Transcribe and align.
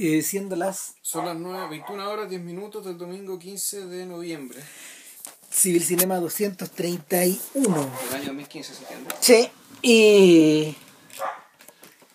eh, 0.00 0.22
siendo 0.22 0.56
las 0.56 0.94
Son 1.02 1.26
las 1.26 1.36
9, 1.36 1.68
21 1.68 2.10
horas 2.10 2.28
10 2.28 2.40
minutos 2.42 2.84
del 2.84 2.96
domingo 2.96 3.38
15 3.38 3.86
de 3.86 4.06
noviembre 4.06 4.60
Civil 5.50 5.82
Cinema 5.82 6.16
231. 6.16 7.52
del 7.54 8.14
año 8.14 8.26
2015, 8.26 8.74
¿se 8.74 8.82
entiende? 8.82 9.14
Sí, 9.20 9.50
y. 9.82 10.76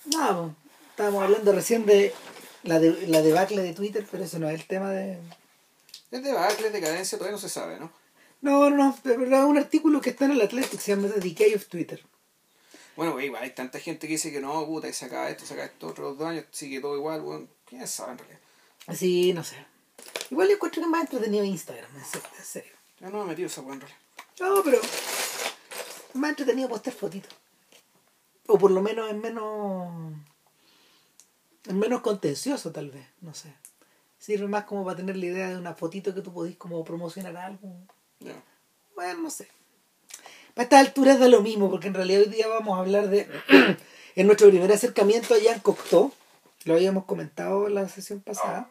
Nada, 0.06 0.56
estábamos 0.90 1.24
hablando 1.24 1.52
recién 1.52 1.86
de 1.86 2.14
la, 2.64 2.80
de 2.80 3.08
la 3.08 3.22
debacle 3.22 3.62
de 3.62 3.74
Twitter, 3.74 4.08
pero 4.10 4.24
eso 4.24 4.40
no 4.40 4.50
es 4.50 4.56
el 4.56 4.66
tema 4.66 4.90
de. 4.92 5.20
Es 6.12 6.24
debacle, 6.24 6.70
decadencia, 6.70 7.18
todavía 7.18 7.36
no 7.36 7.42
se 7.42 7.50
sabe, 7.50 7.78
¿no? 7.78 7.92
No, 8.42 8.70
no, 8.70 8.78
no, 8.78 8.98
pero 9.04 9.26
era 9.26 9.46
un 9.46 9.58
artículo 9.58 10.00
que 10.00 10.12
está 10.12 10.26
en 10.26 10.32
el 10.32 10.42
Athletic, 10.42 10.80
se 10.80 10.96
llama 10.96 11.10
The 11.10 11.20
Decay 11.20 11.56
of 11.56 11.66
Twitter. 11.66 12.02
Bueno, 12.96 13.20
igual 13.20 13.44
hay 13.44 13.52
tanta 13.52 13.80
gente 13.80 14.08
que 14.08 14.14
dice 14.14 14.32
que 14.32 14.40
no, 14.40 14.66
puta, 14.66 14.88
y 14.88 14.94
saca 14.94 15.30
esto, 15.30 15.46
saca 15.46 15.66
esto, 15.66 15.88
otros 15.88 16.18
dos 16.18 16.28
años, 16.28 16.46
sigue 16.52 16.80
todo 16.80 16.96
igual, 16.96 17.22
bueno, 17.22 17.48
quién 17.66 17.88
sabe 17.88 18.14
en 18.14 18.18
realidad. 18.20 18.40
Así, 18.88 19.34
no 19.34 19.44
sé. 19.44 19.56
Igual 20.30 20.48
yo 20.48 20.56
encuentro 20.56 20.82
que 20.82 20.86
es 20.86 20.92
más 20.92 21.02
entretenido 21.02 21.44
Instagram, 21.44 21.96
en 21.96 22.06
serio. 22.06 22.30
en 22.38 22.46
serio. 22.46 22.72
Yo 23.00 23.10
no 23.10 23.20
me 23.20 23.24
he 23.24 23.28
metido 23.28 23.48
esa 23.48 23.62
weá 23.62 23.74
en 23.74 23.82
realidad. 23.82 24.00
No, 24.40 24.64
pero. 24.64 24.82
Es 24.82 26.16
más 26.16 26.30
entretenido 26.30 26.70
postear 26.70 26.96
fotitos. 26.96 27.34
O 28.48 28.58
por 28.58 28.72
lo 28.72 28.82
menos 28.82 29.10
es 29.10 29.16
menos. 29.16 30.14
Es 31.66 31.74
menos 31.74 32.02
contencioso, 32.02 32.72
tal 32.72 32.92
vez, 32.92 33.06
no 33.22 33.34
sé. 33.34 33.54
Sirve 34.20 34.48
más 34.48 34.66
como 34.66 34.86
para 34.86 34.98
tener 34.98 35.18
la 35.18 35.26
idea 35.26 35.50
de 35.50 35.58
una 35.58 35.74
fotito 35.74 36.14
que 36.14 36.22
tú 36.22 36.32
podís 36.32 36.58
como 36.58 36.84
promocionar 36.84 37.36
algo. 37.38 37.76
Ya. 38.20 38.36
Bueno, 38.96 39.24
no 39.24 39.30
sé. 39.30 39.48
Para 40.54 40.64
estas 40.64 40.88
alturas 40.88 41.20
da 41.20 41.28
lo 41.28 41.42
mismo, 41.42 41.70
porque 41.70 41.88
en 41.88 41.96
realidad 41.96 42.22
hoy 42.22 42.30
día 42.30 42.48
vamos 42.48 42.78
a 42.78 42.82
hablar 42.82 43.10
de. 43.10 43.28
en 44.16 44.28
nuestro 44.28 44.50
primer 44.50 44.72
acercamiento 44.72 45.34
allá 45.34 45.54
en 45.54 45.60
Cocteau. 45.60 46.14
Lo 46.66 46.74
habíamos 46.76 47.06
comentado 47.06 47.68
en 47.68 47.76
la 47.76 47.88
sesión 47.90 48.20
pasada. 48.22 48.70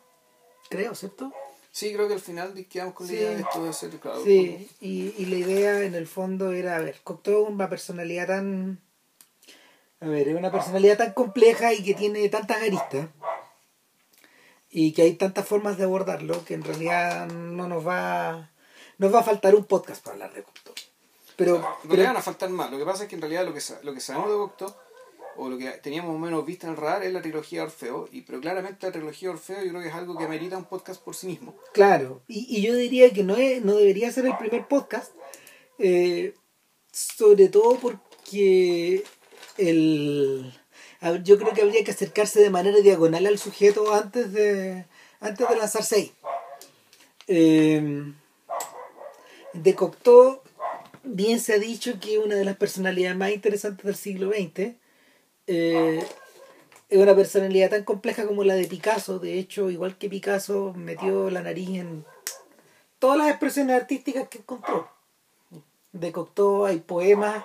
Creo, 0.68 0.94
¿cierto? 0.94 1.32
Sí, 1.70 1.92
creo 1.92 2.06
que 2.06 2.14
al 2.14 2.20
final 2.20 2.54
quedamos 2.68 2.94
con 2.94 3.06
la 3.06 3.10
Sí. 3.12 3.18
idea 3.18 3.30
de 3.30 3.40
esto 3.40 3.62
de 3.64 3.70
hacer, 3.70 3.90
claro. 3.98 4.22
Sí, 4.22 4.68
y, 4.80 5.14
y 5.18 5.26
la 5.26 5.36
idea 5.36 5.82
en 5.82 5.94
el 5.94 6.06
fondo 6.06 6.52
era, 6.52 6.76
a 6.76 6.80
ver, 6.80 7.00
Cocteau 7.02 7.44
es 7.44 7.50
una 7.50 7.68
personalidad 7.68 8.28
tan... 8.28 8.80
A 10.00 10.06
ver, 10.06 10.28
es 10.28 10.36
una 10.36 10.52
personalidad 10.52 10.98
tan 10.98 11.12
compleja 11.14 11.72
y 11.72 11.82
que 11.82 11.94
tiene 11.94 12.28
tantas 12.28 12.58
aristas 12.58 13.08
y 14.70 14.92
que 14.92 15.02
hay 15.02 15.14
tantas 15.14 15.46
formas 15.46 15.78
de 15.78 15.84
abordarlo 15.84 16.44
que 16.44 16.54
en 16.54 16.64
realidad 16.64 17.26
no 17.28 17.68
nos 17.68 17.86
va 17.86 18.50
nos 18.98 19.12
va 19.14 19.20
a 19.20 19.24
faltar 19.24 19.54
un 19.54 19.64
podcast 19.64 20.02
para 20.04 20.14
hablar 20.14 20.34
de 20.34 20.42
Cocteau. 20.44 20.74
Pero, 21.36 21.56
En 21.82 21.88
pero 21.90 22.04
van 22.04 22.16
a 22.16 22.22
faltar 22.22 22.48
más. 22.50 22.70
Lo 22.70 22.78
que 22.78 22.84
pasa 22.84 23.04
es 23.04 23.08
que 23.08 23.16
en 23.16 23.20
realidad 23.22 23.44
lo 23.44 23.52
que, 23.52 23.60
sa- 23.60 23.80
lo 23.82 23.92
que 23.92 24.00
sabemos 24.00 24.30
de 24.30 24.36
Cocteau, 24.36 24.74
o 25.36 25.48
lo 25.48 25.58
que 25.58 25.68
teníamos 25.82 26.18
menos 26.18 26.44
visto 26.46 26.66
en 26.66 26.72
el 26.72 26.78
radar, 26.78 27.04
es 27.04 27.12
la 27.12 27.22
trilogía 27.22 27.60
de 27.60 27.66
Orfeo. 27.66 28.08
Y, 28.12 28.22
pero 28.22 28.40
claramente 28.40 28.86
la 28.86 28.92
trilogía 28.92 29.28
de 29.28 29.34
Orfeo 29.34 29.62
yo 29.62 29.70
creo 29.70 29.82
que 29.82 29.88
es 29.88 29.94
algo 29.94 30.16
que 30.16 30.24
amerita 30.24 30.56
un 30.56 30.64
podcast 30.64 31.02
por 31.02 31.14
sí 31.14 31.26
mismo. 31.26 31.56
Claro, 31.72 32.22
y, 32.28 32.46
y 32.48 32.62
yo 32.62 32.74
diría 32.74 33.10
que 33.10 33.22
no, 33.22 33.36
es, 33.36 33.64
no 33.64 33.76
debería 33.76 34.12
ser 34.12 34.26
el 34.26 34.36
primer 34.36 34.66
podcast, 34.66 35.12
eh, 35.78 36.34
sobre 36.92 37.48
todo 37.48 37.78
porque 37.78 39.04
el, 39.58 40.52
yo 41.22 41.38
creo 41.38 41.52
que 41.52 41.62
habría 41.62 41.84
que 41.84 41.90
acercarse 41.90 42.40
de 42.40 42.50
manera 42.50 42.78
diagonal 42.78 43.26
al 43.26 43.38
sujeto 43.38 43.92
antes 43.92 44.32
de, 44.32 44.86
antes 45.20 45.48
de 45.48 45.56
lanzarse 45.56 45.96
ahí. 45.96 46.12
Eh, 47.26 48.12
de 49.54 49.74
Cocteau, 49.74 50.42
bien 51.04 51.40
se 51.40 51.54
ha 51.54 51.58
dicho 51.58 51.98
que 52.00 52.18
una 52.18 52.34
de 52.34 52.44
las 52.44 52.56
personalidades 52.56 53.16
más 53.16 53.30
interesantes 53.30 53.84
del 53.84 53.94
siglo 53.94 54.30
XX 54.30 54.74
eh, 55.46 56.04
es 56.88 56.98
una 56.98 57.14
personalidad 57.14 57.70
tan 57.70 57.84
compleja 57.84 58.26
como 58.26 58.44
la 58.44 58.54
de 58.54 58.66
Picasso. 58.66 59.18
De 59.18 59.38
hecho, 59.38 59.70
igual 59.70 59.96
que 59.98 60.08
Picasso, 60.08 60.72
metió 60.76 61.30
la 61.30 61.42
nariz 61.42 61.68
en 61.70 62.04
todas 62.98 63.18
las 63.18 63.28
expresiones 63.30 63.76
artísticas 63.80 64.28
que 64.28 64.38
encontró. 64.38 64.88
De 65.92 66.10
Cocteau 66.12 66.64
hay 66.66 66.78
poemas, 66.80 67.44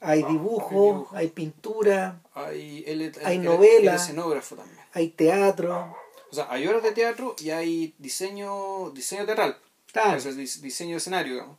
hay 0.00 0.22
dibujos, 0.24 0.70
dibujo. 0.70 1.08
hay 1.16 1.28
pintura, 1.28 2.20
Hay, 2.34 2.84
Hay 3.24 3.36
él- 3.36 3.42
novela. 3.44 3.90
él 3.92 3.96
es 3.96 4.02
escenógrafo 4.02 4.56
también. 4.56 4.78
hay 4.94 5.08
teatro. 5.10 5.96
O 6.30 6.34
sea, 6.34 6.46
hay 6.50 6.66
obras 6.66 6.82
de 6.82 6.92
teatro 6.92 7.34
y 7.38 7.50
hay 7.50 7.94
diseño 7.98 8.90
diseño 8.90 9.24
teatral. 9.26 9.56
Claro, 9.92 10.18
O 10.18 10.20
sea, 10.20 10.32
dis- 10.32 10.60
diseño 10.60 10.90
de 10.92 10.96
escenario, 10.98 11.32
digamos. 11.34 11.56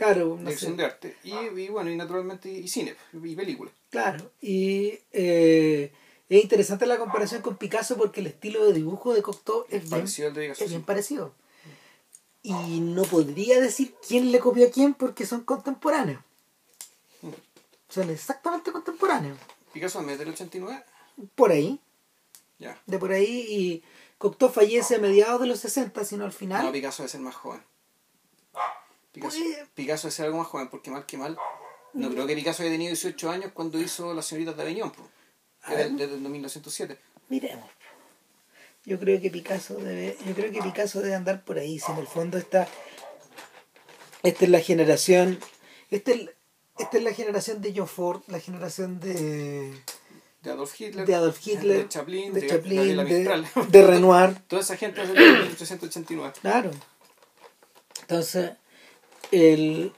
Claro, 0.00 0.28
no 0.30 0.36
dirección 0.38 0.72
sé, 0.72 0.76
de 0.78 0.84
arte. 0.84 1.16
Y, 1.24 1.32
y 1.34 1.68
bueno, 1.68 1.90
y 1.90 1.96
naturalmente 1.96 2.50
y 2.50 2.66
cine, 2.68 2.94
y 3.12 3.36
película. 3.36 3.70
claro. 3.90 4.30
Y 4.40 4.98
eh, 5.12 5.92
es 6.28 6.42
interesante 6.42 6.86
la 6.86 6.98
comparación 6.98 7.42
con 7.42 7.56
Picasso 7.56 7.96
porque 7.96 8.20
el 8.20 8.28
estilo 8.28 8.64
de 8.64 8.72
dibujo 8.72 9.12
de 9.12 9.20
Cocteau 9.22 9.64
es 9.68 9.82
bien, 9.82 9.90
Parecido 9.90 10.28
es 10.40 10.68
bien 10.70 10.82
parecido. 10.82 11.34
Y 12.42 12.80
no 12.80 13.02
podría 13.02 13.60
decir 13.60 13.94
quién 14.06 14.32
le 14.32 14.38
copió 14.38 14.66
a 14.66 14.70
quién 14.70 14.94
porque 14.94 15.26
son 15.26 15.42
contemporáneos. 15.42 16.22
Son 17.88 18.08
exactamente 18.08 18.72
contemporáneos. 18.72 19.36
Picasso 19.72 20.00
en 20.00 20.16
del 20.16 20.28
89, 20.28 20.82
Por 21.34 21.50
ahí, 21.50 21.78
ya. 22.58 22.80
de 22.86 22.98
por 22.98 23.12
ahí. 23.12 23.44
Y 23.48 23.82
Cocteau 24.16 24.50
fallece 24.50 24.94
a 24.96 24.98
mediados 24.98 25.40
de 25.40 25.46
los 25.48 25.60
60, 25.60 26.04
sino 26.04 26.24
al 26.24 26.32
final. 26.32 26.64
No, 26.64 26.72
Picasso 26.72 27.02
debe 27.02 27.10
ser 27.10 27.20
más 27.20 27.34
joven. 27.34 27.60
Picasso, 29.20 29.68
Picasso 29.74 30.10
ser 30.10 30.26
algo 30.26 30.38
más 30.38 30.46
joven, 30.46 30.68
porque 30.68 30.90
mal 30.90 31.06
que 31.06 31.16
mal. 31.18 31.36
No 31.92 32.10
creo 32.10 32.26
que 32.26 32.34
Picasso 32.36 32.62
haya 32.62 32.72
tenido 32.72 32.90
18 32.90 33.30
años 33.30 33.52
cuando 33.52 33.80
hizo 33.80 34.14
Las 34.14 34.26
señoritas 34.26 34.56
de 34.56 34.62
Aviñón, 34.62 34.92
Desde, 35.68 35.76
ver. 35.84 35.92
desde 35.92 36.14
el 36.14 36.20
1907. 36.20 36.98
Miremos. 37.28 37.68
Yo 38.84 38.98
creo 38.98 39.20
que 39.20 39.30
Picasso 39.30 39.74
debe, 39.74 40.16
yo 40.26 40.34
creo 40.34 40.50
que 40.52 40.62
Picasso 40.62 41.00
debe 41.02 41.14
andar 41.14 41.44
por 41.44 41.58
ahí, 41.58 41.78
si 41.78 41.90
en 41.92 41.98
el 41.98 42.06
fondo 42.06 42.38
está 42.38 42.66
esta 44.22 44.44
es 44.44 44.50
la 44.50 44.60
generación, 44.60 45.38
esta 45.90 46.12
es, 46.12 46.30
esta 46.78 46.96
es 46.98 47.02
la 47.04 47.12
generación 47.12 47.60
de 47.62 47.72
John 47.76 47.88
Ford, 47.88 48.22
la 48.26 48.38
generación 48.40 49.00
de, 49.00 49.72
De 50.42 50.50
Adolf 50.50 50.78
Hitler. 50.80 51.06
de 51.06 51.14
Adolf 51.14 51.46
Hitler, 51.46 51.82
De 51.82 51.88
Chaplin. 51.88 52.32
de, 52.32 52.40
De, 52.40 52.46
Chaplin, 52.46 52.96
de, 52.96 53.44
de 53.68 53.86
Renoir, 53.86 54.38
Toda 54.48 54.62
esa 54.62 54.76
gente 54.76 55.02
es 55.02 55.08
del 55.08 55.18
1889. 55.18 56.32
claro. 56.40 56.70
Entonces, 58.02 58.52
el, 59.30 59.92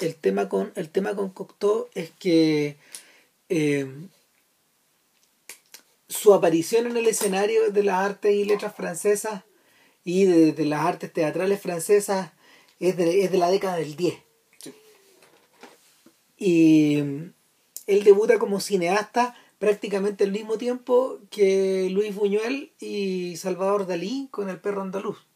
el 0.00 0.14
tema 0.16 0.48
con 0.48 0.72
el 0.76 0.90
tema 0.90 1.14
con 1.14 1.30
Cocteau 1.30 1.88
es 1.94 2.10
que 2.18 2.76
eh, 3.48 3.86
su 6.08 6.34
aparición 6.34 6.86
en 6.86 6.96
el 6.96 7.06
escenario 7.06 7.70
de 7.70 7.82
las 7.82 8.04
artes 8.04 8.34
y 8.34 8.44
letras 8.44 8.74
francesas 8.74 9.42
y 10.04 10.24
de, 10.24 10.52
de 10.52 10.64
las 10.66 10.84
artes 10.84 11.12
teatrales 11.12 11.60
francesas 11.60 12.32
es 12.78 12.96
de, 12.96 13.24
es 13.24 13.32
de 13.32 13.38
la 13.38 13.50
década 13.50 13.76
del 13.76 13.96
10. 13.96 14.14
Sí. 14.58 14.74
Y 16.36 17.02
mm, 17.02 17.32
él 17.86 18.04
debuta 18.04 18.38
como 18.38 18.60
cineasta 18.60 19.36
prácticamente 19.58 20.24
al 20.24 20.32
mismo 20.32 20.58
tiempo 20.58 21.20
que 21.30 21.88
Luis 21.90 22.14
Buñuel 22.14 22.72
y 22.80 23.36
Salvador 23.36 23.86
Dalí 23.86 24.28
con 24.30 24.48
El 24.48 24.60
perro 24.60 24.82
andaluz. 24.82 25.26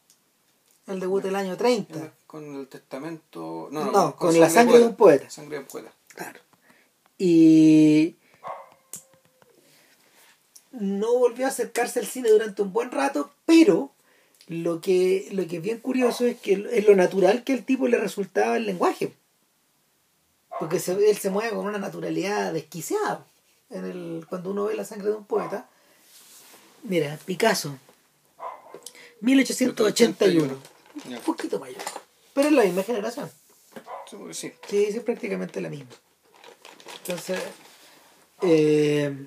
Él 0.87 1.01
debuta 1.01 1.29
el 1.29 1.37
año 1.37 1.57
30. 1.57 2.13
Con 2.29 2.55
el 2.55 2.69
testamento. 2.69 3.69
No, 3.73 3.87
No, 3.87 3.91
no, 3.91 4.17
con 4.17 4.39
La 4.39 4.49
sangre 4.51 4.79
de 4.79 4.85
un 4.85 4.95
poeta. 4.97 5.29
Sangre 5.31 5.57
de 5.57 5.63
un 5.63 5.67
poeta. 5.67 5.93
Claro. 6.15 6.39
Y 7.19 8.15
no 10.71 11.19
volvió 11.19 11.47
a 11.47 11.49
acercarse 11.49 11.99
al 11.99 12.07
cine 12.07 12.29
durante 12.31 12.63
un 12.63 12.73
buen 12.73 12.91
rato, 12.93 13.33
pero 13.47 13.91
lo 14.47 14.81
que, 14.81 15.29
lo 15.33 15.47
que 15.49 15.57
es 15.57 15.63
bien 15.63 15.81
curioso 15.81 16.25
es 16.27 16.39
que 16.39 16.69
es 16.71 16.87
lo 16.87 16.95
natural 16.95 17.43
que 17.45 17.55
el 17.55 17.65
tipo 17.65 17.89
le 17.89 17.99
resultaba 17.99 18.57
el 18.57 18.67
lenguaje. 18.67 19.13
Porque 20.61 20.79
se- 20.79 20.93
él 21.11 21.17
se 21.17 21.31
mueve 21.31 21.57
con 21.57 21.67
una 21.67 21.79
naturalidad 21.79 22.53
desquiciada. 22.53 23.25
En 23.71 23.85
el, 23.85 24.27
cuando 24.29 24.51
uno 24.51 24.67
ve 24.67 24.75
la 24.75 24.85
sangre 24.85 25.09
de 25.11 25.17
un 25.17 25.25
poeta. 25.25 25.69
Mira, 26.85 27.19
Picasso. 27.25 27.77
1881. 29.23 30.57
Ya. 31.09 31.17
Un 31.17 31.23
poquito 31.23 31.59
mayor. 31.59 31.83
Pero 32.39 32.51
es 32.51 32.55
la 32.55 32.63
misma 32.63 32.85
generación. 32.85 33.29
Sí, 34.31 34.53
Sí. 34.69 34.85
Es 34.85 35.01
prácticamente 35.01 35.61
la 35.61 35.69
misma. 35.69 35.91
Entonces, 37.01 37.41
eh, 38.43 39.27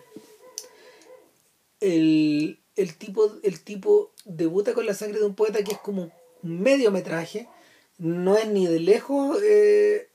el, 1.81 2.59
el, 2.77 2.95
tipo, 2.95 3.29
el 3.43 3.61
tipo 3.65 4.13
debuta 4.23 4.73
con 4.73 4.85
la 4.85 4.93
sangre 4.93 5.19
de 5.19 5.25
un 5.25 5.35
poeta 5.35 5.61
que 5.61 5.73
es 5.73 5.79
como 5.79 6.09
un 6.41 6.61
mediometraje. 6.61 7.49
No 7.97 8.37
es 8.37 8.47
ni 8.47 8.65
de 8.65 8.79
lejos 8.79 9.37
eh, 9.43 10.09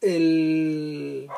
el, 0.00 1.28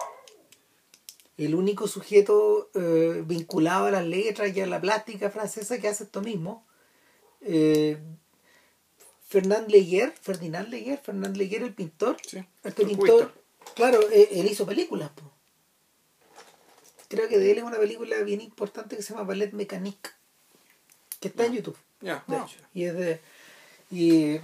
el 1.38 1.54
único 1.56 1.88
sujeto 1.88 2.70
eh, 2.74 3.24
vinculado 3.26 3.86
a 3.86 3.90
las 3.90 4.06
letras 4.06 4.56
y 4.56 4.60
a 4.60 4.66
la 4.68 4.80
plástica 4.80 5.28
francesa 5.28 5.80
que 5.80 5.88
hace 5.88 6.04
esto 6.04 6.20
mismo. 6.20 6.64
Eh, 7.40 7.98
Fernand 9.30 9.70
Leguer, 9.70 10.12
Ferdinand 10.20 10.68
Leguer, 10.68 10.98
Fernand 10.98 11.36
Leguer, 11.36 11.62
el 11.62 11.72
pintor, 11.72 12.16
Sí. 12.26 12.44
este 12.64 12.84
pintor, 12.84 13.32
claro, 13.76 14.00
eh, 14.10 14.28
él 14.32 14.46
hizo 14.46 14.66
películas. 14.66 15.10
po. 15.10 15.30
Creo 17.08 17.28
que 17.28 17.38
de 17.38 17.52
él 17.52 17.58
es 17.58 17.64
una 17.64 17.78
película 17.78 18.16
bien 18.22 18.40
importante 18.40 18.96
que 18.96 19.02
se 19.02 19.12
llama 19.14 19.24
Ballet 19.26 19.52
Mécanique. 19.52 20.10
que 21.20 21.28
está 21.28 21.44
en 21.44 21.52
YouTube, 21.52 21.76
Ya, 22.00 22.24
de 22.26 22.36
hecho. 22.36 22.56
Y 22.74 22.84
es 22.84 22.94
de. 22.94 23.20
Y. 23.90 24.38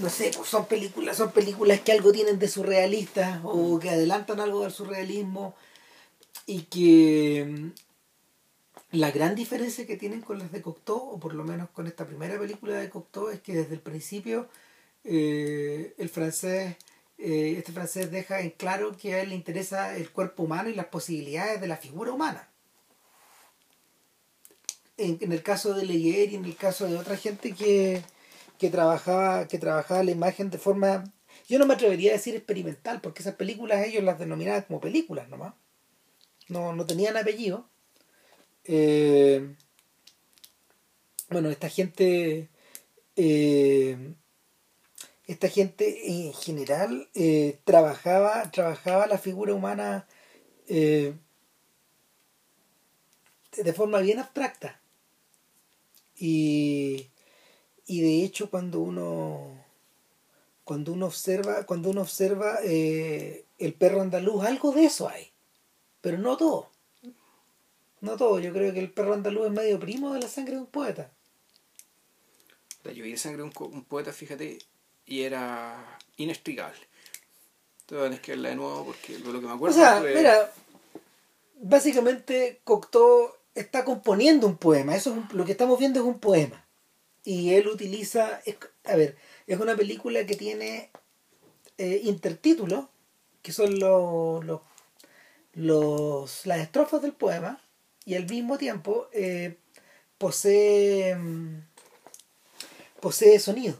No 0.00 0.08
sé, 0.08 0.30
pues 0.36 0.48
son 0.48 0.66
películas, 0.66 1.16
son 1.16 1.32
películas 1.32 1.80
que 1.80 1.90
algo 1.92 2.12
tienen 2.12 2.38
de 2.38 2.46
surrealista 2.48 3.40
o 3.42 3.80
que 3.80 3.90
adelantan 3.90 4.38
algo 4.38 4.62
del 4.62 4.70
surrealismo 4.70 5.56
y 6.46 6.62
que 6.62 7.72
la 8.90 9.10
gran 9.10 9.34
diferencia 9.34 9.86
que 9.86 9.96
tienen 9.96 10.22
con 10.22 10.38
las 10.38 10.50
de 10.52 10.62
Cocteau, 10.62 10.98
o 10.98 11.20
por 11.20 11.34
lo 11.34 11.44
menos 11.44 11.68
con 11.70 11.86
esta 11.86 12.06
primera 12.06 12.38
película 12.38 12.76
de 12.78 12.88
Cocteau, 12.88 13.28
es 13.28 13.40
que 13.40 13.54
desde 13.54 13.74
el 13.74 13.80
principio 13.80 14.48
eh, 15.04 15.94
el 15.98 16.08
francés, 16.08 16.76
eh, 17.18 17.54
este 17.58 17.72
francés 17.72 18.10
deja 18.10 18.40
en 18.40 18.50
claro 18.50 18.96
que 18.96 19.14
a 19.14 19.22
él 19.22 19.30
le 19.30 19.34
interesa 19.34 19.96
el 19.96 20.10
cuerpo 20.10 20.44
humano 20.44 20.68
y 20.70 20.74
las 20.74 20.86
posibilidades 20.86 21.60
de 21.60 21.68
la 21.68 21.76
figura 21.76 22.12
humana. 22.12 22.48
En, 24.96 25.32
el 25.32 25.42
caso 25.42 25.74
de 25.74 25.84
Leyer 25.86 26.32
y 26.32 26.36
en 26.36 26.44
el 26.44 26.56
caso 26.56 26.86
de 26.86 26.96
otra 26.96 27.16
gente 27.16 27.54
que, 27.54 28.02
que 28.58 28.68
trabajaba, 28.68 29.46
que 29.46 29.58
trabajaba 29.58 30.02
la 30.02 30.10
imagen 30.10 30.50
de 30.50 30.58
forma, 30.58 31.04
yo 31.48 31.58
no 31.58 31.66
me 31.66 31.74
atrevería 31.74 32.10
a 32.10 32.14
decir 32.14 32.34
experimental, 32.34 33.00
porque 33.00 33.22
esas 33.22 33.36
películas 33.36 33.86
ellos 33.86 34.02
las 34.02 34.18
denominaban 34.18 34.62
como 34.62 34.80
películas 34.80 35.28
nomás. 35.28 35.54
No, 36.48 36.72
no 36.72 36.86
tenían 36.86 37.16
apellido. 37.16 37.68
Eh, 38.70 39.56
bueno, 41.30 41.48
esta 41.50 41.70
gente, 41.70 42.48
eh, 43.16 44.14
esta 45.26 45.48
gente 45.48 46.10
en 46.10 46.34
general 46.34 47.08
eh, 47.14 47.58
trabajaba, 47.64 48.50
trabajaba 48.50 49.06
la 49.06 49.16
figura 49.18 49.54
humana 49.54 50.06
eh, 50.68 51.14
de 53.56 53.72
forma 53.72 54.00
bien 54.00 54.18
abstracta. 54.18 54.80
Y, 56.14 57.08
y 57.86 58.00
de 58.02 58.24
hecho 58.24 58.50
cuando 58.50 58.80
uno 58.80 59.64
cuando 60.64 60.92
uno 60.92 61.06
observa, 61.06 61.64
cuando 61.64 61.88
uno 61.88 62.02
observa 62.02 62.58
el 62.62 63.74
perro 63.78 64.02
andaluz, 64.02 64.44
algo 64.44 64.72
de 64.72 64.84
eso 64.84 65.08
hay. 65.08 65.32
Pero 66.02 66.18
no 66.18 66.36
todo. 66.36 66.70
No 68.00 68.16
todo. 68.16 68.38
Yo 68.40 68.52
creo 68.52 68.72
que 68.72 68.80
el 68.80 68.90
perro 68.90 69.14
andaluz 69.14 69.46
es 69.46 69.52
medio 69.52 69.78
primo 69.80 70.14
de 70.14 70.20
la 70.20 70.28
sangre 70.28 70.54
de 70.54 70.60
un 70.60 70.66
poeta. 70.66 71.10
La 72.84 72.92
lluvia 72.92 73.12
de 73.12 73.18
sangre 73.18 73.38
de 73.42 73.50
un, 73.60 73.84
poeta, 73.84 74.12
fíjate, 74.12 74.58
y 75.04 75.22
era 75.22 75.98
inexplicable. 76.16 76.78
Tener 77.86 78.20
que 78.20 78.32
verla 78.32 78.50
de 78.50 78.56
nuevo 78.56 78.84
porque 78.84 79.18
lo 79.18 79.32
que 79.32 79.46
me 79.46 79.52
O 79.52 79.54
acuerdo 79.56 79.76
sea, 79.76 79.98
fue- 80.00 80.14
mira, 80.14 80.52
básicamente 81.60 82.60
Cocteau 82.64 83.32
está 83.54 83.84
componiendo 83.84 84.46
un 84.46 84.56
poema. 84.56 84.94
Eso 84.94 85.10
es 85.10 85.16
un- 85.18 85.28
lo 85.36 85.44
que 85.44 85.52
estamos 85.52 85.78
viendo 85.78 86.00
es 86.00 86.06
un 86.06 86.18
poema. 86.20 86.64
Y 87.24 87.54
él 87.54 87.68
utiliza, 87.68 88.40
es- 88.46 88.56
a 88.84 88.94
ver, 88.96 89.16
es 89.46 89.58
una 89.58 89.76
película 89.76 90.24
que 90.26 90.36
tiene 90.36 90.90
eh, 91.80 92.00
intertítulos, 92.04 92.86
que 93.42 93.52
son 93.52 93.78
los, 93.78 94.44
los, 94.44 94.60
los- 95.54 96.44
las 96.46 96.58
estrofas 96.58 97.00
del 97.02 97.12
poema, 97.12 97.62
y 98.08 98.14
al 98.14 98.26
mismo 98.26 98.56
tiempo 98.56 99.08
eh, 99.12 99.56
posee, 100.16 101.14
mm, 101.14 101.62
posee 103.00 103.38
sonido. 103.38 103.76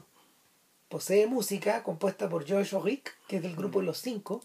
Posee 0.89 1.27
música 1.27 1.83
compuesta 1.83 2.29
por 2.29 2.45
George 2.47 2.75
Auric, 2.77 3.15
que 3.27 3.37
es 3.37 3.43
del 3.43 3.57
grupo 3.57 3.81
Los 3.83 3.99
Cinco. 4.03 4.43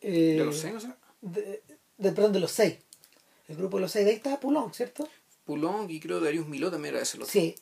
Eh, 0.00 0.36
de 0.38 0.44
los 0.44 0.58
seis, 0.58 0.74
¿no 0.74 0.80
sé? 0.80 0.88
de, 1.20 1.62
de- 1.98 2.12
perdón, 2.12 2.32
de 2.32 2.40
los 2.40 2.52
seis. 2.52 2.76
El 3.48 3.56
grupo 3.56 3.78
de 3.78 3.82
los 3.82 3.92
seis. 3.92 4.04
De 4.04 4.10
ahí 4.12 4.16
estaba 4.18 4.38
Poulon, 4.40 4.72
¿cierto? 4.72 5.08
Poulon 5.44 5.90
y 5.90 5.98
creo 6.00 6.20
Darius 6.20 6.46
Miló 6.46 6.70
también 6.70 6.94
era 6.94 7.02
ese. 7.02 7.18
Sí. 7.26 7.54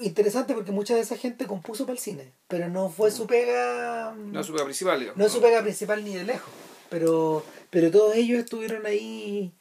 Interesante 0.00 0.54
porque 0.54 0.70
mucha 0.70 0.94
de 0.94 1.00
esa 1.00 1.16
gente 1.16 1.46
compuso 1.46 1.84
para 1.84 1.94
el 1.94 1.98
cine. 1.98 2.32
Pero 2.46 2.68
no 2.68 2.88
fue 2.90 3.10
su 3.10 3.26
pega. 3.26 4.14
No 4.16 4.40
es 4.40 4.46
su 4.46 4.52
pega 4.52 4.64
principal, 4.64 5.00
digamos. 5.00 5.18
no 5.18 5.26
es 5.26 5.32
su 5.32 5.40
pega 5.40 5.60
principal 5.62 6.04
ni 6.04 6.14
de 6.14 6.22
lejos. 6.24 6.50
Pero, 6.90 7.44
pero 7.70 7.90
todos 7.90 8.14
ellos 8.16 8.38
estuvieron 8.40 8.86
ahí 8.86 9.52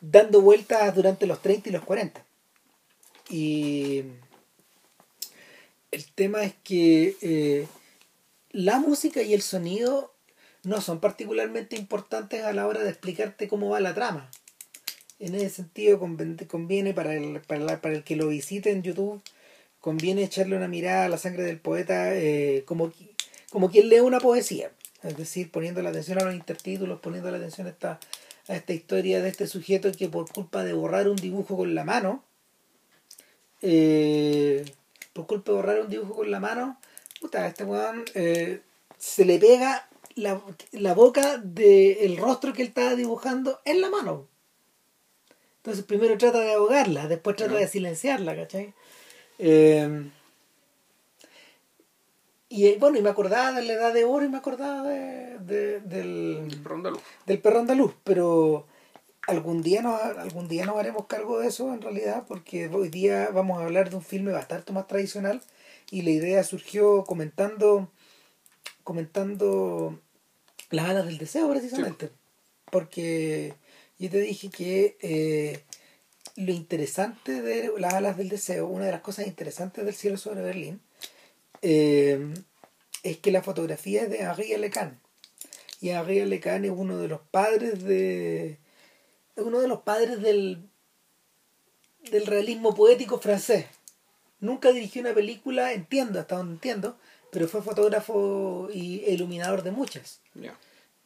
dando 0.00 0.40
vueltas 0.40 0.94
durante 0.94 1.26
los 1.26 1.40
30 1.42 1.68
y 1.68 1.72
los 1.72 1.84
40. 1.84 2.24
Y 3.30 4.02
el 5.90 6.04
tema 6.14 6.42
es 6.44 6.54
que 6.64 7.16
eh, 7.20 7.66
la 8.50 8.78
música 8.78 9.22
y 9.22 9.34
el 9.34 9.42
sonido 9.42 10.12
no 10.64 10.80
son 10.80 11.00
particularmente 11.00 11.76
importantes 11.76 12.44
a 12.44 12.52
la 12.52 12.66
hora 12.66 12.82
de 12.82 12.90
explicarte 12.90 13.48
cómo 13.48 13.70
va 13.70 13.80
la 13.80 13.94
trama. 13.94 14.30
En 15.18 15.34
ese 15.34 15.50
sentido 15.50 16.00
conviene 16.00 16.94
para 16.94 17.14
el, 17.14 17.40
para, 17.42 17.60
la- 17.60 17.80
para 17.80 17.94
el 17.94 18.04
que 18.04 18.16
lo 18.16 18.28
visite 18.28 18.70
en 18.70 18.82
YouTube, 18.82 19.22
conviene 19.80 20.24
echarle 20.24 20.56
una 20.56 20.68
mirada 20.68 21.04
a 21.04 21.08
la 21.08 21.18
sangre 21.18 21.44
del 21.44 21.60
poeta 21.60 22.14
eh, 22.16 22.64
como, 22.66 22.92
como 23.50 23.70
quien 23.70 23.88
lee 23.88 24.00
una 24.00 24.18
poesía. 24.20 24.72
Es 25.02 25.16
decir, 25.16 25.50
poniendo 25.50 25.82
la 25.82 25.90
atención 25.90 26.18
a 26.18 26.24
los 26.24 26.34
intertítulos, 26.34 27.00
poniendo 27.00 27.30
la 27.30 27.38
atención 27.38 27.66
a 27.66 27.70
esta, 27.70 27.98
a 28.48 28.54
esta 28.54 28.72
historia 28.72 29.20
de 29.20 29.28
este 29.28 29.46
sujeto 29.46 29.90
que 29.92 30.08
por 30.08 30.30
culpa 30.32 30.62
de 30.64 30.72
borrar 30.72 31.08
un 31.08 31.16
dibujo 31.16 31.56
con 31.56 31.74
la 31.74 31.84
mano, 31.84 32.22
eh, 33.62 34.64
por 35.12 35.26
culpa 35.26 35.50
de 35.50 35.56
borrar 35.56 35.80
un 35.80 35.88
dibujo 35.88 36.14
con 36.14 36.30
la 36.30 36.40
mano, 36.40 36.78
puta, 37.20 37.46
este 37.46 37.64
weón 37.64 38.04
eh, 38.14 38.60
se 38.96 39.24
le 39.24 39.38
pega 39.38 39.88
la, 40.14 40.40
la 40.72 40.94
boca 40.94 41.38
del 41.38 42.16
rostro 42.16 42.52
que 42.52 42.62
él 42.62 42.68
estaba 42.68 42.94
dibujando 42.94 43.60
en 43.64 43.80
la 43.80 43.90
mano. 43.90 44.28
Entonces 45.56 45.84
primero 45.84 46.16
trata 46.18 46.40
de 46.40 46.54
ahogarla, 46.54 47.08
después 47.08 47.36
trata 47.36 47.54
de 47.54 47.68
silenciarla, 47.68 48.34
¿cachai? 48.34 48.74
Eh, 49.38 50.10
y 52.52 52.66
eh, 52.66 52.76
bueno, 52.78 52.98
y 52.98 53.02
me 53.02 53.08
acordaba 53.10 53.52
de 53.52 53.62
la 53.64 53.72
edad 53.72 53.94
de 53.94 54.04
oro 54.04 54.24
y 54.24 54.28
me 54.28 54.38
acordaba 54.38 54.82
de, 54.88 55.38
de- 55.38 55.80
del, 55.80 56.60
Rondalú. 56.64 57.00
del 57.26 57.38
perro 57.40 57.60
andaluz, 57.60 57.94
pero 58.04 58.66
algún 59.26 59.62
día 59.62 59.82
nos 59.82 60.00
algún 60.00 60.48
día 60.48 60.64
nos 60.66 60.76
haremos 60.76 61.06
cargo 61.06 61.38
de 61.38 61.48
eso 61.48 61.72
en 61.72 61.80
realidad, 61.80 62.24
porque 62.26 62.68
hoy 62.68 62.88
día 62.88 63.28
vamos 63.32 63.60
a 63.60 63.64
hablar 63.64 63.88
de 63.90 63.96
un 63.96 64.02
filme 64.02 64.32
bastante 64.32 64.72
más 64.72 64.86
tradicional 64.86 65.40
y 65.90 66.02
la 66.02 66.10
idea 66.10 66.44
surgió 66.44 67.04
comentando 67.04 67.88
comentando 68.84 69.98
las 70.70 70.88
alas 70.88 71.06
del 71.06 71.18
deseo 71.18 71.48
precisamente, 71.50 72.10
porque 72.70 73.54
yo 73.98 74.10
te 74.10 74.18
dije 74.20 74.50
que 74.50 74.96
eh, 75.00 75.62
lo 76.36 76.52
interesante 76.52 77.42
de 77.42 77.72
las 77.78 77.94
alas 77.94 78.16
del 78.16 78.28
deseo, 78.28 78.66
una 78.66 78.86
de 78.86 78.92
las 78.92 79.02
cosas 79.02 79.26
interesantes 79.26 79.84
del 79.84 79.94
cielo 79.94 80.16
sobre 80.16 80.42
Berlín, 80.42 80.80
eh, 81.62 82.34
es 83.02 83.16
que 83.18 83.32
la 83.32 83.42
fotografía 83.42 84.02
es 84.02 84.10
de 84.10 84.18
Henri 84.18 84.56
Lecan. 84.56 85.00
Y 85.80 85.90
Henri 85.90 86.24
Lecan 86.24 86.64
es 86.64 86.70
uno 86.70 86.98
de 86.98 87.08
los 87.08 87.20
padres 87.20 87.82
de. 87.82 88.58
es 89.36 89.44
uno 89.44 89.60
de 89.60 89.68
los 89.68 89.80
padres 89.80 90.20
del. 90.20 90.68
del 92.10 92.26
realismo 92.26 92.74
poético 92.74 93.18
francés. 93.18 93.66
Nunca 94.40 94.72
dirigió 94.72 95.02
una 95.02 95.14
película, 95.14 95.72
entiendo, 95.72 96.18
hasta 96.18 96.36
donde 96.36 96.54
entiendo, 96.54 96.98
pero 97.30 97.46
fue 97.46 97.62
fotógrafo 97.62 98.68
y 98.72 99.04
iluminador 99.06 99.62
de 99.62 99.70
muchas. 99.70 100.20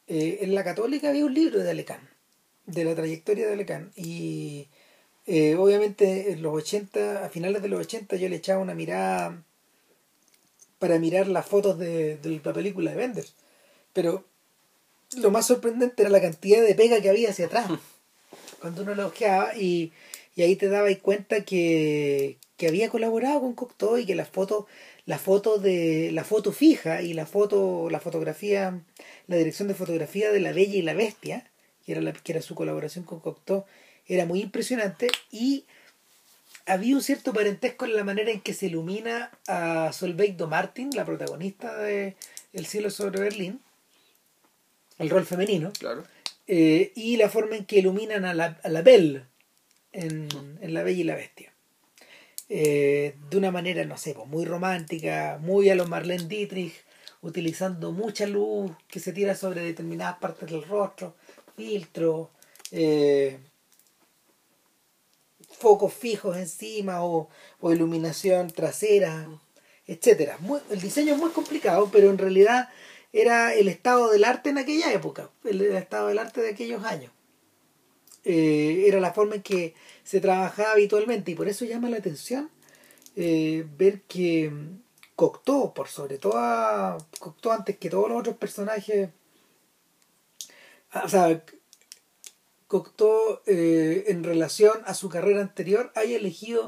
Eh, 0.09 0.39
en 0.41 0.55
la 0.55 0.65
católica 0.65 1.11
había 1.11 1.27
un 1.27 1.35
libro 1.35 1.59
de 1.59 1.71
Alecán, 1.71 2.01
de 2.65 2.85
la 2.85 2.95
trayectoria 2.95 3.47
de 3.47 3.53
Alecán. 3.53 3.93
Y 3.95 4.69
eh, 5.27 5.55
obviamente 5.55 6.33
en 6.33 6.43
los 6.43 6.55
80, 6.55 7.27
a 7.27 7.29
finales 7.29 7.61
de 7.61 7.69
los 7.69 7.81
80 7.81 8.17
yo 8.17 8.29
le 8.29 8.37
echaba 8.37 8.63
una 8.63 8.75
mirada 8.75 9.45
para 10.79 10.99
mirar 10.99 11.27
las 11.29 11.47
fotos 11.47 11.79
de, 11.79 12.17
de 12.17 12.41
la 12.45 12.53
película 12.53 12.91
de 12.91 12.97
Benders. 12.97 13.35
Pero 13.93 14.25
lo 15.17 15.31
más 15.31 15.47
sorprendente 15.47 16.03
era 16.03 16.11
la 16.11 16.21
cantidad 16.21 16.63
de 16.63 16.75
pega 16.75 17.01
que 17.01 17.11
había 17.11 17.31
hacia 17.31 17.47
atrás. 17.47 17.71
Cuando 18.61 18.83
uno 18.83 18.95
lo 18.95 19.07
ojeaba 19.07 19.57
y, 19.57 19.93
y 20.35 20.43
ahí 20.43 20.57
te 20.57 20.69
dabas 20.69 20.97
cuenta 20.99 21.45
que, 21.45 22.39
que 22.57 22.69
había 22.69 22.89
colaborado 22.91 23.41
con 23.41 23.55
Cocteau 23.55 23.99
y 23.99 24.07
que 24.07 24.15
las 24.15 24.29
fotos 24.29 24.65
la 25.05 25.19
foto 25.19 25.59
de 25.59 26.11
la 26.13 26.25
foto 26.25 26.51
fija 26.53 27.01
y 27.01 27.13
la 27.15 27.27
foto 27.27 27.89
la 27.91 28.01
fotografía 28.01 28.81
la 29.29 29.37
dirección 29.37 29.69
de 29.69 29.75
fotografía 29.75 30.33
de 30.33 30.41
la 30.41 30.53
bella 30.53 30.75
y 30.75 30.83
la 30.83 30.95
bestia 30.95 31.49
que 31.85 31.93
era 31.93 32.01
la 32.01 32.13
que 32.13 32.33
era 32.33 32.43
su 32.43 32.57
colaboración 32.57 33.05
con 33.05 33.21
Cocteau 33.21 33.65
era 34.07 34.27
muy 34.27 34.41
impresionante 34.41 35.09
y 35.31 35.65
había 36.67 36.95
un 36.97 37.03
cierto 37.03 37.33
parentesco 37.33 37.85
en 37.85 37.97
la 37.97 38.05
manera 38.05 38.31
en 38.31 38.41
que 38.41 38.55
se 38.55 38.67
ilumina 38.67 39.31
a 39.47 39.93
Solveig 39.93 40.41
Martin 40.47 40.91
la 40.95 41.05
protagonista 41.05 41.77
de 41.79 42.17
El 42.53 42.67
cielo 42.67 42.91
sobre 42.91 43.21
Berlín 43.21 43.61
el 44.99 45.11
rol 45.11 45.27
femenino 45.27 45.73
Claro. 45.79 46.05
eh, 46.47 46.93
y 46.95 47.17
la 47.17 47.29
forma 47.29 47.57
en 47.57 47.65
que 47.67 47.79
iluminan 47.79 48.25
a 48.25 48.35
la, 48.35 48.59
a 48.63 48.69
la 48.69 48.83
Belle 48.83 49.25
en, 49.93 50.29
en 50.61 50.75
La 50.75 50.83
Bella 50.83 51.01
y 51.01 51.05
la 51.05 51.15
Bestia. 51.17 51.53
Eh, 52.49 53.15
de 53.29 53.37
una 53.37 53.51
manera, 53.51 53.85
no 53.85 53.97
sé, 53.97 54.15
pues, 54.15 54.29
muy 54.29 54.45
romántica, 54.45 55.39
muy 55.41 55.69
a 55.69 55.75
lo 55.75 55.87
Marlene 55.87 56.29
Dietrich, 56.29 56.75
utilizando 57.21 57.93
mucha 57.93 58.27
luz 58.27 58.71
que 58.89 59.01
se 59.01 59.13
tira 59.13 59.35
sobre 59.35 59.63
determinadas 59.63 60.19
partes 60.19 60.49
del 60.51 60.63
rostro, 60.63 61.17
filtro, 61.57 62.31
eh, 62.71 63.39
focos 65.59 65.93
fijos 65.93 66.37
encima 66.37 67.05
o, 67.05 67.29
o 67.61 67.73
iluminación 67.73 68.51
trasera, 68.51 69.29
etcétera. 69.87 70.39
El 70.71 70.81
diseño 70.81 71.15
es 71.15 71.19
muy 71.19 71.31
complicado, 71.31 71.89
pero 71.93 72.11
en 72.11 72.19
realidad 72.19 72.69
era 73.13 73.55
el 73.55 73.69
estado 73.69 74.11
del 74.11 74.25
arte 74.25 74.51
en 74.51 74.59
aquella 74.59 74.93
época, 74.93 75.31
el, 75.45 75.63
estado 75.63 76.09
del 76.09 76.19
arte 76.19 76.43
de 76.43 76.51
aquellos 76.51 76.85
años. 76.85 77.13
Eh, 78.25 78.85
era 78.87 79.01
la 79.01 79.13
forma 79.13 79.37
en 79.37 79.43
que 79.43 79.75
se 80.03 80.21
trabajaba 80.21 80.73
habitualmente 80.73 81.31
y 81.31 81.35
por 81.35 81.49
eso 81.49 81.65
llama 81.65 81.89
la 81.89 81.99
atención 81.99 82.51
eh, 83.15 83.65
ver 83.79 84.03
que 84.03 84.53
Cocteau, 85.15 85.73
por 85.73 85.89
sobre 85.89 86.19
todo 86.19 86.99
Cocteau 87.21 87.55
antes 87.55 87.79
que 87.79 87.89
todos 87.89 88.09
los 88.11 88.19
otros 88.19 88.37
personajes, 88.37 89.11
o 91.05 91.09
sea, 91.09 91.43
Cocteau 92.69 93.41
eh, 93.47 94.05
en 94.09 94.25
relación 94.25 94.83
a 94.87 94.95
su 94.95 95.09
carrera 95.09 95.41
anterior 95.41 95.93
haya 95.95 96.17
elegido 96.17 96.65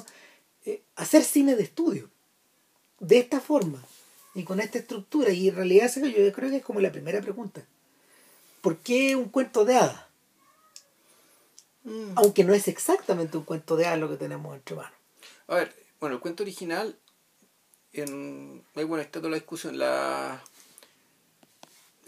eh, 0.65 0.83
hacer 0.97 1.25
cine 1.25 1.57
de 1.57 1.65
estudio 1.65 2.11
de 3.01 3.19
esta 3.19 3.41
forma 3.41 3.83
y 4.35 4.45
con 4.45 4.61
esta 4.61 4.79
estructura 4.79 5.31
y 5.31 5.49
en 5.49 5.57
realidad 5.57 5.91
yo 5.95 6.33
creo 6.33 6.51
que 6.51 6.57
es 6.57 6.65
como 6.65 6.81
la 6.81 6.93
primera 6.93 7.21
pregunta 7.21 7.65
¿por 8.61 8.79
qué 8.79 9.17
un 9.17 9.29
cuento 9.29 9.65
de 9.65 9.77
hadas? 9.77 10.05
Mm. 11.85 12.13
aunque 12.17 12.45
no 12.45 12.55
es 12.55 12.69
exactamente 12.69 13.37
un 13.37 13.45
cuento 13.45 13.77
de 13.77 13.87
hadas 13.87 13.99
lo 13.99 14.09
que 14.09 14.17
tenemos 14.17 14.55
entre 14.55 14.77
manos 14.77 14.93
A 15.47 15.55
ver, 15.55 15.75
bueno, 16.01 16.17
el 16.17 16.21
cuento 16.21 16.45
original, 16.45 16.97
en, 17.93 18.63
bueno, 18.75 18.99
está 18.99 19.19
toda 19.19 19.31
la 19.31 19.37
discusión. 19.37 19.79
La, 19.79 20.43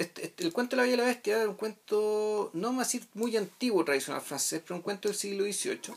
este- 0.03 0.27
este- 0.27 0.45
el 0.45 0.53
cuento 0.53 0.77
de 0.77 0.77
la 0.79 0.83
Bella 0.85 0.95
y 0.95 0.99
la 0.99 1.05
Bestia 1.05 1.37
era 1.37 1.49
un 1.49 1.57
cuento, 1.57 2.51
no 2.55 2.73
más 2.73 2.89
decir 2.89 3.07
muy 3.15 3.37
antiguo 3.37 3.85
tradicional 3.85 4.23
francés, 4.23 4.63
pero 4.65 4.77
un 4.77 4.83
cuento 4.83 5.09
del 5.09 5.17
siglo 5.17 5.45
XVIII, 5.45 5.95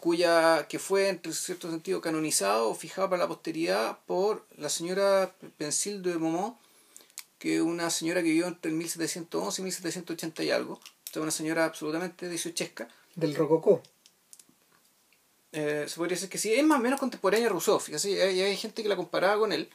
cuya, 0.00 0.66
que 0.68 0.78
fue 0.78 1.08
en 1.08 1.20
cierto 1.32 1.70
sentido 1.70 2.00
canonizado 2.00 2.68
o 2.68 2.74
fijado 2.74 3.10
para 3.10 3.22
la 3.22 3.28
posteridad 3.28 3.98
por 4.06 4.44
la 4.56 4.68
señora 4.68 5.34
Pensil 5.56 6.02
de 6.02 6.10
Beaumont, 6.16 6.56
que 7.38 7.56
es 7.56 7.62
una 7.62 7.90
señora 7.90 8.22
que 8.22 8.28
vivió 8.28 8.46
entre 8.48 8.70
el 8.70 8.76
1711 8.76 9.62
y 9.62 9.64
1780 9.64 10.42
y 10.42 10.50
algo, 10.50 10.74
o 10.74 11.12
sea, 11.12 11.22
una 11.22 11.30
señora 11.30 11.64
absolutamente 11.64 12.28
dieciochesca, 12.28 12.88
del 13.14 13.34
rococó. 13.34 13.82
Eh, 15.52 15.86
se 15.88 15.96
podría 15.96 16.16
decir 16.16 16.28
que 16.28 16.38
sí, 16.38 16.52
es 16.52 16.64
más 16.64 16.78
o 16.78 16.82
menos 16.82 17.00
contemporánea 17.00 17.46
a 17.46 17.50
Rousseau, 17.50 17.78
fíjate, 17.80 18.22
hay, 18.22 18.40
hay 18.40 18.56
gente 18.56 18.82
que 18.82 18.88
la 18.88 18.96
comparaba 18.96 19.38
con 19.38 19.52
él 19.52 19.68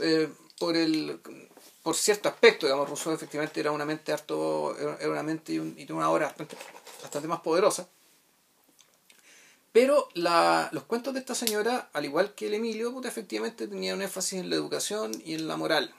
eh, 0.00 0.28
por 0.58 0.76
el 0.76 1.20
por 1.88 1.96
cierto 1.96 2.28
aspecto, 2.28 2.66
digamos, 2.66 2.86
Rousseau 2.86 3.14
efectivamente 3.14 3.60
era 3.60 3.72
una 3.72 3.86
mente 3.86 4.12
harto, 4.12 4.76
era 4.76 5.08
una 5.08 5.22
mente 5.22 5.54
y, 5.54 5.58
un- 5.58 5.74
y 5.78 5.90
una 5.90 6.10
obra 6.10 6.26
bastante, 7.00 7.26
más 7.26 7.40
poderosa. 7.40 7.88
Pero 9.72 10.06
los 10.14 10.84
cuentos 10.84 11.14
de 11.14 11.20
esta 11.20 11.34
señora, 11.34 11.88
al 11.94 12.04
igual 12.04 12.34
que 12.34 12.48
el 12.48 12.52
Emilio, 12.60 12.92
puta, 12.92 13.08
efectivamente 13.08 13.66
tenían 13.66 13.96
un 13.96 14.02
énfasis 14.02 14.38
en 14.40 14.50
la 14.50 14.56
educación 14.56 15.12
y 15.24 15.32
en 15.32 15.48
la 15.48 15.56
moral. 15.56 15.94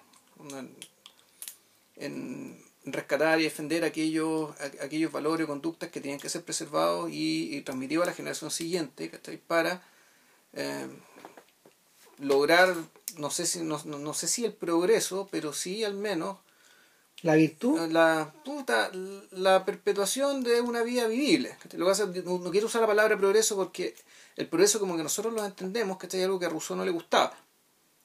En, 1.96 2.64
rescatar 2.86 3.40
y 3.40 3.44
defender 3.46 3.84
aquellos, 3.84 4.52
aquellos 4.82 5.12
valores 5.12 5.46
o 5.46 5.48
conductas 5.48 5.90
que 5.90 6.02
tenían 6.02 6.20
que 6.20 6.30
ser 6.30 6.44
preservados 6.44 7.10
y, 7.12 7.56
y 7.56 7.62
transmitidos 7.62 8.04
a 8.04 8.12
la 8.12 8.14
generación 8.14 8.52
siguiente, 8.52 9.10
¿cachai? 9.10 9.38
Para 9.38 9.84
eh, 10.54 10.88
lograr, 12.20 12.76
no 13.18 13.30
sé, 13.32 13.46
si, 13.46 13.60
no, 13.62 13.82
no- 13.86 14.14
sé 14.14 14.28
si 14.28 14.46
el 14.46 14.54
progreso, 14.54 15.28
pero 15.32 15.54
sí 15.54 15.84
al 15.84 15.94
menos 15.94 16.38
la 17.22 17.36
virtud. 17.36 17.80
La 17.90 18.34
puta 18.46 18.92
la 19.32 19.66
perpetuación 19.66 20.42
de 20.44 20.62
una 20.62 20.84
vida 20.84 21.08
vivible 21.08 21.58
lo 21.74 21.86
que 21.86 22.14
que 22.14 22.22
no, 22.24 22.40
no 22.40 22.50
quiero 22.52 22.68
usar 22.68 22.82
la 22.82 22.88
palabra 22.88 23.18
progreso 23.18 23.56
porque 23.58 23.94
el 24.38 24.48
progreso 24.48 24.80
como 24.80 24.96
que 24.96 25.04
nosotros 25.04 25.34
lo 25.34 25.44
entendemos 25.46 25.98
que 25.98 26.08
es 26.08 26.14
algo 26.24 26.40
que 26.40 26.46
a 26.46 26.50
Rousseau 26.50 26.78
no 26.78 26.86
le 26.86 26.92
gustaba. 26.92 27.36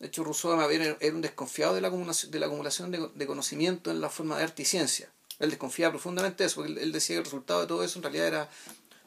De 0.00 0.08
hecho 0.08 0.24
Rousseau 0.24 0.56
más 0.56 0.68
bien 0.68 0.96
era 1.00 1.14
un 1.14 1.22
desconfiado 1.22 1.74
de 1.74 1.80
la 1.80 1.88
acumulación 1.88 2.32
de 2.32 2.38
la 2.40 2.46
acumulación 2.46 2.90
de, 2.90 3.08
de 3.14 3.26
conocimiento 3.26 3.90
en 3.92 4.00
la 4.00 4.10
forma 4.10 4.36
de 4.36 4.44
arte 4.44 4.62
y 4.62 4.64
ciencia. 4.64 5.08
Él 5.38 5.50
desconfiaba 5.50 5.92
profundamente 5.92 6.42
de 6.42 6.48
eso 6.48 6.56
porque 6.56 6.72
él, 6.72 6.78
él 6.78 6.92
decía 6.92 7.14
que 7.14 7.18
el 7.20 7.24
resultado 7.24 7.60
de 7.60 7.66
todo 7.68 7.84
eso 7.84 7.98
en 7.98 8.02
realidad 8.02 8.26
era 8.26 8.50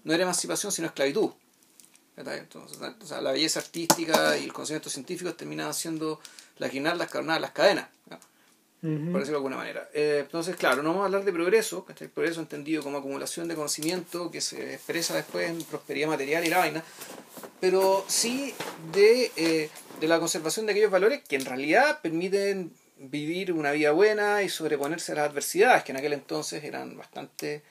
no 0.05 0.13
era 0.13 0.23
emancipación 0.23 0.71
sino 0.71 0.87
esclavitud. 0.87 1.31
Entonces, 2.17 2.79
o 3.01 3.05
sea, 3.05 3.21
la 3.21 3.31
belleza 3.31 3.59
artística 3.59 4.37
y 4.37 4.45
el 4.45 4.53
conocimiento 4.53 4.89
científico 4.89 5.33
terminaban 5.35 5.73
siendo 5.73 6.19
las 6.57 6.71
guirnaldas 6.71 7.13
las 7.13 7.51
cadenas 7.51 7.87
¿no? 8.09 8.17
Ujú. 8.83 9.11
por 9.11 9.19
decirlo 9.21 9.25
de 9.25 9.35
alguna 9.35 9.57
manera. 9.57 9.89
Eh, 9.93 10.19
entonces, 10.25 10.55
claro, 10.55 10.81
no 10.81 10.89
vamos 10.89 11.03
a 11.03 11.05
hablar 11.05 11.23
de 11.25 11.31
progreso, 11.31 11.85
que 11.85 11.93
el 12.03 12.09
progreso 12.09 12.39
entendido 12.41 12.81
como 12.83 12.97
acumulación 12.97 13.47
de 13.47 13.55
conocimiento 13.55 14.31
que 14.31 14.41
se 14.41 14.73
expresa 14.75 15.15
después 15.15 15.49
en 15.49 15.61
prosperidad 15.63 16.07
material 16.09 16.45
y 16.45 16.49
la 16.49 16.57
vaina, 16.59 16.83
pero 17.59 18.03
sí 18.07 18.53
de, 18.93 19.31
eh, 19.35 19.69
de 19.99 20.07
la 20.07 20.19
conservación 20.19 20.65
de 20.65 20.71
aquellos 20.73 20.91
valores 20.91 21.21
que 21.27 21.35
en 21.35 21.45
realidad 21.45 22.01
permiten 22.01 22.71
vivir 22.97 23.53
una 23.53 23.71
vida 23.71 23.91
buena 23.91 24.41
y 24.41 24.49
sobreponerse 24.49 25.11
a 25.11 25.15
las 25.15 25.29
adversidades, 25.29 25.83
que 25.83 25.91
en 25.91 25.97
aquel 25.97 26.13
entonces 26.13 26.63
eran 26.63 26.97
bastante... 26.97 27.61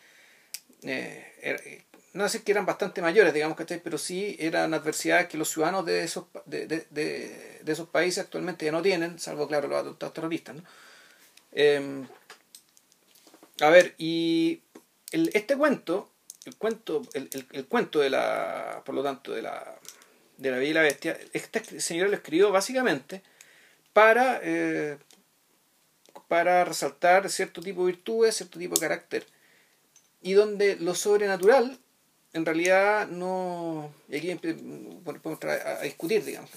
eh, 0.83 1.33
er- 1.43 1.63
eh, 1.65 1.85
no 2.17 2.25
decir 2.25 2.43
que 2.43 2.53
eran 2.53 2.67
bastante 2.67 3.03
mayores, 3.03 3.35
digamos, 3.35 3.57
¿cachai? 3.57 3.81
pero 3.83 3.99
sí 3.99 4.37
eran 4.39 4.73
adversidades 4.75 5.29
que 5.29 5.39
los 5.39 5.51
ciudadanos 5.51 5.85
de 5.85 6.03
esos, 6.03 6.25
de, 6.47 6.67
de, 6.67 6.87
de, 6.91 7.73
esos 7.73 7.89
países 7.89 8.25
actualmente 8.25 8.65
ya 8.65 8.73
no 8.73 8.83
tienen, 8.83 9.19
salvo, 9.19 9.47
claro, 9.47 9.69
los 9.69 9.81
atentados 9.81 10.15
terroristas. 10.15 10.57
¿no? 10.57 10.63
Eh, 11.53 12.05
a 13.61 13.71
ver, 13.71 13.95
y 13.99 14.63
el, 15.13 15.31
este 15.35 15.57
cuento, 15.57 16.11
el 16.45 16.57
cuento, 16.57 17.03
el, 17.15 17.29
el, 17.33 17.47
el 17.53 17.67
cuento 17.67 18.01
de 18.01 18.11
la, 18.11 18.83
por 18.85 18.95
lo 18.95 19.03
tanto, 19.03 19.33
de 19.33 19.43
la, 19.43 19.79
de 20.37 20.51
la 20.51 20.59
Bella 20.59 20.71
y 20.71 20.75
la 20.75 20.83
Bestia, 20.83 21.19
este 21.33 21.81
señor 21.81 22.09
lo 22.09 22.17
escribió 22.17 22.51
básicamente 22.51 23.23
para, 23.93 24.41
eh, 24.43 24.99
para 26.29 26.65
resaltar 26.65 27.31
cierto 27.31 27.61
tipo 27.61 27.87
de 27.87 27.93
virtudes, 27.93 28.37
cierto 28.37 28.59
tipo 28.59 28.75
de 28.75 28.81
carácter, 28.81 29.27
y 30.21 30.35
donde 30.35 30.77
lo 30.77 30.95
sobrenatural 30.95 31.79
en 32.37 32.47
realidad 32.47 33.09
no, 33.09 33.93
y 34.09 34.17
aquí 34.17 34.35
podemos 35.05 35.43
a, 35.45 35.81
a 35.81 35.83
discutir, 35.83 36.25
digamos, 36.25 36.51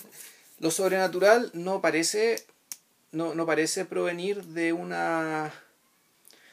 lo 0.60 0.72
sobrenatural 0.72 1.52
no 1.54 1.82
parece 1.82 2.46
no, 3.12 3.34
no 3.34 3.46
parece 3.46 3.86
provenir 3.86 4.44
de 4.44 4.74
una... 4.74 5.54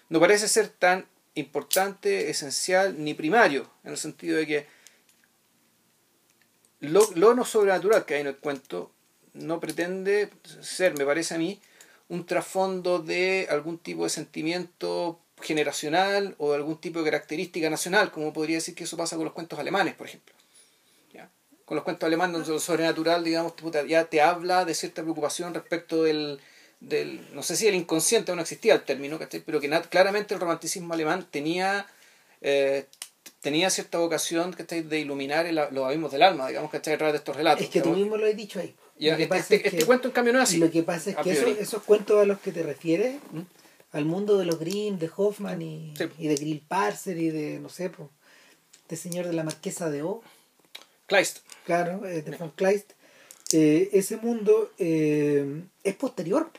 no 0.09 0.21
parece 0.21 0.49
ser 0.49 0.69
tan 0.69 1.07
importante, 1.35 2.31
esencial, 2.31 3.03
ni 3.03 3.15
primario, 3.15 3.71
en 3.85 3.91
el 3.93 3.99
sentido 3.99 4.39
de 4.39 4.47
que 4.47 4.67
lo, 6.81 7.11
lo 7.15 7.35
no 7.35 7.45
sobrenatural 7.45 8.07
que 8.07 8.15
hay 8.15 8.21
en 8.23 8.29
el 8.29 8.37
cuento 8.37 8.91
no 9.35 9.61
pretende 9.61 10.31
ser, 10.61 10.97
me 10.97 11.05
parece 11.05 11.35
a 11.35 11.39
mí, 11.39 11.61
un 12.09 12.25
trasfondo 12.25 13.01
de 13.01 13.49
algún 13.51 13.79
tipo 13.79 14.05
de 14.05 14.11
sentimiento 14.11 15.21
generacional 15.41 16.35
o 16.39 16.51
de 16.51 16.57
algún 16.57 16.79
tipo 16.79 17.01
de 17.01 17.07
característica 17.11 17.69
nacional, 17.71 18.11
como 18.11 18.33
podría 18.33 18.57
decir 18.57 18.75
que 18.75 18.85
eso 18.85 18.97
pasa 18.97 19.17
con 19.17 19.25
los 19.25 19.35
cuentos 19.35 19.59
alemanes, 19.59 19.95
por 19.95 20.07
ejemplo. 20.07 20.35
¿Ya? 21.13 21.29
Con 21.65 21.77
los 21.77 21.85
cuentos 21.85 22.07
alemanes, 22.07 22.35
donde 22.35 22.49
lo 22.51 22.61
sobrenatural, 22.61 23.23
digamos, 23.25 23.55
ya 23.89 24.05
te 24.05 24.21
habla 24.21 24.65
de 24.65 24.75
cierta 24.75 25.03
preocupación 25.03 25.55
respecto 25.55 26.03
del, 26.05 26.41
del 26.81 27.21
no 27.35 27.43
sé 27.43 27.57
si 27.57 27.67
el 27.67 27.75
inconsciente 27.75 28.35
no 28.35 28.43
existía 28.43 28.75
el 28.75 28.83
término, 28.83 29.19
¿cachai? 29.19 29.41
pero 29.41 29.61
que 29.61 29.69
claramente 29.91 30.35
el 30.35 30.41
romanticismo 30.41 30.95
alemán 30.95 31.27
tenía 31.31 31.87
eh, 32.43 32.85
tenía 33.41 33.71
cierta 33.71 33.99
vocación 33.99 34.53
¿cachai? 34.53 34.83
de 34.83 34.99
iluminar 35.01 35.47
el- 35.47 35.55
los 35.71 35.85
abismos 35.87 36.13
del 36.13 36.23
alma, 36.23 36.49
digamos, 36.49 36.71
que 36.71 36.77
está 36.79 36.91
detrás 36.91 37.13
de 37.13 37.19
estos 37.19 37.35
relatos. 37.37 37.63
es 37.65 37.71
que 37.71 37.81
tú 37.81 37.91
mismo 37.91 38.17
lo 38.17 38.27
has 38.27 38.37
dicho 38.37 38.61
ahí 38.61 38.75
Ya, 38.99 39.17
este, 39.17 39.37
este- 39.37 39.55
es 39.57 39.63
que- 39.63 39.69
este 39.69 39.85
cuento 39.87 40.09
en 40.09 40.13
cambio 40.13 40.33
no 40.33 40.41
es 40.43 40.49
así. 40.49 40.59
Lo 40.59 40.71
que 40.71 40.83
pasa 40.83 41.11
es 41.11 41.19
a 41.19 41.23
que 41.23 41.33
esos 41.61 41.83
cuentos 41.83 42.21
a 42.21 42.25
los 42.27 42.39
que 42.41 42.53
te 42.53 42.63
refieres, 42.63 43.17
¿Mm? 43.33 43.41
Al 43.97 44.05
mundo 44.05 44.37
de 44.39 44.45
los 44.45 44.59
Grimm, 44.59 44.99
de 44.99 45.11
Hoffman 45.17 45.63
y, 45.63 45.95
Sí. 45.97 46.05
y 46.19 46.29
de 46.29 46.35
Grill 46.37 46.61
Parser 46.67 47.17
y 47.19 47.31
de, 47.31 47.59
no 47.59 47.69
sé, 47.69 47.91
pues, 47.91 48.09
de 48.89 48.97
señor 48.97 49.27
de 49.27 49.33
la 49.33 49.43
Marquesa 49.43 49.91
de 49.91 50.03
O, 50.03 50.23
Kleist. 51.07 51.39
claro, 51.65 52.05
eh, 52.07 52.23
de 52.23 52.37
von 52.37 52.51
Kleist, 52.51 52.93
eh, 53.53 53.89
ese 53.93 54.17
mundo 54.17 54.71
eh, 54.79 55.63
es 55.85 55.95
posterior. 55.95 56.51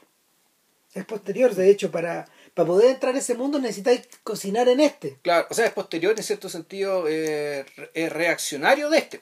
Es 0.94 1.06
posterior, 1.06 1.54
de 1.54 1.70
hecho, 1.70 1.92
para, 1.92 2.28
para 2.56 2.66
poder 2.68 2.90
entrar 2.92 3.14
a 3.14 3.20
ese 3.20 3.36
mundo 3.36 3.60
necesitáis 3.60 4.08
cocinar 4.24 4.68
en 4.68 4.80
este. 4.80 5.18
Claro, 5.22 5.46
o 5.50 5.54
sea, 5.54 5.66
es 5.68 5.74
posterior 5.74 6.14
en 6.18 6.24
cierto 6.24 6.50
sentido, 6.50 7.08
es 7.08 7.66
reaccionario 8.14 8.90
de 8.90 8.98
este. 8.98 9.22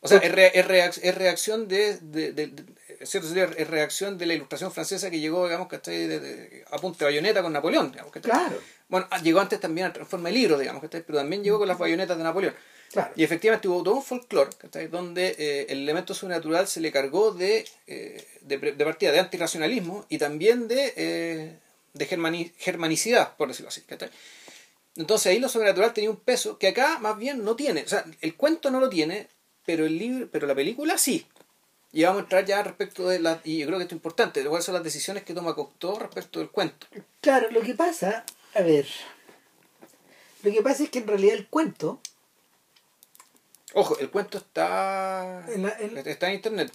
O 0.00 0.08
sea, 0.08 0.18
es, 0.18 0.32
re- 0.32 0.58
es, 0.58 0.66
reac- 0.66 1.00
es 1.02 1.14
reacción 1.14 1.68
de, 1.68 1.98
cierto 3.06 3.28
es 3.34 3.68
reacción 3.68 4.18
de 4.18 4.26
la 4.26 4.34
ilustración 4.34 4.72
francesa 4.72 5.10
que 5.10 5.20
llegó, 5.20 5.44
digamos, 5.44 5.68
de- 5.68 6.64
a 6.70 6.78
punta 6.78 6.98
de 7.00 7.04
bayoneta 7.06 7.42
con 7.42 7.52
Napoleón. 7.52 7.90
Claro, 8.22 8.58
Bueno, 8.88 9.06
ah, 9.10 9.20
llegó 9.22 9.40
antes 9.40 9.58
también 9.60 9.92
en 9.96 10.06
forma 10.06 10.28
de 10.28 10.34
libro, 10.34 10.58
digamos, 10.58 10.82
¿cachai? 10.82 11.02
Pero 11.02 11.18
también 11.18 11.42
llegó 11.42 11.58
con 11.58 11.68
las 11.68 11.78
bayonetas 11.78 12.16
de 12.18 12.24
Napoleón. 12.24 12.54
claro. 12.92 13.12
Y 13.16 13.24
efectivamente 13.24 13.68
hubo 13.68 13.82
todo 13.82 13.94
un 13.94 14.02
folclore. 14.02 14.50
Donde 14.90 15.34
eh, 15.38 15.66
el 15.70 15.78
elemento 15.82 16.12
sobrenatural 16.14 16.68
se 16.68 16.80
le 16.80 16.92
cargó 16.92 17.32
de, 17.32 17.64
eh, 17.86 18.26
de, 18.42 18.58
partida 18.84 19.12
de 19.12 19.20
antirracionalismo 19.20 20.04
y 20.10 20.18
también 20.18 20.68
de, 20.68 20.92
eh, 20.96 21.58
de 21.94 22.08
germani- 22.08 22.52
germanicidad, 22.58 23.34
por 23.36 23.48
decirlo 23.48 23.68
así. 23.68 23.82
Entonces 24.96 25.26
ahí 25.32 25.38
lo 25.38 25.48
sobrenatural 25.48 25.94
tenía 25.94 26.10
un 26.10 26.16
peso 26.20 26.58
que 26.58 26.68
acá 26.68 26.98
más 26.98 27.16
bien 27.16 27.44
no 27.44 27.56
tiene. 27.56 27.82
O 27.82 27.88
sea, 27.88 28.04
el 28.20 28.34
cuento 28.36 28.70
no 28.70 28.78
lo 28.78 28.90
tiene, 28.90 29.26
pero 29.64 29.86
el 29.86 29.96
libro, 29.98 30.28
pero 30.30 30.46
la 30.46 30.54
película 30.54 30.98
sí. 30.98 31.26
Y 31.92 32.04
vamos 32.04 32.20
a 32.20 32.22
entrar 32.24 32.44
ya 32.46 32.62
respecto 32.62 33.06
de 33.08 33.18
la, 33.20 33.40
y 33.44 33.58
yo 33.58 33.66
creo 33.66 33.78
que 33.78 33.84
esto 33.84 33.94
es 33.94 33.98
importante, 33.98 34.42
cuáles 34.46 34.64
son 34.64 34.74
las 34.74 34.82
decisiones 34.84 35.24
que 35.24 35.34
toma 35.34 35.54
Cocteau 35.54 35.98
respecto 35.98 36.38
del 36.38 36.50
cuento. 36.50 36.86
Claro, 37.20 37.50
lo 37.50 37.60
que 37.60 37.74
pasa, 37.74 38.24
a 38.54 38.62
ver, 38.62 38.86
lo 40.42 40.50
que 40.50 40.62
pasa 40.62 40.84
es 40.84 40.90
que 40.90 41.00
en 41.00 41.06
realidad 41.06 41.34
el 41.36 41.48
cuento, 41.48 42.00
Ojo, 43.74 43.98
el 43.98 44.10
cuento 44.10 44.36
está 44.38 45.44
En 45.48 45.62
la- 45.62 45.76
en- 45.78 45.96
está 46.06 46.28
en 46.28 46.34
internet. 46.34 46.70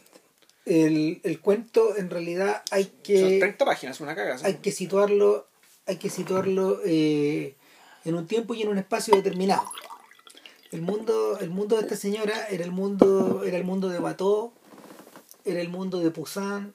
el, 0.65 1.19
el 1.23 1.39
cuento 1.41 1.95
en 1.95 2.09
realidad 2.09 2.63
hay 2.71 2.85
Son 2.85 2.93
que 3.03 3.37
30 3.39 3.65
páginas, 3.65 3.99
una 4.01 4.15
cagada. 4.15 4.37
¿sí? 4.39 4.45
hay 4.45 4.55
que 4.55 4.71
situarlo 4.71 5.47
hay 5.85 5.97
que 5.97 6.09
situarlo 6.09 6.81
eh, 6.85 7.55
en 8.03 8.15
un 8.15 8.25
tiempo 8.27 8.53
y 8.55 8.63
en 8.63 8.67
un 8.69 8.77
espacio 8.79 9.15
determinado 9.15 9.63
el 10.71 10.81
mundo 10.81 11.37
el 11.39 11.49
mundo 11.51 11.75
de 11.77 11.83
esta 11.83 11.95
señora 11.95 12.47
era 12.49 12.63
el 12.65 12.71
mundo 12.71 13.43
era 13.45 13.57
el 13.57 13.63
mundo 13.63 13.87
de 13.89 13.99
Bateau 13.99 14.51
era 15.47 15.61
el 15.61 15.69
mundo 15.69 15.99
de 15.99 16.11
Poussin 16.11 16.73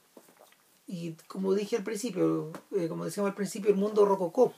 y 0.86 1.12
como 1.28 1.54
dije 1.54 1.76
al 1.76 1.84
principio 1.84 2.50
eh, 2.76 2.88
como 2.88 3.04
decíamos 3.04 3.30
al 3.30 3.36
principio 3.36 3.70
el 3.70 3.76
mundo 3.76 4.04
rococó 4.04 4.52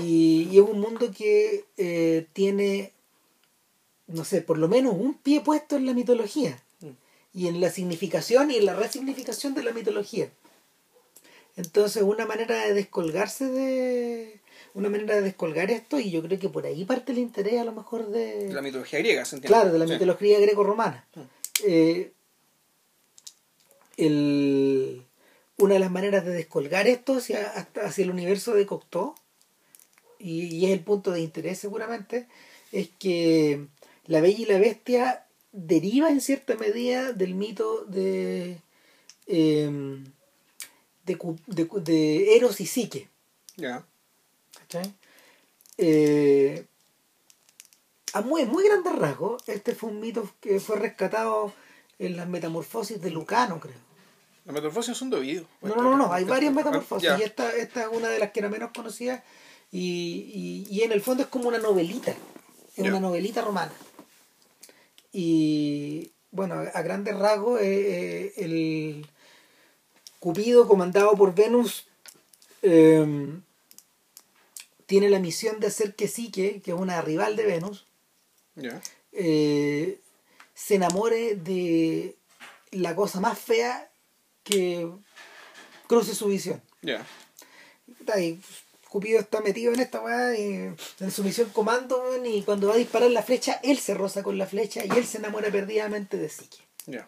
y, 0.00 0.48
y 0.50 0.58
es 0.58 0.62
un 0.68 0.80
mundo 0.80 1.10
que 1.16 1.64
eh, 1.76 2.26
tiene 2.32 2.92
no 4.06 4.24
sé 4.24 4.42
por 4.42 4.58
lo 4.58 4.68
menos 4.68 4.94
un 4.94 5.14
pie 5.14 5.40
puesto 5.40 5.76
en 5.76 5.86
la 5.86 5.94
mitología 5.94 6.60
y 7.32 7.48
en 7.48 7.60
la 7.60 7.70
significación 7.70 8.50
y 8.50 8.56
en 8.56 8.66
la 8.66 8.74
resignificación 8.74 9.54
de 9.54 9.62
la 9.64 9.72
mitología 9.72 10.30
entonces, 11.56 12.02
una 12.02 12.26
manera 12.26 12.64
de 12.66 12.74
descolgarse 12.74 13.46
de. 13.46 14.40
Una 14.74 14.88
manera 14.88 15.14
de 15.14 15.22
descolgar 15.22 15.70
esto, 15.70 16.00
y 16.00 16.10
yo 16.10 16.20
creo 16.20 16.36
que 16.40 16.48
por 16.48 16.66
ahí 16.66 16.84
parte 16.84 17.12
el 17.12 17.18
interés 17.18 17.60
a 17.60 17.64
lo 17.64 17.70
mejor 17.70 18.08
de. 18.08 18.48
De 18.48 18.52
la 18.52 18.60
mitología 18.60 18.98
griega, 18.98 19.24
¿se 19.24 19.36
entiende? 19.36 19.54
claro, 19.56 19.72
de 19.72 19.78
la 19.78 19.86
Sí. 19.86 19.92
mitología 19.92 20.40
greco-romana. 20.40 21.06
Mm. 21.14 21.20
Eh, 21.64 22.10
el- 23.96 25.02
una 25.56 25.74
de 25.74 25.80
las 25.80 25.90
maneras 25.90 26.24
de 26.24 26.32
descolgar 26.32 26.88
esto 26.88 27.14
hacia, 27.18 27.46
hacia 27.82 28.04
el 28.04 28.10
universo 28.10 28.54
de 28.54 28.66
Cocteau, 28.66 29.14
y, 30.18 30.46
y 30.46 30.66
es 30.66 30.72
el 30.72 30.80
punto 30.80 31.10
de 31.12 31.20
interés 31.20 31.58
seguramente, 31.58 32.26
es 32.72 32.88
que 32.98 33.66
la 34.06 34.20
Bella 34.20 34.38
y 34.40 34.46
la 34.46 34.58
Bestia 34.58 35.26
deriva 35.52 36.08
en 36.10 36.20
cierta 36.20 36.56
medida 36.56 37.12
del 37.12 37.34
mito 37.34 37.84
de. 37.84 38.58
em, 39.26 40.04
de, 41.06 41.16
de, 41.82 42.36
Eros 42.36 42.60
y 42.60 42.66
Psique. 42.66 43.08
Ya. 43.56 43.86
¿cachai? 44.58 44.92
Eh, 45.78 46.64
a 48.12 48.20
muy, 48.22 48.44
muy 48.46 48.64
grandes 48.64 48.94
rasgos, 48.94 49.42
este 49.48 49.74
fue 49.74 49.90
un 49.90 50.00
mito 50.00 50.28
que 50.40 50.60
fue 50.60 50.76
rescatado 50.76 51.52
en 51.98 52.16
las 52.16 52.28
metamorfosis 52.28 53.00
de 53.00 53.10
Lucano, 53.10 53.60
creo. 53.60 53.76
La 54.44 54.52
metamorfosis 54.52 55.00
un 55.02 55.10
dovido. 55.10 55.46
No, 55.62 55.74
no, 55.76 55.82
no, 55.82 55.96
no, 55.96 56.12
hay 56.12 56.24
varias 56.24 56.52
metamorfosis 56.52 57.08
Ya. 57.08 57.18
y 57.18 57.22
esta, 57.22 57.54
esta 57.56 57.82
es 57.82 57.88
una 57.92 58.08
de 58.08 58.18
las 58.18 58.30
que 58.32 58.40
era 58.40 58.48
menos 58.48 58.70
conocida 58.76 59.24
y, 59.72 60.66
y, 60.68 60.74
y 60.74 60.82
en 60.82 60.92
el 60.92 61.00
fondo 61.00 61.22
es 61.22 61.28
como 61.28 61.48
una 61.48 61.58
novelita, 61.58 62.14
es 62.76 62.84
una 62.86 63.00
novelita 63.00 63.40
romana. 63.42 63.72
Y 65.12 66.10
bueno, 66.30 66.54
a, 66.74 66.82
grandes 66.82 67.16
rasgos 67.16 67.60
eh, 67.60 67.64
eh, 67.66 68.32
el 68.36 69.06
Cupido 70.18 70.66
comandado 70.66 71.14
por 71.16 71.34
Venus 71.34 71.86
eh, 72.62 73.28
tiene 74.86 75.08
la 75.08 75.18
misión 75.20 75.60
de 75.60 75.68
hacer 75.68 75.94
que 75.94 76.08
Psique, 76.08 76.60
que 76.62 76.72
es 76.72 76.76
una 76.76 77.00
rival 77.02 77.36
de 77.36 77.44
Venus, 77.46 77.86
Ya. 78.56 78.80
eh, 79.12 80.00
se 80.54 80.76
enamore 80.76 81.34
de 81.36 82.16
la 82.70 82.94
cosa 82.94 83.20
más 83.20 83.38
fea 83.38 83.90
que 84.42 84.90
cruce 85.86 86.14
su 86.14 86.26
visión. 86.26 86.62
Ya. 86.82 87.04
Puta, 87.98 88.20
y 88.20 88.40
Cupido 88.88 89.18
está 89.18 89.40
metido 89.40 89.72
en 89.72 89.80
esta 89.80 90.00
weá 90.00 90.34
en 90.36 90.76
su 91.10 91.24
misión 91.24 91.50
comando 91.50 92.24
y 92.24 92.42
cuando 92.42 92.68
va 92.68 92.74
a 92.74 92.78
disparar 92.78 93.10
la 93.10 93.22
flecha, 93.22 93.60
él 93.62 93.78
se 93.78 93.94
roza 93.94 94.22
con 94.22 94.38
la 94.38 94.46
flecha 94.46 94.84
y 94.84 94.90
él 94.96 95.04
se 95.04 95.18
enamora 95.18 95.50
perdidamente 95.50 96.16
de 96.16 96.28
Psique. 96.28 96.58
Ya. 96.86 97.06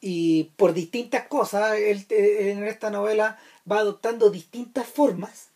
Y 0.00 0.44
por 0.56 0.72
distintas 0.72 1.28
cosas, 1.28 1.76
él 1.78 2.06
eh, 2.08 2.50
en 2.50 2.64
esta 2.64 2.90
novela 2.90 3.38
va 3.70 3.78
adoptando 3.78 4.30
distintas 4.30 4.86
formas 4.86 5.48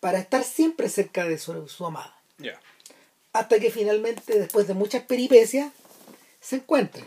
para 0.00 0.18
estar 0.18 0.44
siempre 0.44 0.88
cerca 0.88 1.24
de 1.24 1.36
su, 1.36 1.68
su 1.68 1.84
amada. 1.84 2.16
Ya. 2.38 2.58
Hasta 3.38 3.58
que 3.58 3.70
finalmente, 3.70 4.38
después 4.38 4.66
de 4.66 4.74
muchas 4.74 5.02
peripecias, 5.02 5.72
se 6.40 6.56
encuentran. 6.56 7.06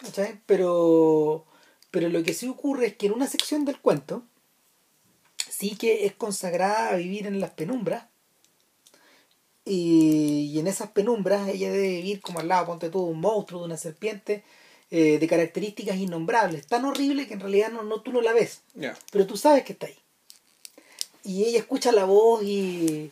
¿Cachai? 0.00 0.40
Pero, 0.46 1.46
pero 1.90 2.08
lo 2.08 2.22
que 2.22 2.34
sí 2.34 2.48
ocurre 2.48 2.86
es 2.86 2.96
que 2.96 3.06
en 3.06 3.12
una 3.12 3.26
sección 3.26 3.64
del 3.64 3.80
cuento, 3.80 4.22
sí 5.48 5.76
que 5.76 6.06
es 6.06 6.12
consagrada 6.14 6.90
a 6.90 6.96
vivir 6.96 7.26
en 7.26 7.40
las 7.40 7.50
penumbras, 7.50 8.06
y, 9.64 10.50
y 10.52 10.58
en 10.58 10.66
esas 10.66 10.90
penumbras 10.90 11.48
ella 11.48 11.72
debe 11.72 11.88
vivir 11.88 12.20
como 12.20 12.40
al 12.40 12.48
lado, 12.48 12.66
ponte 12.66 12.90
tú, 12.90 13.06
de 13.06 13.12
un 13.12 13.20
monstruo, 13.20 13.60
de 13.60 13.66
una 13.66 13.78
serpiente, 13.78 14.44
eh, 14.90 15.18
de 15.18 15.26
características 15.26 15.96
innombrables, 15.96 16.66
tan 16.66 16.84
horrible 16.84 17.26
que 17.26 17.34
en 17.34 17.40
realidad 17.40 17.72
no, 17.72 17.82
no, 17.82 18.02
tú 18.02 18.12
no 18.12 18.20
la 18.20 18.32
ves, 18.32 18.60
pero 19.10 19.26
tú 19.26 19.36
sabes 19.36 19.64
que 19.64 19.72
está 19.72 19.86
ahí. 19.86 19.98
Y 21.24 21.44
ella 21.44 21.58
escucha 21.58 21.90
la 21.90 22.04
voz 22.04 22.44
y, 22.44 23.10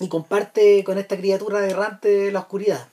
y 0.00 0.08
comparte 0.08 0.82
con 0.84 0.98
esta 0.98 1.16
criatura 1.16 1.66
errante 1.66 2.32
la 2.32 2.40
oscuridad. 2.40 2.88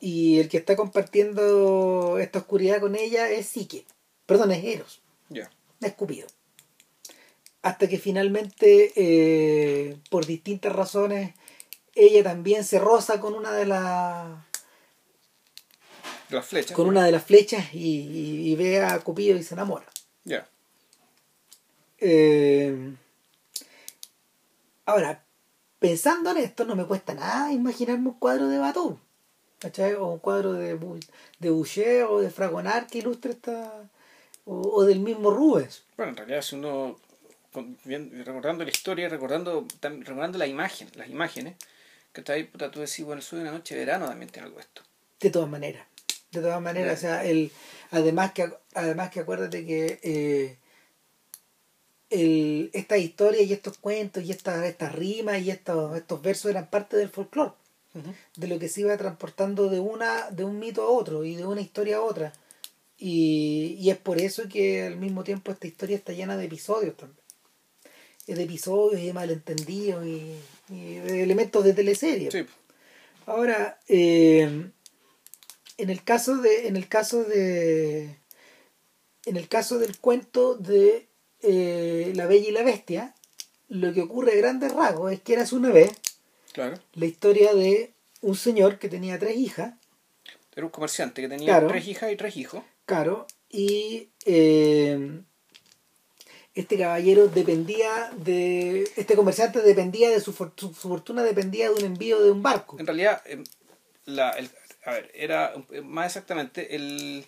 Y 0.00 0.38
el 0.38 0.48
que 0.48 0.58
está 0.58 0.76
compartiendo 0.76 2.18
esta 2.20 2.38
oscuridad 2.38 2.80
con 2.80 2.94
ella 2.94 3.28
es 3.30 3.46
Psique. 3.48 3.84
Perdón, 4.26 4.52
es 4.52 4.62
Eros, 4.64 5.00
Ya. 5.28 5.50
es 5.80 5.92
Cupido. 5.94 6.28
Hasta 7.62 7.88
que 7.88 7.98
finalmente, 7.98 8.92
eh, 8.94 9.96
por 10.08 10.24
distintas 10.26 10.72
razones, 10.72 11.34
ella 11.96 12.22
también 12.22 12.62
se 12.62 12.78
roza 12.78 13.20
con 13.20 13.34
una 13.34 13.50
de 13.52 13.66
las 13.66 14.38
Las 16.30 16.46
flechas. 16.46 16.76
con 16.76 16.86
una 16.86 17.04
de 17.04 17.10
las 17.10 17.24
flechas 17.24 17.74
y, 17.74 17.78
y- 18.02 18.52
y 18.52 18.54
ve 18.54 18.80
a 18.80 19.00
Cupido 19.00 19.36
y 19.36 19.42
se 19.42 19.54
enamora. 19.54 19.86
Ya. 20.24 20.46
Eh, 21.98 22.94
ahora, 24.86 25.24
pensando 25.78 26.30
en 26.30 26.38
esto, 26.38 26.64
no 26.64 26.76
me 26.76 26.84
cuesta 26.84 27.14
nada 27.14 27.52
imaginarme 27.52 28.08
un 28.08 28.18
cuadro 28.18 28.48
de 28.48 28.58
Batou, 28.58 28.98
¿cachai? 29.58 29.94
O 29.94 30.06
un 30.08 30.18
cuadro 30.18 30.52
de, 30.52 30.78
de 31.38 31.50
Boucher 31.50 32.04
o 32.04 32.20
de 32.20 32.30
Fragonard 32.30 32.86
que 32.86 32.98
ilustre 32.98 33.32
esta. 33.32 33.72
O, 34.44 34.60
o 34.60 34.84
del 34.84 35.00
mismo 35.00 35.30
Rubens. 35.30 35.84
Bueno, 35.96 36.12
en 36.12 36.16
realidad, 36.16 36.40
si 36.40 36.56
uno, 36.56 36.96
recordando 38.24 38.64
la 38.64 38.70
historia, 38.70 39.08
recordando, 39.08 39.66
recordando 39.82 40.38
la 40.38 40.46
imagen, 40.46 40.88
las 40.94 41.08
imágenes, 41.10 41.56
que 42.12 42.20
está 42.20 42.32
ahí, 42.34 42.44
puta, 42.44 42.70
tú 42.70 42.80
decís, 42.80 43.04
bueno, 43.04 43.22
de 43.22 43.40
una 43.40 43.52
noche 43.52 43.74
de 43.74 43.80
verano 43.84 44.06
también 44.06 44.30
tiene 44.30 44.46
algo 44.46 44.60
esto. 44.60 44.82
De 45.20 45.30
todas 45.30 45.48
maneras. 45.48 45.86
De 46.30 46.40
todas 46.40 46.60
maneras, 46.60 46.98
o 46.98 47.00
sea, 47.00 47.24
el, 47.24 47.50
además 47.90 48.32
que 48.32 48.52
además 48.74 49.10
que 49.10 49.20
acuérdate 49.20 49.64
que 49.64 49.98
eh, 50.02 50.57
el, 52.10 52.70
estas 52.72 52.98
historias 52.98 53.46
y 53.46 53.52
estos 53.52 53.78
cuentos 53.78 54.24
y 54.24 54.30
estas, 54.30 54.64
estas 54.64 54.94
rimas 54.94 55.42
y 55.42 55.50
estos, 55.50 55.96
estos 55.96 56.22
versos 56.22 56.50
eran 56.50 56.68
parte 56.70 56.96
del 56.96 57.08
folclore. 57.10 57.52
de 58.36 58.46
lo 58.46 58.58
que 58.58 58.68
se 58.68 58.82
iba 58.82 58.96
transportando 58.96 59.68
de 59.68 59.80
una 59.80 60.30
de 60.30 60.44
un 60.44 60.58
mito 60.58 60.82
a 60.82 60.88
otro 60.90 61.24
y 61.24 61.34
de 61.36 61.44
una 61.46 61.60
historia 61.60 61.96
a 61.96 62.00
otra 62.02 62.32
y, 62.98 63.76
y 63.80 63.90
es 63.90 63.96
por 63.96 64.20
eso 64.20 64.48
que 64.48 64.82
al 64.82 64.96
mismo 64.96 65.24
tiempo 65.24 65.50
esta 65.52 65.66
historia 65.66 65.96
está 65.96 66.12
llena 66.12 66.36
de 66.36 66.44
episodios 66.44 66.96
también 66.96 67.18
de 68.26 68.42
episodios 68.42 69.00
y 69.00 69.06
de 69.06 69.12
malentendidos 69.14 70.06
y, 70.06 70.34
y 70.68 70.94
de 70.96 71.22
elementos 71.22 71.64
de 71.64 71.72
teleserie 71.72 72.30
Sí. 72.30 72.44
ahora 73.26 73.80
eh, 73.88 74.70
en 75.78 75.90
el 75.90 76.04
caso 76.04 76.36
de 76.36 76.68
en 76.68 76.76
el 76.76 76.88
caso 76.88 77.24
de 77.24 78.16
en 79.26 79.36
el 79.36 79.48
caso 79.48 79.78
del 79.78 79.98
cuento 79.98 80.54
de 80.54 81.07
eh, 81.42 82.12
la 82.14 82.26
bella 82.26 82.48
y 82.48 82.52
la 82.52 82.62
bestia 82.62 83.14
lo 83.68 83.92
que 83.92 84.00
ocurre 84.02 84.32
a 84.32 84.36
grandes 84.36 84.72
rasgos 84.72 85.12
es 85.12 85.20
que 85.20 85.34
eras 85.34 85.52
una 85.52 85.70
vez 85.70 85.90
Claro. 86.52 86.78
la 86.94 87.06
historia 87.06 87.54
de 87.54 87.92
un 88.22 88.34
señor 88.34 88.78
que 88.78 88.88
tenía 88.88 89.18
tres 89.18 89.36
hijas, 89.36 89.74
Era 90.56 90.64
un 90.66 90.72
comerciante 90.72 91.20
que 91.22 91.28
tenía 91.28 91.46
Claro. 91.46 91.68
tres 91.68 91.86
hijas 91.86 92.10
y 92.12 92.16
tres 92.16 92.36
hijos. 92.36 92.62
claro, 92.86 93.26
y 93.50 94.08
eh, 94.26 95.20
este 96.54 96.76
caballero 96.78 97.28
dependía 97.28 98.10
de, 98.16 98.82
este 98.96 99.14
comerciante 99.14 99.60
dependía 99.62 100.10
de 100.10 100.20
su, 100.20 100.32
su, 100.32 100.48
su 100.56 100.72
fortuna 100.88 101.22
dependía 101.22 101.68
de 101.70 101.74
un 101.76 101.84
envío 101.84 102.20
de 102.20 102.30
un 102.32 102.42
barco. 102.42 102.76
En 102.80 102.86
realidad, 102.86 103.22
eh, 103.26 103.44
la, 104.06 104.30
el- 104.30 104.50
a 104.84 104.92
ver, 104.92 105.10
era 105.14 105.54
eh, 105.70 105.82
más 105.82 106.06
exactamente, 106.06 106.74
el, 106.74 107.24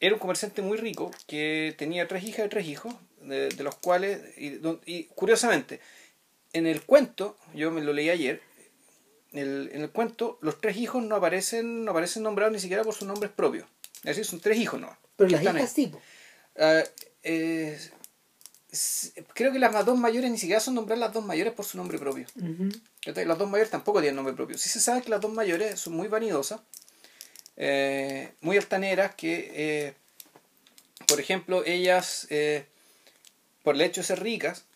era 0.00 0.14
un 0.14 0.20
comerciante 0.20 0.62
muy 0.62 0.78
rico 0.78 1.10
que 1.26 1.74
tenía 1.76 2.06
tres 2.08 2.24
hijas 2.24 2.46
y 2.46 2.48
tres 2.48 2.66
hijos, 2.66 2.94
de, 3.24 3.48
de 3.48 3.62
los 3.64 3.76
cuales, 3.76 4.20
y, 4.36 5.04
curiosamente, 5.14 5.80
en 6.52 6.66
el 6.66 6.82
cuento, 6.82 7.36
yo 7.54 7.70
me 7.70 7.80
lo 7.80 7.92
leí 7.92 8.10
ayer, 8.10 8.40
el, 9.32 9.70
en 9.72 9.82
el 9.82 9.90
cuento 9.90 10.38
los 10.42 10.60
tres 10.60 10.76
hijos 10.76 11.02
no 11.02 11.16
aparecen, 11.16 11.84
no 11.84 11.90
aparecen 11.90 12.22
nombrados 12.22 12.52
ni 12.52 12.60
siquiera 12.60 12.84
por 12.84 12.94
sus 12.94 13.08
nombres 13.08 13.32
propios. 13.32 13.66
Es 13.98 14.16
decir, 14.16 14.24
son 14.24 14.40
tres 14.40 14.58
hijos 14.58 14.80
no. 14.80 14.96
Pero 15.16 15.30
las 15.30 15.42
hijas 15.42 15.72
sí. 15.72 15.92
Uh, 16.56 16.82
eh, 17.24 17.78
creo 19.34 19.52
que 19.52 19.58
las 19.58 19.84
dos 19.84 19.98
mayores 19.98 20.30
ni 20.30 20.38
siquiera 20.38 20.60
son 20.60 20.74
nombradas 20.74 21.00
las 21.00 21.12
dos 21.12 21.24
mayores 21.24 21.52
por 21.52 21.64
su 21.64 21.76
nombre 21.78 21.98
propio. 21.98 22.26
Las 23.04 23.38
dos 23.38 23.48
mayores 23.48 23.70
tampoco 23.70 24.00
tienen 24.00 24.16
nombre 24.16 24.34
propio. 24.34 24.58
Sí 24.58 24.68
se 24.68 24.80
sabe 24.80 25.02
que 25.02 25.10
las 25.10 25.20
dos 25.20 25.32
mayores 25.32 25.78
son 25.78 25.94
muy 25.94 26.08
vanidosas, 26.08 26.60
eh, 27.56 28.32
muy 28.40 28.56
altaneras, 28.56 29.14
que, 29.14 29.52
eh, 29.54 29.94
por 31.06 31.20
ejemplo, 31.20 31.64
ellas, 31.64 32.26
eh, 32.30 32.66
por 33.64 33.74
el 33.74 33.80
hecho 33.80 34.02
de 34.02 34.06
ser 34.06 34.22
ricas, 34.22 34.66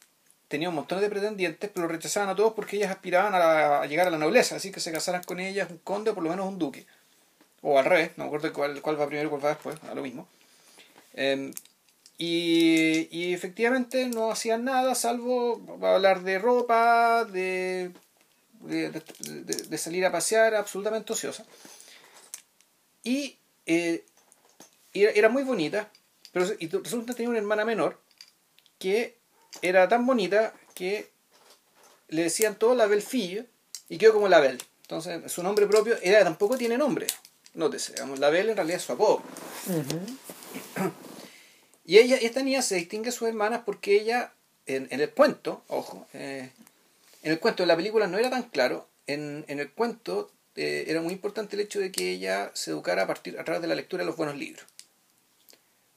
tenían 0.48 0.70
un 0.70 0.77
montón 0.77 1.01
de 1.01 1.11
pretendientes, 1.11 1.70
pero 1.72 1.87
lo 1.87 1.92
rechazaban 1.92 2.31
a 2.31 2.35
todos 2.35 2.55
porque 2.55 2.77
ellas 2.77 2.90
aspiraban 2.90 3.35
a, 3.35 3.87
llegar 3.87 4.09
a 4.09 4.11
la 4.11 4.18
nobleza, 4.18 4.57
así 4.57 4.72
que 4.72 4.81
se 4.81 4.90
casaran 4.90 5.22
con 5.22 5.38
ellas 5.38 5.70
un 5.70 5.79
conde 5.79 6.11
o 6.11 6.14
por 6.14 6.24
lo 6.24 6.31
menos 6.31 6.48
un 6.48 6.59
duque. 6.59 6.87
O 7.61 7.79
al 7.79 7.85
revés, 7.85 8.12
no 8.16 8.24
me 8.24 8.29
acuerdo 8.29 8.53
cuál, 8.53 8.81
cuál 8.81 8.98
va 8.98 9.07
primero 9.07 9.29
y 9.29 9.31
cuál 9.31 9.44
va 9.44 9.51
después, 9.51 9.77
a 9.90 9.94
lo 9.94 10.03
mismo. 10.03 10.27
Em, 11.12 11.53
y, 12.16 13.33
efectivamente 13.35 14.07
no 14.07 14.31
hacían 14.33 14.64
nada 14.64 14.94
salvo 14.94 15.62
hablar 15.83 16.22
de 16.22 16.38
ropa, 16.38 17.24
de, 17.27 17.92
de, 18.61 19.79
salir 19.79 20.07
a 20.07 20.12
pasear, 20.12 20.55
absolutamente 20.55 21.12
ociosa. 21.12 21.44
Y 23.05 23.38
eh, 23.66 24.05
era 24.94 25.29
muy 25.29 25.44
bonita, 25.44 25.90
pero 26.33 26.46
y 26.59 26.68
resulta 26.68 27.12
que 27.12 27.16
tenía 27.18 27.31
una 27.31 27.38
hermana 27.38 27.64
menor 27.64 28.01
que 28.78 29.18
era 29.62 29.88
tan 29.88 30.06
bonita 30.06 30.54
que 30.74 31.10
le 32.08 32.22
decían 32.22 32.56
todo 32.56 32.74
la 32.74 32.86
Belfille 32.86 33.46
y 33.88 33.98
quedó 33.98 34.14
como 34.14 34.28
la 34.28 34.40
Bel. 34.40 34.58
Entonces 34.82 35.30
su 35.30 35.42
nombre 35.42 35.66
propio 35.66 35.96
era, 36.02 36.24
tampoco 36.24 36.56
tiene 36.56 36.78
nombre. 36.78 37.06
Nótese, 37.54 37.92
digamos, 37.92 38.18
la 38.18 38.30
Bel 38.30 38.50
en 38.50 38.56
realidad 38.56 38.78
es 38.78 38.84
su 38.84 38.92
apodo. 38.92 39.22
Y 41.84 41.98
ella, 41.98 42.16
esta 42.16 42.42
niña 42.42 42.60
se 42.60 42.74
distingue 42.74 43.08
a 43.08 43.12
sus 43.12 43.28
hermanas 43.28 43.62
porque 43.64 43.94
ella, 43.98 44.32
en, 44.66 44.88
el 44.90 45.10
cuento, 45.10 45.64
ojo, 45.68 46.06
eh, 46.12 46.50
en 47.22 47.32
el 47.32 47.40
cuento 47.40 47.62
de 47.62 47.66
la 47.66 47.76
película 47.76 48.06
no 48.06 48.18
era 48.18 48.28
tan 48.28 48.42
claro, 48.42 48.86
en, 49.06 49.44
el 49.48 49.70
cuento 49.70 50.30
eh, 50.54 50.84
era 50.86 51.00
muy 51.00 51.14
importante 51.14 51.56
el 51.56 51.60
hecho 51.60 51.80
de 51.80 51.90
que 51.90 52.10
ella 52.10 52.50
se 52.52 52.72
educara 52.72 53.04
a, 53.04 53.06
partir, 53.06 53.38
a 53.38 53.44
través 53.44 53.62
de 53.62 53.68
la 53.68 53.74
lectura 53.74 54.02
de 54.02 54.06
los 54.06 54.16
buenos 54.16 54.36
libros. 54.36 54.66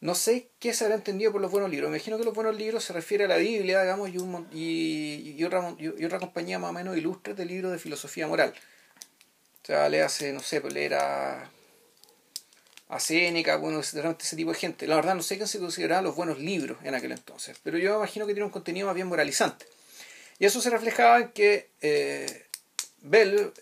No 0.01 0.15
sé 0.15 0.49
qué 0.59 0.73
se 0.73 0.83
habrá 0.83 0.95
entendido 0.95 1.31
por 1.31 1.41
los 1.41 1.51
buenos 1.51 1.69
libros. 1.69 1.89
Me 1.89 1.97
imagino 1.97 2.17
que 2.17 2.23
los 2.23 2.33
buenos 2.33 2.55
libros 2.55 2.83
se 2.83 2.91
refiere 2.91 3.25
a 3.25 3.27
la 3.27 3.37
Biblia, 3.37 3.81
digamos, 3.81 4.09
y, 4.09 4.17
un, 4.17 4.47
y, 4.51 5.35
y, 5.37 5.43
otra, 5.43 6.19
compañía 6.19 6.59
más 6.59 6.71
o 6.71 6.73
menos 6.73 6.97
ilustre 6.97 7.35
de 7.35 7.45
libros 7.45 7.71
de 7.71 7.79
filosofía 7.79 8.27
moral. 8.27 8.53
O 9.63 9.65
sea, 9.65 9.87
le 9.89 10.01
hace, 10.01 10.33
no 10.33 10.39
sé, 10.39 10.59
pues 10.59 10.73
leer 10.73 10.95
a 10.95 11.49
a 12.91 12.99
Seneca, 12.99 13.55
bueno, 13.55 13.79
ese 13.79 14.35
tipo 14.35 14.51
de 14.51 14.57
gente. 14.57 14.85
La 14.85 14.95
verdad 14.95 15.15
no 15.15 15.23
sé 15.23 15.37
qué 15.37 15.47
se 15.47 15.59
consideraban 15.59 16.03
los 16.03 16.13
buenos 16.13 16.39
libros 16.39 16.77
en 16.83 16.93
aquel 16.93 17.13
entonces, 17.13 17.57
pero 17.63 17.77
yo 17.77 17.95
imagino 17.95 18.27
que 18.27 18.33
tiene 18.33 18.45
un 18.45 18.51
contenido 18.51 18.87
más 18.87 18.95
bien 18.95 19.07
moralizante. 19.07 19.65
Y 20.39 20.45
eso 20.45 20.61
se 20.61 20.69
reflejaba 20.69 21.19
en 21.19 21.29
que 21.29 21.69
eh, 21.81 22.47
Bell 23.01 23.53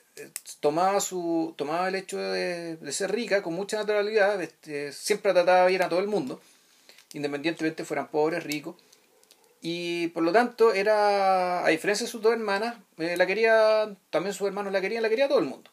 tomaba, 0.59 0.99
su, 1.01 1.53
tomaba 1.57 1.87
el 1.87 1.95
hecho 1.95 2.17
de, 2.17 2.77
ser 2.91 3.11
rica 3.11 3.41
con 3.41 3.53
mucha 3.53 3.77
naturalidad, 3.77 4.41
este, 4.41 4.91
siempre 4.91 5.33
trataba 5.33 5.65
bien 5.67 5.81
a 5.81 5.89
todo 5.89 5.99
el 5.99 6.07
mundo, 6.07 6.41
independientemente 7.13 7.85
fueran 7.85 8.09
pobres, 8.09 8.43
ricos, 8.43 8.75
y 9.61 10.07
por 10.09 10.23
lo 10.23 10.31
tanto 10.31 10.73
era, 10.73 11.65
a 11.65 11.69
diferencia 11.69 12.05
de 12.05 12.11
sus 12.11 12.21
dos 12.21 12.33
hermanas, 12.33 12.75
eh, 12.97 13.17
la 13.17 13.25
quería, 13.25 13.95
también 14.09 14.33
sus 14.33 14.47
hermanos 14.47 14.71
la 14.71 14.81
querían, 14.81 15.03
la 15.03 15.09
quería 15.09 15.27
todo 15.27 15.39
el 15.39 15.45
mundo. 15.45 15.69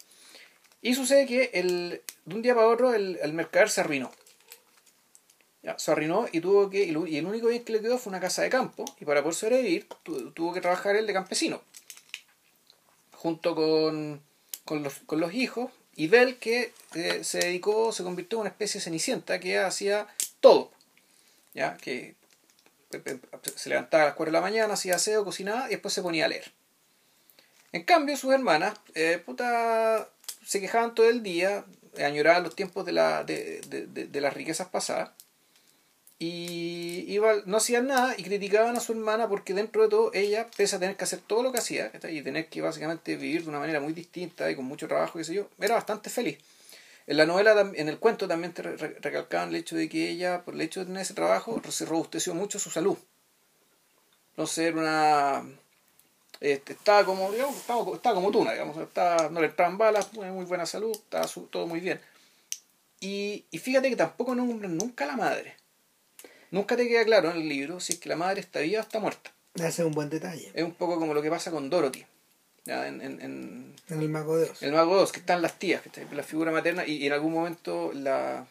Y 0.82 0.94
sucede 0.94 1.26
que 1.26 1.50
el, 1.54 2.02
de 2.24 2.34
un 2.34 2.42
día 2.42 2.54
para 2.54 2.68
otro 2.68 2.94
el, 2.94 3.18
el 3.22 3.32
mercader 3.32 3.70
se 3.70 3.80
arruinó. 3.80 4.10
Ya, 5.66 5.76
se 5.80 5.90
arruinó 5.90 6.26
y 6.30 6.40
tuvo 6.40 6.70
que. 6.70 6.84
Y 6.84 7.16
el 7.16 7.26
único 7.26 7.48
bien 7.48 7.64
que 7.64 7.72
le 7.72 7.80
quedó 7.80 7.98
fue 7.98 8.10
una 8.10 8.20
casa 8.20 8.42
de 8.42 8.50
campo. 8.50 8.84
Y 9.00 9.04
para 9.04 9.22
poder 9.22 9.34
sobrevivir, 9.34 9.88
tuvo 10.34 10.54
que 10.54 10.60
trabajar 10.60 10.94
él 10.94 11.08
de 11.08 11.12
campesino. 11.12 11.60
Junto 13.12 13.56
con, 13.56 14.22
con, 14.66 14.82
los, 14.82 14.98
con 15.06 15.20
los 15.20 15.32
hijos. 15.32 15.70
Y 15.94 16.08
Bell 16.08 16.36
que 16.36 16.74
eh, 16.94 17.24
se 17.24 17.38
dedicó, 17.38 17.90
se 17.92 18.04
convirtió 18.04 18.36
en 18.36 18.40
una 18.42 18.50
especie 18.50 18.78
de 18.78 18.84
cenicienta 18.84 19.40
que 19.40 19.58
hacía 19.58 20.06
todo. 20.40 20.70
¿Ya? 21.54 21.78
Que 21.78 22.14
se 23.56 23.70
levantaba 23.70 24.02
a 24.02 24.06
las 24.08 24.14
4 24.14 24.30
de 24.30 24.32
la 24.32 24.42
mañana, 24.42 24.74
hacía 24.74 24.96
aseo, 24.96 25.24
cocinaba 25.24 25.68
y 25.68 25.70
después 25.70 25.94
se 25.94 26.02
ponía 26.02 26.26
a 26.26 26.28
leer. 26.28 26.52
En 27.72 27.84
cambio, 27.84 28.16
sus 28.16 28.32
hermanas, 28.32 28.78
eh, 28.94 29.22
puta, 29.24 30.08
se 30.44 30.60
quejaban 30.60 30.94
todo 30.94 31.08
el 31.08 31.22
día, 31.22 31.64
añoraban 31.98 32.42
los 32.42 32.54
tiempos 32.54 32.84
de, 32.84 32.92
la, 32.92 33.24
de, 33.24 33.60
de, 33.60 34.20
las 34.20 34.34
riquezas 34.34 34.68
pasadas 34.68 35.10
y 36.18 37.04
iba, 37.12 37.34
no 37.44 37.58
hacían 37.58 37.88
nada 37.88 38.14
y 38.16 38.22
criticaban 38.22 38.76
a 38.76 38.80
su 38.80 38.92
hermana 38.92 39.28
porque 39.28 39.52
dentro 39.52 39.82
de 39.82 39.88
todo 39.88 40.10
ella, 40.14 40.46
pese 40.56 40.76
a 40.76 40.78
tener 40.78 40.96
que 40.96 41.04
hacer 41.04 41.20
todo 41.20 41.42
lo 41.42 41.52
que 41.52 41.58
hacía 41.58 41.92
y 42.10 42.22
tener 42.22 42.48
que 42.48 42.62
básicamente 42.62 43.16
vivir 43.16 43.42
de 43.42 43.50
una 43.50 43.58
manera 43.58 43.80
muy 43.80 43.92
distinta 43.92 44.50
y 44.50 44.56
con 44.56 44.64
mucho 44.64 44.88
trabajo, 44.88 45.18
qué 45.18 45.24
sé 45.24 45.34
yo, 45.34 45.48
era 45.60 45.74
bastante 45.74 46.08
feliz. 46.08 46.38
En 47.06 47.18
la 47.18 47.26
novela, 47.26 47.70
en 47.74 47.88
el 47.88 47.98
cuento 47.98 48.26
también 48.26 48.52
te 48.52 48.62
recalcaban 48.62 49.50
el 49.50 49.56
hecho 49.56 49.76
de 49.76 49.88
que 49.88 50.10
ella, 50.10 50.42
por 50.42 50.54
el 50.54 50.60
hecho 50.62 50.80
de 50.80 50.86
tener 50.86 51.02
ese 51.02 51.14
trabajo, 51.14 51.60
se 51.68 51.84
robusteció 51.84 52.34
mucho 52.34 52.58
su 52.58 52.70
salud. 52.70 52.98
No 54.36 54.46
ser 54.46 54.76
una 54.76 55.44
este, 56.40 56.74
estaba 56.74 57.04
como, 57.04 57.30
digamos, 57.32 57.56
estaba, 57.56 58.14
como 58.14 58.30
tuna, 58.30 58.52
digamos, 58.52 58.76
estaba, 58.76 59.28
no 59.30 59.40
le 59.40 59.46
entraban 59.46 59.78
balas, 59.78 60.12
muy 60.12 60.44
buena 60.44 60.66
salud, 60.66 60.92
estaba 60.92 61.26
todo 61.50 61.66
muy 61.66 61.80
bien. 61.80 62.00
Y, 63.00 63.44
y 63.50 63.58
fíjate 63.58 63.88
que 63.88 63.96
tampoco 63.96 64.34
nombran 64.34 64.76
nunca 64.76 65.06
la 65.06 65.16
madre. 65.16 65.56
Nunca 66.50 66.76
te 66.76 66.88
queda 66.88 67.04
claro 67.04 67.30
en 67.30 67.38
el 67.38 67.48
libro 67.48 67.80
si 67.80 67.94
es 67.94 67.98
que 67.98 68.08
la 68.08 68.16
madre 68.16 68.40
está 68.40 68.60
viva 68.60 68.80
o 68.80 68.82
está 68.82 69.00
muerta. 69.00 69.32
Ese 69.54 69.66
es 69.66 69.78
un 69.80 69.92
buen 69.92 70.10
detalle. 70.10 70.50
Es 70.54 70.64
un 70.64 70.74
poco 70.74 70.98
como 70.98 71.14
lo 71.14 71.22
que 71.22 71.30
pasa 71.30 71.50
con 71.50 71.70
Dorothy. 71.70 72.04
En, 72.66 73.00
en, 73.00 73.20
en, 73.20 73.74
el 73.88 74.08
Mago 74.08 74.36
de 74.36 74.50
Oz. 74.50 74.62
El 74.62 74.72
Mago 74.72 74.96
de 74.96 75.02
Oz, 75.04 75.12
que 75.12 75.20
están 75.20 75.40
las 75.40 75.58
tías, 75.58 75.82
que 75.82 76.04
la 76.12 76.22
figura 76.24 76.50
materna, 76.50 76.84
y, 76.84 77.06
en 77.06 77.12
algún 77.12 77.32
momento 77.32 77.92
la. 77.94 78.46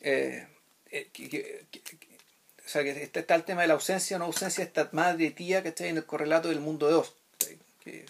Eh, 0.00 0.46
eh, 0.90 1.08
que, 1.12 1.66
o 2.64 2.68
sea, 2.68 2.82
que 2.82 3.02
está, 3.02 3.34
el 3.34 3.44
tema 3.44 3.62
de 3.62 3.68
la 3.68 3.74
ausencia 3.74 4.16
o 4.16 4.18
no 4.18 4.26
ausencia 4.26 4.64
de 4.64 4.68
esta 4.68 4.88
madre 4.92 5.30
tía 5.30 5.62
que 5.62 5.68
está 5.68 5.86
en 5.86 5.98
el 5.98 6.06
correlato 6.06 6.48
del 6.48 6.60
mundo 6.60 6.86
de 6.86 6.92
dos. 6.92 7.14
Que, 7.78 8.06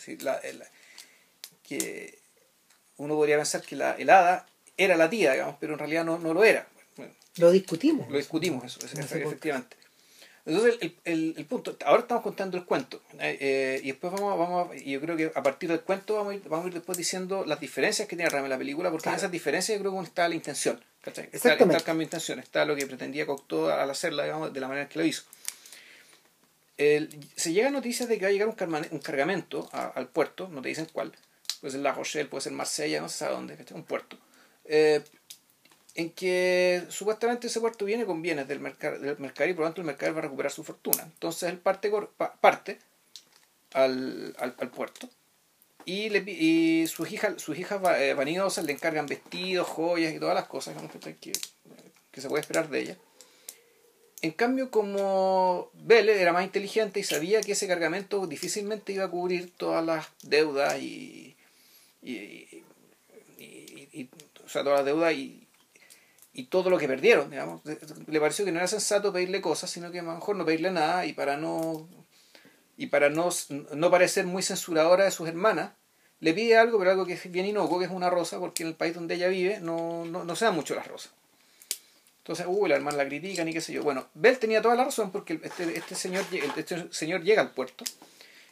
que 1.63 2.19
uno 2.97 3.15
podría 3.15 3.37
pensar 3.37 3.63
que 3.63 3.77
la 3.77 3.93
helada 3.93 4.47
era 4.77 4.97
la 4.97 5.11
tía, 5.11 5.33
digamos, 5.33 5.57
pero 5.61 5.73
en 5.73 5.79
realidad 5.79 6.05
no, 6.05 6.19
no 6.19 6.33
lo 6.33 6.45
era. 6.45 6.69
Lo 7.39 7.51
discutimos. 7.51 8.09
Lo 8.11 8.17
discutimos, 8.17 8.65
eso, 8.65 8.81
efectivamente. 8.85 9.77
Entonces, 10.49 10.79
el, 10.81 10.97
el, 11.05 11.35
el, 11.37 11.45
punto, 11.45 11.77
ahora 11.85 12.01
estamos 12.01 12.23
contando 12.23 12.57
el 12.57 12.65
cuento, 12.65 13.03
eh, 13.19 13.37
eh, 13.39 13.81
y 13.83 13.89
después 13.89 14.11
vamos, 14.15 14.39
vamos 14.39 14.75
y 14.77 14.93
yo 14.93 15.01
creo 15.03 15.15
que 15.15 15.31
a 15.35 15.43
partir 15.43 15.69
del 15.69 15.83
cuento 15.83 16.15
vamos 16.15 16.33
a 16.33 16.37
ir, 16.37 16.43
vamos 16.49 16.65
a 16.65 16.69
ir 16.69 16.75
después 16.75 16.97
diciendo 16.97 17.45
las 17.45 17.61
diferencias 17.61 18.09
que 18.09 18.17
tiene 18.17 18.31
realmente 18.31 18.55
la 18.55 18.59
película, 18.59 18.91
porque 18.91 19.11
en 19.11 19.17
esas 19.17 19.31
diferencias 19.31 19.77
yo 19.77 19.83
creo 19.83 20.01
que 20.01 20.07
está 20.07 20.27
la 20.27 20.35
intención, 20.35 20.83
Está, 21.05 21.21
está, 21.21 21.53
el 21.53 21.59
cambio 21.59 21.99
de 21.99 22.03
intención, 22.05 22.39
está 22.39 22.65
lo 22.65 22.77
que 22.77 22.87
pretendía 22.87 23.27
Cocteau 23.27 23.69
al 23.69 23.91
hacerla, 23.91 24.25
digamos, 24.25 24.53
de 24.53 24.61
la 24.61 24.69
manera 24.69 24.89
que 24.89 24.99
lo 24.99 25.05
hizo. 25.05 25.25
se 26.79 27.53
llegan 27.53 27.75
noticias 27.75 28.09
de 28.09 28.17
que 28.19 28.25
va 28.25 28.29
a 28.31 28.33
llegar 28.33 28.49
un, 28.49 29.01
cargamento 29.01 29.69
al 29.73 30.09
puerto, 30.09 30.49
no 30.49 30.63
te 30.63 30.71
dicen 30.71 30.87
cuál, 30.91 31.13
puede 31.61 31.73
ser 31.73 31.81
La 31.83 31.93
Rochelle, 31.93 32.29
puede 32.29 32.41
ser 32.41 32.53
Marsella, 32.53 33.03
no 33.03 33.11
sé 33.11 33.27
a 33.27 33.31
dónde, 33.31 33.59
un 33.73 33.85
puerto. 33.85 34.17
Eh, 34.65 35.03
en 35.99 36.11
que 36.11 36.85
supuestamente 36.91 37.49
ese 37.49 37.59
puerto 37.59 37.85
viene 37.85 38.07
con 38.07 38.23
bienes 38.23 38.47
del, 38.47 38.61
mercado 38.61 39.01
del 39.01 39.19
mercado 39.19 39.51
y 39.51 39.53
por 39.53 39.63
lo 39.63 39.67
tanto 39.67 39.81
el 39.81 39.87
mercado 39.89 40.13
va 40.13 40.21
a 40.21 40.23
recuperar 40.23 40.53
su 40.53 40.63
fortuna. 40.63 41.03
Entonces 41.03 41.49
él 41.49 41.59
parte, 41.59 41.91
parte 42.41 42.79
al, 43.73 44.33
al, 44.39 44.71
puerto 44.71 45.09
y, 45.85 46.09
le, 46.11 46.19
y 46.21 46.87
sus 46.87 47.11
hijas, 47.11 47.43
sus 47.43 47.59
hijas 47.59 47.83
eh, 47.99 48.15
vanidosas 48.15 48.65
le 48.65 48.75
encargan 48.75 49.07
vestidos, 49.07 49.67
joyas 49.67 50.15
y 50.15 50.21
todas 50.21 50.37
las 50.37 50.47
cosas 50.47 50.77
que, 51.21 51.33
que 52.13 52.21
se 52.21 52.29
puede 52.29 52.43
esperar 52.43 52.69
de 52.69 52.79
ella. 52.79 52.97
En 54.23 54.31
cambio, 54.31 54.71
como 54.71 55.69
Vélez 55.75 56.21
era 56.21 56.33
más 56.33 56.45
inteligente 56.45 57.01
y 57.01 57.03
sabía 57.03 57.41
que 57.41 57.53
ese 57.53 57.67
cargamento 57.67 58.29
difícilmente 58.29 58.93
iba 58.93 59.07
a 59.07 59.11
cubrir 59.11 59.51
todas 59.57 59.85
las 59.85 60.07
deudas 60.23 60.79
y, 60.79 61.37
y, 62.03 62.13
y, 63.37 63.89
y 63.93 64.11
o 64.45 64.49
sea, 64.49 64.63
todas 64.63 64.79
las 64.79 64.87
deudas 64.87 65.13
y, 65.15 65.48
y 66.39 66.45
todo 66.45 66.71
lo 66.71 66.79
que 66.79 66.87
perdieron, 66.87 67.31
digamos. 67.31 67.63
Le 68.07 68.21
pareció 68.21 68.45
que 68.45 68.53
no 68.53 68.59
era 68.59 68.69
sensato 68.69 69.13
pedirle 69.13 69.41
cosas, 69.41 69.69
sino 69.71 69.91
que 69.91 70.03
mejor 70.03 70.37
no 70.37 70.45
pedirle 70.45 70.71
nada 70.71 71.05
y 71.05 71.13
para 71.13 71.37
no 71.37 71.89
y 72.77 72.87
para 72.87 73.11
no, 73.11 73.29
no 73.75 73.91
parecer 73.91 74.25
muy 74.25 74.45
censuradora 74.45 75.03
de 75.03 75.11
sus 75.11 75.27
hermanas, 75.27 75.73
le 76.21 76.33
pide 76.33 76.57
algo, 76.57 76.79
pero 76.79 76.93
algo 76.93 77.07
que 77.07 77.15
es 77.15 77.29
bien 77.33 77.45
inocuo, 77.45 77.81
que 77.81 77.87
es 77.87 77.91
una 77.91 78.09
rosa, 78.09 78.39
porque 78.39 78.63
en 78.63 78.69
el 78.69 78.77
país 78.77 78.95
donde 78.95 79.17
ella 79.17 79.27
vive 79.27 79.59
no, 79.59 80.05
no, 80.05 80.23
no 80.23 80.37
se 80.37 80.45
dan 80.45 80.55
mucho 80.55 80.77
las 80.77 80.87
rosas. 80.87 81.11
Entonces, 82.19 82.47
uy, 82.49 82.69
la 82.69 82.77
hermana 82.77 82.99
la 82.99 83.09
critican 83.09 83.49
y 83.49 83.53
qué 83.53 83.61
sé 83.61 83.73
yo. 83.73 83.83
Bueno, 83.83 84.07
Bell 84.15 84.39
tenía 84.39 84.63
toda 84.63 84.77
la 84.77 84.85
razón 84.85 85.11
porque 85.11 85.41
este, 85.43 85.77
este, 85.77 85.97
señor, 85.97 86.25
este 86.57 86.87
señor 86.93 87.25
llega 87.25 87.43
al 87.43 87.51
puerto 87.51 87.85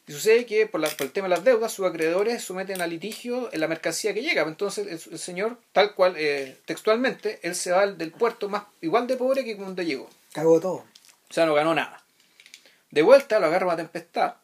y 0.09 0.13
sucede 0.13 0.47
que 0.47 0.67
por, 0.67 0.85
el 0.85 1.13
tema 1.13 1.29
de 1.29 1.35
las 1.35 1.45
deudas, 1.45 1.73
sus 1.73 1.87
acreedores 1.87 2.43
someten 2.43 2.81
a 2.81 2.87
litigio 2.87 3.53
en 3.53 3.61
la 3.61 3.67
mercancía 3.67 4.15
que 4.15 4.23
llega. 4.23 4.43
Entonces, 4.43 5.07
el, 5.07 5.19
señor, 5.19 5.59
tal 5.73 5.95
cual, 5.95 6.15
eh, 6.17 6.57
textualmente, 6.65 7.41
él 7.43 7.57
se 7.57 7.73
va 7.73 7.87
del 7.87 8.13
puerto 8.13 8.49
más 8.49 8.65
igual 8.81 9.07
de 9.07 9.17
pobre 9.17 9.45
que 9.45 9.57
cuando 9.57 9.83
llegó. 9.83 10.09
Cagó 10.33 10.61
todo. 10.61 10.85
O 11.29 11.33
sea, 11.33 11.45
no 11.45 11.55
ganó 11.55 11.75
nada. 11.75 12.05
De 12.91 13.03
vuelta 13.03 13.41
lo 13.41 13.47
agarra 13.47 13.67
una 13.67 13.77
tempestad 13.77 14.37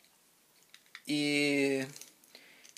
y, 1.06 1.78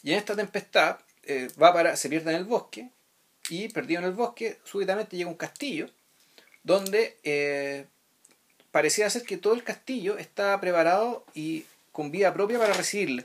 y 0.02 0.12
en 0.12 0.18
esta 0.18 0.36
tempestad 0.36 0.98
eh, 1.22 1.48
va 1.60 1.72
para, 1.72 1.96
se 1.96 2.10
pierde 2.10 2.30
en 2.30 2.36
el 2.36 2.44
bosque 2.44 2.90
y 3.48 3.68
perdido 3.68 4.00
en 4.00 4.06
el 4.06 4.12
bosque, 4.12 4.58
súbitamente 4.64 5.16
llega 5.16 5.30
un 5.30 5.36
castillo 5.36 5.88
donde 6.62 7.18
eh, 7.22 7.86
parecía 8.70 9.08
ser 9.10 9.22
que 9.22 9.36
todo 9.36 9.54
el 9.54 9.64
castillo 9.64 10.18
estaba 10.18 10.60
preparado 10.60 11.24
y 11.34 11.64
con 11.94 12.10
vida 12.10 12.34
propia 12.34 12.58
para 12.58 12.72
recibirle. 12.72 13.24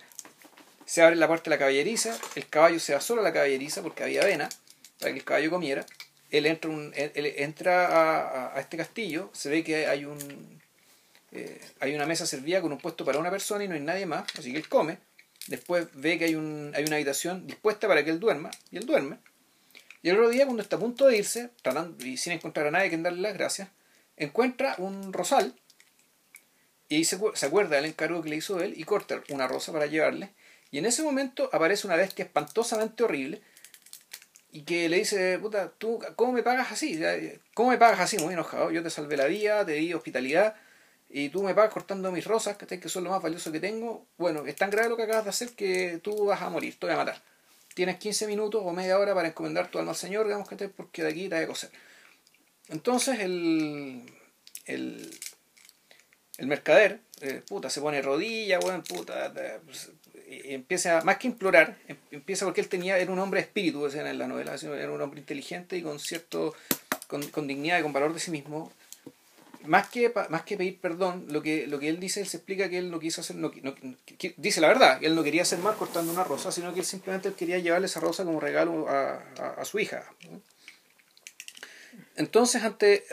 Se 0.86 1.02
abre 1.02 1.16
la 1.16 1.28
puerta 1.28 1.46
de 1.46 1.56
la 1.56 1.58
caballeriza, 1.58 2.16
el 2.36 2.48
caballo 2.48 2.80
se 2.80 2.94
va 2.94 3.02
solo 3.02 3.22
a 3.22 3.24
la 3.24 3.34
caballeriza 3.34 3.82
porque 3.82 4.04
había 4.04 4.22
avena 4.22 4.48
para 5.00 5.12
que 5.12 5.18
el 5.18 5.26
caballo 5.26 5.50
comiera. 5.50 5.86
Él 6.30 6.46
entra, 6.46 6.72
entra 6.94 8.54
a, 8.56 8.60
este 8.60 8.78
castillo, 8.78 9.32
se 9.34 9.50
ve 9.50 9.64
que 9.64 9.88
hay 9.88 10.06
un 10.06 10.62
eh, 11.32 11.60
hay 11.80 11.96
una 11.96 12.06
mesa 12.06 12.28
servida 12.28 12.62
con 12.62 12.72
un 12.72 12.78
puesto 12.78 13.04
para 13.04 13.18
una 13.18 13.32
persona 13.32 13.64
y 13.64 13.68
no 13.68 13.74
hay 13.74 13.82
nadie 13.82 14.06
más, 14.06 14.26
así 14.38 14.52
que 14.52 14.60
él 14.60 14.70
come. 14.70 15.00
Después 15.48 15.88
ve 15.96 16.20
que 16.20 16.26
hay, 16.26 16.36
un, 16.36 16.72
hay 16.76 16.84
una 16.84 16.98
habitación 16.98 17.48
dispuesta 17.48 17.88
para 17.88 18.06
que 18.06 18.12
él 18.12 18.20
duerma 18.20 18.52
y 18.70 18.78
él 18.78 18.86
duerme. 18.86 19.18
Y 20.04 20.10
el 20.10 20.16
otro 20.16 20.30
día, 20.30 20.46
cuando 20.46 20.62
está 20.62 20.76
a 20.76 20.80
punto 20.80 21.08
de 21.08 21.18
irse, 21.18 21.50
tratando, 21.64 22.06
y 22.06 22.18
sin 22.18 22.34
encontrar 22.34 22.68
a 22.68 22.72
nadie 22.72 22.92
que 22.92 22.98
darle 22.98 23.22
las 23.22 23.34
gracias, 23.34 23.70
encuentra 24.16 24.76
un 24.78 25.12
rosal 25.12 25.56
y 26.90 27.06
se, 27.06 27.20
se 27.34 27.46
acuerda 27.46 27.78
del 27.78 27.86
encargo 27.86 28.22
que 28.22 28.30
le 28.30 28.36
hizo 28.36 28.60
él 28.60 28.74
y 28.76 28.84
corta 28.84 29.22
una 29.30 29.48
rosa 29.48 29.72
para 29.72 29.86
llevarle. 29.86 30.32
Y 30.72 30.80
en 30.80 30.86
ese 30.86 31.04
momento 31.04 31.50
aparece 31.54 31.88
una 31.88 31.96
bestia 31.96 32.26
espantosamente 32.26 33.04
horrible 33.04 33.42
y 34.52 34.64
que 34.64 34.90
le 34.90 34.98
dice, 34.98 35.40
puta, 35.40 35.72
¿tú 35.78 36.00
cómo 36.16 36.34
me 36.34 36.44
pagas 36.44 36.72
así? 36.72 37.00
¿Cómo 37.54 37.70
me 37.70 37.78
pagas 37.78 38.00
así? 38.02 38.18
Muy 38.18 38.34
enojado. 38.34 38.72
Yo 38.72 38.84
te 38.84 38.90
salvé 38.90 39.16
la 39.16 39.26
vida, 39.26 39.66
te 39.66 39.74
di 39.74 39.94
hospitalidad 39.94 40.56
y 41.10 41.30
tú 41.30 41.44
me 41.44 41.56
pagas 41.56 41.74
cortando 41.74 42.12
mis 42.12 42.26
rosas, 42.26 42.58
que 42.58 42.90
son 42.90 43.04
lo 43.06 43.12
más 43.12 43.22
valioso 43.22 43.52
que 43.52 43.60
tengo. 43.60 44.06
Bueno, 44.18 44.46
es 44.46 44.56
tan 44.56 44.70
grave 44.70 44.90
lo 44.90 44.98
que 44.98 45.04
acabas 45.04 45.24
de 45.24 45.30
hacer 45.30 45.50
que 45.52 46.00
tú 46.04 46.26
vas 46.26 46.42
a 46.42 46.50
morir, 46.50 46.78
te 46.78 46.86
voy 46.86 46.96
a 46.96 46.98
matar 46.98 47.22
tienes 47.80 47.98
15 47.98 48.28
minutos 48.28 48.62
o 48.66 48.74
media 48.74 49.00
hora 49.00 49.16
para 49.16 49.30
encomendar 49.30 49.72
tu 49.72 49.80
alma 49.80 49.92
al 49.92 49.98
Señor, 49.98 50.26
digamos 50.26 50.50
que 50.50 50.58
te, 50.58 50.68
porque 50.68 51.02
de 51.02 51.10
aquí 51.10 51.30
te 51.30 51.36
hay 51.36 51.42
que 51.42 51.48
coser. 51.48 51.72
Entonces 52.68 53.20
el, 53.20 54.04
el, 54.66 55.18
el 56.40 56.48
mercader, 56.48 57.02
eh, 57.22 57.42
puta, 57.48 57.70
se 57.70 57.82
pone 57.82 58.02
rodilla, 58.02 58.60
bueno, 58.60 58.82
puta, 58.84 59.34
pues, 59.66 59.92
y 60.30 60.54
empieza, 60.54 61.02
más 61.02 61.18
que 61.18 61.28
implorar, 61.28 61.78
em, 61.88 61.98
empieza 62.12 62.46
porque 62.46 62.62
él 62.62 62.70
tenía, 62.70 62.98
era 62.98 63.12
un 63.12 63.20
hombre 63.20 63.42
espíritu, 63.42 63.84
decían 63.84 64.08
en 64.08 64.18
la 64.18 64.28
novela, 64.28 64.56
era 64.56 64.92
un 64.92 65.02
hombre 65.02 65.20
inteligente 65.20 65.78
y 65.78 65.82
con 65.82 66.00
cierto, 66.00 66.56
con, 67.08 67.28
con 67.30 67.46
dignidad 67.46 67.80
y 67.80 67.82
con 67.82 67.92
valor 67.92 68.14
de 68.14 68.20
sí 68.20 68.32
mismo, 68.32 68.72
más 69.66 69.90
que, 69.90 70.14
más 70.30 70.44
que 70.44 70.56
pedir 70.56 70.80
perdón, 70.80 71.26
lo 71.30 71.42
que, 71.42 71.68
lo 71.68 71.78
que 71.80 71.90
él 71.90 72.00
dice, 72.00 72.22
él 72.22 72.28
se 72.28 72.38
explica 72.38 72.70
que 72.70 72.78
él 72.78 72.90
no 72.90 73.00
quiso 73.00 73.20
hacer, 73.20 73.36
no, 73.36 73.52
dice 74.38 74.62
la 74.62 74.70
verdad, 74.70 75.04
él 75.04 75.16
no 75.16 75.24
quería 75.24 75.42
hacer 75.42 75.60
mal 75.60 75.76
cortando 75.76 76.14
una 76.14 76.24
rosa, 76.24 76.54
sino 76.54 76.74
que 76.74 76.80
él 76.80 76.86
simplemente 76.86 77.34
quería 77.34 77.60
llevarle 77.60 77.88
esa 77.88 78.00
rosa 78.00 78.24
como 78.24 78.40
regalo 78.40 78.88
a, 78.88 79.16
a, 79.58 79.66
su 79.66 79.80
hija. 79.80 80.06
Entonces, 82.16 82.64
ante, 82.64 83.04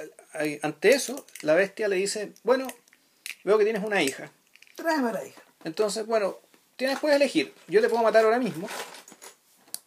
ante 0.62 0.90
eso, 0.90 1.26
la 1.42 1.54
bestia 1.54 1.88
le 1.88 1.96
dice, 1.96 2.32
bueno, 2.44 2.68
veo 3.46 3.58
que 3.58 3.64
tienes 3.64 3.84
una 3.84 4.02
hija. 4.02 4.30
Tráeme 4.74 5.10
a 5.10 5.12
la 5.12 5.24
hija. 5.24 5.40
Entonces, 5.64 6.04
bueno, 6.04 6.38
tienes, 6.74 6.98
puedes 6.98 7.16
elegir, 7.16 7.54
yo 7.68 7.80
te 7.80 7.88
puedo 7.88 8.02
matar 8.02 8.24
ahora 8.24 8.40
mismo, 8.40 8.68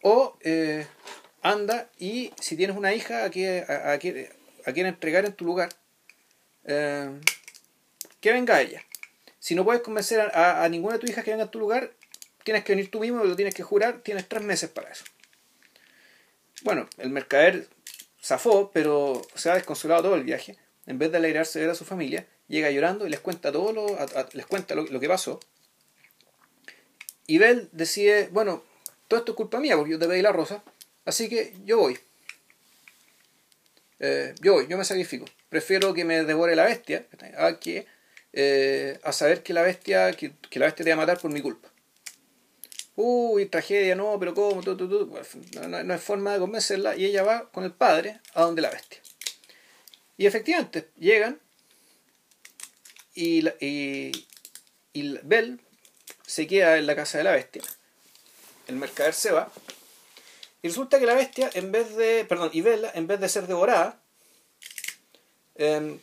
o 0.02 0.36
eh, 0.40 0.86
anda 1.42 1.90
y 1.98 2.32
si 2.40 2.56
tienes 2.56 2.76
una 2.76 2.94
hija 2.94 3.18
a, 3.18 3.26
a, 3.26 3.26
a, 3.26 3.92
a 3.92 3.98
quien 4.72 4.86
entregar 4.86 5.26
en 5.26 5.34
tu 5.34 5.44
lugar, 5.44 5.68
eh, 6.64 7.20
que 8.20 8.32
venga 8.32 8.60
ella. 8.60 8.82
Si 9.38 9.54
no 9.54 9.64
puedes 9.64 9.82
convencer 9.82 10.20
a, 10.34 10.66
ninguna 10.68 10.94
de 10.94 11.00
tus 11.00 11.10
hijas 11.10 11.24
que 11.24 11.30
venga 11.30 11.44
a 11.44 11.50
tu 11.50 11.58
lugar, 11.58 11.92
tienes 12.44 12.64
que 12.64 12.72
venir 12.72 12.90
tú 12.90 13.00
mismo, 13.00 13.24
lo 13.24 13.36
tienes 13.36 13.54
que 13.54 13.62
jurar, 13.62 14.00
tienes 14.00 14.26
tres 14.28 14.42
meses 14.42 14.70
para 14.70 14.90
eso. 14.90 15.04
Bueno, 16.62 16.88
el 16.98 17.10
mercader 17.10 17.68
zafó, 18.22 18.70
pero 18.72 19.22
se 19.34 19.50
ha 19.50 19.54
desconsolado 19.54 20.02
todo 20.02 20.14
el 20.14 20.24
viaje. 20.24 20.56
En 20.86 20.98
vez 20.98 21.10
de 21.10 21.18
alegrarse 21.18 21.58
de 21.58 21.66
ver 21.66 21.72
a 21.72 21.78
su 21.78 21.84
familia, 21.84 22.26
llega 22.50 22.70
llorando 22.70 23.06
y 23.06 23.10
les 23.10 23.20
cuenta 23.20 23.52
todo 23.52 23.72
lo, 23.72 23.86
les 24.32 24.46
cuenta 24.46 24.74
lo, 24.74 25.00
que 25.00 25.08
pasó. 25.08 25.40
Y 27.26 27.38
Bell 27.38 27.68
decide, 27.72 28.28
bueno, 28.32 28.64
todo 29.08 29.20
esto 29.20 29.32
es 29.32 29.36
culpa 29.36 29.60
mía 29.60 29.76
porque 29.76 29.92
yo 29.92 29.98
te 29.98 30.08
pedí 30.08 30.20
la 30.20 30.32
rosa, 30.32 30.62
así 31.04 31.28
que 31.28 31.54
yo 31.64 31.78
voy. 31.78 31.98
Eh, 34.00 34.34
yo 34.40 34.54
voy, 34.54 34.66
yo 34.66 34.76
me 34.76 34.84
sacrifico. 34.84 35.26
Prefiero 35.48 35.94
que 35.94 36.04
me 36.04 36.24
devore 36.24 36.56
la 36.56 36.64
bestia 36.64 37.06
a 37.38 37.58
que 37.60 37.86
eh, 38.32 38.98
a 39.04 39.12
saber 39.12 39.42
que 39.42 39.52
la 39.52 39.62
bestia 39.62 40.12
que, 40.12 40.32
la 40.52 40.66
bestia 40.66 40.84
te 40.84 40.90
va 40.90 40.94
a 40.94 41.04
matar 41.04 41.18
por 41.18 41.32
mi 41.32 41.40
culpa 41.40 41.68
uy 42.94 43.46
tragedia 43.46 43.96
no 43.96 44.16
pero 44.20 44.34
cómo 44.34 44.62
no, 44.62 45.82
no, 45.82 45.92
hay 45.92 45.98
forma 45.98 46.34
de 46.34 46.38
convencerla 46.38 46.94
y 46.94 47.06
ella 47.06 47.24
va 47.24 47.50
con 47.50 47.64
el 47.64 47.72
padre 47.72 48.20
a 48.34 48.42
donde 48.42 48.62
la 48.62 48.70
bestia. 48.70 49.00
Y 50.16 50.26
efectivamente 50.26 50.90
llegan 50.96 51.40
y, 53.14 53.48
y, 53.64 54.26
y 54.92 55.18
Bell 55.22 55.60
se 56.26 56.46
queda 56.46 56.78
en 56.78 56.86
la 56.86 56.96
casa 56.96 57.18
de 57.18 57.24
la 57.24 57.32
bestia 57.32 57.62
el 58.66 58.76
mercader 58.76 59.14
se 59.14 59.32
va 59.32 59.50
y 60.62 60.68
resulta 60.68 60.98
que 60.98 61.06
la 61.06 61.14
bestia 61.14 61.50
en 61.54 61.72
vez 61.72 61.96
de 61.96 62.24
perdón 62.24 62.50
y 62.52 62.60
Bella 62.60 62.90
en 62.94 63.06
vez 63.06 63.20
de 63.20 63.28
ser 63.28 63.46
devorada 63.46 64.00
Em, 65.60 65.98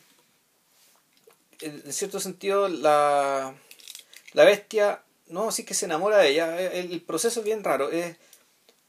en 1.60 1.92
cierto 1.92 2.20
sentido, 2.20 2.68
la, 2.68 3.52
la 4.32 4.44
bestia, 4.44 5.02
no, 5.26 5.50
sí 5.50 5.64
que 5.64 5.74
se 5.74 5.86
enamora 5.86 6.18
de 6.18 6.28
ella. 6.28 6.60
El, 6.60 7.02
proceso 7.02 7.40
es 7.40 7.46
bien 7.46 7.64
raro. 7.64 7.90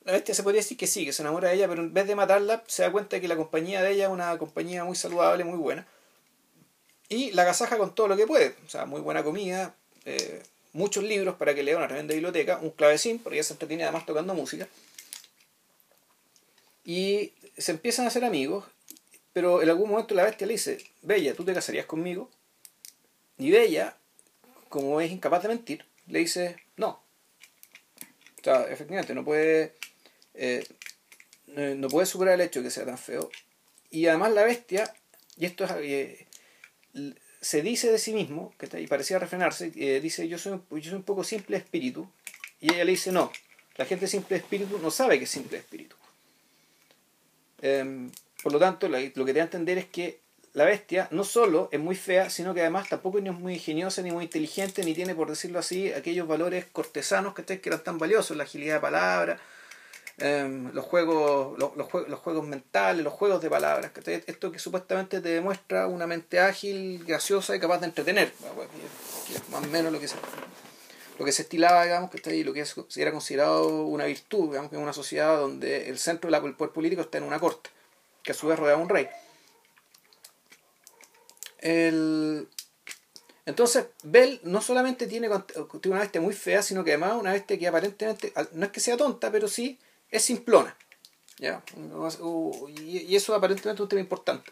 La 0.03 0.13
bestia 0.13 0.35
se 0.35 0.43
podría 0.43 0.59
decir 0.61 0.77
que 0.77 0.85
sí, 0.85 1.05
que 1.05 1.13
se 1.13 1.23
enamora 1.23 1.49
de 1.49 1.55
ella, 1.55 1.67
pero 1.67 1.81
en 1.81 1.91
vez 1.91 2.05
de 2.05 2.15
matarla, 2.15 2.63
se 2.67 2.83
da 2.83 2.91
cuenta 2.91 3.15
de 3.15 3.21
que 3.21 3.27
la 3.27 3.35
compañía 3.35 3.81
de 3.81 3.93
ella 3.93 4.05
es 4.05 4.11
una 4.11 4.37
compañía 4.37 4.83
muy 4.83 4.95
saludable, 4.95 5.43
muy 5.43 5.57
buena. 5.57 5.87
Y 7.09 7.31
la 7.31 7.41
agasaja 7.41 7.77
con 7.77 7.93
todo 7.93 8.07
lo 8.07 8.15
que 8.15 8.27
puede. 8.27 8.55
O 8.65 8.69
sea, 8.69 8.85
muy 8.85 9.01
buena 9.01 9.23
comida, 9.23 9.75
eh, 10.05 10.43
muchos 10.73 11.03
libros 11.03 11.35
para 11.35 11.55
que 11.55 11.63
lea 11.63 11.75
una 11.75 11.87
tremenda 11.87 12.13
biblioteca, 12.13 12.59
un 12.61 12.69
clavecín, 12.69 13.19
porque 13.19 13.37
ella 13.37 13.43
se 13.43 13.53
entretiene 13.53 13.83
además 13.83 14.05
tocando 14.05 14.33
música. 14.33 14.67
Y 16.85 17.33
se 17.57 17.71
empiezan 17.71 18.05
a 18.05 18.09
hacer 18.09 18.23
amigos 18.23 18.65
pero 19.33 19.61
en 19.61 19.69
algún 19.69 19.89
momento 19.89 20.15
la 20.15 20.23
bestia 20.23 20.47
le 20.47 20.53
dice, 20.53 20.79
Bella, 21.01 21.33
¿tú 21.33 21.45
te 21.45 21.53
casarías 21.53 21.85
conmigo? 21.85 22.29
Y 23.37 23.51
Bella, 23.51 23.95
como 24.69 24.99
es 25.01 25.11
incapaz 25.11 25.43
de 25.43 25.49
mentir, 25.49 25.85
le 26.07 26.19
dice, 26.19 26.57
no. 26.77 27.01
O 28.39 28.43
sea, 28.43 28.63
efectivamente, 28.63 29.13
no 29.13 29.23
puede, 29.23 29.75
eh, 30.33 30.67
no 31.47 31.87
puede 31.89 32.05
superar 32.05 32.33
el 32.35 32.41
hecho 32.41 32.59
de 32.59 32.65
que 32.65 32.71
sea 32.71 32.85
tan 32.85 32.97
feo. 32.97 33.29
Y 33.91 34.07
además 34.07 34.33
la 34.33 34.43
bestia, 34.43 34.93
y 35.37 35.45
esto 35.45 35.63
es, 35.63 35.71
eh, 35.71 36.27
se 37.41 37.61
dice 37.61 37.91
de 37.91 37.99
sí 37.99 38.13
mismo, 38.13 38.53
y 38.77 38.87
parecía 38.87 39.19
refrenarse, 39.19 39.71
eh, 39.75 39.99
dice, 40.01 40.27
yo 40.27 40.37
soy, 40.37 40.59
yo 40.71 40.81
soy 40.83 40.93
un 40.93 41.03
poco 41.03 41.23
simple 41.23 41.57
espíritu. 41.57 42.09
Y 42.59 42.73
ella 42.73 42.83
le 42.83 42.91
dice, 42.91 43.11
no, 43.11 43.31
la 43.77 43.85
gente 43.85 44.07
simple 44.07 44.37
espíritu 44.37 44.77
no 44.79 44.91
sabe 44.91 45.17
que 45.17 45.23
es 45.23 45.29
simple 45.29 45.57
espíritu. 45.57 45.95
Em, 47.61 48.11
por 48.43 48.51
lo 48.51 48.59
tanto, 48.59 48.87
lo 48.89 48.97
que 48.97 49.33
te 49.33 49.33
da 49.33 49.41
a 49.41 49.43
entender 49.43 49.77
es 49.77 49.85
que 49.85 50.19
la 50.53 50.65
bestia 50.65 51.07
no 51.11 51.23
solo 51.23 51.69
es 51.71 51.79
muy 51.79 51.95
fea, 51.95 52.29
sino 52.29 52.53
que 52.53 52.61
además 52.61 52.89
tampoco 52.89 53.19
es 53.19 53.33
muy 53.33 53.53
ingeniosa, 53.53 54.01
ni 54.01 54.11
muy 54.11 54.25
inteligente, 54.25 54.83
ni 54.83 54.93
tiene, 54.93 55.15
por 55.15 55.29
decirlo 55.29 55.59
así, 55.59 55.93
aquellos 55.93 56.27
valores 56.27 56.65
cortesanos 56.65 57.33
que, 57.33 57.43
que 57.43 57.69
eran 57.69 57.83
tan 57.83 57.97
valiosos, 57.97 58.35
la 58.35 58.43
agilidad 58.43 58.75
de 58.75 58.81
palabra, 58.81 59.39
em, 60.19 60.71
los, 60.73 60.85
juegos, 60.85 61.57
los, 61.57 61.75
los, 61.75 62.19
juegos 62.19 62.47
mentales, 62.47 63.03
los 63.03 63.13
juegos 63.13 63.41
de 63.41 63.49
palabras. 63.49 63.91
Esto 64.27 64.51
que 64.51 64.59
supuestamente 64.59 65.21
te 65.21 65.29
demuestra 65.29 65.87
una 65.87 66.07
mente 66.07 66.39
ágil, 66.39 67.03
graciosa 67.05 67.55
y 67.55 67.59
capaz 67.59 67.79
de 67.79 67.87
entretener. 67.87 68.33
más 69.51 69.63
o 69.63 69.67
menos 69.67 69.91
lo 69.91 69.99
que 69.99 70.07
se, 70.07 70.15
lo 71.17 71.25
que 71.25 71.31
se 71.31 71.43
estilaba, 71.43 71.83
digamos, 71.83 72.09
que 72.09 72.17
está 72.17 72.29
ahí, 72.29 72.43
lo 72.43 72.53
que 72.53 72.65
era 72.95 73.11
considerado 73.11 73.85
una 73.85 74.05
virtud, 74.05 74.49
digamos, 74.49 74.71
en 74.71 74.79
una 74.79 74.93
sociedad 74.93 75.37
donde 75.37 75.89
el 75.89 75.97
centro 75.97 76.31
del 76.31 76.55
poder 76.55 76.73
político 76.73 77.01
está 77.01 77.17
en 77.17 77.25
una 77.25 77.39
corte 77.39 77.69
que 78.23 78.31
a 78.31 78.35
su 78.35 78.47
vez 78.47 78.59
rodeaba 78.59 78.81
un 78.81 78.89
rey. 78.89 79.07
Entonces, 83.45 83.87
Bell 84.03 84.39
no 84.43 84.61
solamente 84.61 85.07
tiene, 85.07 85.27
una 85.27 85.99
bestia 85.99 86.21
muy 86.21 86.33
fea, 86.33 86.61
sino 86.61 86.83
que 86.83 86.91
además 86.91 87.13
una 87.19 87.33
bestia 87.33 87.57
que 87.57 87.67
aparentemente, 87.67 88.31
no 88.53 88.65
es 88.65 88.71
que 88.71 88.79
sea 88.79 88.95
tonta, 88.95 89.31
pero 89.31 89.47
sí 89.47 89.79
es 90.11 90.23
simplona. 90.23 90.75
¿ya? 91.37 91.63
Y 92.77 93.15
eso 93.15 93.33
aparentemente 93.33 93.77
es 93.77 93.83
un 93.83 93.89
tema 93.89 94.01
importante. 94.01 94.51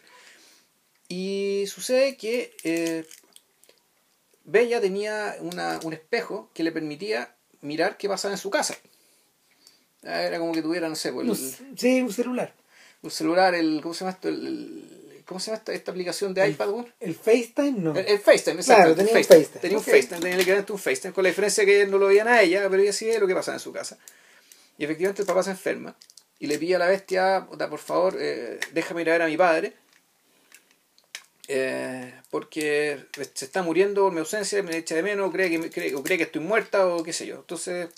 Y 1.08 1.64
sucede 1.66 2.16
que 2.16 2.54
eh, 2.64 3.06
Bella 4.44 4.80
tenía 4.80 5.36
una, 5.40 5.80
un 5.82 5.92
espejo 5.92 6.50
que 6.54 6.62
le 6.62 6.72
permitía 6.72 7.34
mirar 7.60 7.96
qué 7.96 8.08
pasaba 8.08 8.34
en 8.34 8.38
su 8.38 8.50
casa. 8.50 8.76
Ah, 10.04 10.22
Era 10.22 10.38
como 10.38 10.52
que 10.52 10.62
tuviera, 10.62 10.88
no 10.88 10.96
sé, 10.96 11.12
pues, 11.12 11.26
el- 11.60 11.78
Sí, 11.78 12.00
un 12.02 12.12
celular. 12.12 12.54
un 13.02 13.10
celular, 13.10 13.54
el, 13.54 13.80
¿cómo 13.82 13.94
se 13.94 14.00
llama 14.00 14.12
esto? 14.12 14.28
El- 14.28 14.46
el- 14.46 15.24
¿Cómo 15.26 15.40
se 15.40 15.46
llama 15.50 15.58
esta, 15.58 15.74
esta 15.74 15.90
aplicación 15.90 16.32
de 16.32 16.48
iPad? 16.48 16.86
El 17.00 17.14
FaceTime 17.14 17.72
no. 17.72 17.94
El, 17.94 18.18
FaceTime, 18.18 18.56
exacto. 18.60 18.82
Claro, 18.82 18.94
tenía 18.96 19.12
un 19.12 19.24
FaceTime. 19.24 19.60
Tenía 19.60 19.76
un. 19.78 19.84
FaceTime, 19.84 20.20
tenía 20.20 20.64
un 20.70 20.78
FaceTime, 20.78 21.12
con 21.12 21.22
la 21.24 21.28
diferencia 21.28 21.66
que 21.66 21.86
no 21.86 21.98
lo 21.98 22.06
veían 22.06 22.28
a 22.28 22.40
ella, 22.40 22.66
pero 22.70 22.82
ella 22.82 22.94
sí 22.94 23.04
veía 23.04 23.18
lo 23.18 23.26
que 23.26 23.34
pasaba 23.34 23.56
en 23.56 23.60
su 23.60 23.70
casa. 23.70 23.98
Y 24.78 24.84
efectivamente 24.84 25.22
el 25.22 25.26
papá 25.26 25.42
se 25.42 25.50
enferma 25.50 25.94
y 26.38 26.46
le 26.46 26.58
pide 26.58 26.76
a 26.76 26.78
la 26.78 26.86
bestia, 26.86 27.46
"Puta, 27.48 27.68
por 27.68 27.80
favor, 27.80 28.16
eh, 28.18 28.58
déjame 28.72 29.02
ir 29.02 29.10
a 29.10 29.12
ver 29.12 29.22
a 29.22 29.26
mi 29.26 29.36
padre, 29.36 29.74
eh, 31.48 32.12
porque 32.30 33.06
se 33.34 33.44
está 33.46 33.62
muriendo 33.62 34.02
por 34.02 34.12
mi 34.12 34.20
ausencia, 34.20 34.62
me 34.62 34.76
echa 34.76 34.94
de 34.94 35.02
menos, 35.02 35.32
cree 35.32 35.48
que, 35.50 35.94
o 35.94 36.02
cree 36.02 36.18
que 36.18 36.24
estoy 36.24 36.42
muerta 36.42 36.86
o 36.86 37.02
qué 37.02 37.12
sé 37.12 37.26
yo. 37.26 37.36
Entonces 37.36 37.88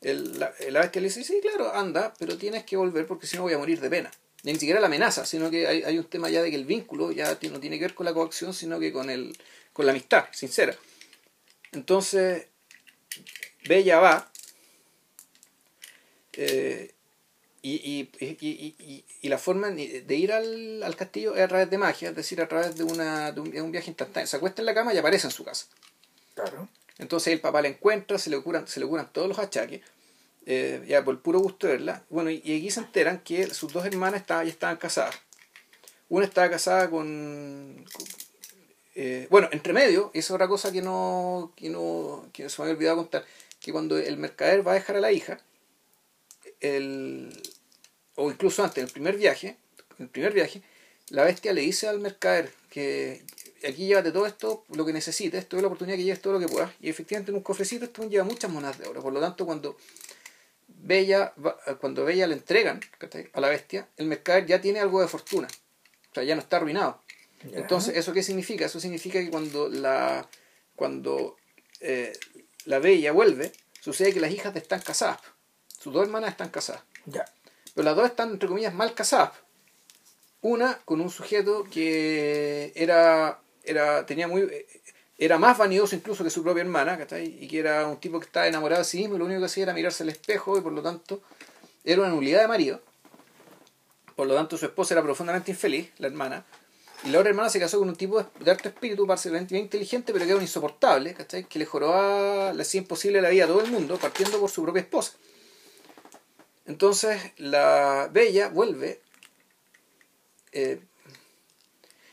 el- 0.00 0.38
la, 0.38 0.52
la 0.70 0.80
bestia 0.80 1.02
le 1.02 1.08
dice, 1.08 1.24
sí, 1.24 1.40
claro, 1.42 1.74
anda, 1.74 2.14
pero 2.18 2.38
tienes 2.38 2.64
que 2.64 2.76
volver 2.76 3.06
porque 3.06 3.26
si 3.26 3.36
no 3.36 3.42
voy 3.42 3.52
a 3.52 3.58
morir 3.58 3.80
de 3.80 3.90
pena. 3.90 4.10
Ni 4.42 4.52
siquiera 4.54 4.80
la 4.80 4.86
amenaza, 4.86 5.26
sino 5.26 5.50
que 5.50 5.66
hay, 5.66 5.82
hay 5.82 5.98
un 5.98 6.04
tema 6.06 6.30
ya 6.30 6.42
de 6.42 6.48
que 6.50 6.56
el 6.56 6.64
vínculo 6.64 7.12
ya 7.12 7.36
no 7.50 7.60
tiene 7.60 7.78
que 7.78 7.84
ver 7.84 7.94
con 7.94 8.06
la 8.06 8.14
coacción, 8.14 8.54
sino 8.54 8.80
que 8.80 8.90
con, 8.90 9.10
el, 9.10 9.36
con 9.74 9.84
la 9.84 9.92
amistad, 9.92 10.26
sincera. 10.32 10.74
Entonces, 11.72 12.46
Bella 13.68 13.98
va 14.00 14.32
eh, 16.34 16.94
y, 17.62 17.72
y, 17.72 18.10
y, 18.20 19.04
y- 19.22 19.28
la 19.28 19.38
forma 19.38 19.70
de 19.70 20.16
ir 20.16 20.32
al, 20.32 20.82
al 20.82 20.96
castillo 20.96 21.34
es 21.36 21.42
a 21.42 21.48
través 21.48 21.68
de 21.70 21.76
magia, 21.78 22.10
es 22.10 22.16
decir, 22.16 22.40
a 22.40 22.48
través 22.48 22.76
de, 22.76 22.84
una, 22.84 23.32
de, 23.32 23.40
un, 23.40 23.50
de 23.50 23.60
un 23.62 23.70
viaje 23.70 23.90
instantáneo. 23.90 24.26
Se 24.26 24.36
acuesta 24.36 24.62
en 24.62 24.66
la 24.66 24.74
cama 24.74 24.94
y 24.94 24.98
aparece 24.98 25.26
en 25.26 25.30
su 25.30 25.44
casa. 25.44 25.66
Claro. 26.34 26.68
Entonces 26.98 27.32
el 27.32 27.40
papá 27.40 27.60
la 27.62 27.68
encuentra, 27.68 28.18
se 28.18 28.30
le 28.30 28.40
curan, 28.40 28.66
se 28.66 28.80
le 28.80 28.86
curan 28.86 29.12
todos 29.12 29.28
los 29.28 29.38
achaques, 29.38 29.82
eh, 30.46 30.82
ya 30.88 31.04
por 31.04 31.14
el 31.14 31.20
puro 31.20 31.38
gusto 31.40 31.66
de 31.66 31.74
verla. 31.74 32.02
Bueno, 32.08 32.30
y, 32.30 32.40
y 32.44 32.56
aquí 32.58 32.70
se 32.70 32.80
enteran 32.80 33.20
que 33.20 33.52
sus 33.54 33.72
dos 33.72 33.84
hermanas 33.84 34.22
estaban, 34.22 34.46
ya 34.46 34.52
estaban 34.52 34.76
casadas. 34.76 35.14
Una 36.08 36.24
estaba 36.24 36.48
casada 36.50 36.88
con... 36.90 37.84
con- 37.92 38.06
eh, 38.96 39.28
bueno, 39.30 39.48
entre 39.52 39.72
medio, 39.72 40.10
esa 40.14 40.26
es 40.26 40.30
otra 40.32 40.48
cosa 40.48 40.72
que 40.72 40.82
no, 40.82 41.52
que 41.56 41.70
no 41.70 42.28
que 42.32 42.48
se 42.48 42.60
me 42.60 42.64
había 42.64 42.74
olvidado 42.76 42.96
contar, 42.96 43.24
que 43.60 43.70
cuando 43.70 43.96
el 43.96 44.16
mercader 44.16 44.66
va 44.66 44.72
a 44.72 44.74
dejar 44.74 44.96
a 44.96 45.00
la 45.00 45.12
hija, 45.12 45.40
el, 46.60 47.30
o 48.16 48.30
incluso 48.30 48.62
antes, 48.62 48.78
en 48.78 48.84
el 48.84 48.92
primer 48.92 49.16
viaje, 49.16 49.56
el 49.98 50.08
primer 50.08 50.32
viaje, 50.32 50.62
la 51.10 51.24
bestia 51.24 51.52
le 51.52 51.62
dice 51.62 51.88
al 51.88 52.00
mercader 52.00 52.52
que 52.70 53.22
aquí 53.66 53.86
llévate 53.86 54.12
todo 54.12 54.26
esto, 54.26 54.64
lo 54.70 54.86
que 54.86 54.92
necesites, 54.92 55.48
tuve 55.48 55.60
la 55.60 55.68
oportunidad 55.68 55.96
que 55.96 56.04
lleves 56.04 56.22
todo 56.22 56.34
lo 56.34 56.40
que 56.40 56.48
puedas, 56.48 56.72
y 56.80 56.88
efectivamente 56.88 57.30
en 57.30 57.36
un 57.36 57.42
cofrecito 57.42 57.84
esto 57.84 58.08
lleva 58.08 58.24
muchas 58.24 58.50
monedas 58.50 58.78
de 58.78 58.88
oro, 58.88 59.02
por 59.02 59.12
lo 59.12 59.20
tanto 59.20 59.44
cuando 59.44 59.76
Bella, 60.68 61.34
cuando 61.80 62.04
Bella 62.04 62.26
le 62.26 62.34
entregan 62.34 62.80
a 63.32 63.40
la 63.40 63.48
bestia, 63.48 63.88
el 63.96 64.06
mercader 64.06 64.46
ya 64.46 64.60
tiene 64.60 64.80
algo 64.80 65.00
de 65.00 65.08
fortuna, 65.08 65.48
o 66.10 66.14
sea, 66.14 66.22
ya 66.22 66.34
no 66.34 66.40
está 66.40 66.56
arruinado. 66.56 67.02
Entonces, 67.52 67.96
¿eso 67.96 68.12
qué 68.12 68.22
significa? 68.22 68.66
Eso 68.66 68.80
significa 68.80 69.18
que 69.18 69.30
cuando 69.30 69.68
la 69.68 70.28
cuando 70.76 71.36
eh, 71.80 72.12
la 72.64 72.78
Bella 72.78 73.12
vuelve, 73.12 73.52
sucede 73.80 74.12
que 74.12 74.20
las 74.20 74.30
hijas 74.30 74.54
están 74.56 74.80
casadas. 74.80 75.20
Sus 75.80 75.92
dos 75.92 76.04
hermanas 76.04 76.30
están 76.30 76.50
casadas. 76.50 76.82
Ya. 77.06 77.24
Pero 77.74 77.84
las 77.84 77.96
dos 77.96 78.06
están, 78.06 78.30
entre 78.30 78.48
comillas, 78.48 78.74
mal 78.74 78.92
casadas. 78.94 79.32
Una 80.42 80.78
con 80.84 81.00
un 81.00 81.10
sujeto 81.10 81.64
que 81.64 82.72
era, 82.74 83.40
era, 83.64 84.04
tenía 84.04 84.28
muy, 84.28 84.48
era 85.18 85.38
más 85.38 85.56
vanidoso 85.56 85.94
incluso 85.96 86.22
que 86.22 86.30
su 86.30 86.42
propia 86.42 86.62
hermana, 86.62 86.98
¿cachai? 86.98 87.38
Y 87.42 87.48
que 87.48 87.58
era 87.58 87.86
un 87.86 87.98
tipo 87.98 88.20
que 88.20 88.26
estaba 88.26 88.46
enamorado 88.46 88.82
de 88.82 88.84
sí 88.84 88.98
mismo 88.98 89.16
y 89.16 89.18
lo 89.18 89.24
único 89.24 89.40
que 89.40 89.46
hacía 89.46 89.64
era 89.64 89.74
mirarse 89.74 90.02
al 90.02 90.10
espejo 90.10 90.58
y 90.58 90.60
por 90.60 90.72
lo 90.72 90.82
tanto 90.82 91.22
era 91.84 92.02
una 92.02 92.10
nulidad 92.10 92.42
de 92.42 92.48
marido. 92.48 92.80
Por 94.16 94.26
lo 94.26 94.34
tanto 94.34 94.58
su 94.58 94.66
esposa 94.66 94.94
era 94.94 95.02
profundamente 95.02 95.50
infeliz, 95.50 95.90
la 95.98 96.08
hermana. 96.08 96.44
Y 97.04 97.08
la 97.08 97.18
otra 97.20 97.30
hermana 97.30 97.48
se 97.48 97.58
casó 97.58 97.78
con 97.78 97.88
un 97.88 97.96
tipo 97.96 98.22
de, 98.38 98.50
alto 98.50 98.68
espíritu, 98.68 99.06
parcialmente 99.06 99.54
bien 99.54 99.64
inteligente, 99.64 100.12
pero 100.12 100.24
que 100.26 100.30
era 100.30 100.36
un 100.36 100.42
insoportable, 100.42 101.14
¿cachai? 101.14 101.44
Que 101.44 101.58
le 101.58 101.64
jorobaba, 101.64 102.52
le 102.52 102.62
hacía 102.62 102.80
imposible 102.82 103.22
la 103.22 103.30
vida 103.30 103.44
a 103.44 103.46
todo 103.46 103.62
el 103.62 103.70
mundo, 103.70 103.98
partiendo 103.98 104.38
por 104.38 104.50
su 104.50 104.62
propia 104.62 104.80
esposa. 104.80 105.12
Entonces 106.66 107.20
la 107.36 108.08
Bella 108.12 108.48
vuelve. 108.48 109.00
eh, 110.52 110.80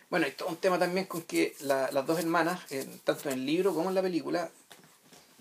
bueno, 0.10 0.26
hay 0.26 0.32
todo 0.32 0.48
un 0.50 0.58
tema 0.58 0.80
también 0.80 1.06
con 1.06 1.22
que 1.24 1.56
la- 1.62 1.90
las 1.92 2.06
dos 2.06 2.20
hermanas, 2.20 2.62
eh, 2.72 2.88
tanto 3.04 3.30
en 3.30 3.40
el 3.40 3.46
libro 3.46 3.74
como 3.74 3.90
en 3.90 3.96
la 3.96 4.02
película, 4.02 4.50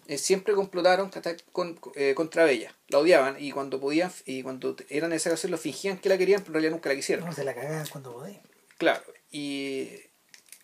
eh, 0.09 0.19
siempre 0.19 0.55
complotaron 0.55 1.11
con, 1.53 1.79
eh, 1.95 2.14
contra 2.14 2.45
Bella. 2.45 2.75
La 2.88 2.99
odiaban 2.99 3.37
y 3.38 3.53
cuando 3.53 3.79
podían 3.81 4.11
y 4.25 4.42
cuando 4.42 4.75
era 4.88 5.09
necesario 5.09 5.35
hacerlo 5.35 5.59
fingían 5.59 5.99
que 5.99 6.09
la 6.09 6.16
querían, 6.19 6.40
pero 6.40 6.49
en 6.51 6.55
realidad 6.55 6.73
nunca 6.73 6.88
la 6.88 6.97
quisieron. 6.97 7.27
No 7.27 7.33
se 7.33 7.45
la 7.45 7.55
cagaban 7.55 7.87
cuando 7.88 8.12
podían. 8.14 8.40
Claro, 8.79 9.03
y, 9.31 9.90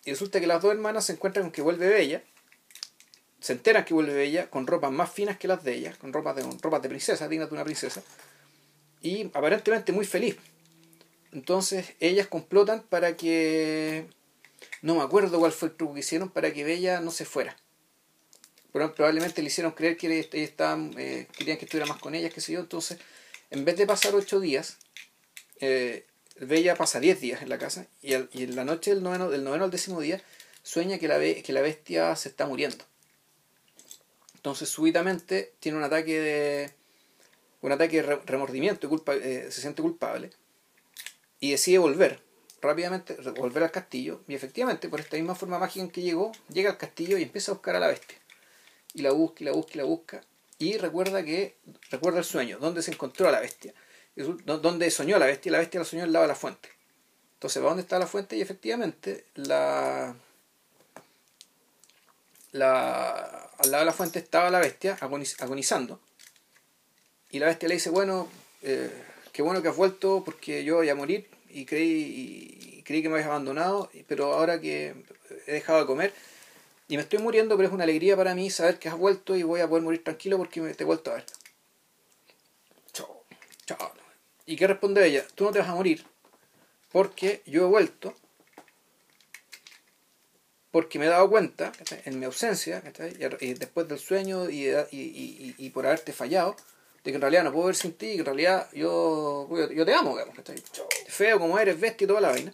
y 0.05 0.11
resulta 0.11 0.39
que 0.39 0.47
las 0.47 0.61
dos 0.61 0.71
hermanas 0.73 1.05
se 1.05 1.13
encuentran 1.13 1.45
con 1.45 1.51
que 1.51 1.61
vuelve 1.61 1.87
Bella, 1.87 2.23
se 3.39 3.53
enteran 3.53 3.85
que 3.85 3.93
vuelve 3.93 4.13
Bella 4.13 4.49
con 4.49 4.65
ropas 4.67 4.91
más 4.91 5.11
finas 5.11 5.37
que 5.37 5.47
las 5.47 5.63
de 5.63 5.73
ellas, 5.75 5.97
con 5.97 6.11
ropas 6.13 6.35
de, 6.35 6.43
ropas 6.61 6.81
de 6.81 6.89
princesa, 6.89 7.27
dignas 7.27 7.49
de 7.49 7.55
una 7.55 7.63
princesa, 7.63 8.01
y 9.03 9.25
aparentemente 9.25 9.91
muy 9.91 10.05
feliz. 10.05 10.37
Entonces 11.31 11.93
ellas 11.99 12.25
complotan 12.27 12.81
para 12.81 13.15
que... 13.15 14.07
No 14.81 14.95
me 14.95 15.01
acuerdo 15.01 15.37
cuál 15.39 15.51
fue 15.51 15.69
el 15.69 15.75
truco 15.75 15.93
que 15.93 15.99
hicieron 15.99 16.29
para 16.29 16.51
que 16.53 16.63
Bella 16.63 16.99
no 17.01 17.11
se 17.11 17.25
fuera. 17.25 17.55
Pero 18.71 18.95
probablemente 18.95 19.41
le 19.41 19.47
hicieron 19.49 19.73
creer 19.73 19.97
que 19.97 20.07
ellas 20.07 20.27
estaban, 20.31 20.93
eh, 20.97 21.27
querían 21.37 21.57
que 21.57 21.65
estuviera 21.65 21.85
más 21.85 21.99
con 21.99 22.15
ellas, 22.15 22.33
qué 22.33 22.41
sé 22.41 22.53
yo. 22.53 22.59
Entonces, 22.61 22.97
en 23.51 23.65
vez 23.65 23.77
de 23.77 23.85
pasar 23.85 24.15
ocho 24.15 24.39
días, 24.39 24.77
eh, 25.59 26.05
Bella 26.39 26.75
pasa 26.75 26.99
10 26.99 27.21
días 27.21 27.41
en 27.43 27.49
la 27.49 27.59
casa 27.59 27.85
y 28.01 28.13
en 28.13 28.55
la 28.55 28.63
noche 28.65 28.91
del 28.91 29.03
noveno, 29.03 29.29
del 29.29 29.43
noveno 29.43 29.65
al 29.65 29.71
décimo 29.71 30.01
día 30.01 30.21
sueña 30.63 30.97
que 30.97 31.07
la, 31.07 31.17
be- 31.17 31.43
que 31.43 31.53
la 31.53 31.61
bestia 31.61 32.15
se 32.15 32.29
está 32.29 32.47
muriendo. 32.47 32.83
Entonces 34.35 34.69
súbitamente 34.69 35.53
tiene 35.59 35.77
un 35.77 35.83
ataque 35.83 36.19
de 36.19 36.71
un 37.63 37.71
ataque 37.71 37.97
de 37.97 38.03
re- 38.03 38.21
remordimiento 38.25 38.85
y 38.85 38.89
culpa, 38.89 39.15
eh, 39.15 39.47
se 39.51 39.61
siente 39.61 39.81
culpable 39.81 40.29
y 41.39 41.51
decide 41.51 41.79
volver 41.79 42.21
rápidamente, 42.61 43.15
volver 43.35 43.63
al 43.63 43.71
castillo 43.71 44.21
y 44.27 44.35
efectivamente 44.35 44.87
por 44.87 44.99
esta 44.99 45.17
misma 45.17 45.33
forma 45.35 45.57
mágica 45.59 45.83
en 45.83 45.89
que 45.91 46.01
llegó, 46.01 46.31
llega 46.49 46.69
al 46.69 46.77
castillo 46.77 47.17
y 47.17 47.23
empieza 47.23 47.51
a 47.51 47.55
buscar 47.55 47.75
a 47.75 47.79
la 47.79 47.87
bestia. 47.87 48.17
Y 48.93 49.01
la 49.01 49.11
busca 49.11 49.37
y 49.41 49.45
la 49.45 49.51
busca 49.53 49.71
y 49.73 49.77
la 49.77 49.83
busca 49.85 50.21
y 50.59 50.77
recuerda 50.77 51.23
que 51.25 51.57
recuerda 51.89 52.19
el 52.19 52.25
sueño, 52.25 52.59
donde 52.59 52.81
se 52.83 52.91
encontró 52.91 53.27
a 53.27 53.31
la 53.31 53.39
bestia. 53.39 53.73
Y 54.15 54.21
donde 54.45 54.91
soñó 54.91 55.17
la 55.17 55.25
bestia, 55.25 55.51
la 55.51 55.57
bestia 55.57 55.79
la 55.79 55.85
soñó 55.85 56.03
al 56.03 56.13
lado 56.13 56.23
de 56.23 56.27
la 56.29 56.35
fuente. 56.35 56.69
Entonces 57.33 57.61
va 57.63 57.67
donde 57.69 57.81
está 57.81 57.97
la 57.97 58.05
fuente 58.07 58.37
y 58.37 58.41
efectivamente 58.41 59.25
la, 59.33 60.15
la 62.51 63.49
al 63.57 63.71
lado 63.71 63.81
de 63.81 63.85
la 63.85 63.93
fuente 63.93 64.19
estaba 64.19 64.49
la 64.49 64.59
bestia 64.59 64.97
agoniz- 65.01 65.41
agonizando. 65.41 65.99
Y 67.33 67.39
la 67.39 67.47
bestia 67.47 67.67
le 67.67 67.73
dice, 67.73 67.89
bueno, 67.89 68.29
eh, 68.61 68.91
qué 69.31 69.41
bueno 69.41 69.63
que 69.63 69.67
has 69.67 69.75
vuelto 69.75 70.21
porque 70.23 70.63
yo 70.63 70.75
voy 70.75 70.89
a 70.89 70.93
morir 70.93 71.27
y 71.49 71.65
creí, 71.65 72.77
y 72.77 72.83
creí 72.83 73.01
que 73.01 73.09
me 73.09 73.15
habías 73.15 73.27
abandonado, 73.27 73.89
pero 74.07 74.35
ahora 74.35 74.61
que 74.61 74.93
he 75.47 75.51
dejado 75.51 75.79
de 75.79 75.87
comer 75.87 76.13
y 76.87 76.95
me 76.95 77.01
estoy 77.01 77.17
muriendo, 77.17 77.57
pero 77.57 77.69
es 77.69 77.73
una 77.73 77.85
alegría 77.85 78.15
para 78.15 78.35
mí 78.35 78.51
saber 78.51 78.77
que 78.77 78.87
has 78.87 78.95
vuelto 78.95 79.35
y 79.35 79.41
voy 79.41 79.61
a 79.61 79.67
poder 79.67 79.83
morir 79.83 80.03
tranquilo 80.03 80.37
porque 80.37 80.61
me, 80.61 80.75
te 80.75 80.83
he 80.83 80.85
vuelto 80.85 81.09
a 81.09 81.15
ver. 81.15 81.25
Chao. 82.93 83.23
Chao. 83.65 83.91
¿Y 84.45 84.55
qué 84.55 84.67
responde 84.67 85.03
ella? 85.03 85.25
Tú 85.33 85.45
no 85.45 85.51
te 85.51 85.57
vas 85.57 85.69
a 85.69 85.73
morir 85.73 86.05
porque 86.91 87.41
yo 87.47 87.63
he 87.63 87.67
vuelto 87.67 88.13
porque 90.69 90.99
me 90.99 91.07
he 91.07 91.09
dado 91.09 91.27
cuenta 91.31 91.71
en 92.05 92.19
mi 92.19 92.25
ausencia 92.25 92.83
y, 93.39 93.53
después 93.55 93.87
del 93.87 93.97
sueño 93.97 94.51
y, 94.51 95.55
y 95.57 95.69
por 95.71 95.87
haberte 95.87 96.13
fallado 96.13 96.55
de 97.03 97.11
que 97.11 97.15
en 97.15 97.21
realidad 97.21 97.43
no 97.43 97.51
puedo 97.51 97.67
ver 97.67 97.75
sin 97.75 97.93
ti 97.93 98.13
que 98.13 98.19
en 98.19 98.25
realidad 98.25 98.69
yo, 98.73 99.47
yo, 99.71 99.85
te 99.85 99.93
amo 99.93 100.11
digamos, 100.11 100.35
¿cachai? 100.35 100.61
feo 101.07 101.39
como 101.39 101.59
eres 101.59 101.79
bestia 101.79 102.05
y 102.05 102.07
toda 102.07 102.21
la 102.21 102.29
vaina 102.29 102.53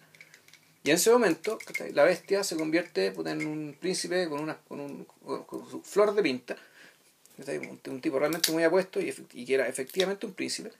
y 0.84 0.89
en 0.89 0.95
ese 0.95 1.12
momento 1.12 1.60
la 1.93 2.04
bestia 2.04 2.43
se 2.43 2.56
convierte 2.56 3.12
puta, 3.12 3.32
en 3.32 3.45
un 3.45 3.78
príncipe 3.80 4.28
con 4.28 4.39
una 4.41 4.58
con, 4.68 4.80
un, 4.80 5.06
con, 5.06 5.70
su 5.70 5.82
flor 5.82 6.14
de 6.14 6.24
pinta 6.24 6.58
un, 7.88 8.02
tipo 8.02 8.20
realmente 8.20 8.52
muy 8.52 8.64
apuesto 8.64 9.00
y, 9.00 9.14
y 9.34 9.45
que 9.45 9.54
era 9.54 9.68
efectivamente 9.68 10.26
un 10.26 10.34
príncipe 10.34 10.72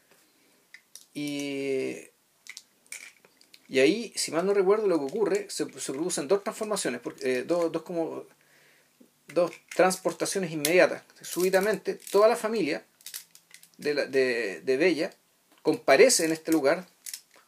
y, 1.13 2.09
y 3.67 3.80
ahí, 3.80 4.13
si 4.15 4.32
mal 4.32 4.45
no 4.45 4.53
recuerdo, 4.53 4.88
lo 4.88 4.99
que 4.99 5.05
ocurre, 5.05 5.45
se, 5.49 5.65
se 5.80 5.91
producen 5.93 6.28
dos 6.28 6.43
transformaciones, 6.43 7.01
eh, 7.22 7.43
dos, 7.45 7.72
dos 7.72 7.84
como 7.84 8.26
dos 9.28 9.51
transportaciones 9.76 10.51
inmediatas. 10.51 11.03
Súbitamente, 11.22 11.99
toda 12.11 12.28
la 12.28 12.36
familia 12.36 12.84
de, 13.80 13.93
la, 13.93 14.05
de, 14.05 14.61
de 14.61 14.77
Bella 14.77 15.11
comparece 15.61 16.25
en 16.25 16.32
este 16.32 16.51
lugar 16.51 16.86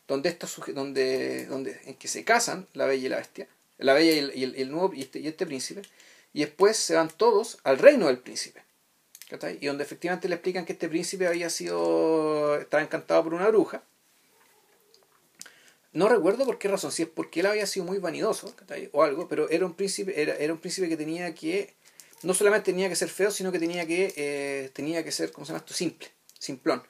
donde, 0.08 0.38
donde, 0.74 1.46
donde 1.46 1.80
en 1.86 1.96
que 1.96 2.08
se 2.08 2.24
casan 2.24 2.68
la 2.74 2.86
bella 2.86 3.06
y 3.06 3.10
la 3.10 3.18
bestia, 3.18 3.48
la 3.78 3.94
bella 3.94 4.12
y 4.12 4.18
el, 4.20 4.32
y 4.36 4.62
el, 4.62 4.72
nuevo 4.72 4.94
y 4.94 5.02
este, 5.02 5.20
y 5.20 5.28
este 5.28 5.46
príncipe, 5.46 5.82
y 6.34 6.42
después 6.42 6.76
se 6.78 6.96
van 6.96 7.10
todos 7.10 7.60
al 7.64 7.78
reino 7.78 8.08
del 8.08 8.20
príncipe. 8.20 8.62
Y 9.62 9.68
donde 9.68 9.86
efectivamente 9.86 10.28
le 10.28 10.36
explican 10.36 10.66
que 10.66 10.74
este 10.74 10.90
príncipe 10.90 11.26
había 11.26 11.50
sido. 11.50 12.58
estaba 12.58 12.84
encantado 12.84 13.24
por 13.24 13.34
una 13.34 13.48
bruja. 13.48 13.82
No 15.94 16.10
recuerdo 16.10 16.46
por 16.46 16.60
qué 16.60 16.68
razón, 16.68 16.92
si 16.92 17.04
es 17.04 17.10
porque 17.10 17.40
él 17.40 17.46
había 17.46 17.66
sido 17.66 17.86
muy 17.86 17.98
vanidoso 17.98 18.54
o 18.92 19.04
algo, 19.04 19.30
pero 19.30 19.50
era 19.50 19.66
un 19.66 19.74
príncipe, 19.74 20.22
era, 20.22 20.36
era 20.36 20.52
un 20.52 20.60
príncipe 20.60 20.90
que 20.90 20.98
tenía 20.98 21.34
que. 21.34 21.74
no 22.24 22.34
solamente 22.34 22.72
tenía 22.74 22.90
que 22.90 22.96
ser 22.98 23.08
feo, 23.08 23.32
sino 23.32 23.54
que 23.54 23.60
tenía 23.60 23.88
que, 23.88 24.14
eh, 24.18 24.70
tenía 24.74 25.02
que 25.06 25.14
ser, 25.14 25.32
¿cómo 25.32 25.46
se 25.46 25.52
llama 25.54 25.60
esto? 25.60 25.74
Simple, 25.74 26.10
simplón. 26.42 26.84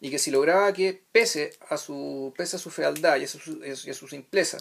Y 0.00 0.10
que 0.10 0.18
si 0.18 0.30
lograba 0.30 0.72
que, 0.72 1.02
pese 1.10 1.54
a 1.70 1.78
su, 1.78 2.32
pese 2.36 2.56
a 2.56 2.58
su 2.58 2.70
fealdad 2.70 3.16
y 3.16 3.24
a 3.24 3.28
su, 3.28 3.64
y 3.64 3.90
a 3.90 3.94
su 3.94 4.06
simpleza, 4.06 4.58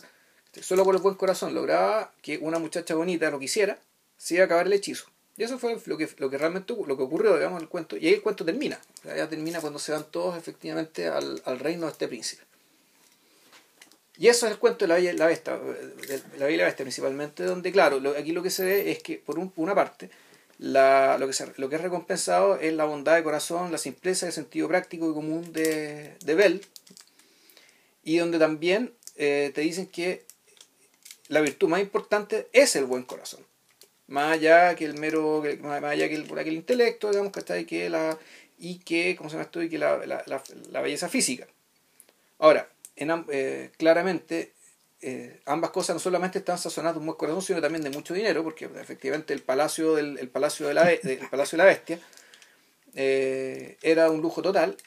solo 0.61 0.85
por 0.85 0.95
el 0.95 1.01
buen 1.01 1.15
corazón 1.15 1.53
lograba 1.53 2.13
que 2.21 2.37
una 2.37 2.57
muchacha 2.57 2.95
bonita 2.95 3.29
lo 3.29 3.39
quisiera, 3.39 3.77
se 4.17 4.35
iba 4.35 4.43
a 4.43 4.45
acabar 4.45 4.67
el 4.67 4.73
hechizo. 4.73 5.05
Y 5.37 5.43
eso 5.43 5.59
fue 5.59 5.77
lo 5.85 5.97
que, 5.97 6.09
lo 6.17 6.29
que 6.29 6.37
realmente 6.37 6.73
lo 6.73 6.95
que 6.95 7.03
ocurrió, 7.03 7.35
digamos, 7.35 7.57
en 7.57 7.63
el 7.63 7.69
cuento. 7.69 7.97
Y 7.97 8.07
ahí 8.07 8.13
el 8.13 8.21
cuento 8.21 8.45
termina. 8.45 8.79
Ya 9.03 9.27
termina 9.27 9.59
cuando 9.59 9.79
se 9.79 9.91
van 9.91 10.05
todos 10.09 10.37
efectivamente 10.37 11.09
al, 11.09 11.41
al 11.43 11.59
reino 11.59 11.87
de 11.87 11.91
este 11.91 12.07
príncipe. 12.07 12.43
Y 14.17 14.29
eso 14.29 14.45
es 14.45 14.53
el 14.53 14.59
cuento 14.59 14.85
de 14.85 14.87
la 14.87 14.95
Bella 14.95 15.11
y 15.11 15.17
la 15.17 15.25
Bestia, 15.25 15.59
la 16.37 16.45
Bestia 16.45 16.85
principalmente, 16.85 17.43
donde, 17.43 17.69
claro, 17.73 18.01
aquí 18.17 18.31
lo 18.31 18.41
que 18.41 18.49
se 18.49 18.63
ve 18.63 18.91
es 18.91 19.03
que, 19.03 19.17
por 19.17 19.37
una 19.37 19.75
parte, 19.75 20.09
la, 20.57 21.17
lo, 21.17 21.27
que 21.27 21.33
se, 21.33 21.51
lo 21.57 21.69
que 21.69 21.75
es 21.75 21.81
recompensado 21.81 22.59
es 22.59 22.73
la 22.73 22.85
bondad 22.85 23.15
de 23.15 23.23
corazón, 23.23 23.71
la 23.71 23.77
simpleza, 23.77 24.27
el 24.27 24.33
sentido 24.33 24.67
práctico 24.67 25.09
y 25.09 25.13
común 25.13 25.51
de, 25.53 26.15
de 26.23 26.35
Bell, 26.35 26.65
y 28.03 28.17
donde 28.17 28.39
también 28.39 28.93
eh, 29.15 29.51
te 29.53 29.61
dicen 29.61 29.87
que 29.87 30.25
la 31.27 31.41
virtud 31.41 31.69
más 31.69 31.81
importante 31.81 32.47
es 32.53 32.75
el 32.75 32.85
buen 32.85 33.03
corazón 33.03 33.45
más 34.07 34.33
allá 34.33 34.75
que 34.75 34.85
el 34.85 34.95
mero, 34.95 35.43
más 35.61 35.83
allá 35.83 36.07
que 36.07 36.15
el, 36.15 36.25
por 36.25 36.39
aquel 36.39 36.53
intelecto, 36.53 37.09
digamos, 37.09 37.31
que 37.31 37.65
Que 37.65 37.89
la, 37.89 38.17
y 38.57 38.79
que, 38.79 39.15
¿cómo 39.15 39.29
se 39.29 39.35
llama 39.35 39.45
esto? 39.45 39.61
Y 39.63 39.69
que 39.69 39.77
la, 39.77 40.05
la, 40.05 40.23
la, 40.71 40.81
belleza 40.81 41.09
física. 41.09 41.47
Ahora, 42.39 42.69
en, 42.95 43.25
eh, 43.29 43.71
claramente, 43.77 44.53
eh, 45.01 45.41
ambas 45.45 45.71
cosas 45.71 45.95
no 45.95 45.99
solamente 45.99 46.39
están 46.39 46.57
sazonadas 46.57 46.95
de 46.95 46.99
un 46.99 47.05
buen 47.05 47.17
corazón, 47.17 47.41
sino 47.41 47.61
también 47.61 47.83
de 47.83 47.89
mucho 47.89 48.13
dinero, 48.13 48.43
porque 48.43 48.65
efectivamente 48.65 49.33
el 49.33 49.41
palacio, 49.41 49.95
del, 49.95 50.17
el 50.17 50.29
palacio, 50.29 50.67
de, 50.67 50.73
la, 50.73 50.91
el 50.91 51.29
palacio 51.29 51.57
de 51.57 51.63
la 51.63 51.69
bestia 51.69 51.99
eh, 52.95 53.77
era 53.81 54.09
un 54.09 54.21
lujo 54.21 54.41
total 54.41 54.77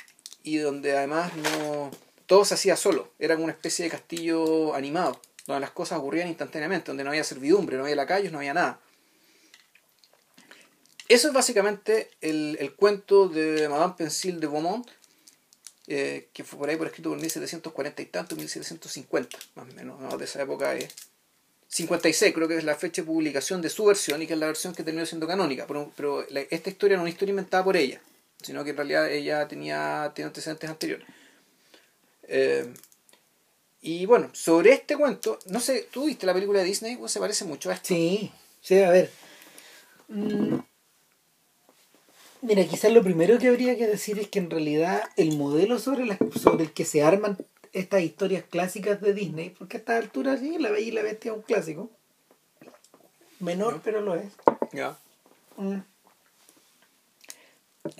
y 0.42 0.56
donde 0.58 0.96
además 0.96 1.32
no 1.36 1.90
todo 2.26 2.44
se 2.44 2.54
hacía 2.54 2.76
solo, 2.76 3.12
era 3.18 3.36
una 3.36 3.52
especie 3.52 3.84
de 3.84 3.90
castillo 3.90 4.74
animado, 4.74 5.20
donde 5.46 5.60
las 5.60 5.70
cosas 5.70 5.98
ocurrían 5.98 6.28
instantáneamente, 6.28 6.88
donde 6.88 7.04
no 7.04 7.10
había 7.10 7.24
servidumbre, 7.24 7.76
no 7.76 7.84
había 7.84 7.96
lacayos, 7.96 8.32
no 8.32 8.38
había 8.38 8.54
nada. 8.54 8.80
Eso 11.08 11.28
es 11.28 11.34
básicamente 11.34 12.10
el, 12.20 12.58
el 12.60 12.74
cuento 12.74 13.28
de 13.28 13.66
Madame 13.68 13.94
Pensil 13.96 14.40
de 14.40 14.46
Beaumont, 14.46 14.86
eh, 15.88 16.28
que 16.34 16.44
fue 16.44 16.58
por 16.58 16.68
ahí 16.68 16.76
por 16.76 16.86
escrito 16.86 17.08
por 17.08 17.18
1740 17.18 18.02
y 18.02 18.06
tanto, 18.06 18.36
1750, 18.36 19.38
más 19.54 19.68
o 19.68 19.74
menos, 19.74 20.18
de 20.18 20.24
esa 20.24 20.42
época 20.42 20.74
es. 20.74 20.94
56 21.70 22.34
creo 22.34 22.48
que 22.48 22.56
es 22.56 22.64
la 22.64 22.76
fecha 22.76 23.02
de 23.02 23.06
publicación 23.06 23.60
de 23.60 23.68
su 23.68 23.84
versión 23.84 24.22
y 24.22 24.26
que 24.26 24.32
es 24.32 24.38
la 24.38 24.46
versión 24.46 24.74
que 24.74 24.82
terminó 24.82 25.04
siendo 25.04 25.26
canónica, 25.26 25.66
pero, 25.66 25.92
pero 25.96 26.26
esta 26.50 26.70
historia 26.70 26.96
no 26.96 27.02
es 27.02 27.04
una 27.04 27.10
historia 27.10 27.32
inventada 27.32 27.62
por 27.64 27.76
ella, 27.76 28.00
sino 28.42 28.64
que 28.64 28.70
en 28.70 28.76
realidad 28.76 29.10
ella 29.10 29.46
tenía, 29.48 30.10
tenía 30.14 30.28
antecedentes 30.28 30.68
anteriores. 30.68 31.06
Eh, 32.22 32.72
y 33.80 34.06
bueno, 34.06 34.30
sobre 34.32 34.72
este 34.72 34.96
cuento, 34.96 35.38
no 35.46 35.60
sé, 35.60 35.88
¿tú 35.90 36.06
viste 36.06 36.26
la 36.26 36.34
película 36.34 36.60
de 36.60 36.66
Disney? 36.66 36.98
¿O 37.00 37.08
se 37.08 37.20
parece 37.20 37.44
mucho 37.44 37.70
a 37.70 37.74
esto? 37.74 37.88
Sí, 37.88 38.30
sí, 38.60 38.80
a 38.82 38.90
ver. 38.90 39.10
Mm, 40.08 40.58
Mira, 42.40 42.64
quizás 42.64 42.92
lo 42.92 43.02
primero 43.02 43.38
que 43.38 43.48
habría 43.48 43.76
que 43.76 43.86
decir 43.86 44.18
es 44.18 44.28
que 44.28 44.38
en 44.38 44.50
realidad 44.50 45.02
el 45.16 45.36
modelo 45.36 45.78
sobre, 45.78 46.06
la, 46.06 46.16
sobre 46.40 46.64
el 46.64 46.72
que 46.72 46.84
se 46.84 47.02
arman 47.02 47.36
estas 47.72 48.02
historias 48.02 48.44
clásicas 48.44 49.00
de 49.00 49.12
Disney, 49.12 49.50
porque 49.50 49.76
a 49.76 49.80
esta 49.80 49.96
altura 49.96 50.36
sí, 50.36 50.58
La 50.58 50.70
Bella 50.70 50.86
y 50.86 50.92
la 50.92 51.02
Bestia 51.02 51.32
es 51.32 51.36
un 51.36 51.42
clásico. 51.42 51.90
Menor, 53.40 53.80
pero 53.82 54.00
lo 54.00 54.14
es. 54.14 54.32
Ya. 54.72 54.98
Mm. 55.56 55.78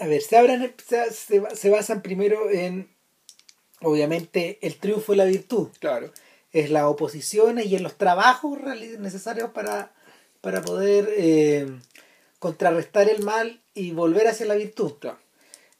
A 0.01 0.07
ver, 0.07 0.23
se, 0.23 0.37
abran, 0.37 0.75
se, 0.87 1.11
se, 1.57 1.71
basan 1.71 2.03
primero 2.03 2.51
en, 2.51 2.89
obviamente, 3.81 4.59
el 4.63 4.77
triunfo 4.77 5.13
de 5.13 5.19
la 5.19 5.25
virtud. 5.25 5.69
Claro. 5.81 6.13
Es 6.53 6.71
las 6.71 6.85
oposiciones 6.85 7.67
y 7.67 7.77
en 7.77 7.83
los 7.83 7.97
trabajos 7.97 8.59
necesarios 8.99 9.51
para, 9.51 9.93
para 10.41 10.63
poder 10.63 11.09
eh, 11.17 11.67
contrarrestar 12.39 13.09
el 13.09 13.23
mal 13.23 13.63
y 13.75 13.93
volver 13.93 14.29
hacia 14.29 14.47
la 14.47 14.55
virtud. 14.55 14.95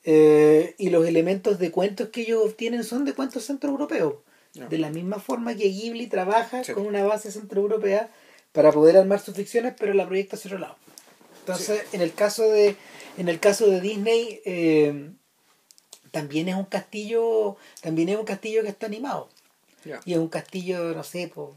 Eh, 0.05 0.75
y 0.79 0.91
los 0.91 1.07
elementos 1.07 1.59
de 1.59 1.71
cuentos 1.71 2.09
que 2.09 2.23
ellos 2.23 2.45
obtienen 2.45 2.85
son 2.85 3.05
de 3.05 3.15
cuentos 3.15 3.47
centroeuropeos. 3.47 4.15
De 4.55 4.79
la 4.79 4.91
misma 4.91 5.21
forma 5.21 5.55
que 5.55 5.69
Ghibli 5.69 6.09
trabaja 6.09 6.63
con 6.75 6.85
una 6.87 7.05
base 7.05 7.31
centroeuropea 7.31 8.11
para 8.51 8.73
poder 8.73 8.97
armar 8.97 9.21
sus 9.21 9.37
ficciones, 9.37 9.75
pero 9.79 9.95
la 9.95 10.07
proyecta 10.07 10.35
hacia 10.35 10.49
otro 10.49 10.59
lado. 10.59 10.77
Entonces, 11.41 11.83
en 11.93 12.01
el 12.01 12.13
caso 12.13 12.51
de, 12.51 12.75
en 13.19 13.29
el 13.29 13.39
caso 13.39 13.69
de 13.69 13.81
Disney, 13.81 14.41
eh, 14.45 15.11
también 16.11 16.49
es 16.49 16.57
un 16.57 16.65
castillo, 16.65 17.57
también 17.81 18.09
es 18.09 18.17
un 18.17 18.25
castillo 18.25 18.63
que 18.63 18.69
está 18.69 18.87
animado. 18.87 19.29
Y 20.05 20.13
es 20.13 20.19
un 20.19 20.29
castillo, 20.29 20.93
no 20.93 21.05
sé, 21.05 21.31
pues, 21.33 21.51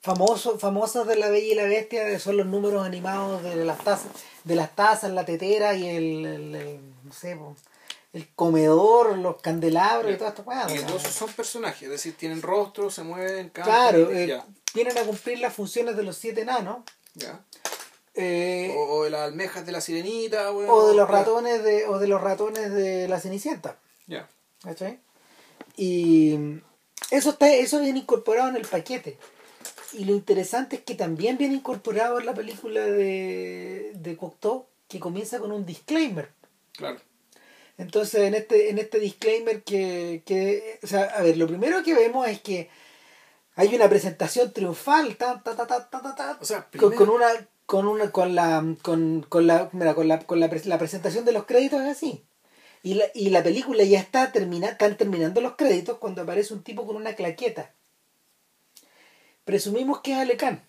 famoso, 0.00 0.58
famosos 0.58 1.06
de 1.06 1.16
la 1.16 1.28
Bella 1.28 1.52
y 1.52 1.54
la 1.54 1.64
Bestia 1.64 2.18
son 2.18 2.36
los 2.36 2.46
números 2.46 2.84
animados 2.84 3.42
de 3.42 3.64
las 3.64 3.78
tazas, 3.78 4.10
de 4.44 4.54
las 4.54 4.74
tazas, 4.74 5.10
la 5.12 5.24
tetera 5.24 5.74
y 5.74 5.88
el, 5.88 6.80
no 7.04 7.12
sé, 7.12 7.38
el 8.12 8.28
comedor, 8.34 9.18
los 9.18 9.40
candelabros 9.40 10.12
y 10.12 10.16
todas 10.16 10.32
estas 10.32 10.44
cosas. 10.44 10.74
Y 10.74 10.84
todos 10.84 11.02
son 11.02 11.32
personajes, 11.32 11.82
es 11.82 11.90
decir, 11.90 12.16
tienen 12.16 12.42
rostro, 12.42 12.90
se 12.90 13.02
mueven, 13.02 13.50
cantan. 13.50 13.74
Claro, 13.74 14.10
eh, 14.10 14.42
vienen 14.74 14.98
a 14.98 15.02
cumplir 15.02 15.38
las 15.38 15.54
funciones 15.54 15.96
de 15.96 16.02
los 16.02 16.16
siete 16.16 16.42
enanos. 16.42 16.78
Ya. 17.14 17.40
Eh, 18.14 18.74
o, 18.76 19.04
de 19.04 19.10
las 19.10 19.20
almejas 19.20 19.64
de 19.64 19.72
la 19.72 19.80
sirenita, 19.80 20.50
o 20.50 20.88
de 20.88 20.94
los 20.94 21.08
ratones 21.08 21.62
de, 21.62 21.86
o 21.86 21.98
de 21.98 22.08
los 22.08 22.20
ratones 22.20 22.72
de 22.72 23.06
la 23.06 23.20
cenicienta. 23.20 23.78
Ya. 24.06 24.28
Y 25.76 26.60
eso 27.10 27.30
está, 27.30 27.52
eso 27.54 27.80
viene 27.80 28.00
incorporado 28.00 28.48
en 28.48 28.56
el 28.56 28.66
paquete. 28.66 29.16
Y 29.92 30.04
lo 30.04 30.12
interesante 30.12 30.76
es 30.76 30.82
que 30.82 30.94
también 30.94 31.36
viene 31.36 31.54
incorporado 31.54 32.20
en 32.20 32.26
la 32.26 32.34
película 32.34 32.80
de, 32.84 33.92
de 33.94 34.16
Cocteau, 34.16 34.66
que 34.88 35.00
comienza 35.00 35.38
con 35.38 35.52
un 35.52 35.66
disclaimer. 35.66 36.30
Claro. 36.72 37.00
Entonces, 37.78 38.22
en 38.22 38.34
este, 38.34 38.70
en 38.70 38.78
este 38.78 39.00
disclaimer 39.00 39.62
que, 39.62 40.22
que, 40.26 40.78
o 40.82 40.86
sea, 40.86 41.04
a 41.04 41.22
ver, 41.22 41.36
lo 41.38 41.46
primero 41.46 41.82
que 41.82 41.94
vemos 41.94 42.28
es 42.28 42.40
que 42.40 42.68
hay 43.54 43.74
una 43.74 43.88
presentación 43.88 44.52
triunfal, 44.52 45.16
ta, 45.16 45.42
ta, 45.42 45.56
ta, 45.56 45.66
ta, 45.66 45.88
ta, 45.88 46.14
ta, 46.14 46.38
o 46.40 46.44
sea, 46.44 46.68
con, 46.78 47.08
una, 47.08 47.28
con 47.66 47.88
una, 47.88 48.10
con 48.12 48.34
la, 48.34 48.76
con, 48.82 49.24
con 49.28 49.46
la, 49.46 49.70
mira, 49.72 49.94
con 49.94 50.08
la, 50.08 50.18
con 50.20 50.40
la, 50.40 50.48
la 50.48 50.78
presentación 50.78 51.24
de 51.24 51.32
los 51.32 51.46
créditos 51.46 51.80
es 51.80 51.88
así. 51.88 52.24
Y 52.82 52.94
la, 52.94 53.06
y 53.14 53.30
la 53.30 53.42
película 53.42 53.82
ya 53.84 53.98
está 53.98 54.30
termina, 54.30 54.68
están 54.68 54.96
terminando 54.96 55.40
los 55.40 55.56
créditos 55.56 55.98
cuando 55.98 56.22
aparece 56.22 56.54
un 56.54 56.62
tipo 56.62 56.86
con 56.86 56.96
una 56.96 57.14
claqueta 57.14 57.74
presumimos 59.50 60.00
que 60.00 60.12
es 60.12 60.18
Alecán. 60.18 60.62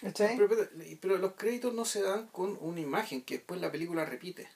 Pero, 0.00 0.48
pero, 1.00 1.18
los 1.18 1.32
créditos 1.32 1.72
no 1.74 1.84
se 1.84 2.02
dan 2.02 2.26
con 2.28 2.58
una 2.60 2.80
imagen 2.80 3.22
que 3.22 3.34
después 3.34 3.60
la 3.60 3.70
película 3.70 4.04
repite. 4.04 4.48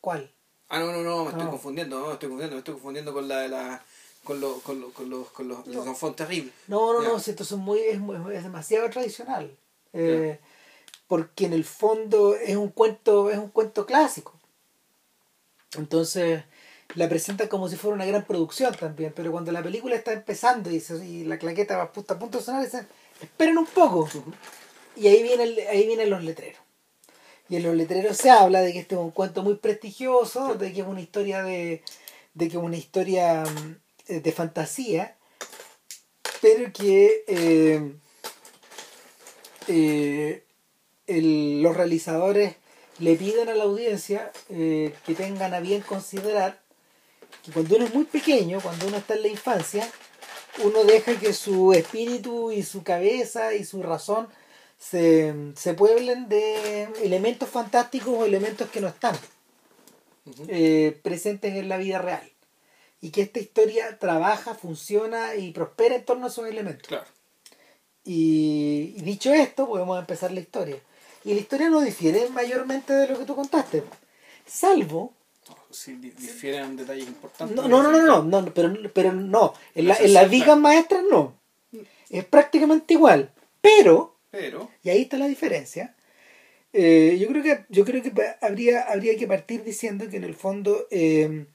¿Cuál? 0.00 0.32
Ah, 0.68 0.80
no, 0.80 0.92
no, 0.92 1.02
no, 1.02 1.24
me 1.24 1.30
estoy 1.30 1.46
confundiendo, 1.46 2.00
no, 2.00 2.06
me 2.08 2.12
estoy 2.14 2.28
confundiendo, 2.28 2.56
me 2.56 2.58
estoy 2.58 2.74
confundiendo 2.74 3.12
con 3.12 3.28
la 3.28 3.38
de 3.38 3.48
la 3.48 3.84
con, 4.24 4.40
lo, 4.40 4.58
con, 4.60 4.80
lo, 4.80 4.90
con 4.92 5.08
los 5.08 5.28
con 5.28 5.48
los, 5.48 5.66
no. 5.68 5.84
los 5.84 6.16
terribles. 6.16 6.52
No, 6.66 6.92
no, 6.92 7.02
no, 7.02 7.16
esto 7.16 7.44
son 7.44 7.60
muy, 7.60 7.78
es, 7.78 8.00
es 8.34 8.42
demasiado 8.42 8.90
tradicional. 8.90 9.56
Eh, 9.92 10.40
porque 11.06 11.46
en 11.46 11.52
el 11.52 11.64
fondo 11.64 12.34
es 12.34 12.56
un 12.56 12.70
cuento, 12.70 13.30
es 13.30 13.38
un 13.38 13.50
cuento 13.50 13.86
clásico. 13.86 14.34
Entonces, 15.76 16.42
la 16.94 17.08
presenta 17.08 17.48
como 17.48 17.68
si 17.68 17.76
fuera 17.76 17.94
una 17.94 18.06
gran 18.06 18.24
producción 18.24 18.74
también, 18.74 19.12
pero 19.14 19.32
cuando 19.32 19.52
la 19.52 19.62
película 19.62 19.96
está 19.96 20.12
empezando 20.12 20.70
y, 20.70 20.82
y 21.02 21.24
la 21.24 21.38
claqueta 21.38 21.76
va 21.76 21.84
a 21.84 21.92
punto 21.92 22.38
de 22.38 22.44
sonar, 22.44 22.64
dicen, 22.64 22.86
esperen 23.20 23.58
un 23.58 23.66
poco. 23.66 24.08
Y 24.96 25.08
ahí, 25.08 25.22
viene 25.22 25.66
ahí 25.68 25.86
vienen 25.86 26.10
los 26.10 26.24
letreros. 26.24 26.60
Y 27.48 27.56
en 27.56 27.62
los 27.62 27.74
letreros 27.74 28.16
se 28.16 28.30
habla 28.30 28.60
de 28.60 28.72
que 28.72 28.80
este 28.80 28.94
es 28.94 29.00
un 29.00 29.10
cuento 29.10 29.42
muy 29.42 29.56
prestigioso, 29.56 30.54
de 30.54 30.72
que 30.72 30.80
es 30.80 30.86
una 30.86 31.00
historia 31.00 31.42
de, 31.42 31.82
de 32.34 32.48
que 32.48 32.56
es 32.56 32.62
una 32.62 32.76
historia 32.76 33.44
mm, 33.44 34.12
de 34.20 34.32
fantasía, 34.32 35.16
pero 36.40 36.72
que 36.72 37.24
eh, 37.28 37.92
eh, 39.68 40.42
los 41.62 41.76
realizadores 41.76 42.56
le 42.98 43.14
piden 43.16 43.48
a 43.48 43.54
la 43.54 43.64
audiencia 43.64 44.32
eh, 44.48 44.94
que 45.04 45.14
tengan 45.14 45.54
a 45.54 45.60
bien 45.60 45.82
considerar 45.82 46.60
que 47.46 47.52
cuando 47.52 47.76
uno 47.76 47.84
es 47.84 47.94
muy 47.94 48.04
pequeño, 48.04 48.60
cuando 48.60 48.88
uno 48.88 48.96
está 48.96 49.14
en 49.14 49.22
la 49.22 49.28
infancia, 49.28 49.88
uno 50.64 50.84
deja 50.84 51.18
que 51.18 51.32
su 51.32 51.72
espíritu 51.72 52.50
y 52.50 52.62
su 52.62 52.82
cabeza 52.82 53.54
y 53.54 53.64
su 53.64 53.82
razón 53.82 54.28
se, 54.78 55.52
se 55.54 55.74
pueblen 55.74 56.28
de 56.28 56.84
elementos 57.02 57.48
fantásticos 57.48 58.14
o 58.14 58.24
elementos 58.24 58.68
que 58.70 58.80
no 58.80 58.88
están 58.88 59.16
eh, 60.48 60.98
presentes 61.02 61.54
en 61.54 61.68
la 61.68 61.78
vida 61.78 61.98
real. 61.98 62.28
Y 63.00 63.10
que 63.10 63.22
esta 63.22 63.38
historia 63.38 63.98
trabaja, 63.98 64.54
funciona 64.54 65.36
y 65.36 65.52
prospera 65.52 65.94
en 65.94 66.04
torno 66.04 66.26
a 66.26 66.28
esos 66.28 66.48
elementos. 66.48 66.88
Claro. 66.88 67.06
Y, 68.04 68.94
y 68.96 69.02
dicho 69.02 69.32
esto, 69.32 69.68
podemos 69.68 69.98
empezar 69.98 70.32
la 70.32 70.40
historia. 70.40 70.78
Y 71.24 71.34
la 71.34 71.40
historia 71.40 71.68
no 71.68 71.80
difiere 71.80 72.28
mayormente 72.30 72.92
de 72.92 73.06
lo 73.08 73.18
que 73.18 73.24
tú 73.24 73.36
contaste. 73.36 73.84
Salvo 74.46 75.12
Di- 75.86 76.10
difieren 76.10 76.76
detalles 76.76 77.06
importantes. 77.06 77.54
no, 77.56 77.68
no, 77.68 77.82
no, 77.82 77.92
no, 77.92 78.22
no, 78.22 78.42
no, 78.42 78.54
pero, 78.54 78.72
pero 78.92 79.12
no. 79.12 79.52
En, 79.74 79.88
la- 79.88 79.96
en 79.96 80.12
las 80.14 80.30
vigas 80.30 80.58
maestras 80.58 81.02
no. 81.10 81.34
Es 82.10 82.24
prácticamente 82.24 82.94
igual. 82.94 83.32
Pero, 83.60 84.16
Pero, 84.30 84.70
y 84.82 84.90
ahí 84.90 85.02
está 85.02 85.18
la 85.18 85.26
diferencia, 85.26 85.94
eh, 86.72 87.16
yo 87.20 87.26
creo 87.28 87.42
que, 87.42 87.64
yo 87.68 87.84
creo 87.84 88.02
que 88.02 88.12
habría, 88.40 88.82
habría 88.82 89.16
que 89.16 89.26
partir 89.26 89.64
diciendo 89.64 90.08
que 90.08 90.16
en 90.16 90.24
el 90.24 90.34
fondo 90.34 90.86
eh, 90.90 91.46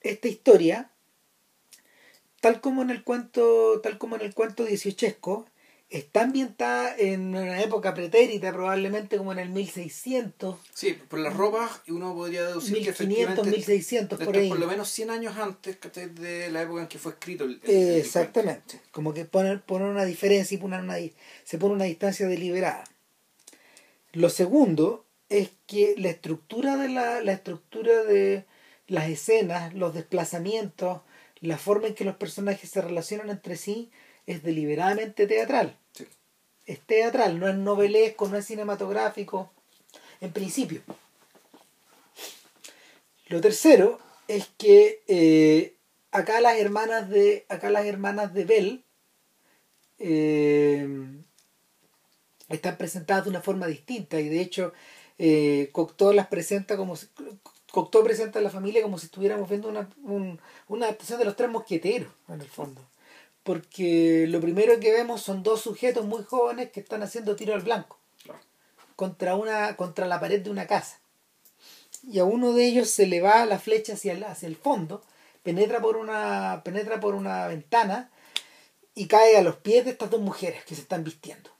esta 0.00 0.28
historia, 0.28 0.90
tal 2.40 2.60
como 2.60 2.82
en 2.82 2.90
el 2.90 3.04
cuento, 3.04 3.80
tal 3.82 3.98
como 3.98 4.16
en 4.16 4.22
el 4.22 4.34
cuento 4.34 4.64
dieciochesco, 4.64 5.46
está 5.96 6.22
ambientada 6.22 6.96
en 6.96 7.34
una 7.36 7.62
época 7.62 7.94
pretérita, 7.94 8.52
probablemente 8.52 9.16
como 9.16 9.32
en 9.32 9.38
el 9.38 9.48
1600, 9.50 10.56
sí, 10.72 10.94
por 11.08 11.18
las 11.20 11.34
ropas 11.36 11.82
uno 11.88 12.14
podría 12.14 12.46
deducir 12.46 12.74
que 12.74 12.90
1500, 12.90 13.00
efectivamente 13.00 13.50
1600, 13.50 14.18
por 14.24 14.36
ahí. 14.36 14.48
por 14.48 14.58
lo 14.58 14.66
menos 14.66 14.88
100 14.90 15.10
años 15.10 15.36
antes 15.36 15.76
¿cachai? 15.76 16.08
de 16.08 16.50
la 16.50 16.62
época 16.62 16.82
en 16.82 16.88
que 16.88 16.98
fue 16.98 17.12
escrito 17.12 17.44
el, 17.44 17.60
el- 17.62 17.70
Eh. 17.70 17.98
Exactamente. 18.00 18.80
Como 18.90 19.14
que 19.14 19.24
ponen, 19.24 19.60
ponen 19.60 19.88
una 19.88 20.04
diferencia 20.04 20.54
y 20.54 20.58
ponen 20.58 20.80
una, 20.80 20.96
se 21.44 21.58
pone 21.58 21.74
una 21.74 21.84
distancia 21.84 22.26
deliberada. 22.26 22.84
Lo 24.12 24.30
segundo 24.30 25.06
es 25.28 25.50
que 25.66 25.94
la 25.96 26.10
estructura 26.10 26.76
de 26.76 26.88
la, 26.88 27.20
la 27.20 27.32
estructura 27.32 28.02
de 28.04 28.44
las 28.86 29.08
escenas, 29.08 29.74
los 29.74 29.94
desplazamientos, 29.94 31.00
la 31.40 31.58
forma 31.58 31.88
en 31.88 31.94
que 31.94 32.04
los 32.04 32.16
personajes 32.16 32.70
se 32.70 32.80
relacionan 32.80 33.30
entre 33.30 33.56
sí 33.56 33.90
es 34.26 34.42
deliberadamente 34.42 35.26
teatral. 35.26 35.78
Es 36.66 36.80
teatral, 36.80 37.38
no 37.38 37.48
es 37.48 37.54
novelesco, 37.56 38.28
no 38.28 38.36
es 38.36 38.46
cinematográfico, 38.46 39.50
en 40.20 40.32
principio. 40.32 40.80
Lo 43.28 43.40
tercero 43.40 43.98
es 44.28 44.48
que 44.58 45.02
eh, 45.06 45.74
acá 46.10 46.40
las 46.40 46.58
hermanas 46.58 47.08
de 47.10 47.44
acá 47.48 47.70
las 47.70 47.84
hermanas 47.86 48.32
de 48.32 48.44
Bell 48.44 48.84
eh, 49.98 50.88
están 52.48 52.76
presentadas 52.76 53.24
de 53.24 53.30
una 53.30 53.40
forma 53.42 53.66
distinta 53.66 54.20
y 54.20 54.28
de 54.28 54.40
hecho 54.40 54.72
eh, 55.18 55.70
Cocteau 55.72 56.12
las 56.12 56.26
presenta 56.28 56.76
como 56.76 56.96
si, 56.96 57.06
Cocteau 57.70 58.04
presenta 58.04 58.38
a 58.38 58.42
la 58.42 58.50
familia 58.50 58.82
como 58.82 58.98
si 58.98 59.06
estuviéramos 59.06 59.48
viendo 59.48 59.68
una, 59.68 59.88
un- 60.02 60.40
una 60.68 60.86
adaptación 60.86 61.18
de 61.18 61.24
los 61.24 61.36
tres 61.36 61.50
mosqueteros 61.50 62.12
en 62.28 62.40
el 62.40 62.48
fondo 62.48 62.80
porque 63.44 64.26
lo 64.28 64.40
primero 64.40 64.80
que 64.80 64.90
vemos 64.92 65.22
son 65.22 65.42
dos 65.44 65.60
sujetos 65.60 66.04
muy 66.04 66.24
jóvenes 66.24 66.70
que 66.72 66.80
están 66.80 67.02
haciendo 67.04 67.36
tiro 67.36 67.54
al 67.54 67.60
blanco 67.62 67.98
Claro. 68.24 68.40
contra 68.96 69.36
una 69.36 69.76
contra 69.76 70.06
la 70.06 70.18
pared 70.18 70.40
de 70.40 70.50
una 70.50 70.66
casa 70.66 70.98
y 72.02 72.18
a 72.18 72.24
uno 72.24 72.52
de 72.52 72.66
ellos 72.66 72.90
se 72.90 73.06
le 73.06 73.20
va 73.20 73.46
la 73.46 73.58
flecha 73.58 73.92
hacia 73.94 74.12
el, 74.12 74.24
hacia 74.24 74.46
el 74.48 74.56
fondo 74.56 75.02
penetra 75.42 75.80
por 75.80 75.96
una 75.96 76.62
penetra 76.64 76.98
por 77.00 77.14
una 77.14 77.46
ventana 77.46 78.10
y 78.94 79.06
cae 79.06 79.36
a 79.36 79.42
los 79.42 79.56
pies 79.56 79.84
de 79.84 79.90
estas 79.92 80.10
dos 80.10 80.20
mujeres 80.20 80.64
que 80.64 80.74
se 80.74 80.80
están 80.82 81.04
vistiendo 81.04 81.50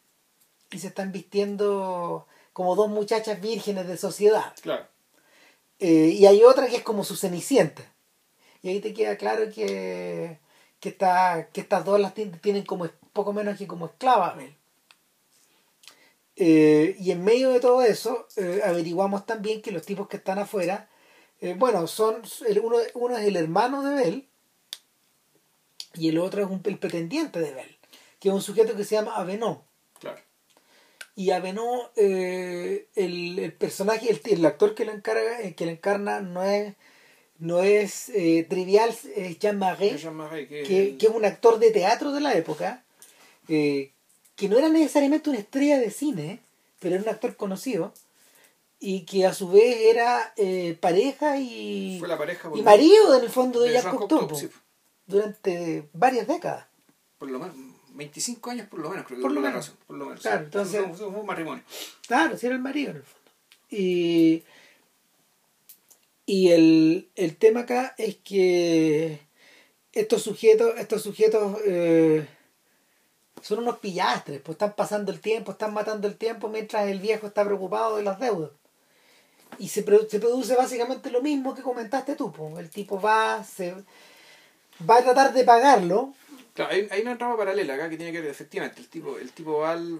y 0.71 0.79
se 0.79 0.87
están 0.89 1.13
vistiendo 1.13 2.27
como 2.55 2.77
dos 2.77 2.89
muchachas 2.89 3.41
vírgenes 3.41 3.87
de 3.87 3.97
sociedad 3.99 4.55
Claro. 4.63 4.87
Eh, 5.81 6.15
y 6.19 6.25
hay 6.27 6.43
otra 6.45 6.69
que 6.69 6.77
es 6.77 6.83
como 6.83 7.05
su 7.05 7.17
cenicienta 7.17 7.83
y 8.63 8.69
ahí 8.71 8.81
te 8.81 8.95
queda 8.95 9.17
claro 9.19 9.51
que 9.53 10.39
que, 10.85 10.91
esta- 10.91 11.49
que 11.51 11.63
estas 11.63 11.83
dos 11.83 11.99
las 11.99 12.15
tien- 12.15 12.39
tienen 12.43 12.63
como 12.67 12.87
poco 13.15 13.33
menos 13.33 13.57
que 13.57 13.67
como 13.67 13.87
esclavas. 13.87 14.37
Eh, 16.37 16.95
y 17.01 17.11
en 17.11 17.25
medio 17.25 17.49
de 17.53 17.61
todo 17.61 17.83
eso, 17.83 18.29
eh, 18.37 18.61
averiguamos 18.63 19.25
también 19.25 19.63
que 19.63 19.73
los 19.73 19.87
tipos 19.87 20.09
que 20.09 20.19
están 20.19 20.39
afuera, 20.39 20.91
eh, 21.41 21.55
bueno, 21.57 21.87
son 21.87 22.21
uno, 22.63 22.77
uno 22.93 23.17
es 23.17 23.27
el 23.27 23.37
hermano 23.37 23.83
de 23.83 23.95
Bell 23.95 24.29
y 25.95 26.11
el 26.11 26.19
otro 26.19 26.43
es 26.45 26.51
un, 26.51 26.61
el 26.65 26.79
pretendiente 26.79 27.41
de 27.41 27.55
Bell, 27.55 27.79
que 28.21 28.29
es 28.29 28.35
un 28.35 28.43
sujeto 28.43 28.77
que 28.77 28.85
se 28.85 28.97
llama 28.97 29.17
Avenó. 29.17 29.65
Claro. 30.01 30.21
Y 31.17 31.31
Avenó, 31.31 31.91
eh, 31.97 32.89
el, 32.95 33.39
el 33.39 33.53
personaje, 33.55 34.11
el, 34.11 34.21
el 34.31 34.45
actor 34.45 34.75
que 34.75 34.85
lo 34.85 34.93
encarga, 34.93 35.39
que 35.57 35.65
lo 35.65 35.71
encarna 35.71 36.21
no 36.21 36.43
es, 36.43 36.75
no 37.39 37.63
es 37.63 38.09
eh, 38.11 38.47
trivial, 38.49 38.95
es 39.17 39.39
Jean 39.39 39.59
Marais 39.59 40.01
Jean 40.01 40.15
Marais, 40.15 40.49
que, 40.49 40.63
que, 40.63 40.97
que 40.97 41.07
es 41.07 41.13
un 41.13 41.25
actor 41.25 41.59
de 41.59 41.71
teatro 41.71 42.13
de 42.13 42.21
la 42.21 42.35
época, 42.35 42.85
eh, 43.49 43.93
que 44.37 44.49
no 44.49 44.59
era 44.59 44.69
necesariamente 44.69 45.31
una 45.31 45.39
estrella 45.39 45.79
de 45.79 45.91
cine, 45.91 46.41
pero 46.81 46.95
era 46.95 47.03
un 47.05 47.09
actor 47.11 47.37
conocido, 47.37 47.93
y 48.81 49.05
que 49.07 49.27
a 49.27 49.33
su 49.35 49.49
vez 49.49 49.77
era 49.87 50.33
eh, 50.37 50.77
pareja 50.81 51.39
y, 51.39 51.97
fue 51.99 52.09
la 52.09 52.19
pareja 52.19 52.51
y 52.55 52.63
marido 52.63 53.17
en 53.17 53.25
el 53.25 53.31
fondo 53.31 53.61
de, 53.61 53.69
de 53.71 53.75
Jacques 53.75 53.99
Cocteau, 53.99 54.35
sí, 54.35 54.49
durante 55.07 55.89
varias 55.93 56.27
décadas. 56.27 56.67
por 57.19 57.31
lo 57.31 57.39
menos 57.39 57.55
25 57.95 58.51
años 58.51 58.69
por 58.69 58.81
lo 58.81 58.91
menos 58.91 59.07
creo 59.07 59.19
que 59.19 59.23
Por 59.23 59.33
lo 59.33 59.41
menos. 59.41 59.53
relación, 59.53 59.77
por 59.87 59.97
lo 59.97 60.05
menos 60.07 60.21
Claro, 60.21 60.45
entonces- 60.45 60.83
fue 60.97 61.07
un 61.07 61.27
matrimonio 61.27 61.63
Claro, 62.07 62.37
sí 62.37 62.47
era 62.47 62.55
el 62.57 62.61
marido 62.63 62.91
en 62.91 62.97
el 62.99 63.03
fondo. 63.03 63.31
Y, 63.71 64.43
y 66.27 66.51
el, 66.53 67.11
el 67.17 67.37
tema 67.37 67.61
acá 67.61 67.95
es 67.99 68.17
que 68.17 69.21
estos 69.93 70.23
sujetos, 70.23 70.73
estos 70.79 71.03
sujetos 71.03 71.59
eh, 71.67 72.27
son 73.43 73.59
unos 73.61 73.79
pillastres, 73.79 74.41
pues 74.41 74.55
están 74.55 74.75
pasando 74.75 75.13
el 75.13 75.21
tiempo, 75.21 75.53
están 75.53 75.75
matando 75.75 76.09
el 76.09 76.17
tiempo 76.17 76.49
mientras 76.49 76.89
el 76.89 76.99
viejo 77.01 77.27
está 77.27 77.45
preocupado 77.45 77.97
de 77.97 78.03
las 78.03 78.19
deudas. 78.19 78.51
Y 79.59 79.69
se, 79.69 79.85
se 79.85 80.19
produce 80.21 80.57
básicamente 80.57 81.11
lo 81.11 81.23
mismo 81.23 81.55
que 81.55 81.63
comentaste 81.63 82.17
tú, 82.17 82.33
pues. 82.33 82.59
el 82.59 82.71
tipo 82.71 83.01
va, 83.01 83.45
se 83.45 83.75
va 84.89 84.97
a 84.99 85.03
tratar 85.03 85.33
de 85.33 85.45
pagarlo, 85.45 86.15
Claro, 86.55 86.71
hay, 86.73 86.87
hay 86.91 87.03
una 87.03 87.19
trama 87.19 87.37
paralela 87.37 87.75
acá 87.75 87.91
que 87.91 87.97
tiene 87.97 88.13
que 88.13 88.21
ver, 88.21 88.31
efectivamente, 88.31 88.81
el 88.81 88.89
tipo, 88.89 89.19
el 89.19 89.33
tipo 89.33 89.59
va 89.59 89.73
al- 89.73 89.99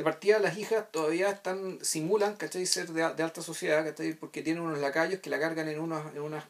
de 0.00 0.04
partida 0.04 0.38
las 0.38 0.56
hijas 0.56 0.90
todavía 0.90 1.28
están, 1.28 1.78
simulan, 1.82 2.34
¿cachai? 2.36 2.64
Ser 2.64 2.88
de, 2.88 3.06
de 3.14 3.22
alta 3.22 3.42
sociedad, 3.42 3.84
¿cachai? 3.84 4.14
Porque 4.14 4.40
tienen 4.40 4.62
unos 4.62 4.78
lacayos 4.78 5.20
que 5.20 5.28
la 5.28 5.38
cargan 5.38 5.68
en 5.68 5.78
unos, 5.78 6.14
en 6.14 6.22
unas, 6.22 6.42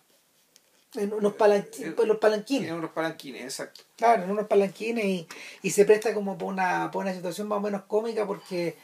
en 0.95 1.13
unos 1.13 1.35
palanqui- 1.35 1.87
Eh, 1.89 1.91
pues, 1.91 2.07
los 2.07 2.19
palanquines. 2.19 2.69
en 2.69 2.77
unos 2.77 2.93
palanquines, 2.93 3.43
exacto. 3.43 3.81
Claro, 3.97 4.23
en 4.23 4.31
unos 4.31 4.47
palanquines 4.47 5.05
y, 5.05 5.27
y 5.63 5.71
se 5.71 5.85
presta 5.85 6.15
como 6.15 6.39
por 6.39 6.47
una, 6.53 6.93
por 6.93 7.03
una 7.05 7.13
situación 7.13 7.49
más 7.49 7.57
o 7.59 7.61
menos 7.61 7.83
cómica 7.89 8.25
porque 8.25 8.77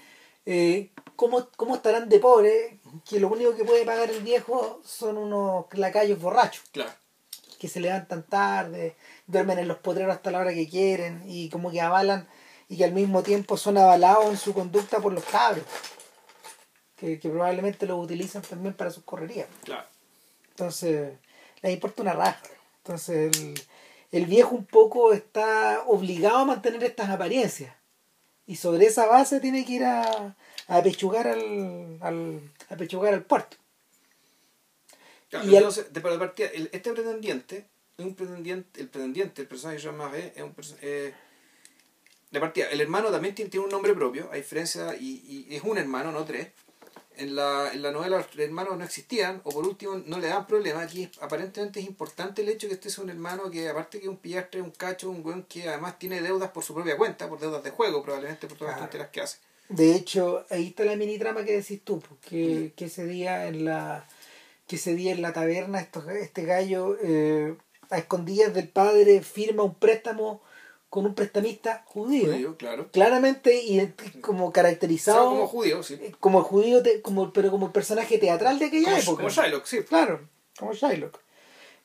eh, 0.47 0.91
¿cómo, 1.15 1.49
¿cómo 1.57 1.77
estarán 1.77 2.09
de 2.09 2.19
pobre 2.19 2.79
que 3.09 3.21
lo 3.21 3.29
único 3.29 3.55
que 3.55 3.63
puede 3.65 3.85
pagar 3.85 4.11
el 4.11 4.23
viejo 4.25 4.81
son 4.85 5.17
unos 5.17 5.67
lacayos 5.75 6.19
borrachos 6.21 6.65
Claro. 6.73 6.91
que 7.61 7.69
se 7.69 7.79
levantan 7.79 8.25
tarde, 8.25 8.97
duermen 9.29 9.61
en 9.61 9.69
los 9.69 9.79
potreros 9.79 10.13
hasta 10.17 10.33
la 10.33 10.41
hora 10.41 10.53
que 10.53 10.69
quieren 10.69 11.23
y 11.25 11.51
como 11.51 11.71
que 11.71 11.81
avalan 11.81 12.29
y 12.69 12.77
que 12.77 12.85
al 12.85 12.93
mismo 12.93 13.23
tiempo 13.23 13.57
son 13.57 13.79
avalados 13.79 14.27
en 14.27 14.37
su 14.37 14.53
conducta 14.55 14.99
por 14.99 15.13
los 15.13 15.25
cabros 15.25 15.65
que, 16.97 17.19
que 17.21 17.29
probablemente 17.29 17.87
los 17.87 18.03
utilizan 18.03 18.43
también 18.43 18.75
para 18.75 18.91
sus 18.91 19.05
correrías. 19.05 19.47
Claro. 19.65 19.87
Entonces, 20.51 21.13
les 21.63 21.73
importa 21.73 22.03
una 22.03 22.15
raja. 22.15 22.41
Entonces, 22.79 23.37
el, 23.37 23.55
el 24.13 24.27
viejo 24.27 24.55
un 24.55 24.65
poco 24.65 25.13
está 25.13 25.83
obligado 25.87 26.39
a 26.39 26.45
mantener 26.47 26.83
estas 26.85 27.11
apariencias. 27.11 27.75
Y 28.47 28.57
sobre 28.57 28.87
esa 28.87 29.07
base 29.07 29.41
tiene 29.41 29.65
que 29.67 29.73
ir 29.73 29.85
a, 29.85 30.03
a 30.69 30.77
apechugar 30.77 31.27
al, 31.29 31.99
al, 32.01 32.41
a 32.71 32.75
apechugar 32.75 33.13
al 33.13 33.25
puerto. 33.25 33.57
Claro, 35.29 35.45
Y 35.47 35.51
al- 35.51 35.57
entonces, 35.57 35.93
de 35.93 36.01
para 36.01 36.19
partida, 36.19 36.49
el- 36.55 36.71
este 36.73 36.93
pretendiente, 36.93 37.67
es 37.99 38.05
un 38.07 38.15
pretendiente, 38.15 38.81
el 38.81 38.89
pretendiente, 38.89 39.43
el 39.43 39.49
personaje 39.49 39.77
de 39.79 39.83
Jean 39.83 39.97
Marais, 39.97 40.33
es 40.37 40.43
un 40.43 40.55
eh, 40.81 41.13
de 42.31 42.41
partida, 42.41 42.67
el 42.71 42.81
hermano 42.81 43.11
también 43.11 43.35
tiene, 43.35 43.51
tiene 43.51 43.65
un 43.67 43.73
nombre 43.73 43.95
propio, 43.95 44.29
a 44.33 44.37
diferencia, 44.37 44.95
y, 44.97 45.47
y 45.49 45.55
es 45.57 45.63
un 45.63 45.79
hermano, 45.79 46.13
no 46.13 46.25
tres. 46.25 46.49
En 47.19 47.35
la, 47.35 47.71
en 47.73 47.81
la 47.81 47.93
novela 47.93 48.19
los 48.19 48.27
hermanos 48.39 48.77
no 48.77 48.85
existían, 48.85 49.41
o 49.45 49.51
por 49.51 49.67
último 49.67 49.97
no 50.05 50.19
le 50.19 50.29
dan 50.29 50.47
problema. 50.47 50.83
Aquí 50.83 51.11
aparentemente 51.23 51.81
es 51.81 51.87
importante 51.87 52.43
el 52.43 52.49
hecho 52.51 52.69
que 52.69 52.75
este 52.75 52.91
sea 52.91 53.05
un 53.05 53.09
hermano 53.09 53.51
que, 53.51 53.69
aparte 53.71 53.99
que 53.99 54.05
es 54.05 54.11
un 54.11 54.19
pillastre, 54.19 54.61
un 54.61 54.71
cacho, 54.71 55.09
un 55.09 55.23
buen 55.23 55.45
que 55.45 55.67
además 55.67 55.99
tiene 55.99 56.21
deudas 56.21 56.51
por 56.51 56.63
su 56.63 56.75
propia 56.75 56.99
cuenta, 56.99 57.27
por 57.27 57.39
deudas 57.41 57.63
de 57.65 57.71
juego, 57.71 58.03
probablemente 58.03 58.47
por 58.47 58.59
todas 58.59 58.73
las 58.73 58.77
Claro. 58.81 58.91
tonteras 58.91 59.09
que 59.13 59.21
hace. 59.23 59.39
De 59.71 59.95
hecho, 59.95 60.45
ahí 60.51 60.67
está 60.69 60.85
la 60.85 60.95
mini 60.95 61.19
trama 61.19 61.43
que 61.45 61.57
decís 61.57 61.81
tú, 61.83 62.01
porque 62.01 62.73
que 62.77 62.85
ese 62.85 63.07
día 63.07 63.47
en 63.47 63.65
la 63.65 64.07
que 64.67 64.77
ese 64.77 64.95
día 64.95 65.13
en 65.13 65.23
la 65.23 65.33
taberna 65.33 65.81
estos- 65.81 66.07
este 66.09 66.45
gallo 66.45 66.99
eh, 67.03 67.57
a 67.89 67.97
escondidas 67.99 68.53
del 68.53 68.69
padre 68.69 69.23
firma 69.23 69.63
un 69.63 69.75
préstamo 69.75 70.43
con 70.91 71.05
un 71.05 71.15
prestamista 71.15 71.83
judío, 71.87 72.27
Judío, 72.33 72.57
claro. 72.57 72.91
claramente 72.93 73.95
como 74.21 74.53
caracterizado. 74.53 75.29
Como 75.31 75.47
judío, 75.49 75.83
sí. 75.83 75.99
como 76.21 76.39
el 76.39 76.45
judío 76.45 76.83
te- 76.83 77.03
como 77.03 77.33
pero 77.33 77.51
como 77.51 77.67
el 77.67 77.73
personaje 77.73 78.19
teatral 78.19 78.59
de 78.59 78.67
aquella 78.67 78.89
Como, 78.91 78.97
época. 79.03 79.17
como 79.17 79.29
Shylock, 79.29 79.65
sí. 79.67 79.83
claro 79.83 80.29
como 80.59 80.73
Shylock. 80.73 81.19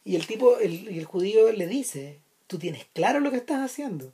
Y 0.06 0.16
el 0.16 0.26
tipo 0.28 0.58
el, 0.60 0.88
el 0.88 1.06
judío 1.06 1.52
le 1.52 1.68
dice 1.68 2.20
tú 2.48 2.58
tienes 2.60 2.86
claro 2.94 3.20
lo 3.20 3.32
que 3.32 3.38
estás 3.38 3.60
haciendo. 3.60 4.12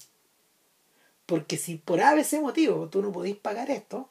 Porque 1.25 1.57
si 1.57 1.75
por 1.75 1.99
ABC 2.01 2.39
motivo 2.41 2.87
tú 2.89 3.01
no 3.01 3.11
podís 3.11 3.35
pagar 3.35 3.69
esto 3.69 4.09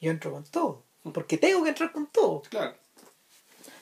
yo 0.00 0.10
entro 0.10 0.32
con 0.32 0.44
todo. 0.44 0.82
Porque 1.14 1.36
tengo 1.38 1.62
que 1.62 1.68
entrar 1.70 1.92
con 1.92 2.06
todo 2.06 2.42
Claro. 2.50 2.74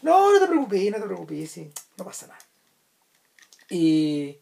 no 0.02 0.32
no 0.32 0.40
te 0.40 0.46
preocupes 0.46 0.90
no 0.90 0.98
te 0.98 1.04
preocupes 1.06 1.50
sí 1.50 1.70
no 1.96 2.04
pasa 2.04 2.26
nada 2.26 2.38
y 3.70 4.38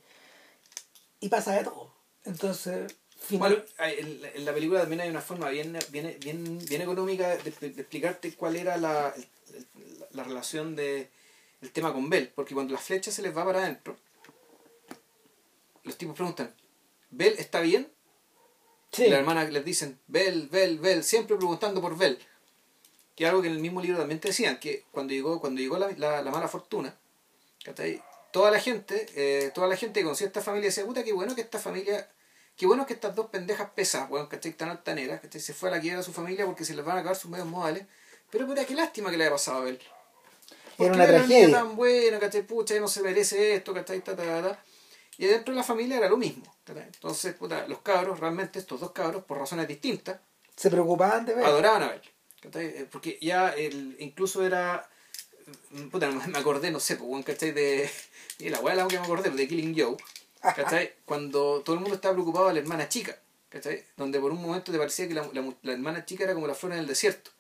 y 1.26 1.28
pasa 1.28 1.52
de 1.54 1.64
todo 1.64 1.92
entonces 2.24 2.94
final- 3.18 3.50
Bueno, 3.50 3.64
en 4.34 4.44
la- 4.44 4.52
película 4.54 4.80
también 4.80 5.00
hay 5.00 5.10
una 5.10 5.20
forma 5.20 5.48
bien, 5.50 5.76
bien, 5.90 6.16
bien, 6.20 6.58
bien 6.68 6.82
económica 6.82 7.36
de, 7.36 7.50
explicarte 7.66 8.34
cuál 8.34 8.56
era 8.56 8.76
la, 8.76 9.14
la 10.12 10.22
relación 10.24 10.76
de 10.76 11.10
el 11.62 11.70
tema 11.72 11.92
con 11.92 12.08
Bell, 12.10 12.30
porque 12.34 12.54
cuando 12.54 12.74
la 12.74 12.78
flecha 12.80 13.10
se 13.10 13.22
les 13.22 13.34
va 13.36 13.44
para 13.44 13.62
adentro, 13.64 13.96
los 15.84 15.96
tipos 15.96 16.14
preguntan, 16.14 16.54
¿Bell 17.10 17.34
está 17.38 17.60
bien? 17.60 17.90
sí, 18.92 19.04
Y 19.04 19.08
las 19.10 19.20
hermanas 19.20 19.50
les 19.50 19.64
dicen, 19.64 19.98
Bell, 20.06 20.48
Bell, 20.48 20.78
Bell, 20.78 21.02
siempre 21.02 21.36
preguntando 21.36 21.80
por 21.80 21.96
Bell. 21.96 22.18
Que 23.14 23.26
algo 23.26 23.40
que 23.40 23.48
en 23.48 23.54
el 23.54 23.60
mismo 23.60 23.80
libro 23.80 23.98
también 23.98 24.20
te 24.20 24.28
decían, 24.28 24.58
que 24.60 24.84
cuando 24.92 25.12
llegó, 25.14 25.40
cuando 25.40 25.60
llegó 25.60 25.78
la, 25.78 25.90
la- 25.96 26.22
la 26.22 26.30
mala 26.30 26.48
fortuna. 26.48 26.94
Toda 28.36 28.50
la 28.50 28.60
gente, 28.60 29.06
eh, 29.16 29.50
toda 29.54 29.66
la 29.66 29.76
gente 29.76 30.00
que 30.00 30.04
conocía 30.04 30.26
esta 30.26 30.42
familia 30.42 30.68
decía, 30.68 30.84
puta, 30.84 31.02
qué 31.02 31.14
bueno 31.14 31.34
que 31.34 31.40
esta 31.40 31.58
familia, 31.58 32.06
qué 32.54 32.66
bueno 32.66 32.84
que 32.84 32.92
estas 32.92 33.14
dos 33.14 33.30
pendejas 33.30 33.70
pesas, 33.70 34.10
weón, 34.10 34.26
¿cachai? 34.26 34.52
Tan 34.52 34.68
altaneras, 34.68 35.22
¿cachai? 35.22 35.40
Se 35.40 35.54
fue 35.54 35.70
a 35.70 35.72
la 35.72 35.80
quiebra 35.80 36.00
a 36.00 36.02
su 36.02 36.12
familia 36.12 36.44
porque 36.44 36.66
se 36.66 36.74
les 36.74 36.84
van 36.84 36.98
a 36.98 37.00
acabar 37.00 37.16
sus 37.16 37.30
medios 37.30 37.48
modales. 37.48 37.86
Pero 38.28 38.46
puta, 38.46 38.66
qué 38.66 38.74
lástima 38.74 39.10
que 39.10 39.16
le 39.16 39.24
haya 39.24 39.32
pasado 39.32 39.62
a 39.62 39.68
él. 39.70 39.80
Era 40.76 40.92
una 40.92 41.06
tragedia. 41.06 41.50
tan 41.50 41.76
buena, 41.76 42.18
¿cachai? 42.18 42.42
Pucha, 42.42 42.78
no 42.78 42.88
se 42.88 43.00
merece 43.00 43.54
esto, 43.54 43.72
¿cachai? 43.72 44.02
Ta, 44.02 44.14
ta, 44.14 44.42
ta. 44.42 44.62
Y 45.16 45.24
dentro 45.24 45.54
de 45.54 45.56
la 45.56 45.64
familia 45.64 45.96
era 45.96 46.10
lo 46.10 46.18
mismo. 46.18 46.44
¿cachai? 46.62 46.82
Entonces, 46.82 47.34
puta, 47.36 47.66
los 47.66 47.80
cabros, 47.80 48.20
realmente 48.20 48.58
estos 48.58 48.80
dos 48.80 48.90
cabros, 48.90 49.24
por 49.24 49.38
razones 49.38 49.66
distintas, 49.66 50.20
se 50.54 50.70
preocupaban 50.70 51.24
de 51.24 51.36
ver 51.36 51.46
adoraban 51.46 51.84
a. 51.84 52.02
¿cachai? 52.42 52.66
Eh, 52.66 52.88
Porque 52.92 53.16
ya 53.18 53.48
el, 53.48 53.96
incluso 53.98 54.44
era. 54.44 54.90
Puta, 55.90 56.10
me 56.10 56.38
acordé, 56.38 56.70
no 56.70 56.80
sé, 56.80 56.96
pues, 56.96 57.24
¿cachai? 57.24 57.52
De. 57.52 57.88
Y 58.38 58.48
la 58.48 58.60
weá 58.60 58.74
la 58.74 58.88
que 58.88 58.98
me 58.98 59.04
acordé, 59.04 59.30
pues, 59.30 59.36
de 59.36 59.48
Killing 59.48 59.78
Joe. 59.78 59.96
¿cachai? 60.40 60.94
Cuando 61.04 61.62
todo 61.62 61.74
el 61.74 61.80
mundo 61.80 61.96
estaba 61.96 62.14
preocupado 62.14 62.48
de 62.48 62.54
la 62.54 62.60
hermana 62.60 62.88
chica. 62.88 63.18
¿cachai? 63.48 63.84
Donde 63.96 64.20
por 64.20 64.32
un 64.32 64.42
momento 64.42 64.72
te 64.72 64.78
parecía 64.78 65.08
que 65.08 65.14
la, 65.14 65.28
la, 65.32 65.52
la 65.62 65.72
hermana 65.72 66.04
chica 66.04 66.24
era 66.24 66.34
como 66.34 66.46
la 66.46 66.54
flor 66.54 66.72
en 66.72 66.78
el 66.80 66.86
desierto. 66.86 67.30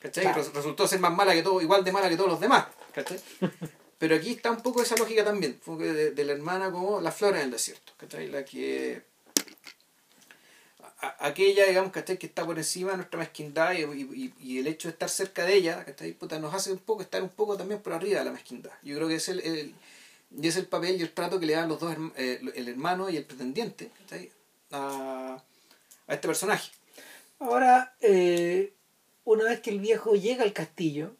¿cachai? 0.00 0.24
Claro. 0.24 0.50
Resultó 0.54 0.86
ser 0.86 1.00
más 1.00 1.12
mala 1.12 1.34
que 1.34 1.42
todo, 1.42 1.60
igual 1.60 1.84
de 1.84 1.92
mala 1.92 2.08
que 2.08 2.16
todos 2.16 2.30
los 2.30 2.40
demás. 2.40 2.66
¿cachai? 2.94 3.20
Pero 3.98 4.14
aquí 4.14 4.30
está 4.30 4.52
un 4.52 4.62
poco 4.62 4.80
esa 4.82 4.96
lógica 4.96 5.24
también, 5.24 5.60
de, 5.66 6.12
de 6.12 6.24
la 6.24 6.32
hermana 6.32 6.70
como 6.70 7.00
la 7.00 7.10
flor 7.10 7.34
en 7.34 7.42
el 7.42 7.50
desierto, 7.50 7.92
¿cachai? 7.96 8.28
La 8.28 8.44
que 8.44 9.02
a- 11.00 11.26
aquella, 11.26 11.66
digamos, 11.66 11.92
¿cachai? 11.92 12.18
que 12.18 12.26
está 12.26 12.44
por 12.44 12.58
encima 12.58 12.90
de 12.92 12.96
nuestra 12.98 13.18
mezquindad 13.18 13.72
y, 13.72 13.82
y- 13.84 14.34
y 14.40 14.58
el 14.58 14.66
hecho 14.66 14.88
de 14.88 14.92
estar 14.92 15.08
cerca 15.08 15.44
de 15.44 15.54
ella, 15.54 15.84
¿cachai? 15.84 16.12
Puta, 16.12 16.38
nos 16.38 16.52
hace 16.54 16.72
un 16.72 16.78
poco 16.78 17.02
estar 17.02 17.22
un 17.22 17.28
poco 17.28 17.56
también 17.56 17.80
por 17.80 17.92
arriba 17.92 18.18
de 18.20 18.24
la 18.24 18.32
mezquindad. 18.32 18.70
Yo 18.82 18.96
creo 18.96 19.08
que 19.08 19.14
es 19.16 19.28
el, 19.28 19.40
el- 19.40 19.74
y 20.40 20.46
es 20.48 20.56
el 20.56 20.66
papel 20.66 20.96
y 20.98 21.02
el 21.02 21.12
trato 21.12 21.38
que 21.40 21.46
le 21.46 21.54
dan 21.54 21.68
los 21.68 21.80
dos, 21.80 21.96
eh, 22.16 22.40
el 22.54 22.68
hermano 22.68 23.08
y 23.10 23.16
el 23.16 23.24
pretendiente, 23.24 23.90
¿cachai? 24.00 24.30
A, 24.72 25.42
a 26.06 26.14
este 26.14 26.26
personaje. 26.28 26.70
Ahora, 27.38 27.94
eh, 28.00 28.72
una 29.24 29.44
vez 29.44 29.60
que 29.60 29.70
el 29.70 29.78
viejo 29.80 30.14
llega 30.16 30.42
al 30.44 30.52
castillo, 30.52 31.14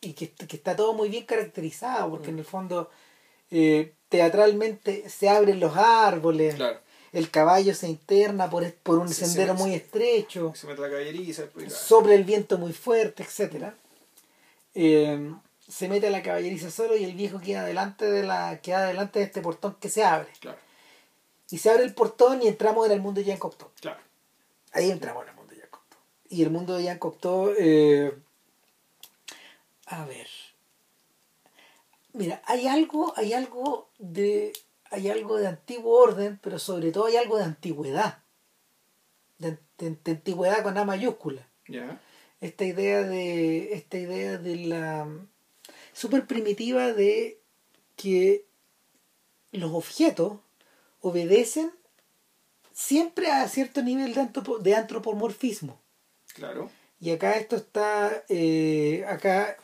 y 0.00 0.12
que, 0.12 0.30
que 0.30 0.56
está 0.56 0.76
todo 0.76 0.92
muy 0.94 1.08
bien 1.08 1.24
caracterizado, 1.24 2.10
porque 2.10 2.30
en 2.30 2.38
el 2.38 2.44
fondo 2.44 2.90
eh, 3.50 3.94
teatralmente 4.08 5.08
se 5.08 5.28
abren 5.28 5.58
los 5.60 5.76
árboles, 5.76 6.54
Claro. 6.56 6.80
El 7.12 7.30
caballo 7.30 7.74
se 7.74 7.88
interna 7.88 8.50
por, 8.50 8.70
por 8.74 8.98
un 8.98 9.08
sendero 9.08 9.56
sí, 9.56 9.62
muy 9.62 9.74
estrecho, 9.74 10.52
Se 10.54 10.66
mete 10.66 10.80
la 10.80 10.88
caballeriza, 10.90 11.46
claro. 11.48 11.70
sopla 11.70 12.14
el 12.14 12.24
viento 12.24 12.58
muy 12.58 12.72
fuerte, 12.72 13.22
etcétera. 13.22 13.74
Eh, 14.74 15.32
se 15.68 15.88
mete 15.88 16.06
a 16.06 16.10
la 16.10 16.22
caballeriza 16.22 16.70
solo 16.70 16.96
y 16.96 17.04
el 17.04 17.14
viejo 17.14 17.40
queda 17.40 17.64
delante 17.64 18.04
de 18.04 18.22
la 18.22 18.60
queda 18.60 18.86
delante 18.86 19.18
de 19.18 19.24
este 19.24 19.40
portón 19.40 19.76
que 19.80 19.88
se 19.88 20.04
abre. 20.04 20.28
Claro, 20.40 20.58
y 21.50 21.58
se 21.58 21.70
abre 21.70 21.84
el 21.84 21.94
portón 21.94 22.42
y 22.42 22.48
entramos 22.48 22.86
en 22.86 22.92
el 22.92 23.00
mundo 23.00 23.20
de 23.20 23.26
Jean 23.26 23.38
Cocteau 23.38 23.70
claro. 23.80 24.00
ahí 24.72 24.90
entramos 24.90 25.22
en 25.22 25.30
el 25.30 25.34
mundo 25.36 25.52
de 25.52 25.58
Jean 25.58 25.70
Cocteau 25.70 26.00
y 26.28 26.42
el 26.42 26.50
mundo 26.50 26.74
de 26.74 26.82
Jean 26.84 26.98
Cocteau 26.98 27.54
eh, 27.58 28.16
a 29.86 30.04
ver. 30.04 30.28
Mira 32.12 32.42
hay 32.46 32.66
algo 32.66 33.12
hay 33.16 33.32
algo 33.32 33.88
de 33.98 34.52
hay 34.96 35.08
algo 35.10 35.36
de 35.36 35.46
antiguo 35.46 35.98
orden 35.98 36.38
pero 36.42 36.58
sobre 36.58 36.90
todo 36.92 37.06
hay 37.06 37.16
algo 37.16 37.36
de 37.38 37.44
antigüedad. 37.44 38.22
De, 39.38 39.58
de- 39.78 39.96
de 40.04 40.10
antigüedad 40.12 40.62
con 40.62 40.76
A 40.78 40.84
mayúscula. 40.84 41.46
Esta 42.40 42.64
idea 42.64 43.02
de 43.02 43.72
esta 43.74 43.98
idea 43.98 44.38
de 44.38 44.56
la 44.56 45.08
súper 45.92 46.26
primitiva 46.26 46.92
de 46.92 47.40
que 47.96 48.44
los 49.52 49.72
objetos 49.72 50.38
obedecen 51.00 51.70
siempre 52.72 53.30
a 53.30 53.48
cierto 53.48 53.82
nivel 53.82 54.14
de 54.60 54.74
antropomorfismo. 54.74 55.80
Claro. 56.34 56.70
y 57.00 57.10
acá 57.10 57.32
esto 57.36 57.56
está 57.56 58.24
eh, 58.28 59.04
acá 59.08 59.56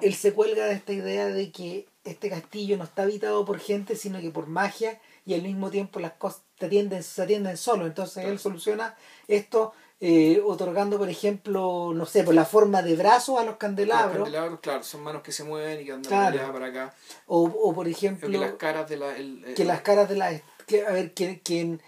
él 0.00 0.14
se 0.14 0.32
cuelga 0.32 0.66
de 0.66 0.74
esta 0.74 0.92
idea 0.92 1.26
de 1.28 1.52
que 1.52 1.86
este 2.06 2.30
castillo 2.30 2.76
no 2.76 2.84
está 2.84 3.02
habitado 3.02 3.44
por 3.44 3.58
gente 3.58 3.96
sino 3.96 4.20
que 4.20 4.30
por 4.30 4.46
magia 4.46 5.00
y 5.24 5.34
al 5.34 5.42
mismo 5.42 5.70
tiempo 5.70 5.98
las 6.00 6.12
cosas 6.12 6.42
se 6.58 6.66
atienden, 6.66 7.02
se 7.02 7.22
atienden 7.22 7.56
solo 7.56 7.86
entonces 7.86 8.24
él 8.24 8.38
soluciona 8.38 8.94
esto 9.28 9.72
eh, 10.00 10.42
otorgando 10.44 10.98
por 10.98 11.08
ejemplo 11.08 11.92
no 11.94 12.04
sé 12.06 12.22
por 12.22 12.34
la 12.34 12.44
forma 12.44 12.82
de 12.82 12.96
brazos 12.96 13.36
a 13.38 13.40
los 13.40 13.50
Los 13.52 13.56
candelabros 13.56 14.24
candelabros, 14.24 14.60
claro, 14.60 14.82
son 14.82 15.02
manos 15.02 15.22
que 15.22 15.32
se 15.32 15.42
mueven 15.44 15.80
y 15.80 15.84
que 15.86 15.92
andan 15.92 16.10
Claro. 16.10 16.36
para 16.36 16.42
allá, 16.44 16.52
para 16.52 16.66
acá. 16.66 16.94
o, 17.26 17.42
o 17.44 17.74
por 17.74 17.88
ejemplo 17.88 18.28
que 18.30 18.36
las 18.38 18.52
caras 18.52 18.88
de 18.90 18.96
la. 18.98 19.16
el- 19.16 19.54
que 19.56 19.62
el- 19.62 19.68
las 19.68 19.80
caras 19.80 20.08
de 20.08 20.16
las 20.16 20.42
que, 20.66 20.84
a 20.86 20.90
ver 20.90 21.14
que, 21.14 21.40
que, 21.40 21.78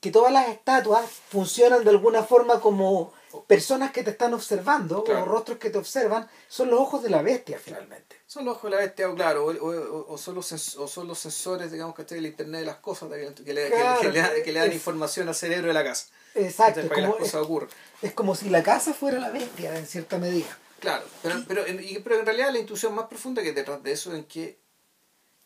que 0.00 0.10
todas 0.10 0.32
las 0.32 0.48
estatuas 0.48 1.04
funcionan 1.28 1.84
de 1.84 1.90
alguna 1.90 2.22
forma 2.22 2.60
como 2.60 3.12
personas 3.46 3.92
que 3.92 4.02
te 4.02 4.10
están 4.10 4.34
observando 4.34 5.04
Claro. 5.04 5.22
o 5.22 5.24
rostros 5.26 5.58
que 5.58 5.70
te 5.70 5.78
observan 5.78 6.28
son 6.48 6.70
los 6.70 6.80
ojos 6.80 7.02
de 7.02 7.10
la 7.10 7.22
bestia 7.22 7.58
finalmente 7.58 8.16
Son 8.26 8.44
los 8.44 8.56
ojos 8.56 8.70
de 8.70 8.76
la 8.76 8.82
bestia, 8.82 9.08
o 9.10 9.14
claro, 9.14 9.46
o, 9.46 9.50
o- 9.52 10.12
o 10.12 10.18
son 10.18 10.34
los 10.34 10.50
o 10.76 10.88
son 10.88 11.06
los 11.08 11.18
sensores, 11.18 11.72
digamos, 11.72 11.94
que 11.94 12.04
del 12.04 12.26
Internet 12.26 12.60
de 12.60 12.66
las 12.66 12.76
cosas, 12.76 13.08
que 13.10 13.16
le, 13.18 13.34
que- 13.34 13.70
Claro, 13.70 14.00
que 14.00 14.10
le 14.10 14.20
dan- 14.20 14.42
que 14.44 14.52
le 14.52 14.58
dan 14.60 14.68
es- 14.68 14.74
información 14.74 15.28
al 15.28 15.34
cerebro 15.34 15.68
de 15.68 15.74
la 15.74 15.84
casa. 15.84 16.06
exacto 16.34 16.80
es 16.80 16.86
para 16.86 16.94
que 16.96 17.00
las 17.02 17.10
como, 17.12 17.24
es, 17.24 17.30
cosas 17.32 17.44
ocurran. 17.44 17.70
es 18.02 18.12
como 18.12 18.34
si 18.34 18.50
la 18.50 18.62
casa 18.62 18.92
fuera 18.94 19.18
la 19.18 19.30
bestia 19.30 19.76
en 19.78 19.86
cierta 19.86 20.18
medida 20.18 20.56
Claro, 20.80 21.04
pero, 21.22 21.34
pero, 21.48 21.66
en, 21.66 22.02
pero 22.04 22.20
en 22.20 22.24
realidad 22.26 22.52
la 22.52 22.58
intuición 22.60 22.94
más 22.94 23.06
profunda 23.06 23.42
que 23.42 23.52
detrás 23.52 23.82
de 23.82 23.90
eso 23.92 24.12
es 24.12 24.18
en 24.20 24.24
que 24.26 24.58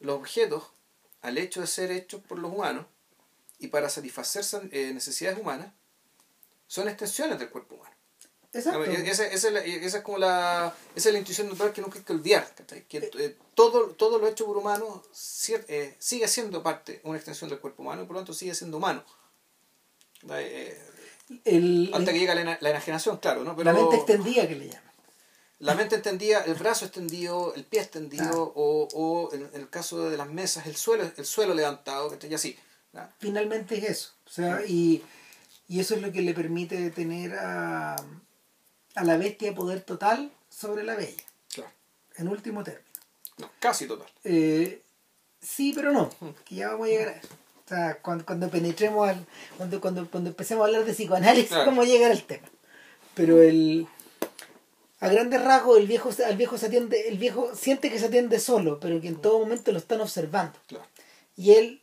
los 0.01 0.17
objetos, 0.17 0.65
al 1.23 1.39
hecho 1.39 1.61
de 1.63 1.67
ser 1.67 1.91
hechos 1.91 2.21
por 2.29 2.39
los 2.39 2.53
humanos 2.53 2.85
y 3.59 3.69
para 3.69 3.89
satisfacer 3.89 4.45
eh, 4.73 4.91
necesidades 4.93 5.39
humanas, 5.39 5.73
son 6.73 6.89
extensiones 6.89 7.39
del 7.39 7.51
cuerpo 7.51 7.75
humano. 7.75 7.95
exacto 8.53 8.85
Esa, 8.85 9.27
esa 9.27 9.49
es 9.49 9.53
la- 9.53 9.61
esa 9.65 9.99
es 9.99 10.03
como 10.05 10.17
la, 10.19 10.75
esa 10.97 11.09
es 11.09 11.13
la 11.13 11.19
intuición 11.19 11.49
natural 11.51 11.73
que 11.75 11.83
nunca 11.83 11.99
hay 11.99 12.05
que 12.05 12.13
olvidar. 12.15 12.45
Que 12.89 12.99
eh, 13.19 13.37
todo, 13.55 13.89
todo 13.91 14.19
lo 14.19 14.27
hecho 14.27 14.47
por 14.47 14.57
humanos 14.57 15.03
eh, 15.69 15.95
sigue 15.99 16.27
siendo 16.29 16.63
parte, 16.63 17.01
una 17.05 17.17
extensión 17.19 17.51
del 17.51 17.59
cuerpo 17.61 17.83
humano 17.83 18.03
y 18.03 18.07
por 18.07 18.15
lo 18.15 18.21
tanto 18.21 18.33
sigue 18.33 18.55
siendo 18.55 18.79
humano. 18.79 19.05
Eh, 20.31 20.81
el, 21.45 21.91
hasta 21.93 22.13
que 22.13 22.19
llega 22.19 22.35
la, 22.35 22.59
la 22.61 22.71
enajenación, 22.71 23.19
claro, 23.19 23.45
¿no? 23.45 23.55
Pero 23.57 23.73
la 23.73 23.79
mente 23.79 23.97
extendida 23.97 24.47
que 24.49 24.55
le 24.57 24.69
llaman 24.69 24.93
la 25.59 25.75
mente 25.77 25.95
entendía, 25.95 26.41
el 26.41 26.55
brazo 26.55 26.87
extendido, 26.87 27.55
el 27.55 27.65
pie 27.65 27.83
extendido, 27.83 28.25
Ah. 28.49 28.53
o, 28.57 28.89
o 28.95 29.33
en, 29.33 29.43
en 29.55 29.61
el 29.61 29.69
caso 29.71 30.09
de 30.11 30.17
las 30.17 30.29
mesas, 30.29 30.67
el 30.67 30.75
suelo, 30.75 31.09
el 31.17 31.25
suelo 31.25 31.55
levantado, 31.55 32.19
y 32.29 32.35
así. 32.35 32.59
¿no? 32.93 33.09
finalmente 33.21 33.79
es 33.79 33.85
eso 33.85 34.11
o 34.27 34.31
sea 34.31 34.63
y, 34.67 35.03
y 35.69 35.81
eso 35.81 35.95
es 35.95 36.03
lo 36.03 36.13
que 36.13 36.23
le 36.23 36.35
permite 36.35 36.91
tener 36.91 37.35
a, 37.35 37.95
a 37.97 39.05
la 39.05 39.17
bestia 39.17 39.55
poder 39.55 39.81
total 39.83 40.31
sobre 40.49 40.85
la 40.85 40.95
bella 40.97 41.23
Claro. 41.53 41.71
en 42.17 42.29
último 42.29 42.63
término 42.63 42.87
No, 43.39 43.51
casi 43.59 43.87
total. 43.87 44.09
Eh, 44.25 44.83
sí, 45.41 45.73
pero 45.75 45.93
no, 45.93 46.11
que 46.45 46.55
ya 46.57 46.71
vamos 46.71 46.87
a 46.87 46.91
llegar 46.91 47.09
a 47.09 47.13
eso. 47.13 47.29
O 47.65 47.69
sea, 47.69 47.99
cuando, 48.03 48.27
cuando 48.27 48.51
penetremos 48.51 49.09
al. 49.09 49.25
Cuando, 49.57 49.81
cuando, 49.81 50.11
cuando 50.11 50.29
empecemos 50.31 50.63
a 50.63 50.67
hablar 50.67 50.85
de 50.85 50.93
psicoanálisis, 50.93 51.49
Claro. 51.49 51.67
vamos 51.67 51.87
a 51.87 51.89
llegar 51.89 52.11
al 52.11 52.23
tema. 52.25 52.47
Pero 53.15 53.41
el. 53.41 53.87
a 55.01 55.09
grandes 55.09 55.43
rasgos 55.43 55.79
el 55.79 55.87
viejo, 55.87 56.11
el 56.29 56.37
viejo 56.37 56.59
se 56.59 56.67
atiende, 56.67 57.09
el 57.09 57.17
viejo 57.19 57.55
siente 57.55 57.89
que 57.91 57.99
se 57.99 58.07
atiende 58.07 58.41
solo, 58.41 58.79
pero 58.79 59.01
que 59.01 59.09
en 59.09 59.21
todo 59.23 59.39
momento 59.39 59.73
lo 59.73 59.79
están 59.79 60.01
observando. 60.03 60.59
Claro. 60.67 60.85
Y 61.37 61.53
él 61.53 61.81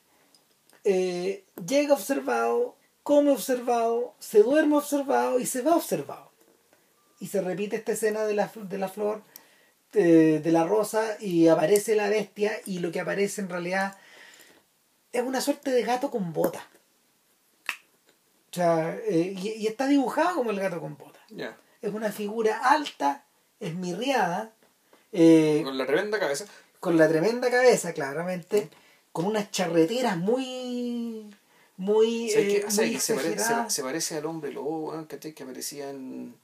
eh, 0.83 1.43
llega 1.65 1.93
observado, 1.95 2.75
come 3.09 3.31
observado, 3.31 4.13
se 4.19 4.43
duerme 4.43 4.77
observado 4.77 5.39
y 5.39 5.47
se 5.47 5.63
va 5.63 5.75
observado. 5.75 6.31
Y 7.19 7.25
se 7.25 7.41
repite 7.41 7.75
esta 7.75 7.93
escena 7.93 8.23
de 8.23 8.35
la, 8.35 8.51
de 8.55 8.77
la 8.77 8.87
flor, 8.87 9.23
de, 9.93 10.39
de 10.39 10.51
la 10.51 10.63
rosa, 10.63 11.17
y 11.19 11.47
aparece 11.47 11.95
la 11.95 12.07
bestia, 12.07 12.51
y 12.67 12.77
lo 12.77 12.91
que 12.91 12.99
aparece 12.99 13.41
en 13.41 13.49
realidad 13.49 13.97
es 15.11 15.23
una 15.23 15.41
suerte 15.41 15.71
de 15.71 15.81
gato 15.81 16.11
con 16.11 16.33
bota. 16.33 16.61
O 18.51 18.53
sea, 18.55 18.95
eh, 19.07 19.33
y, 19.35 19.53
y 19.63 19.65
está 19.65 19.87
dibujado 19.87 20.35
como 20.35 20.51
el 20.51 20.59
gato 20.59 20.79
con 20.79 20.95
bota. 20.95 21.19
Es 21.81 21.91
una 21.91 22.11
figura 22.11 22.59
alta, 22.63 23.25
esmirriada, 23.59 24.53
eh, 25.11 25.61
Con 25.63 25.79
la 25.79 25.87
tremenda 25.87 26.19
cabeza. 26.19 26.45
con 26.79 26.95
la 26.95 27.07
tremenda 27.09 27.49
cabeza, 27.49 27.91
claramente, 27.93 28.69
con 29.11 29.25
unas 29.25 29.49
charreteras 29.49 30.15
muy. 30.15 31.35
Muy. 31.79 32.29
¿Sabes 32.29 32.53
eh, 32.53 32.61
muy 32.63 32.99
se, 32.99 33.13
parece, 33.15 33.69
se, 33.69 33.83
parece 33.83 34.17
al 34.17 34.25
hombre 34.25 34.51
lobo, 34.51 35.05
¿cachai? 35.07 35.33
Que 35.33 35.43
aparecía 35.43 35.89
en, 35.89 36.35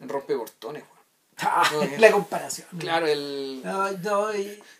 en 0.00 0.08
Rompeportones, 0.08 0.82
weón. 0.82 0.96
Ah, 1.38 1.68
No, 1.72 1.84
la 1.98 2.10
comparación. 2.12 2.66
Claro, 2.78 3.06
el. 3.06 3.62
No, 3.64 3.90
no, 3.92 4.28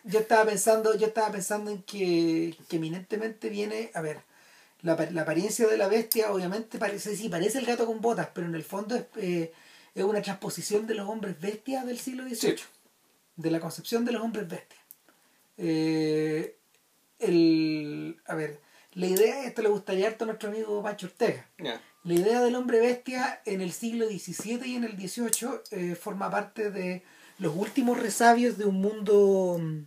yo 0.03 0.19
estaba 0.19 0.45
pensando, 0.45 0.95
yo 0.95 1.07
estaba 1.07 1.31
pensando 1.31 1.71
en 1.71 1.81
que, 1.83 2.55
que 2.69 2.75
eminentemente 2.77 3.49
viene, 3.49 3.89
a 3.95 4.01
ver, 4.01 4.19
la, 4.83 4.95
la 5.11 5.21
apariencia 5.23 5.67
de 5.67 5.77
la 5.77 5.87
bestia 5.87 6.31
obviamente 6.31 6.77
parece, 6.77 7.15
sí, 7.15 7.27
parece 7.27 7.57
el 7.57 7.65
gato 7.65 7.85
con 7.87 7.99
botas, 7.99 8.29
pero 8.33 8.45
en 8.47 8.53
el 8.55 8.63
fondo 8.63 8.95
es, 8.95 9.05
eh, 9.17 9.51
es 9.95 10.03
una 10.03 10.21
transposición 10.21 10.85
de 10.85 10.93
los 10.95 11.09
hombres 11.09 11.39
bestias 11.41 11.85
del 11.87 11.99
siglo 11.99 12.23
XVIII, 12.23 12.35
Sí. 12.57 12.63
de 13.35 13.51
la 13.51 13.59
concepción 13.59 14.05
de 14.05 14.11
los 14.11 14.21
hombres 14.21 14.47
bestias. 14.47 14.81
Eh, 15.57 16.55
el, 17.19 18.19
a 18.27 18.35
ver, 18.35 18.59
la 18.99 19.05
idea, 19.07 19.43
esto 19.45 19.61
le 19.61 19.69
gustaría 19.69 20.07
harto 20.07 20.23
a 20.23 20.27
nuestro 20.27 20.49
amigo 20.49 20.81
Pancho 20.81 21.07
Ortega. 21.07 21.47
La 22.03 22.13
idea 22.13 22.41
del 22.41 22.55
hombre 22.55 22.79
bestia 22.79 23.41
en 23.45 23.61
el 23.61 23.71
siglo 23.71 24.07
XVII 24.07 24.61
y 24.65 24.75
en 24.75 24.83
el 24.85 24.97
XVIII 24.97 25.49
eh, 25.71 25.95
forma 25.95 26.29
parte 26.31 26.71
de 26.71 27.03
los 27.39 27.55
últimos 27.55 27.99
resabios 27.99 28.57
de 28.57 28.65
un 28.65 28.75
mundo... 28.81 29.57
mm, 29.59 29.85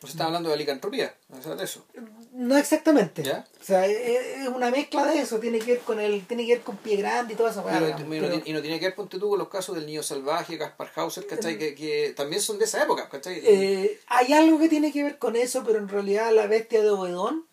Pues 0.00 0.12
estaba 0.12 0.28
hablando 0.28 0.50
de 0.50 0.56
licantropía, 0.56 1.14
o 1.30 1.40
sea, 1.42 1.54
de 1.54 1.64
eso. 1.64 1.84
No 2.32 2.56
exactamente. 2.56 3.22
¿Ya? 3.22 3.46
O 3.60 3.64
sea, 3.64 3.86
es 3.86 4.38
es 4.42 4.48
una 4.48 4.70
mezcla 4.70 5.04
de 5.06 5.20
eso. 5.20 5.40
Tiene 5.40 5.58
que 5.58 5.72
ver 5.72 5.80
con 5.80 5.98
el, 5.98 6.24
tiene 6.26 6.46
que 6.46 6.54
ver 6.56 6.62
con 6.62 6.76
pie 6.76 6.96
grande 6.96 7.34
y 7.34 7.36
todo 7.36 7.48
eso. 7.48 7.64
Y 7.68 7.80
no, 8.04 8.14
y 8.14 8.20
no- 8.20 8.42
y 8.44 8.52
no 8.52 8.60
tiene 8.62 8.78
que 8.78 8.86
ver, 8.86 8.94
ponte 8.94 9.18
tú, 9.18 9.28
con 9.30 9.38
los 9.38 9.48
casos 9.48 9.74
del 9.74 9.86
niño 9.86 10.02
salvaje, 10.02 10.56
Gaspar 10.56 10.90
Hauser, 10.94 11.26
¿cachai? 11.26 11.58
Que, 11.58 11.74
que 11.74 12.12
también 12.16 12.40
son 12.42 12.58
de 12.58 12.66
esa 12.66 12.82
época, 12.82 13.08
¿cachai? 13.08 13.40
Eh, 13.44 14.00
hay 14.06 14.32
algo 14.34 14.58
que 14.58 14.68
tiene 14.68 14.92
que 14.92 15.02
ver 15.02 15.18
con 15.18 15.34
eso, 15.36 15.64
pero 15.64 15.78
en 15.78 15.88
realidad 15.88 16.32
la 16.32 16.46
bestia 16.46 16.80
de 16.82 16.90
Obedón 16.90 17.46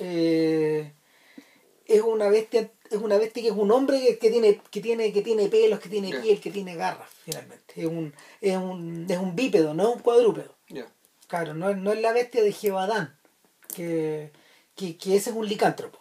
eh, 0.00 0.92
es 1.86 2.02
una 2.02 2.28
bestia 2.28 2.70
es 2.90 2.98
una 2.98 3.16
bestia 3.16 3.42
que 3.42 3.48
es 3.48 3.54
un 3.56 3.70
hombre 3.72 4.00
que, 4.00 4.18
que 4.18 4.30
tiene 4.30 4.60
que 4.70 4.80
tiene 4.80 5.12
que 5.12 5.22
tiene 5.22 5.48
pelos, 5.48 5.80
que 5.80 5.88
tiene 5.88 6.10
piel, 6.22 6.40
que 6.40 6.50
tiene 6.50 6.74
garras, 6.76 7.10
finalmente. 7.24 7.74
Es 7.76 7.86
un 7.86 8.12
es 8.40 8.56
un 8.56 9.06
es 9.08 9.18
un 9.18 9.34
bípedo, 9.36 9.74
no 9.74 9.88
es 9.90 9.96
un 9.96 10.02
cuadrúpedo. 10.02 10.54
Claro, 11.28 11.54
no, 11.54 11.70
es- 11.70 11.76
no 11.76 11.92
es 11.92 12.00
la 12.00 12.12
bestia 12.12 12.42
de 12.42 12.52
Jebadán, 12.52 13.16
que, 13.74 14.30
que, 14.76 14.96
que 14.96 15.16
ese 15.16 15.30
es 15.30 15.36
un 15.36 15.48
licántropo, 15.48 15.98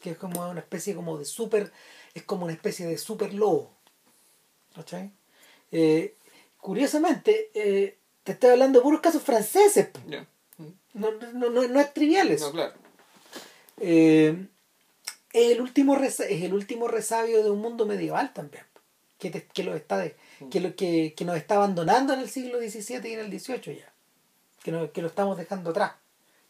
que 0.00 0.10
es 0.10 0.16
como 0.16 0.48
una 0.48 0.60
especie 0.60 0.94
como 0.94 1.18
de 1.18 1.24
super, 1.24 1.72
es 2.14 2.22
como 2.22 2.44
una 2.44 2.52
especie 2.54 2.86
de 2.86 2.96
super 2.98 3.34
lobo. 3.34 3.72
¿Cachai? 4.74 5.10
Eh, 5.72 6.14
curiosamente, 6.60 7.50
eh, 7.54 7.96
te 8.22 8.32
estoy 8.32 8.50
hablando 8.50 8.78
de 8.78 8.82
puros 8.84 9.00
casos 9.00 9.22
franceses, 9.22 9.88
no, 10.94 11.10
no, 11.10 11.50
no, 11.50 11.66
no 11.68 11.80
es 11.80 11.92
trivial 11.94 12.30
eso. 12.30 12.46
No, 12.46 12.52
claro. 12.52 12.74
Eh, 13.80 14.46
es 15.32 15.50
el 15.52 15.60
último 15.60 15.96
es 15.96 16.20
el 16.20 16.54
último 16.54 16.86
resabio 16.88 17.42
de 17.42 17.50
un 17.50 17.60
mundo 17.60 17.86
medieval 17.86 18.32
también 18.32 18.64
que, 19.18 19.30
te- 19.30 19.46
que, 19.46 19.64
lo 19.64 19.74
está 19.74 19.98
de- 19.98 20.16
que, 20.50 20.60
lo, 20.60 20.76
que, 20.76 21.14
que 21.16 21.24
nos 21.24 21.36
está 21.36 21.56
abandonando 21.56 22.12
en 22.12 22.20
el 22.20 22.28
siglo 22.30 22.58
XVII 22.58 23.08
y 23.08 23.14
en 23.14 23.20
el 23.20 23.40
XVIII 23.40 23.78
ya 23.78 23.92
que, 24.62 24.70
no- 24.72 24.92
que 24.92 25.02
lo 25.02 25.08
estamos 25.08 25.36
dejando 25.36 25.70
atrás. 25.70 25.92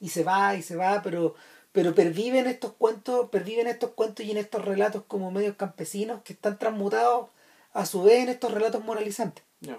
Y 0.00 0.10
se 0.10 0.22
va 0.24 0.54
y 0.54 0.62
se 0.62 0.76
va 0.76 1.02
pero 1.02 1.34
pero 1.72 1.94
perviven 1.94 2.46
estos 2.46 2.72
cuentos 2.74 3.30
perviven 3.30 3.66
estos 3.66 3.90
cuentos 3.92 4.24
y 4.26 4.30
en 4.30 4.36
estos 4.38 4.64
relatos 4.64 5.02
como 5.08 5.30
medios 5.30 5.56
campesinos 5.56 6.22
que 6.22 6.34
están 6.34 6.58
transmutados 6.58 7.30
a 7.72 7.86
su 7.86 8.02
vez 8.02 8.22
en 8.22 8.28
estos 8.28 8.52
relatos 8.52 8.84
moralizantes. 8.84 9.42
Ya. 9.60 9.78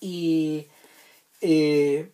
y 0.00 0.66
eh, 1.42 2.10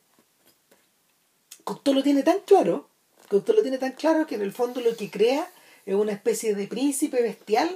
Cocteau 1.62 1.95
lo 1.95 2.03
tiene 2.03 2.22
tan 2.22 2.41
claro, 2.41 2.89
Cocteau 3.35 3.57
lo 3.57 3.62
tiene 3.62 3.78
tan 3.78 3.93
claro 3.93 4.26
que 4.26 4.37
en 4.37 4.43
el 4.43 4.53
fondo 4.53 4.80
lo 4.80 4.97
que 4.97 5.11
crea 5.11 5.49
es 5.87 5.95
una 5.95 6.12
especie 6.12 6.55
de 6.55 6.66
príncipe 6.66 7.20
bestial, 7.22 7.68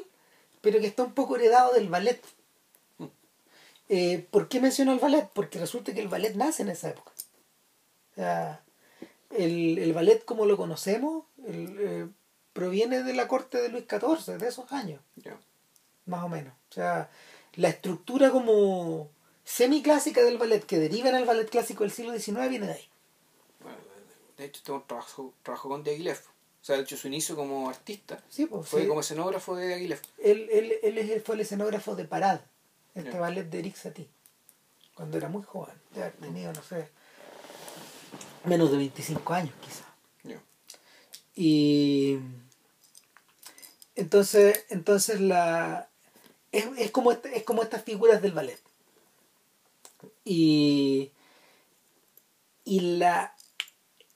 pero 0.61 0.81
que 0.81 0.87
está 0.87 1.03
un 1.03 1.13
poco 1.13 1.37
heredado 1.37 1.73
del 1.75 1.89
ballet. 1.89 2.21
Eh, 3.89 4.27
¿Por 4.31 4.49
qué 4.49 4.61
menciono 4.61 4.93
el 4.93 4.99
ballet? 4.99 5.29
Porque 5.33 5.59
resulta 5.59 5.95
que 5.95 6.01
el 6.01 6.09
ballet 6.09 6.35
nace 6.35 6.63
en 6.63 6.69
esa 6.69 6.91
época. 6.91 7.13
O 8.13 8.15
sea, 8.17 8.63
el, 9.31 9.79
el 9.79 9.93
ballet 9.93 10.25
como 10.25 10.47
lo 10.47 10.57
conocemos 10.57 11.25
el, 11.47 11.77
eh, 11.81 12.09
proviene 12.53 13.03
de 13.03 13.15
la 13.15 13.29
corte 13.29 13.59
de 13.61 13.69
Luis 13.69 13.85
XIV, 13.89 14.39
de 14.39 14.49
esos 14.49 14.73
años 14.73 15.01
Ya. 15.17 15.39
más 16.07 16.25
o 16.25 16.29
menos. 16.29 16.53
O 16.71 16.75
sea, 16.75 17.09
la 17.55 17.69
estructura 17.69 18.31
como 18.31 19.09
semiclásica 19.45 20.23
del 20.23 20.39
ballet 20.39 20.65
que 20.65 20.79
deriva 20.79 21.09
en 21.09 21.17
el 21.17 21.25
ballet 21.25 21.49
clásico 21.49 21.85
del 21.85 21.93
siglo 21.93 22.13
XIX 22.13 22.49
viene 22.49 22.67
de 22.67 22.73
ahí. 22.75 22.88
De 24.39 24.45
hecho, 24.47 24.63
tengo 24.65 24.83
trabajo, 24.87 25.35
trabajo 25.43 25.69
con 25.69 25.83
Diaghilev. 25.85 26.17
O 26.19 26.65
sea, 26.65 26.77
de 26.77 26.83
hecho, 26.83 26.97
su 26.97 27.09
inicio 27.09 27.37
como 27.37 27.69
artista 27.69 28.23
Sí, 28.31 28.47
pues, 28.47 28.69
fue 28.69 28.83
sí. 28.83 28.89
como 28.89 29.01
escenógrafo 29.01 29.55
de 29.57 29.67
Diaghilev. 29.69 30.01
Él, 30.19 30.49
él, 30.51 30.73
él 30.83 31.23
fue 31.25 31.35
el 31.35 31.43
escenógrafo 31.43 31.95
de 31.97 32.05
Parad, 32.05 32.41
este 32.95 33.19
ballet 33.19 33.45
de 33.45 33.59
Eric 33.59 33.77
Satie, 33.77 34.09
cuando 34.95 35.17
era 35.19 35.29
muy 35.29 35.43
joven, 35.43 35.75
ya 35.95 36.11
tenía, 36.13 36.53
no 36.53 36.63
sé, 36.63 36.89
menos 38.45 38.71
de 38.71 38.77
25 38.79 39.35
años 39.35 39.55
quizá. 39.61 39.85
Y 41.41 42.19
entonces, 43.95 44.65
entonces 44.71 45.21
la 45.21 45.89
es, 46.51 46.67
es 46.79 46.91
como 46.91 47.13
esta- 47.13 47.31
es 47.31 47.45
como 47.45 47.63
estas 47.63 47.85
figuras 47.85 48.21
del 48.23 48.33
ballet. 48.33 48.61
Y 50.25 51.13
y 52.65 52.81
la 52.81 53.35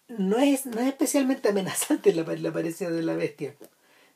no 0.08 0.38
es, 0.38 0.66
no 0.66 0.80
es 0.80 0.88
especialmente 0.88 1.48
amenazante 1.48 2.14
la, 2.14 2.24
la 2.24 2.48
apariencia 2.50 2.90
de 2.90 3.02
la 3.02 3.14
bestia. 3.14 3.54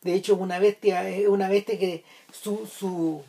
De 0.03 0.15
hecho, 0.15 0.37
una 0.37 0.59
bestia 0.59 1.09
es 1.09 1.27
una 1.29 1.49
bestia 1.49 1.79
que 1.79 2.05
su, 2.33 2.67
su 2.67 3.23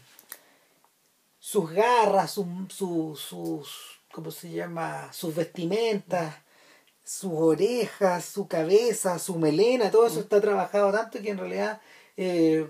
sus 1.40 1.72
garras, 1.72 2.32
sus, 2.32 2.46
sus, 2.70 3.22
sus 3.22 4.00
¿cómo 4.12 4.32
se 4.32 4.50
llama? 4.52 5.12
sus 5.14 5.34
vestimentas, 5.34 6.36
sus 7.06 7.32
orejas, 7.34 8.26
su 8.26 8.48
cabeza, 8.50 9.18
su 9.18 9.38
melena, 9.40 9.90
todo 9.90 10.08
eso 10.08 10.20
está 10.20 10.42
trabajado 10.42 10.92
tanto 10.92 11.22
que 11.22 11.30
en 11.30 11.38
realidad 11.38 11.82
eh, 12.18 12.70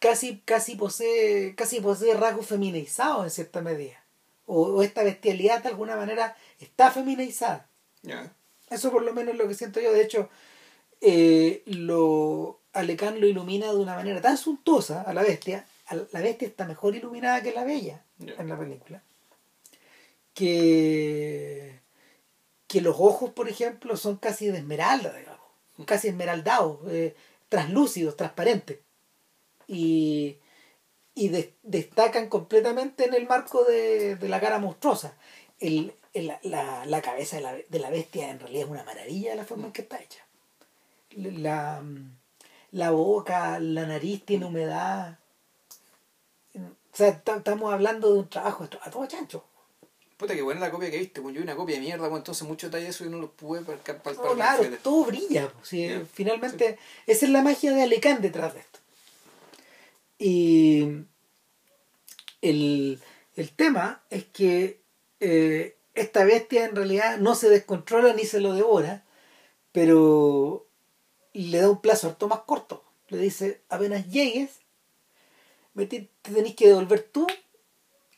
casi, 0.00 0.40
casi 0.40 0.74
posee, 0.74 1.54
casi 1.54 1.80
posee 1.80 2.14
rasgos 2.14 2.46
feminizados 2.46 3.24
en 3.24 3.30
cierta 3.30 3.60
medida. 3.60 4.02
O, 4.46 4.62
o 4.62 4.82
esta 4.82 5.04
bestialidad 5.04 5.62
de 5.62 5.68
alguna 5.68 5.94
manera 5.94 6.36
está 6.58 6.90
feminizada. 6.90 7.68
Eso 8.70 8.90
por 8.90 9.02
lo 9.02 9.12
menos 9.12 9.34
es 9.34 9.38
lo 9.38 9.48
que 9.48 9.54
siento 9.54 9.80
yo. 9.80 9.92
De 9.92 10.02
hecho, 10.02 10.28
eh, 11.00 11.62
lo 11.66 12.58
Alecán 12.72 13.20
lo 13.20 13.26
ilumina 13.26 13.66
de 13.70 13.76
una 13.76 13.94
manera 13.94 14.20
tan 14.20 14.36
suntuosa 14.38 15.02
a 15.02 15.12
la 15.12 15.22
bestia. 15.22 15.66
a 15.86 15.94
la 15.94 16.20
bestia 16.20 16.48
está 16.48 16.66
mejor 16.66 16.96
iluminada 16.96 17.42
que 17.42 17.52
la 17.52 17.64
bella 17.64 18.02
en 18.18 18.48
la 18.48 18.58
película. 18.58 19.02
Que, 20.34 21.80
que 22.66 22.80
los 22.80 22.96
ojos, 22.98 23.30
por 23.30 23.48
ejemplo, 23.48 23.96
son 23.96 24.16
casi 24.16 24.46
de 24.46 24.58
esmeralda, 24.58 25.12
digamos. 25.16 25.40
Casi 25.86 26.08
esmeraldados, 26.08 26.78
eh, 26.88 27.14
translúcidos, 27.48 28.16
transparentes. 28.16 28.78
Y, 29.66 30.38
y 31.14 31.28
des- 31.28 31.50
destacan 31.62 32.28
completamente 32.28 33.04
en 33.04 33.14
el 33.14 33.26
marco 33.26 33.64
de, 33.64 34.16
de 34.16 34.28
la 34.28 34.40
cara 34.40 34.58
monstruosa. 34.58 35.14
El, 35.60 35.92
el- 36.14 36.32
la, 36.42 36.84
la 36.86 37.02
cabeza 37.02 37.36
de 37.36 37.42
la, 37.42 37.54
de 37.54 37.78
la 37.78 37.90
bestia 37.90 38.30
en 38.30 38.38
realidad 38.40 38.64
es 38.64 38.70
una 38.70 38.84
maravilla 38.84 39.34
la 39.34 39.44
forma 39.44 39.66
en 39.66 39.72
que 39.72 39.82
está 39.82 40.00
hecha. 40.00 40.24
La, 41.16 41.82
la 42.70 42.90
boca, 42.90 43.58
la 43.60 43.86
nariz 43.86 44.24
tiene 44.24 44.46
humedad. 44.46 45.18
O 46.54 46.96
sea, 46.96 47.18
ta- 47.22 47.36
estamos 47.36 47.72
hablando 47.72 48.12
de 48.12 48.18
un 48.20 48.28
trabajo 48.28 48.64
a 48.82 48.90
todo 48.90 49.06
chancho. 49.06 49.44
Puta, 50.16 50.34
que 50.34 50.42
buena 50.42 50.60
la 50.60 50.70
copia 50.70 50.90
que 50.90 50.98
viste, 50.98 51.20
pues 51.20 51.34
yo 51.34 51.42
una 51.42 51.56
copia 51.56 51.74
de 51.76 51.80
mierda, 51.80 52.08
pues 52.08 52.20
entonces 52.20 52.46
mucho 52.46 52.66
detalle 52.68 52.84
de 52.84 52.90
eso 52.90 53.04
y 53.04 53.08
no 53.08 53.18
lo 53.18 53.32
pude 53.32 53.62
palpar 53.62 54.14
No, 54.16 54.34
claro, 54.34 54.64
todo 54.82 55.04
brilla. 55.06 55.48
pues, 55.52 55.68
sí, 55.68 55.90
finalmente, 56.12 56.78
esa 57.06 57.26
es 57.26 57.32
la 57.32 57.42
magia 57.42 57.72
de 57.72 57.82
Alecán 57.82 58.22
detrás 58.22 58.54
de 58.54 58.60
esto. 58.60 58.78
Y, 60.18 60.82
el, 62.40 63.00
el 63.36 63.50
tema 63.50 64.02
es 64.10 64.24
que 64.26 64.80
eh, 65.20 65.76
esta 65.94 66.24
bestia 66.24 66.64
en 66.64 66.74
realidad 66.76 67.18
no 67.18 67.34
se 67.34 67.48
descontrola 67.50 68.12
ni 68.14 68.24
se 68.24 68.40
lo 68.40 68.54
devora, 68.54 69.04
pero 69.72 70.66
le 71.32 71.58
da 71.58 71.70
un 71.70 71.80
plazo 71.80 72.08
harto 72.08 72.28
más 72.28 72.40
corto. 72.40 72.84
Le 73.08 73.18
dice, 73.18 73.60
apenas 73.68 74.08
llegues, 74.10 74.50
te, 75.76 75.86
te 75.86 76.08
tenés 76.32 76.54
que 76.54 76.68
devolver 76.68 77.02
tú 77.02 77.26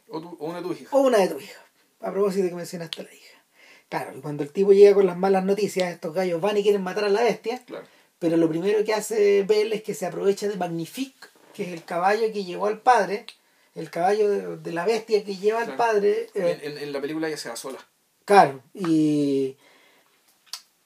O, 0.08 0.20
tu- 0.20 0.36
o 0.38 0.46
una 0.46 0.58
de 0.60 0.62
tus 0.68 0.80
hijas. 0.80 0.92
o 0.92 0.98
una 1.00 1.18
de 1.18 1.28
tus 1.28 1.42
hijas. 1.42 1.62
A 2.00 2.12
propósito 2.12 2.44
de 2.44 2.50
que 2.50 2.56
mencionaste 2.56 3.00
a 3.00 3.04
la 3.04 3.14
hija. 3.14 3.44
Claro, 3.88 4.16
y 4.16 4.20
cuando 4.20 4.42
el 4.42 4.50
tipo 4.52 4.72
llega 4.72 4.94
con 4.94 5.06
las 5.06 5.16
malas 5.16 5.44
noticias, 5.44 5.92
estos 5.92 6.14
gallos 6.14 6.40
van 6.40 6.56
y 6.56 6.62
quieren 6.62 6.82
matar 6.82 7.04
a 7.04 7.08
la 7.08 7.22
bestia, 7.22 7.62
Claro. 7.64 7.86
pero 8.18 8.36
lo 8.36 8.48
primero 8.48 8.84
que 8.84 8.94
hace 8.94 9.42
Bell 9.44 9.72
es 9.72 9.82
que 9.82 9.94
se 9.94 10.06
aprovecha 10.06 10.48
de 10.48 10.56
Magnifique, 10.56 11.28
que 11.54 11.64
es 11.64 11.68
el 11.72 11.84
caballo 11.84 12.32
que 12.32 12.44
llevó 12.44 12.66
al 12.66 12.80
padre, 12.80 13.26
el 13.74 13.90
caballo 13.90 14.28
de, 14.30 14.56
de 14.58 14.72
la 14.72 14.84
bestia 14.86 15.24
que 15.24 15.36
lleva 15.36 15.62
Claro. 15.64 15.76
padre. 15.76 16.30
eh, 16.34 16.60
En, 16.62 16.78
en- 16.78 16.92
la 16.92 17.00
película 17.00 17.28
ella 17.28 17.36
se 17.36 17.48
va 17.48 17.56
sola. 17.56 17.78
Claro, 18.24 18.62
y, 18.72 19.56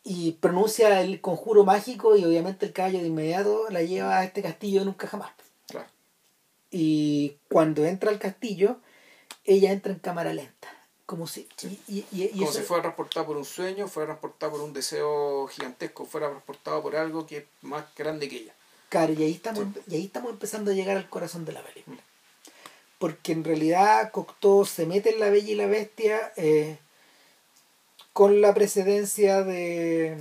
y 0.03 0.32
pronuncia 0.32 1.01
el 1.03 1.20
conjuro 1.20 1.64
mágico 1.64 2.16
y 2.16 2.24
obviamente 2.24 2.66
el 2.66 2.72
caballo 2.72 3.01
de 3.01 3.07
inmediato 3.09 3.66
la 3.70 3.82
lleva 3.82 4.18
a 4.18 4.24
este 4.24 4.43
castillo 4.43 4.84
nunca 4.84 5.07
jamás. 5.07 5.30
Claro. 5.68 5.89
Y 6.70 7.36
cuando 7.49 7.84
entra 7.84 8.11
al 8.11 8.18
castillo, 8.18 8.78
ella 9.45 9.70
entra 9.72 9.93
en 9.93 9.99
cámara 9.99 10.32
lenta, 10.32 10.68
como 11.07 11.26
si... 11.26 11.47
Sí. 11.57 11.80
Y, 11.89 11.95
y- 11.99 12.07
y- 12.11 12.24
y 12.24 12.28
Como 12.30 12.51
eso- 12.51 12.59
si 12.61 12.64
fuera 12.64 12.82
transportado 12.82 13.26
por 13.26 13.36
un 13.36 13.45
sueño, 13.45 13.86
fuera 13.86 14.07
transportado 14.09 14.53
por 14.53 14.61
un 14.62 14.72
deseo 14.72 15.47
gigantesco, 15.49 16.07
fuera 16.07 16.28
transportado 16.30 16.82
por 16.82 16.97
algo 16.97 17.26
que 17.26 17.36
es 17.39 17.45
más 17.62 17.84
grande 17.95 18.28
que 18.28 18.36
ella. 18.36 18.55
Claro, 18.89 19.12
y 19.12 19.22
ahí 19.22 19.32
estamos, 19.34 19.66
y 19.86 19.95
ahí 19.97 20.05
estamos 20.07 20.30
empezando 20.32 20.70
a 20.70 20.74
llegar 20.74 20.97
al 20.97 21.09
corazón 21.11 21.45
de 21.45 21.53
la 21.53 21.62
película. 21.62 21.99
Porque 22.99 23.32
en 23.32 23.44
realidad 23.44 24.11
Cocteau 24.11 24.64
se 24.66 24.84
mete 24.86 25.11
en 25.14 25.20
La 25.20 25.30
Bella 25.30 25.53
y 25.53 25.55
la 25.55 25.66
Bestia 25.66 26.32
eh, 26.36 26.78
con 28.12 28.40
la 28.40 28.53
precedencia 28.55 29.42
de, 29.44 30.16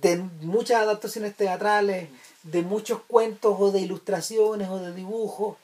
de 0.00 0.16
muchas 0.42 0.82
adaptaciones 0.82 1.36
teatrales, 1.36 2.08
de 2.42 2.62
muchos 2.62 3.00
cuentos 3.06 3.56
o 3.58 3.70
de 3.70 3.80
ilustraciones 3.80 4.68
o 4.68 4.78
de 4.78 4.92
dibujos, 4.92 5.56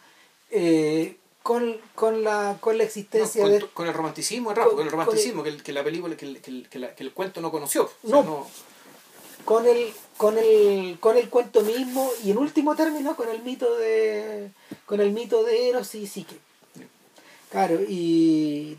eh, 0.51 1.17
con, 1.43 1.77
con, 1.97 2.23
la, 2.23 2.57
con 2.61 2.79
la 2.79 2.85
No, 2.85 2.87
existencia 2.87 3.43
con, 3.43 3.51
de... 3.51 3.61
con 3.75 3.89
el 3.89 3.95
romanticismo, 3.95 4.55
raro, 4.55 4.69
con- 4.71 4.77
con, 4.77 4.87
el 4.87 4.93
con 4.93 5.01
romanticismo 5.01 5.43
que, 5.43 5.49
el- 5.49 5.63
que 5.65 5.73
la 5.73 5.83
película, 5.83 6.17
que 6.17 6.27
el, 6.27 6.41
que 6.41 6.51
el- 6.53 6.69
que 6.69 6.79
la- 6.79 6.93
el 6.97 7.13
cuento 7.13 7.41
no 7.41 7.51
conoció. 7.51 7.85
O 8.05 8.09
sea, 8.09 8.11
No. 8.17 8.23
no- 8.23 8.47
con 9.45 9.67
el 9.67 9.93
con 10.17 10.39
el 10.39 10.99
con 11.01 11.17
el 11.17 11.29
cuento 11.29 11.63
mismo 11.63 12.09
y 12.23 12.31
en 12.31 12.39
último 12.39 12.77
término 12.77 13.17
con 13.17 13.29
el 13.29 13.43
mito 13.43 13.77
de 13.77 14.51
con 14.87 15.01
el 15.01 15.11
mito 15.11 15.43
de 15.43 15.69
Eros 15.69 15.97
y 15.97 16.07
Psique 16.07 16.37
claro 17.53 17.79
y 17.89 18.77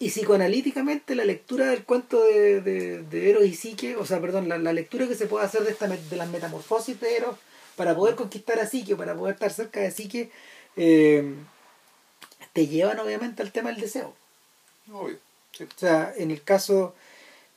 y 0.00 0.08
psicoanalíticamente 0.08 1.14
la 1.14 1.24
lectura 1.24 1.66
del 1.66 1.84
cuento 1.84 2.24
de, 2.24 2.60
de, 2.60 3.02
de 3.02 3.30
Eros 3.30 3.44
y 3.44 3.54
Psique 3.54 3.94
o 3.96 4.04
sea 4.04 4.20
perdón 4.20 4.48
la, 4.48 4.58
la 4.58 4.72
lectura 4.72 5.06
que 5.06 5.14
se 5.14 5.26
puede 5.26 5.44
hacer 5.44 5.62
de 5.62 5.70
esta 5.70 5.86
de 5.86 6.16
las 6.16 6.28
metamorfosis 6.28 6.98
de 7.00 7.16
Eros 7.18 7.36
para 7.76 7.94
poder 7.94 8.16
conquistar 8.16 8.58
a 8.58 8.66
Psique 8.66 8.96
para 8.96 9.14
poder 9.14 9.34
estar 9.34 9.52
cerca 9.52 9.78
de 9.80 9.92
Psique 9.92 10.30
eh, 10.76 11.34
te 12.52 12.66
llevan 12.66 12.98
obviamente 12.98 13.42
al 13.42 13.52
tema 13.52 13.70
del 13.70 13.80
deseo 13.80 14.14
obvio. 14.90 15.18
Sí. 15.52 15.64
o 15.64 15.78
sea, 15.78 16.12
en 16.16 16.30
el 16.30 16.42
caso, 16.42 16.94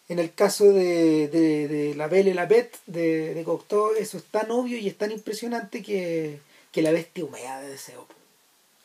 en 0.10 0.20
el 0.20 0.34
caso 0.34 0.66
de, 0.66 1.28
de, 1.30 1.68
de 1.68 1.96
la 1.96 2.08
Belle 2.08 2.32
y 2.32 2.34
la 2.34 2.46
Bête 2.46 2.78
de, 2.86 3.34
de 3.34 3.44
Cocteau, 3.44 3.94
eso 3.96 4.18
es 4.18 4.26
tan 4.26 4.52
obvio 4.52 4.78
y 4.78 4.88
es 4.88 4.98
tan 4.98 5.12
impresionante 5.12 5.82
que, 5.82 6.40
que 6.72 6.82
la 6.82 6.92
bestia 6.92 7.26
humea 7.26 7.62
de 7.62 7.70
deseo. 7.70 8.06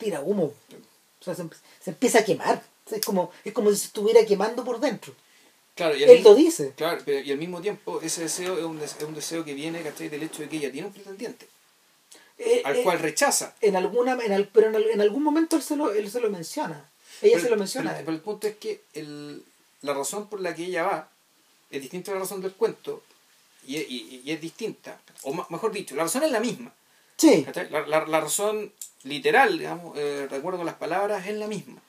Tira 0.01 0.21
humo. 0.21 0.53
O 1.19 1.23
sea, 1.23 1.35
se, 1.35 1.43
se 1.79 1.91
empieza 1.91 2.19
a 2.19 2.25
quemar. 2.25 2.63
O 2.85 2.89
sea, 2.89 2.97
es, 2.99 3.05
como, 3.05 3.31
es 3.45 3.53
como 3.53 3.69
si 3.71 3.77
se 3.77 3.85
estuviera 3.87 4.25
quemando 4.25 4.63
por 4.63 4.79
dentro. 4.79 5.13
Claro, 5.75 5.95
y 5.95 6.03
Él 6.03 6.09
mismo- 6.17 6.29
lo 6.31 6.35
dice. 6.35 6.73
Claro, 6.75 7.01
pero 7.05 7.19
y 7.21 7.31
al 7.31 7.37
mismo 7.37 7.61
tiempo 7.61 8.01
ese 8.01 8.21
deseo 8.23 8.57
es 8.57 8.63
un, 8.65 8.79
des- 8.79 8.95
es 8.97 9.03
un 9.03 9.13
deseo 9.15 9.45
que 9.45 9.53
viene 9.53 9.81
¿cachai? 9.81 10.09
del 10.09 10.23
hecho 10.23 10.41
de 10.41 10.49
que 10.49 10.57
ella 10.57 10.71
tiene 10.71 10.87
un 10.87 10.93
pretendiente, 10.93 11.47
Eh, 12.37 12.61
al 12.65 12.75
eh, 12.77 12.83
cual 12.83 12.99
rechaza. 12.99 13.55
en 13.61 13.75
alguna 13.75 14.13
en 14.23 14.31
al- 14.33 14.47
pero 14.49 14.67
en, 14.67 14.75
al- 14.75 14.89
en 14.89 14.99
algún 15.01 15.23
momento 15.23 15.55
él 15.55 15.61
se 15.63 15.75
lo, 15.75 15.93
él 15.93 16.09
se 16.11 16.19
lo 16.19 16.29
menciona. 16.29 16.89
Ella 17.21 17.33
Pero- 17.35 17.43
se 17.43 17.49
lo 17.51 17.57
menciona. 17.57 17.91
Pero, 17.93 18.05
pero 18.05 18.17
el 18.17 18.23
punto 18.23 18.47
es 18.47 18.55
que 18.57 18.81
el, 18.93 19.43
la 19.81 19.93
razón 19.93 20.27
por 20.27 20.41
la 20.41 20.53
que 20.55 20.65
ella 20.65 20.83
va 20.83 21.09
es 21.69 21.81
distinta 21.81 22.11
a 22.11 22.15
la 22.15 22.21
razón 22.21 22.41
del 22.41 22.53
cuento 22.53 23.03
y, 23.67 23.77
es- 23.77 23.89
y- 23.89 24.21
y 24.25 24.31
es 24.31 24.41
distinta. 24.41 24.99
O 25.23 25.33
ma- 25.33 25.45
mejor 25.49 25.71
dicho, 25.71 25.95
la 25.95 26.03
razón 26.03 26.23
es 26.23 26.31
la 26.31 26.39
misma. 26.39 26.73
sí, 27.17 27.45
la- 27.69 28.05
la 28.07 28.19
razón 28.19 28.73
literal, 29.03 29.57
digamos, 29.57 29.97
eh, 29.97 30.27
con 30.41 30.65
las 30.65 30.75
palabras, 30.75 31.27
es 31.27 31.35
la 31.35 31.47
misma. 31.47 31.81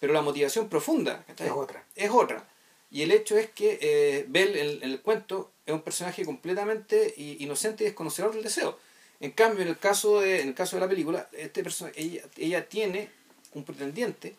Pero 0.00 0.12
la 0.12 0.22
motivación 0.22 0.68
profunda 0.68 1.24
¿cachai? 1.26 1.46
Es 1.46 1.52
otra. 1.52 1.84
Es 1.94 2.10
otra. 2.10 2.46
Y 2.90 3.02
el 3.02 3.10
hecho 3.10 3.36
es 3.36 3.50
que 3.50 3.78
eh, 3.80 4.26
Bell 4.28 4.56
en, 4.56 4.82
en 4.82 4.90
el 4.90 5.00
cuento 5.00 5.50
es 5.66 5.72
un 5.72 5.82
personaje 5.82 6.24
completamente 6.24 7.14
inocente 7.16 7.84
y 7.84 7.86
desconocedor 7.86 8.34
del 8.34 8.44
deseo. 8.44 8.78
En 9.20 9.30
cambio, 9.30 9.62
en 9.62 9.68
el 9.68 9.78
caso 9.78 10.20
de, 10.20 10.42
en 10.42 10.48
el 10.48 10.54
caso 10.54 10.76
de 10.76 10.80
la 10.80 10.88
película, 10.88 11.28
este 11.32 11.64
ella, 11.96 12.22
ella 12.36 12.68
tiene 12.68 13.08
un 13.54 13.64
pretendiente 13.64 14.36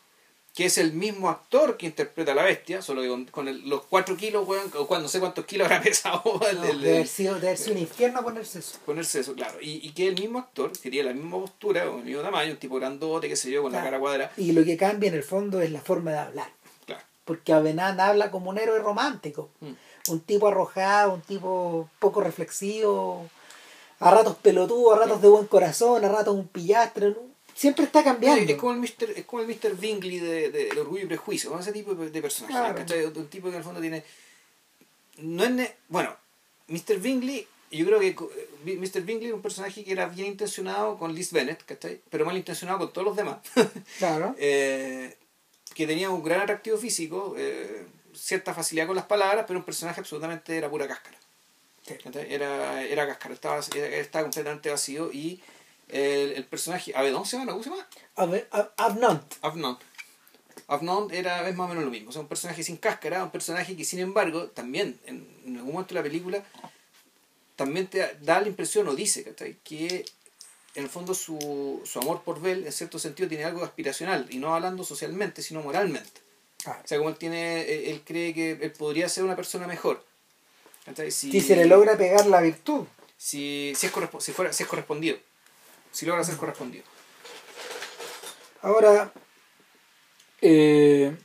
que 0.55 0.65
es 0.65 0.77
el 0.77 0.93
mismo 0.93 1.29
actor 1.29 1.75
que 1.75 1.85
interpreta 1.85 2.31
a 2.31 2.35
la 2.35 2.43
bestia, 2.43 2.81
solo 2.81 3.01
que 3.01 3.09
con, 3.09 3.25
con 3.25 3.47
el- 3.49 3.67
los 3.69 3.81
4 3.87 4.15
kilos, 4.15 4.47
weón, 4.47 4.71
o 4.77 4.87
cuando 4.87 5.03
no 5.03 5.09
sé 5.09 5.19
cuántos 5.19 5.45
kilos 5.45 5.65
habrá 5.65 5.81
pesado 5.83 6.21
no, 6.25 6.47
el- 6.47 6.61
debe, 6.61 6.71
el- 6.71 6.95
haber 6.95 7.07
sido, 7.07 7.35
debe 7.35 7.47
haber 7.47 7.57
sido 7.57 7.73
un 7.73 7.79
infierno 7.81 8.23
ponerse 8.23 8.59
eso. 8.59 8.77
ponerse 8.85 9.19
eso, 9.19 9.33
claro. 9.33 9.57
Y, 9.61 9.85
y 9.85 9.91
que 9.91 10.07
el 10.07 10.15
mismo 10.19 10.39
actor, 10.39 10.71
que 10.71 10.89
tiene 10.89 11.09
la 11.09 11.13
misma 11.13 11.39
postura, 11.41 11.89
o 11.89 11.97
el 11.99 12.05
mismo 12.05 12.21
tamaño, 12.21 12.51
un 12.51 12.57
tipo 12.57 12.75
grandote, 12.77 13.27
qué 13.27 13.35
sé 13.35 13.51
yo, 13.51 13.63
con 13.63 13.73
la 13.73 13.83
cara 13.83 13.99
cuadrada. 13.99 14.31
Y 14.37 14.53
lo 14.53 14.63
que 14.63 14.77
cambia 14.77 15.09
en 15.09 15.15
el 15.15 15.23
fondo 15.23 15.59
es 15.61 15.71
la 15.71 15.81
forma 15.81 16.11
de 16.11 16.19
hablar. 16.19 16.49
Claro. 16.85 17.03
Porque 17.25 17.51
Avenán 17.51 17.99
habla 17.99 18.31
como 18.31 18.49
un 18.49 18.57
héroe 18.57 18.79
romántico. 18.79 19.49
Mm. 19.59 19.71
Un 20.07 20.19
tipo 20.21 20.47
arrojado, 20.47 21.13
un 21.15 21.21
tipo 21.21 21.89
poco 21.99 22.21
reflexivo, 22.21 23.27
a 23.99 24.11
ratos 24.11 24.35
pelotudo, 24.37 24.93
a 24.93 24.99
ratos 24.99 25.21
de 25.21 25.27
buen 25.27 25.47
corazón, 25.47 26.05
a 26.05 26.09
ratos 26.09 26.33
un 26.35 26.47
pillastre. 26.47 27.09
¿no? 27.09 27.34
Siempre 27.55 27.85
está 27.85 28.03
cambiando. 28.03 28.51
Es 28.51 28.59
como 28.59 28.73
el 28.73 28.79
Mr. 28.79 29.11
Es 29.15 29.25
como 29.25 29.41
el 29.41 29.47
Mr. 29.47 29.77
Bingley 29.77 30.19
de, 30.19 30.51
de, 30.51 30.69
de 30.71 30.81
Orgullo 30.81 31.05
y 31.05 31.07
Prejuicio, 31.07 31.49
con 31.49 31.61
ese 31.61 31.71
tipo 31.71 31.95
de, 31.95 32.09
de 32.09 32.21
personaje. 32.21 32.83
Claro. 32.85 33.11
Un 33.15 33.27
tipo 33.29 33.47
que 33.47 33.53
en 33.53 33.57
el 33.59 33.63
fondo 33.63 33.79
tiene. 33.79 34.03
No 35.19 35.45
es. 35.45 35.71
Bueno, 35.87 36.13
Mr. 36.67 36.97
Bingley, 36.99 37.47
yo 37.71 37.85
creo 37.85 37.99
que 38.01 38.09
eh, 38.09 38.77
Mr. 38.77 39.01
Bingley 39.01 39.27
era 39.27 39.35
un 39.35 39.41
personaje 39.41 39.85
que 39.85 39.91
era 39.91 40.07
bien 40.07 40.27
intencionado 40.27 40.97
con 40.97 41.15
Liz 41.15 41.31
Bennett, 41.31 41.63
¿cachai? 41.63 42.01
Pero 42.09 42.25
mal 42.25 42.35
intencionado 42.35 42.79
con 42.79 42.91
todos 42.91 43.05
los 43.05 43.15
demás. 43.15 43.37
Claro. 43.99 44.35
Eh, 44.37 45.15
que 45.73 45.87
tenía 45.87 46.09
un 46.09 46.23
gran 46.23 46.41
atractivo 46.41 46.77
físico, 46.77 47.35
eh, 47.37 47.85
cierta 48.13 48.53
facilidad 48.53 48.87
con 48.87 48.97
las 48.97 49.05
palabras, 49.05 49.45
pero 49.47 49.59
un 49.59 49.65
personaje 49.65 50.01
absolutamente 50.01 50.57
era 50.57 50.69
pura 50.69 50.87
cáscara. 50.87 51.17
Sí. 51.87 51.95
Era, 52.29 52.83
era 52.83 53.07
cáscara, 53.07 53.33
estaba, 53.33 53.59
estaba 53.59 54.23
completamente 54.23 54.69
vacío 54.69 55.11
y 55.13 55.41
el, 55.89 56.31
el 56.33 56.45
personaje, 56.45 56.93
Avedon 56.95 57.25
se 57.25 57.37
llama, 57.37 57.51
¿cómo 57.53 57.63
se 57.63 57.69
llama? 57.69 57.87
Av- 58.15 58.71
Avnont. 58.77 59.77
Avnon. 60.67 61.13
Era, 61.13 61.47
es 61.47 61.55
más 61.55 61.65
o 61.65 61.69
menos 61.69 61.83
lo 61.83 61.91
mismo, 61.91 62.09
o 62.09 62.11
sea, 62.11 62.21
un 62.21 62.27
personaje 62.27 62.63
sin 62.63 62.77
cáscara, 62.77 63.23
un 63.23 63.29
personaje 63.31 63.75
que 63.75 63.85
sin 63.85 63.99
embargo, 63.99 64.47
también, 64.47 64.99
en, 65.05 65.27
en 65.45 65.57
algún 65.57 65.73
momento 65.73 65.93
de 65.93 65.99
la 65.99 66.03
película, 66.03 66.43
también 67.55 67.87
te 67.87 68.17
da 68.21 68.41
la 68.41 68.47
impresión, 68.47 68.87
o 68.87 68.95
dice, 68.95 69.23
¿cachai? 69.23 69.57
que 69.63 70.05
en 70.75 70.83
el 70.83 70.89
fondo 70.89 71.13
su, 71.13 71.81
su 71.85 71.99
amor 71.99 72.23
por 72.23 72.41
Bell, 72.41 72.65
en 72.65 72.71
cierto 72.71 72.99
sentido, 72.99 73.29
tiene 73.29 73.45
algo 73.45 73.63
aspiracional, 73.63 74.27
y 74.29 74.37
no 74.39 74.53
hablando 74.55 74.83
socialmente, 74.83 75.41
sino 75.41 75.61
moralmente. 75.61 76.21
O 76.65 76.87
sea, 76.87 76.97
como 76.97 77.09
él 77.11 77.15
tiene, 77.17 77.61
él, 77.61 77.85
él 77.93 78.01
cree 78.03 78.33
que 78.33 78.51
él 78.59 78.71
podría 78.71 79.07
ser 79.07 79.23
una 79.23 79.35
persona 79.35 79.67
mejor. 79.67 80.03
¿cachai? 80.85 81.11
Si, 81.11 81.31
Si 81.31 81.41
se 81.41 81.55
le 81.55 81.65
logra 81.65 81.95
pegar 81.97 82.25
la 82.25 82.41
virtud. 82.41 82.85
si, 83.17 83.73
si 83.75 83.85
es, 83.87 83.93
si, 84.19 84.31
fuera, 84.33 84.51
si 84.51 84.63
es 84.63 84.69
correspondido. 84.69 85.17
Si 85.95 86.05
logra 86.05 86.25
ser 86.25 86.35
correspondido. 86.35 86.83
Ahora, 88.61 89.13
eh, 90.41 91.15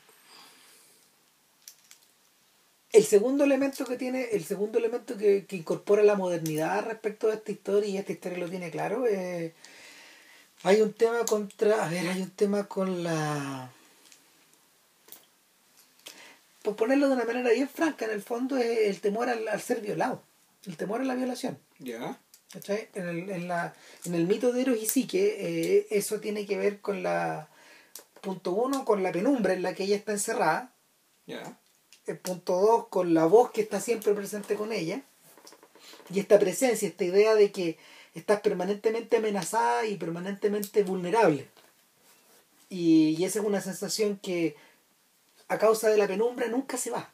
el 2.93 3.05
segundo 3.05 3.43
elemento 3.43 3.85
que 3.85 3.97
tiene, 3.97 4.29
el 4.31 4.45
segundo 4.45 4.79
elemento 4.79 5.17
que, 5.17 5.45
que 5.45 5.57
incorpora 5.57 6.05
la 6.05 6.15
modernidad 6.15 6.85
respecto 6.85 7.27
de 7.27 7.35
esta 7.35 7.51
historia, 7.51 7.89
y 7.89 7.97
esta 7.97 8.13
historia 8.13 8.39
lo 8.39 8.49
tiene 8.49 8.71
claro, 8.71 9.09
eh, 9.09 9.57
hay 10.63 10.81
un 10.83 10.93
tema 10.93 11.25
contra, 11.25 11.85
a 11.85 11.89
ver, 11.89 12.07
hay 12.07 12.23
un 12.23 12.31
tema 12.31 12.69
con 12.69 13.03
la... 13.03 13.73
Por 16.63 16.77
ponerlo 16.77 17.09
de 17.09 17.15
una 17.15 17.25
manera 17.25 17.51
bien 17.51 17.69
franca, 17.69 18.05
en 18.05 18.13
el 18.13 18.23
fondo 18.23 18.57
es 18.57 18.87
el 18.87 19.01
temor 19.01 19.29
al, 19.31 19.49
al 19.49 19.61
ser 19.61 19.81
violado, 19.81 20.23
el 20.65 20.77
temor 20.77 21.01
a 21.01 21.05
la 21.05 21.17
violación. 21.17 21.59
¿Ya? 21.81 22.21
En 22.53 23.09
el, 23.09 23.31
en, 23.31 23.49
la, 23.49 23.75
en 24.05 24.15
el 24.15 24.27
mito 24.27 24.53
de 24.53 24.63
Eros 24.63 24.79
y 24.81 24.87
Psique, 24.87 25.37
eh, 25.39 25.87
eso 25.91 26.19
tiene 26.21 26.47
que 26.47 26.57
ver 26.57 26.81
con 26.81 27.03
la. 27.03 27.49
Punto 28.21 28.53
uno, 28.53 28.85
con 28.85 29.03
la 29.03 29.13
penumbra 29.13 29.55
en 29.55 29.63
la 29.63 29.75
que 29.75 29.85
ella 29.85 29.97
está 29.97 30.13
encerrada. 30.13 30.75
¿Ya? 31.27 31.59
El 32.07 32.19
punto 32.19 32.61
dos, 32.61 32.89
con 32.89 33.15
la 33.15 33.25
voz 33.25 33.51
que 33.53 33.63
está 33.63 33.81
siempre 33.81 34.13
presente 34.15 34.57
con 34.57 34.73
ella. 34.73 35.03
Y 36.13 36.19
esta 36.19 36.39
presencia, 36.39 36.89
esta 36.89 37.05
idea 37.05 37.35
de 37.35 37.53
que 37.53 37.79
estás 38.15 38.41
permanentemente 38.41 39.19
amenazada 39.19 39.87
y 39.87 39.97
permanentemente 39.97 40.83
vulnerable. 40.83 41.49
Y, 42.69 43.17
y 43.17 43.25
esa 43.25 43.39
es 43.39 43.45
una 43.45 43.61
sensación 43.61 44.19
que 44.19 44.57
a 45.49 45.59
causa 45.59 45.89
de 45.89 45.97
la 45.97 46.09
penumbra 46.09 46.49
nunca 46.49 46.77
se 46.77 46.91
va. 46.91 47.13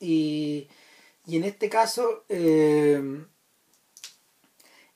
Y, 0.00 0.68
y 1.28 1.36
en 1.36 1.44
este 1.44 1.68
caso, 1.68 2.24
eh, 2.30 3.02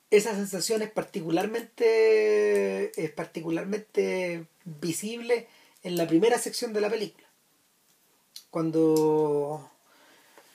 esa 0.09 0.33
sensación 0.33 0.81
es 0.81 0.89
particularmente, 0.89 2.91
es 2.99 3.11
particularmente 3.11 4.47
visible 4.65 5.47
en 5.83 5.95
la 5.95 6.07
primera 6.07 6.39
sección 6.39 6.73
de 6.73 6.81
la 6.81 6.89
película. 6.89 7.27
Cuando, 8.49 9.69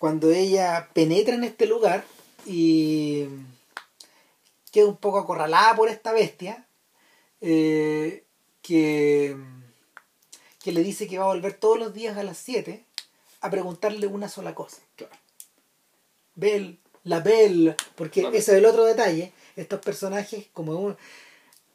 cuando 0.01 0.33
ella 0.33 0.89
penetra 0.95 1.37
en 1.37 1.45
este 1.45 1.67
lugar 1.67 2.05
y 2.45 3.29
queda 4.73 4.87
un 4.87 4.97
poco 4.97 5.21
acorralada 5.21 5.77
por 5.77 5.89
esta 5.89 6.13
bestia, 6.13 6.67
eh, 7.41 8.25
que, 8.63 9.37
que 10.61 10.73
le 10.73 10.83
dice 10.83 11.07
que 11.07 11.19
va 11.19 11.27
a 11.27 11.35
volver 11.35 11.55
todos 11.55 11.79
los 11.79 11.95
días 11.95 12.17
a 12.17 12.25
las 12.25 12.39
7 12.39 12.85
a 13.43 13.51
preguntarle 13.51 14.09
una 14.09 14.29
sola 14.29 14.57
cosa. 14.57 14.88
Bell, 16.39 16.79
la 17.05 17.21
Bell, 17.21 17.75
porque 17.97 18.21
Claro. 18.21 18.37
ese 18.37 18.53
es 18.53 18.59
el 18.59 18.65
otro 18.67 18.85
detalle. 18.85 19.33
Estos 19.57 19.81
personajes, 19.81 20.47
como 20.53 20.73
un- 20.79 20.97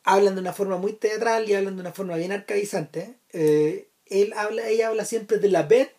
hablan 0.06 0.36
de 0.36 0.42
una 0.42 0.54
forma 0.54 0.78
muy 0.78 0.94
teatral 0.94 1.50
y 1.50 1.54
hablan 1.54 1.76
de 1.76 1.82
una 1.82 1.92
forma 1.94 2.16
bien 2.16 2.32
arcaizante. 2.32 3.16
eh, 3.34 3.88
él 4.08 4.32
habla, 4.36 4.68
ella 4.68 4.90
habla 4.90 5.06
siempre 5.06 5.38
de 5.40 5.50
la 5.50 5.64
Beth 5.64 5.92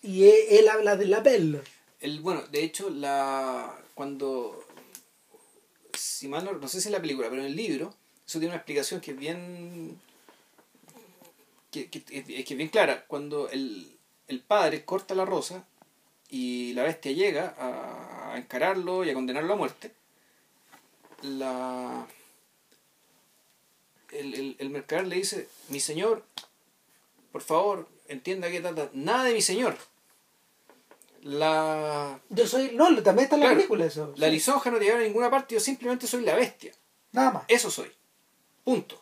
y 0.00 0.24
él, 0.24 0.34
él 0.50 0.68
habla 0.68 0.96
de 0.96 1.04
la 1.06 1.20
Bell. 1.20 1.60
El, 2.00 2.20
bueno, 2.20 2.42
de 2.50 2.62
hecho, 2.64 2.88
la 2.90 3.78
cuando. 3.94 4.64
Si 5.96 6.28
mal 6.28 6.44
no, 6.44 6.52
no 6.52 6.68
sé 6.68 6.80
si 6.80 6.88
en 6.88 6.92
la 6.92 7.00
película, 7.00 7.28
pero 7.28 7.42
en 7.42 7.48
el 7.48 7.56
libro, 7.56 7.94
eso 8.26 8.38
tiene 8.38 8.48
una 8.48 8.56
explicación 8.56 9.00
que 9.00 9.10
es 9.12 9.16
bien. 9.18 10.00
que, 11.70 11.88
que, 11.90 12.02
que 12.02 12.40
es 12.40 12.56
bien 12.56 12.68
clara. 12.70 13.04
Cuando 13.06 13.48
el, 13.50 13.96
el 14.28 14.40
padre 14.40 14.84
corta 14.84 15.14
la 15.14 15.24
rosa 15.24 15.66
y 16.32 16.72
la 16.72 16.84
bestia 16.84 17.12
llega 17.12 17.54
a, 17.58 18.38
encararlo 18.38 19.04
y 19.04 19.10
a 19.10 19.14
condenarlo 19.14 19.52
a 19.52 19.56
muerte, 19.56 19.92
la. 21.20 22.06
El, 24.10 24.34
el, 24.34 24.56
el 24.58 24.70
mercader 24.70 25.06
le 25.06 25.16
dice: 25.16 25.46
Mi 25.68 25.78
señor, 25.78 26.24
por 27.32 27.42
favor, 27.42 27.86
entienda 28.08 28.50
que 28.50 28.60
trata 28.62 28.88
nada 28.94 29.24
de 29.24 29.34
mi 29.34 29.42
señor. 29.42 29.76
La 31.20 32.18
Yo 32.30 32.46
soy. 32.46 32.70
No, 32.74 32.86
también 33.02 33.24
está 33.24 33.36
en 33.36 33.42
la 33.42 33.50
película 33.50 33.84
eso. 33.84 34.14
la 34.16 34.28
Sí. 34.28 34.32
lisonja 34.32 34.70
no 34.70 34.78
te 34.78 34.86
lleva 34.86 34.98
a 34.98 35.02
ninguna 35.02 35.30
parte, 35.30 35.54
yo 35.54 35.60
simplemente 35.60 36.06
soy 36.06 36.22
la 36.22 36.34
bestia. 36.34 36.72
Nada 37.12 37.30
más. 37.30 37.44
Eso 37.48 37.70
soy. 37.70 37.92
Punto. 38.64 39.00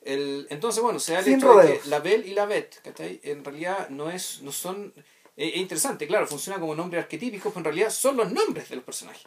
El, 0.00 0.46
entonces, 0.50 0.82
bueno, 0.82 0.98
se 0.98 1.12
da 1.12 1.18
el 1.18 1.24
Sin 1.26 1.34
hecho 1.34 1.54
de 1.54 1.80
que 1.80 1.88
la 1.88 2.00
Bel 2.00 2.26
y 2.26 2.32
la 2.34 2.46
Bet, 2.46 2.80
¿cachai? 2.82 3.20
En 3.22 3.44
realidad 3.44 3.90
no 3.90 4.10
es, 4.10 4.40
no 4.40 4.52
son. 4.52 4.92
Es, 5.36 5.54
es 5.54 5.56
interesante, 5.56 6.06
claro, 6.06 6.26
funciona 6.26 6.60
como 6.60 6.74
nombres 6.74 7.02
arquetípicos, 7.02 7.52
pero 7.52 7.60
en 7.60 7.64
realidad 7.64 7.90
son 7.90 8.16
los 8.16 8.32
nombres 8.32 8.68
de 8.68 8.76
los 8.76 8.84
personajes. 8.84 9.26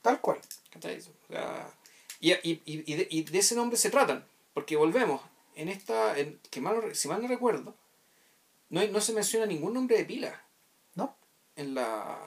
Tal 0.00 0.20
cual. 0.20 0.38
¿cachai? 0.70 0.98
O 0.98 1.32
sea, 1.32 1.70
y, 2.20 2.32
y, 2.32 2.62
y, 2.64 2.94
de, 2.94 3.08
y 3.10 3.22
de 3.22 3.38
ese 3.38 3.54
nombre 3.54 3.76
se 3.76 3.90
tratan, 3.90 4.24
porque 4.54 4.76
volvemos, 4.76 5.20
en 5.56 5.68
esta, 5.68 6.18
en, 6.18 6.38
que 6.50 6.60
mal, 6.60 6.94
si 6.94 7.08
mal 7.08 7.20
no 7.20 7.28
recuerdo, 7.28 7.74
no, 8.70 8.86
no 8.86 9.00
se 9.00 9.12
menciona 9.12 9.46
ningún 9.46 9.74
nombre 9.74 9.98
de 9.98 10.04
pila 10.04 10.42
¿No? 10.94 11.14
en 11.56 11.74
la 11.74 12.18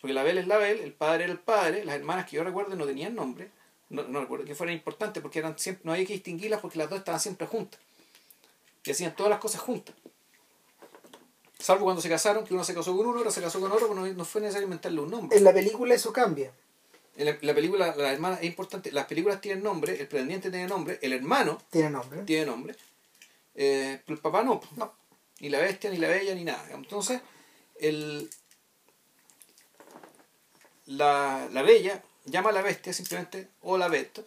porque 0.00 0.14
la 0.14 0.22
Bel 0.22 0.38
es 0.38 0.46
la 0.46 0.58
Bel, 0.58 0.78
el 0.78 0.92
padre 0.92 1.24
era 1.24 1.32
el 1.32 1.40
padre, 1.40 1.84
las 1.84 1.96
hermanas 1.96 2.26
que 2.26 2.36
yo 2.36 2.44
recuerdo 2.44 2.76
no 2.76 2.86
tenían 2.86 3.16
nombre, 3.16 3.50
no, 3.88 4.04
no 4.04 4.20
recuerdo 4.20 4.44
que 4.44 4.54
fueran 4.54 4.76
importantes 4.76 5.20
porque 5.20 5.40
eran 5.40 5.58
siempre, 5.58 5.82
no 5.84 5.92
había 5.92 6.06
que 6.06 6.12
distinguirlas 6.12 6.60
porque 6.60 6.78
las 6.78 6.88
dos 6.88 7.00
estaban 7.00 7.20
siempre 7.20 7.48
juntas 7.48 7.80
y 8.84 8.90
hacían 8.90 9.16
todas 9.16 9.30
las 9.30 9.40
cosas 9.40 9.60
juntas. 9.60 9.94
Salvo 11.58 11.84
cuando 11.84 12.00
se 12.00 12.08
casaron, 12.08 12.44
que 12.44 12.54
uno 12.54 12.62
se 12.64 12.72
casó 12.74 12.96
con 12.96 13.06
uno, 13.06 13.18
otro 13.18 13.30
se 13.32 13.40
casó 13.42 13.60
con 13.60 13.72
otro, 13.72 13.88
pero 13.88 14.00
no, 14.00 14.06
no 14.06 14.24
fue 14.24 14.40
necesario 14.40 14.66
inventarle 14.66 15.00
un 15.00 15.10
nombre. 15.10 15.36
En 15.36 15.44
la 15.44 15.52
película 15.52 15.94
eso 15.94 16.12
cambia. 16.12 16.52
En 17.16 17.26
la, 17.26 17.36
la 17.40 17.52
película, 17.54 17.94
la 17.96 18.12
hermana 18.12 18.36
es 18.36 18.44
importante, 18.44 18.92
las 18.92 19.06
películas 19.06 19.40
tienen 19.40 19.64
nombre, 19.64 20.00
el 20.00 20.06
pretendiente 20.06 20.50
tiene 20.50 20.68
nombre, 20.68 21.00
el 21.02 21.12
hermano 21.12 21.60
Tiene 21.70 21.90
nombre. 21.90 22.22
tiene 22.22 22.46
nombre, 22.46 22.76
eh, 23.56 24.00
pero 24.06 24.14
el 24.16 24.22
papá 24.22 24.44
no, 24.44 24.60
No. 24.76 24.94
ni 25.40 25.48
la 25.48 25.58
bestia, 25.58 25.90
ni 25.90 25.96
la 25.96 26.06
bella, 26.06 26.32
ni 26.36 26.44
nada. 26.44 26.64
Entonces, 26.70 27.20
el, 27.80 28.30
la, 30.86 31.48
la 31.52 31.62
bella 31.62 32.02
llama 32.24 32.50
a 32.50 32.52
la 32.52 32.62
bestia 32.62 32.92
simplemente, 32.92 33.48
o 33.62 33.76
la 33.78 33.88
besto, 33.88 34.24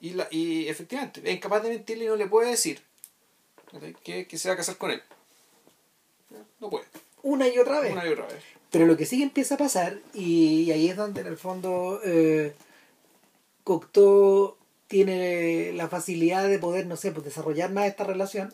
y, 0.00 0.10
la, 0.10 0.28
y 0.30 0.68
efectivamente 0.68 1.20
es 1.24 1.34
incapaz 1.34 1.62
de 1.64 1.70
mentirle 1.70 2.04
y 2.04 2.08
no 2.08 2.14
le 2.16 2.26
puede 2.28 2.50
decir 2.50 2.80
que, 4.04 4.26
que 4.28 4.38
se 4.38 4.48
va 4.48 4.54
a 4.54 4.56
casar 4.56 4.76
con 4.76 4.92
él. 4.92 5.02
No 6.62 6.70
puede, 6.70 6.86
Una 7.22 7.46
y 7.48 7.58
otra 7.58 7.80
vez. 7.80 7.92
una 7.92 8.06
y 8.06 8.10
otra 8.12 8.26
vez. 8.26 8.42
Pero 8.70 8.86
lo 8.86 8.96
que 8.96 9.04
sí 9.04 9.18
que 9.18 9.24
empieza 9.24 9.56
a 9.56 9.58
pasar, 9.58 9.98
y 10.14 10.70
ahí 10.70 10.88
es 10.88 10.96
donde 10.96 11.20
en 11.20 11.26
el 11.26 11.36
fondo 11.36 12.00
eh, 12.04 12.54
Cocteau 13.64 14.56
tiene 14.88 15.72
la 15.72 15.88
facilidad 15.88 16.48
de 16.48 16.58
poder, 16.58 16.86
no 16.86 16.96
sé, 16.96 17.12
pues 17.12 17.24
desarrollar 17.24 17.70
más 17.72 17.86
esta 17.86 18.04
relación, 18.04 18.52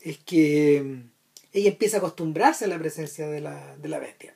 es 0.00 0.18
que 0.18 0.82
mm, 0.84 1.10
ella 1.52 1.70
empieza 1.70 1.96
a 1.96 1.98
acostumbrarse 1.98 2.64
a 2.64 2.68
la 2.68 2.78
presencia 2.78 3.26
de 3.28 3.40
la, 3.40 3.76
de 3.76 3.88
la 3.88 3.98
bestia. 3.98 4.34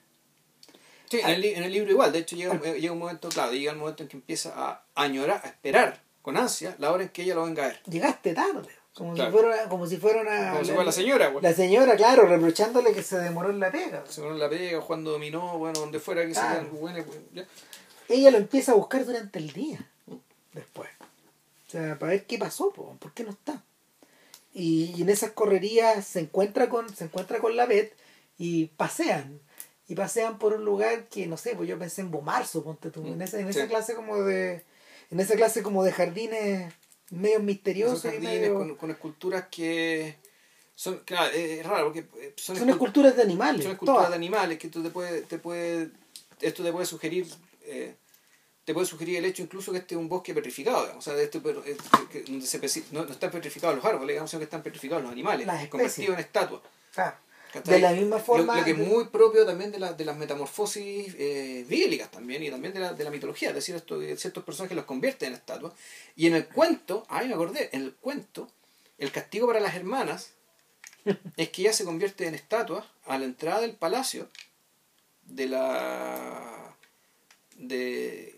Sí, 1.11 1.19
en 1.21 1.29
el, 1.31 1.45
en 1.45 1.63
el 1.65 1.73
libro 1.73 1.91
igual, 1.91 2.13
de 2.13 2.19
hecho 2.21 2.37
llega, 2.37 2.53
un- 2.53 2.65
eh, 2.65 2.81
llega 2.81 2.93
un 2.93 2.99
momento, 2.99 3.29
claro, 3.29 3.53
llega 3.53 3.73
el 3.73 3.79
momento 3.79 4.03
en 4.03 4.09
que 4.09 4.17
empieza 4.17 4.53
a 4.55 4.85
añorar, 4.95 5.41
a 5.45 5.49
esperar 5.49 6.03
con 6.23 6.37
ansia 6.37 6.77
la 6.79 6.93
hora 6.93 7.05
en 7.05 7.09
que 7.11 7.23
ella 7.23 7.35
lo 7.35 7.45
venga 7.45 7.65
a 7.65 7.69
ver. 7.69 7.81
Llegaste 7.89 8.35
tarde, 8.35 8.69
como, 8.95 9.15
Claro. 9.15 9.31
si, 9.31 9.39
fuera, 9.39 9.69
como 9.69 9.87
si 9.87 9.97
fuera 9.97 10.21
una... 10.23 10.51
Como 10.53 10.65
si 10.65 10.71
fuera 10.71 10.85
la 10.85 10.93
señora, 10.93 11.33
pues. 11.33 11.43
La 11.43 11.53
señora, 11.53 11.97
claro, 11.97 12.27
reprochándole 12.27 12.93
que 12.93 13.03
se 13.03 13.19
demoró 13.19 13.51
en 13.51 13.61
la 13.61 13.71
pega. 13.71 14.05
Se 14.09 14.21
pone 14.23 14.39
la 14.39 14.49
pega, 14.49 14.81
jugando 14.81 15.13
dominó, 15.13 15.59
bueno, 15.59 15.79
donde 15.81 16.01
fuera 16.01 16.27
que 16.27 16.35
sea, 16.35 16.53
Claro. 16.61 16.69
bueno, 16.73 17.05
pues, 17.05 17.19
ya. 17.33 17.47
Ella 18.09 18.31
lo 18.31 18.39
empieza 18.39 18.73
a 18.73 18.75
buscar 18.75 19.05
durante 19.05 19.39
el 19.39 19.53
día, 19.53 19.79
después. 20.53 20.89
O 21.69 21.71
sea, 21.71 21.99
para 21.99 22.13
ver 22.13 22.25
qué 22.27 22.39
pasó, 22.39 22.71
po, 22.73 22.97
por 22.99 23.13
qué 23.13 23.23
no 23.25 23.31
está. 23.31 23.63
Y, 24.55 24.95
y 24.97 25.03
en 25.03 25.11
esas 25.11 25.31
correrías 25.33 26.07
se 26.07 26.21
encuentra 26.21 26.69
con, 26.69 26.89
se 26.95 27.05
encuentra 27.05 27.39
con 27.39 27.55
la 27.57 27.67
Bet 27.67 27.93
y 28.39 28.67
pasean. 28.67 29.39
Y 29.87 29.95
pasean 29.95 30.39
por 30.39 30.55
un 30.55 30.65
lugar 30.65 31.05
que, 31.05 31.27
no 31.27 31.37
sé, 31.37 31.55
pues 31.55 31.69
yo 31.69 31.79
pensé 31.79 32.01
en 32.01 32.11
Bomarzo, 32.11 32.63
ponte 32.65 32.91
tú, 32.91 33.07
en 33.07 33.21
esa, 33.23 33.39
en 33.39 33.49
esa 33.49 33.63
Sí. 33.63 33.69
clase 33.69 33.95
como 33.95 34.23
de. 34.23 34.65
En 35.11 35.21
esa 35.21 35.35
clase 35.37 35.63
como 35.63 35.85
de 35.85 35.93
jardines 35.93 36.73
medio 37.11 37.41
misteriosos 37.41 38.05
y 38.05 38.09
jardines 38.09 38.41
medio- 38.41 38.55
con, 38.55 38.75
con 38.77 38.91
esculturas 38.91 39.47
que 39.51 40.17
son, 40.75 40.99
claro, 41.05 41.33
es 41.35 41.65
raro 41.67 41.87
porque 41.87 42.07
eh, 42.21 42.33
son, 42.37 42.57
son 42.57 42.69
escul- 42.69 42.73
esculturas 42.73 43.17
de 43.17 43.23
animales. 43.23 43.63
son 43.63 43.73
esculturas 43.73 43.99
todas. 43.99 44.11
de 44.11 44.17
animales 44.17 44.59
que 44.59 44.69
tú 44.69 44.83
te 44.83 44.91
puede, 44.91 45.23
te 45.23 45.39
puede, 45.39 45.91
esto 46.41 46.63
te 46.63 46.71
puede 46.73 46.87
sugerir, 46.87 47.27
eh, 47.63 47.95
te 48.65 48.75
puede 48.75 48.87
sugerir 48.87 49.17
el 49.17 49.25
hecho 49.25 49.43
incluso 49.43 49.73
que 49.73 49.79
este 49.79 49.95
es 49.95 49.99
un 50.01 50.09
bosque 50.09 50.35
petrificado, 50.35 50.83
digamos, 50.83 51.07
o 51.07 51.11
sea, 51.11 51.21
este, 51.21 51.39
eh, 51.39 51.77
que- 52.13 52.23
que 52.25 52.41
se 52.43 52.83
no, 52.93 53.05
no 53.05 53.11
están 53.13 53.31
petrificados 53.31 53.75
los 53.77 53.85
árboles, 53.85 54.09
digamos, 54.09 54.31
sino 54.31 54.39
que 54.41 54.45
están 54.45 54.63
petrificados 54.63 55.03
los 55.03 55.11
animales, 55.13 55.47
convertidos 55.69 56.15
en 56.15 56.21
estatuas. 56.25 56.63
Claro. 56.93 57.17
¿Cachai? 57.53 57.75
De 57.75 57.81
la 57.81 57.93
misma 57.93 58.19
forma. 58.19 58.57
Lo, 58.59 58.65
que 58.65 58.71
es 58.73 58.79
muy 58.79 59.07
propio 59.09 59.45
también 59.47 59.71
de, 59.73 59.79
la, 59.79 59.93
de 59.93 60.05
las 60.05 60.17
metamorfosis 60.17 61.15
eh, 61.19 61.65
bíblicas 61.69 62.11
también 62.11 62.43
y 62.43 62.51
también 62.51 62.73
de 62.75 62.81
la, 62.81 62.93
de 62.93 63.05
la 63.05 63.11
mitología. 63.11 63.49
Es 63.51 63.55
decir, 63.57 63.75
esto, 63.75 63.99
que 63.99 64.17
ciertos 64.17 64.45
personajes 64.45 64.77
los 64.77 64.85
convierten 64.87 65.29
en 65.29 65.35
estatuas. 65.35 65.73
Y 66.17 66.27
en 66.27 66.35
el 66.35 66.47
cuento, 66.49 67.05
ay 67.09 67.29
me 67.29 67.35
acordé, 67.35 67.71
en 67.73 67.83
el 67.83 67.95
cuento, 67.95 68.49
el 68.99 69.11
castigo 69.13 69.47
para 69.47 69.61
las 69.61 69.75
hermanas 69.75 70.33
es 71.37 71.49
que 71.51 71.63
ella 71.63 71.73
se 71.73 71.85
convierte 71.85 72.27
en 72.27 72.35
estatua 72.35 72.87
a 73.07 73.19
la 73.19 73.25
entrada 73.25 73.61
del 73.61 73.73
palacio 73.75 74.29
de 75.23 75.47
la. 75.47 76.77
de 77.57 78.35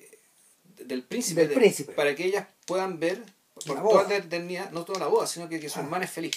del 0.78 1.02
príncipe, 1.04 1.42
Del 1.42 1.50
de- 1.50 1.54
príncipe. 1.56 1.92
para 1.92 2.14
que 2.16 2.24
ellas 2.24 2.46
puedan 2.66 2.98
ver 2.98 3.22
por 3.54 3.66
La 3.68 3.74
toda 3.74 3.82
boda. 3.82 4.08
la 4.08 4.16
eternidad, 4.16 4.70
no 4.70 4.84
toda 4.84 4.98
la 4.98 5.06
boda, 5.08 5.26
sino 5.26 5.48
que, 5.48 5.61
que 5.61 5.68
su 5.68 5.78
Ah. 5.78 5.82
hermana 5.82 6.06
es 6.06 6.11
feliz 6.11 6.32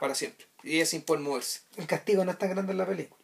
para 0.00 0.14
siempre. 0.14 0.46
Y 0.62 0.76
ella 0.76 0.86
sin 0.86 1.02
poder 1.02 1.22
moverse. 1.22 1.60
El 1.76 1.86
castigo 1.86 2.24
no 2.24 2.30
es 2.32 2.38
tan 2.38 2.50
grande 2.50 2.72
en 2.72 2.78
la 2.78 2.86
película. 2.86 3.18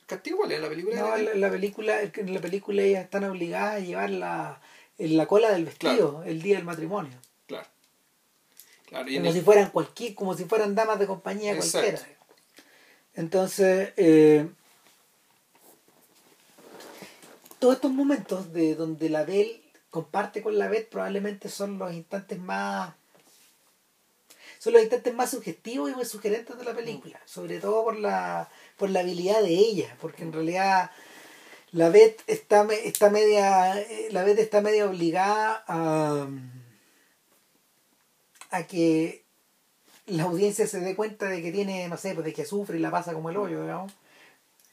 ¿El 0.00 0.06
castigo 0.06 0.38
cuál 0.38 0.52
es? 0.52 0.60
¿La 0.60 0.68
película? 0.68 0.96
No, 0.96 1.16
en 1.16 1.24
la, 1.24 1.30
en 1.32 1.40
la 1.40 1.50
película, 1.50 2.00
en 2.02 2.34
la 2.34 2.40
película 2.40 2.82
ellas 2.82 3.04
están 3.04 3.24
obligadas 3.24 3.74
a 3.76 3.78
llevar 3.80 4.10
la, 4.10 4.60
en 4.98 5.16
la 5.16 5.26
cola 5.26 5.50
del 5.50 5.64
vestido 5.64 6.22
el 6.24 6.42
día 6.42 6.56
del 6.56 6.64
matrimonio. 6.64 7.16
Claro. 7.46 7.66
Claro, 8.86 9.08
y 9.08 9.16
en 9.16 9.22
Como 9.22 9.30
el- 9.32 9.38
si 9.38 9.44
fueran 9.44 9.70
cualquier, 9.70 10.14
como 10.14 10.34
si 10.36 10.44
fueran 10.44 10.74
damas 10.74 10.98
de 10.98 11.06
compañía 11.06 11.52
Exacto. 11.52 11.88
cualquiera. 11.88 12.18
Entonces, 13.14 13.92
eh, 13.96 14.48
todos 17.58 17.74
estos 17.76 17.92
momentos 17.92 18.52
de 18.52 18.74
donde 18.74 19.08
la 19.08 19.24
Bel 19.24 19.62
comparte 19.90 20.42
con 20.42 20.58
la 20.58 20.68
Bet 20.68 20.88
probablemente 20.88 21.48
son 21.48 21.78
los 21.78 21.92
instantes 21.92 22.38
más 22.38 22.94
son 24.62 24.74
los 24.74 24.82
instantes 24.82 25.12
más 25.12 25.32
sugestivos 25.32 25.90
y 25.90 25.94
más 25.96 26.06
sugerentes 26.06 26.56
de 26.56 26.62
la 26.62 26.72
película, 26.72 27.20
sobre 27.24 27.58
todo 27.58 27.82
por 27.82 27.98
la 27.98 28.48
por 28.76 28.90
la 28.90 29.00
habilidad 29.00 29.42
de 29.42 29.54
ella, 29.54 29.96
porque 30.00 30.22
en 30.22 30.32
realidad 30.32 30.92
la 31.72 31.88
Beth 31.88 32.22
está, 32.28 32.64
está 32.72 33.10
media 33.10 33.74
la 34.12 34.22
Beth 34.22 34.38
está 34.38 34.60
media 34.60 34.86
obligada 34.86 35.64
a 35.66 36.28
a 38.50 38.62
que 38.68 39.24
la 40.06 40.22
audiencia 40.24 40.68
se 40.68 40.78
dé 40.78 40.94
cuenta 40.94 41.26
de 41.26 41.42
que 41.42 41.50
tiene, 41.50 41.88
no 41.88 41.96
sé, 41.96 42.14
pues 42.14 42.24
de 42.24 42.32
que 42.32 42.44
sufre 42.44 42.78
y 42.78 42.80
la 42.80 42.92
pasa 42.92 43.14
como 43.14 43.30
el 43.30 43.38
hoyo, 43.38 43.62
digamos, 43.62 43.92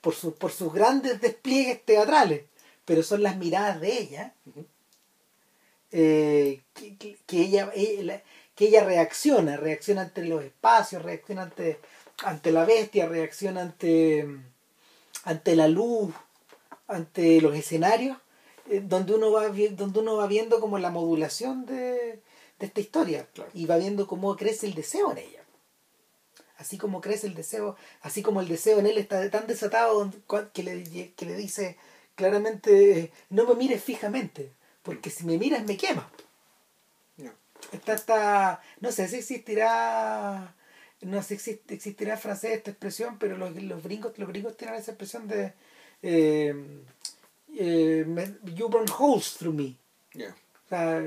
por, 0.02 0.14
su, 0.14 0.36
por 0.36 0.52
sus 0.52 0.72
grandes 0.72 1.20
despliegues 1.20 1.84
teatrales, 1.84 2.44
pero 2.86 3.02
son 3.02 3.24
las 3.24 3.38
miradas 3.38 3.82
de 3.82 3.98
ella, 3.98 4.36
eh, 5.92 6.62
que, 6.76 7.42
ella, 7.42 7.72
que 8.60 8.66
ella 8.66 8.84
reacciona, 8.84 9.56
reacciona 9.56 10.02
ante 10.02 10.26
los 10.26 10.44
espacios, 10.44 11.02
reacciona 11.02 11.44
ante, 11.44 11.80
ante 12.26 12.52
la 12.52 12.66
bestia, 12.66 13.08
reacciona 13.08 13.62
ante, 13.62 14.28
ante 15.24 15.56
la 15.56 15.70
luz, 15.70 16.14
ante 16.86 17.40
los 17.40 17.56
escenarios, 17.56 18.18
eh, 18.70 18.82
donde, 18.84 19.14
uno 19.14 19.32
va, 19.32 19.48
donde 19.48 20.00
uno 20.02 20.18
va 20.18 20.28
viendo 20.28 20.60
como 20.60 20.78
la 20.78 20.90
modulación 20.90 21.66
de, 21.66 22.22
de 22.60 22.66
esta 22.66 22.82
historia 22.82 23.30
y 23.54 23.66
va 23.66 23.78
viendo 23.78 24.08
cómo 24.08 24.36
crece 24.36 24.66
el 24.66 24.74
deseo 24.74 25.14
en 25.14 25.20
ella. 25.20 25.44
Así 26.58 26.78
como 26.78 27.00
crece 27.00 27.28
el 27.28 27.36
deseo, 27.36 27.78
así 28.02 28.22
como 28.22 28.42
el 28.42 28.50
deseo 28.50 28.80
en 28.80 28.88
él 28.88 28.98
está 28.98 29.30
tan 29.30 29.48
desatado 29.48 30.12
que 30.52 30.64
le, 30.64 31.14
que 31.14 31.26
le 31.26 31.36
dice 31.38 31.78
claramente, 32.16 33.14
no 33.30 33.46
me 33.46 33.56
mires 33.56 33.82
fijamente, 33.82 34.52
porque 34.84 35.10
si 35.10 35.24
me 35.24 35.38
miras 35.38 35.64
me 35.64 35.78
quema. 35.78 36.12
Está, 37.72 38.62
no 38.80 38.92
sé 38.92 39.08
si 39.08 39.18
existirá, 39.18 40.56
no 41.02 41.24
sé 41.24 41.38
si 41.40 41.62
existirá 41.68 42.14
en 42.14 42.20
francés 42.20 42.52
esta 42.52 42.72
expresión, 42.72 43.18
pero 43.20 43.38
los, 43.38 43.56
los 43.56 43.84
gringos, 43.84 44.18
los 44.18 44.28
gringos 44.28 44.58
tienen 44.58 44.76
esa 44.78 44.92
expresión 44.92 45.28
de 45.28 45.54
eh, 46.02 46.54
eh, 47.56 48.06
you 48.56 48.70
burn 48.70 48.88
holes 48.98 49.36
through 49.38 49.54
me. 49.56 49.76
O 50.16 50.70
sea, 50.70 51.02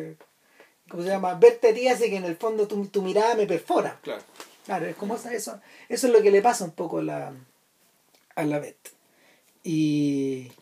¿cómo 0.89 1.03
se 1.03 1.09
llama? 1.09 1.35
Verte 1.35 1.73
ti 1.73 1.89
hace 1.89 2.11
que 2.11 2.17
en 2.17 2.25
el 2.25 2.37
fondo 2.37 2.67
tu, 2.69 2.87
tu 2.87 3.03
mirada 3.03 3.35
me 3.35 3.47
perfora. 3.47 3.99
Claro. 4.03 4.23
Claro, 4.65 4.87
es 4.87 4.97
como 4.97 5.17
eso, 5.17 5.31
eso 5.31 5.61
es 5.89 6.13
lo 6.13 6.23
que 6.23 6.31
le 6.31 6.41
pasa 6.41 6.65
un 6.65 6.71
poco 6.71 6.99
a 6.99 7.03
la, 7.03 7.33
a 8.37 8.45
la 8.45 8.59
Bet. 8.61 8.77
Y 9.65 10.53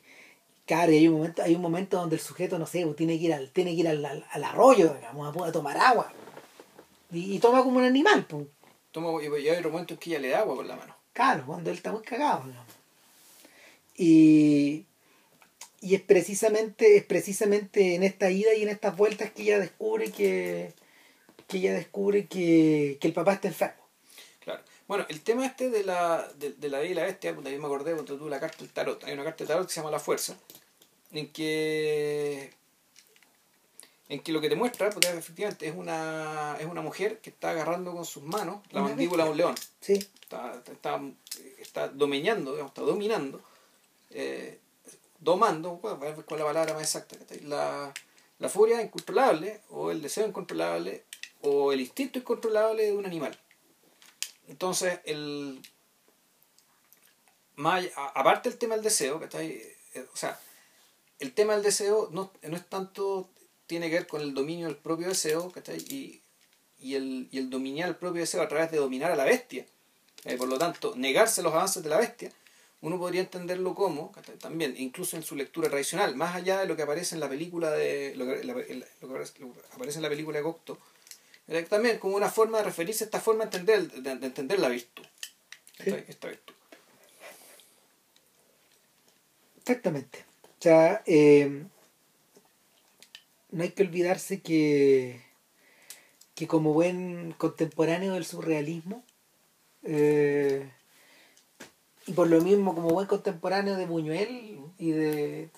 claro, 0.74 0.92
hay 0.92 1.08
un 1.08 1.14
momento, 1.14 1.42
hay 1.42 1.54
un 1.54 1.62
momento 1.62 1.96
donde 1.96 2.16
el 2.16 2.22
sujeto, 2.22 2.58
no 2.58 2.66
sé, 2.66 2.84
pues, 2.84 2.96
tiene 2.96 3.18
que 3.18 3.24
ir 3.24 3.34
al, 3.34 3.50
tiene 3.50 3.74
que 3.74 3.80
ir 3.80 3.88
al, 3.88 4.04
al, 4.04 4.44
arroyo, 4.44 4.94
digamos, 4.94 5.36
a, 5.36 5.52
tomar 5.52 5.76
agua. 5.76 6.12
Y, 7.10 7.38
toma 7.40 7.64
como 7.64 7.78
un 7.78 7.84
animal, 7.84 8.24
pues. 8.28 8.46
Toma, 8.92 9.22
y 9.22 9.26
hay 9.48 9.58
otro 9.58 9.70
momento 9.70 9.94
en 9.94 10.00
que 10.00 10.10
ella 10.10 10.20
le 10.20 10.28
da 10.28 10.40
agua 10.40 10.54
con 10.54 10.68
la 10.68 10.76
mano. 10.76 10.94
Claro, 11.12 11.44
cuando 11.44 11.70
él 11.70 11.76
está 11.76 11.90
muy 11.90 12.02
cagado, 12.02 12.44
digamos. 12.46 12.74
Y 13.96 14.86
y 15.80 15.94
es 15.94 16.02
precisamente, 16.02 16.96
es 16.96 17.04
precisamente 17.04 17.94
en 17.94 18.02
esta 18.02 18.30
ida 18.30 18.54
y 18.54 18.62
en 18.62 18.68
estas 18.68 18.96
vueltas 18.96 19.30
que 19.30 19.42
ella 19.42 19.58
descubre 19.58 20.12
que, 20.12 20.74
que 21.48 21.56
ella 21.56 21.72
descubre 21.72 22.26
que, 22.26 22.98
el 23.00 23.12
papá 23.12 23.32
está 23.32 23.48
enfermo. 23.48 23.82
Claro. 24.40 24.62
Bueno, 24.86 25.06
el 25.08 25.22
tema 25.22 25.46
este 25.46 25.70
de 25.70 25.82
la, 25.82 26.28
de, 26.38 26.52
de 26.52 26.68
la 26.68 26.80
vida 26.80 26.90
y 26.90 26.94
la 26.94 27.04
bestia, 27.04 27.32
pues, 27.32 27.44
también 27.44 27.62
me 27.62 27.66
acordé 27.66 27.94
cuando 27.94 28.18
tuve 28.18 28.28
la 28.28 28.40
carta 28.40 28.58
del 28.58 28.70
tarot. 28.70 29.02
Hay 29.04 29.14
una 29.14 29.24
carta 29.24 29.38
del 29.38 29.48
tarot 29.48 29.66
que 29.66 29.72
se 29.72 29.80
llama 29.80 29.90
La 29.90 30.00
Fuerza, 30.00 30.36
en 31.12 31.32
que 31.32 32.52
en 34.08 34.20
que 34.20 34.32
lo 34.32 34.40
que 34.40 34.48
te 34.48 34.56
muestra, 34.56 34.90
pues, 34.90 35.06
efectivamente, 35.06 35.68
es 35.68 35.74
una, 35.76 36.56
es 36.58 36.66
una 36.66 36.80
mujer 36.80 37.20
que 37.20 37.30
está 37.30 37.50
agarrando 37.50 37.92
con 37.92 38.04
sus 38.04 38.24
manos 38.24 38.60
la 38.70 38.82
mandíbula 38.82 39.24
de 39.24 39.30
un 39.30 39.36
león. 39.36 39.54
Sí. 39.80 39.92
Está, 39.92 40.60
está, 40.66 41.00
está 41.60 41.88
dominando, 41.88 42.58
está 42.58 42.82
dominando 42.82 43.40
eh, 44.10 44.58
domando, 45.20 45.78
cuál 45.80 46.02
es 46.02 46.16
la 46.16 46.44
palabra 46.44 46.74
más 46.74 46.82
exacta, 46.82 47.16
la, 47.42 47.92
la 48.38 48.48
furia 48.48 48.80
incontrolable 48.80 49.60
o 49.70 49.90
el 49.90 50.02
deseo 50.02 50.26
incontrolable 50.26 51.04
o 51.42 51.72
el 51.72 51.80
instinto 51.80 52.18
incontrolable 52.18 52.84
de 52.84 52.92
un 52.92 53.06
animal. 53.06 53.38
Entonces, 54.48 55.00
el, 55.04 55.60
más, 57.56 57.84
aparte 57.96 58.48
del 58.48 58.58
tema 58.58 58.74
del 58.74 58.84
deseo, 58.84 59.20
eh, 59.34 59.76
o 60.12 60.16
sea, 60.16 60.40
el 61.20 61.32
tema 61.32 61.54
del 61.54 61.62
deseo 61.62 62.08
no, 62.12 62.32
no 62.42 62.56
es 62.56 62.66
tanto, 62.68 63.30
tiene 63.66 63.88
que 63.88 63.96
ver 63.96 64.06
con 64.06 64.20
el 64.20 64.34
dominio 64.34 64.66
del 64.66 64.76
propio 64.76 65.08
deseo, 65.08 65.52
y, 65.88 66.20
y, 66.78 66.94
el, 66.94 67.28
y 67.30 67.38
el 67.38 67.50
dominar 67.50 67.88
el 67.88 67.96
propio 67.96 68.20
deseo 68.20 68.42
a 68.42 68.48
través 68.48 68.70
de 68.70 68.78
dominar 68.78 69.10
a 69.10 69.16
la 69.16 69.24
bestia. 69.24 69.66
Eh, 70.24 70.36
por 70.36 70.48
lo 70.48 70.58
tanto, 70.58 70.94
negarse 70.96 71.42
los 71.42 71.54
avances 71.54 71.82
de 71.82 71.88
la 71.88 71.98
bestia 71.98 72.32
uno 72.82 72.98
podría 72.98 73.20
entenderlo 73.20 73.74
como, 73.74 74.12
también, 74.40 74.74
incluso 74.78 75.16
en 75.16 75.22
su 75.22 75.36
lectura 75.36 75.68
tradicional, 75.68 76.16
más 76.16 76.34
allá 76.34 76.60
de 76.60 76.66
lo 76.66 76.76
que 76.76 76.82
aparece 76.82 77.14
en 77.14 77.20
la 77.20 77.28
película 77.28 77.70
de 77.70 78.14
lo 78.16 78.24
que, 78.26 78.84
aparece 79.74 79.98
en 79.98 80.02
la 80.02 80.08
película 80.08 80.38
de 80.38 80.44
Cocteau, 80.44 80.78
también 81.68 81.98
como 81.98 82.16
una 82.16 82.30
forma 82.30 82.58
de 82.58 82.64
referirse 82.64 83.04
a 83.04 83.06
esta 83.06 83.20
forma 83.20 83.44
de 83.44 83.58
entender, 83.58 84.02
de, 84.02 84.26
entender 84.26 84.58
la 84.58 84.68
virtud. 84.70 85.04
Esta, 85.78 86.28
virtud. 86.28 86.54
Exactamente. 89.58 90.24
O 90.60 90.62
sea, 90.62 91.02
eh, 91.06 91.64
no 93.50 93.62
hay 93.62 93.70
que 93.70 93.82
olvidarse 93.82 94.42
que, 94.42 95.22
que 96.34 96.46
como 96.46 96.74
buen 96.74 97.32
contemporáneo 97.38 98.12
del 98.12 98.26
surrealismo, 98.26 99.02
eh, 99.84 100.70
y 102.06 102.12
por 102.12 102.28
lo 102.28 102.42
mismo 102.42 102.74
como 102.74 102.90
buen 102.90 103.06
contemporáneo 103.06 103.76
de 103.76 103.86
Buñuel 103.86 104.60
y 104.76 104.90
de 104.90 105.50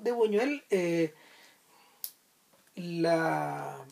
de 0.00 0.12
Buñuel 0.12 0.64
eh, 0.70 1.12
la 2.76 3.84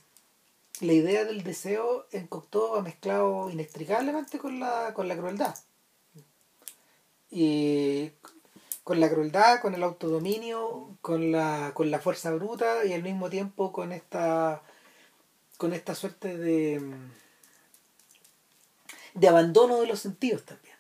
la 0.80 0.92
idea 0.92 1.24
del 1.24 1.42
deseo 1.42 2.06
en 2.12 2.26
Cocteau 2.26 2.76
ha 2.76 2.82
mezclado 2.82 3.50
inextricablemente 3.50 4.38
con 4.38 4.60
la 4.60 4.94
con 4.94 5.08
la 5.08 5.16
crueldad. 5.16 5.54
Y 7.30 8.12
con 8.88 9.00
la 9.00 9.10
crueldad 9.10 9.60
con 9.60 9.74
el 9.74 9.82
autodominio 9.82 10.96
con 11.02 11.30
la 11.30 11.72
con 11.74 11.90
la 11.90 11.98
fuerza 11.98 12.30
bruta 12.30 12.86
y 12.86 12.94
al 12.94 13.02
mismo 13.02 13.28
tiempo 13.28 13.70
con 13.70 13.92
esta 13.92 14.62
con 15.58 15.74
esta 15.74 15.94
suerte 15.94 16.38
de 16.38 16.80
de 19.12 19.28
abandono 19.28 19.80
de 19.80 19.86
los 19.86 20.00
sentidos 20.00 20.44
también 20.44 20.78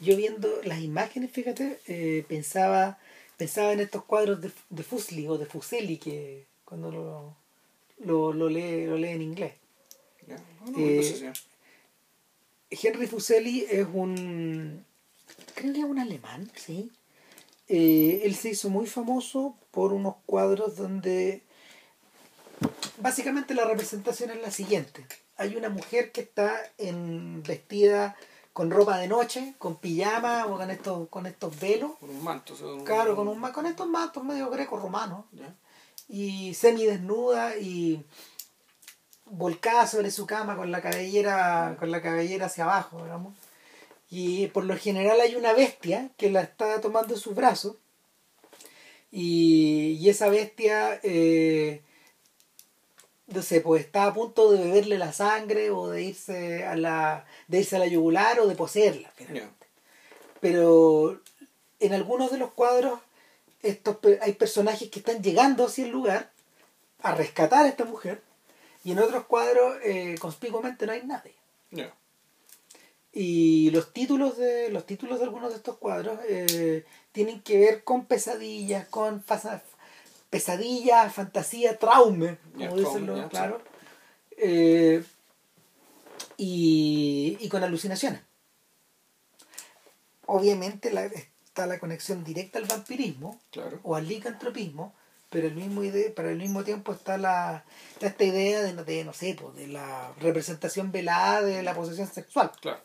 yo 0.00 0.16
viendo 0.16 0.48
las 0.64 0.80
imágenes, 0.80 1.30
fíjate, 1.30 1.80
eh, 1.86 2.24
pensaba, 2.28 2.98
pensaba 3.36 3.72
en 3.72 3.80
estos 3.80 4.04
cuadros 4.04 4.40
de, 4.42 4.50
de 4.68 4.82
Fuseli 4.82 5.26
o 5.26 5.38
de 5.38 5.46
Fuseli 5.46 5.96
que 5.96 6.46
cuando 6.64 6.90
lo, 6.90 7.36
lo, 8.04 8.32
lo, 8.32 8.48
lee, 8.48 8.86
lo 8.86 8.98
lee 8.98 9.10
en 9.10 9.22
inglés. 9.22 9.54
Eh, 10.76 11.32
Henry 12.68 13.06
Fuseli 13.06 13.64
es 13.70 13.86
un, 13.90 14.84
creo 15.54 15.72
que 15.72 15.80
es 15.80 15.84
un 15.84 15.98
alemán, 15.98 16.50
sí. 16.54 16.90
Eh, 17.68 18.22
él 18.24 18.34
se 18.36 18.50
hizo 18.50 18.70
muy 18.70 18.86
famoso 18.86 19.56
por 19.72 19.92
unos 19.92 20.14
cuadros 20.24 20.76
donde 20.76 21.42
básicamente 22.98 23.54
la 23.54 23.64
representación 23.64 24.30
es 24.30 24.40
la 24.40 24.50
siguiente. 24.50 25.06
Hay 25.36 25.56
una 25.56 25.68
mujer 25.68 26.12
que 26.12 26.22
está 26.22 26.56
en 26.78 27.42
vestida 27.42 28.16
con 28.52 28.70
ropa 28.70 28.96
de 28.98 29.08
noche, 29.08 29.54
con 29.58 29.76
pijama 29.76 30.46
o 30.46 30.56
con 30.56 30.70
estos, 30.70 31.08
con 31.08 31.26
estos 31.26 31.58
velos. 31.60 31.92
Con 32.00 32.10
un 32.10 32.24
manto. 32.24 32.54
claro, 32.84 33.14
con, 33.14 33.28
un, 33.28 33.40
con 33.52 33.66
estos 33.66 33.86
mantos 33.86 34.24
medio 34.24 34.48
greco-romanos. 34.48 35.26
Y 36.08 36.54
semidesnuda 36.54 37.56
y 37.58 38.02
volcada 39.26 39.86
sobre 39.86 40.10
su 40.10 40.24
cama 40.24 40.56
con 40.56 40.70
la 40.70 40.80
cabellera, 40.80 41.76
con 41.78 41.90
la 41.90 42.00
cabellera 42.00 42.46
hacia 42.46 42.64
abajo, 42.64 43.02
digamos. 43.02 43.34
Y 44.10 44.46
por 44.48 44.64
lo 44.64 44.76
general 44.76 45.20
hay 45.20 45.34
una 45.34 45.52
bestia 45.52 46.10
que 46.16 46.30
la 46.30 46.42
está 46.42 46.80
tomando 46.80 47.14
en 47.14 47.20
sus 47.20 47.34
brazos. 47.34 47.76
Y, 49.10 49.98
y 50.00 50.08
esa 50.10 50.28
bestia 50.28 51.00
eh, 51.02 51.82
no 53.26 53.42
sé, 53.42 53.60
pues 53.60 53.84
está 53.84 54.06
a 54.06 54.14
punto 54.14 54.52
de 54.52 54.62
beberle 54.62 54.98
la 54.98 55.12
sangre 55.12 55.70
o 55.70 55.88
de 55.88 56.02
irse 56.02 56.64
a 56.64 56.76
la, 56.76 57.26
de 57.48 57.60
irse 57.60 57.76
a 57.76 57.80
la 57.80 57.86
yugular 57.86 58.38
o 58.40 58.46
de 58.46 58.54
poseerla, 58.54 59.12
Pero 60.40 61.20
en 61.80 61.92
algunos 61.92 62.30
de 62.30 62.38
los 62.38 62.52
cuadros 62.52 63.00
estos, 63.62 63.98
hay 64.20 64.34
personajes 64.34 64.90
que 64.90 65.00
están 65.00 65.22
llegando 65.22 65.66
hacia 65.66 65.84
el 65.84 65.90
lugar 65.90 66.30
a 67.02 67.14
rescatar 67.14 67.64
a 67.64 67.68
esta 67.68 67.84
mujer 67.84 68.22
y 68.84 68.92
en 68.92 69.00
otros 69.00 69.24
cuadros 69.24 69.76
eh, 69.82 70.14
conspicuamente 70.20 70.86
no 70.86 70.92
hay 70.92 71.02
nadie. 71.02 71.34
Y 73.18 73.70
los 73.70 73.94
títulos 73.94 74.36
de 74.36 74.68
los 74.68 74.84
títulos 74.84 75.18
de 75.18 75.24
algunos 75.24 75.48
de 75.50 75.56
estos 75.56 75.78
cuadros 75.78 76.18
eh, 76.28 76.84
tienen 77.12 77.40
que 77.40 77.58
ver 77.58 77.82
con 77.82 78.04
pesadillas, 78.04 78.86
con 78.88 79.24
pesadilla, 80.28 81.08
fantasía, 81.08 81.78
trauma, 81.78 82.36
como 82.52 82.76
dicen 82.76 83.06
claro. 83.30 83.62
Eh, 84.36 85.02
y, 86.36 87.38
y, 87.40 87.48
con 87.48 87.64
alucinaciones. 87.64 88.20
Obviamente 90.26 90.92
la, 90.92 91.06
está 91.06 91.66
la 91.66 91.78
conexión 91.78 92.22
directa 92.24 92.58
al 92.58 92.66
vampirismo 92.66 93.40
Claro. 93.50 93.80
o 93.82 93.94
al 93.94 94.06
licantropismo, 94.08 94.92
pero 95.30 95.46
el 95.48 95.54
mismo 95.54 95.82
ide- 95.84 96.12
pero 96.14 96.28
al 96.28 96.36
mismo 96.36 96.64
tiempo 96.64 96.92
está 96.92 97.16
la 97.16 97.64
está 97.94 98.08
esta 98.08 98.24
idea 98.24 98.60
de, 98.60 98.74
de, 98.84 99.04
no 99.04 99.12
sé, 99.14 99.36
pues, 99.40 99.54
de 99.56 99.68
la 99.68 100.12
representación 100.20 100.92
velada 100.92 101.40
de 101.42 101.62
la 101.62 101.74
posesión 101.74 102.08
sexual 102.08 102.50
Claro. 102.60 102.80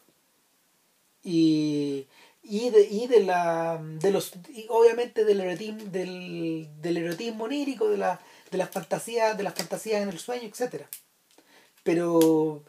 Y 1.23 2.07
y 2.43 2.69
de, 2.71 2.81
y 2.89 3.07
de 3.07 3.19
la 3.21 3.79
de 3.81 4.11
los 4.11 4.33
y 4.49 4.65
obviamente 4.69 5.23
del 5.25 5.41
erotismo 5.41 5.83
del, 5.91 6.67
del 6.81 6.97
erotismo 6.97 7.43
onírico 7.43 7.87
de 7.89 7.97
la 7.97 8.19
de 8.49 8.57
las 8.57 8.69
fantasías 8.71 9.37
de 9.37 9.43
las 9.43 9.53
fantasías 9.53 10.01
en 10.01 10.09
el 10.09 10.17
sueño 10.19 10.47
etcétera 10.47 10.87
pero 11.83 12.63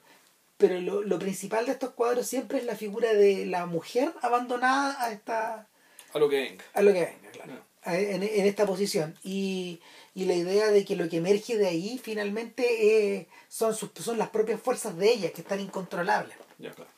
pero 0.58 0.80
lo, 0.80 1.02
lo 1.02 1.18
principal 1.18 1.66
de 1.66 1.72
estos 1.72 1.90
cuadros 1.90 2.26
siempre 2.26 2.58
es 2.58 2.64
la 2.64 2.76
figura 2.76 3.12
de 3.14 3.46
la 3.46 3.66
mujer 3.66 4.12
abandonada 4.22 5.02
a 5.02 5.10
esta 5.12 5.68
A 6.12 6.18
lo 6.18 6.28
que 6.28 6.40
venga. 6.40 6.64
a 6.74 6.82
lo 6.82 6.92
que 6.92 7.00
venga 7.00 7.30
claro 7.32 7.52
No. 7.54 7.60
a- 7.84 7.98
en, 7.98 8.22
en 8.22 8.46
esta 8.46 8.64
posición 8.66 9.16
y, 9.24 9.80
y 10.14 10.26
la 10.26 10.34
idea 10.34 10.68
de 10.68 10.84
que 10.84 10.94
lo 10.96 11.08
que 11.08 11.16
emerge 11.16 11.56
de 11.56 11.66
ahí 11.66 11.98
finalmente 12.02 13.16
eh, 13.16 13.28
son 13.48 13.74
sus 13.74 13.90
son 14.00 14.18
las 14.18 14.28
propias 14.28 14.60
fuerzas 14.60 14.96
de 14.96 15.10
ella 15.12 15.32
que 15.32 15.40
están 15.40 15.60
incontrolables 15.60 16.36
Ya, 16.58 16.70
claro. 16.72 16.90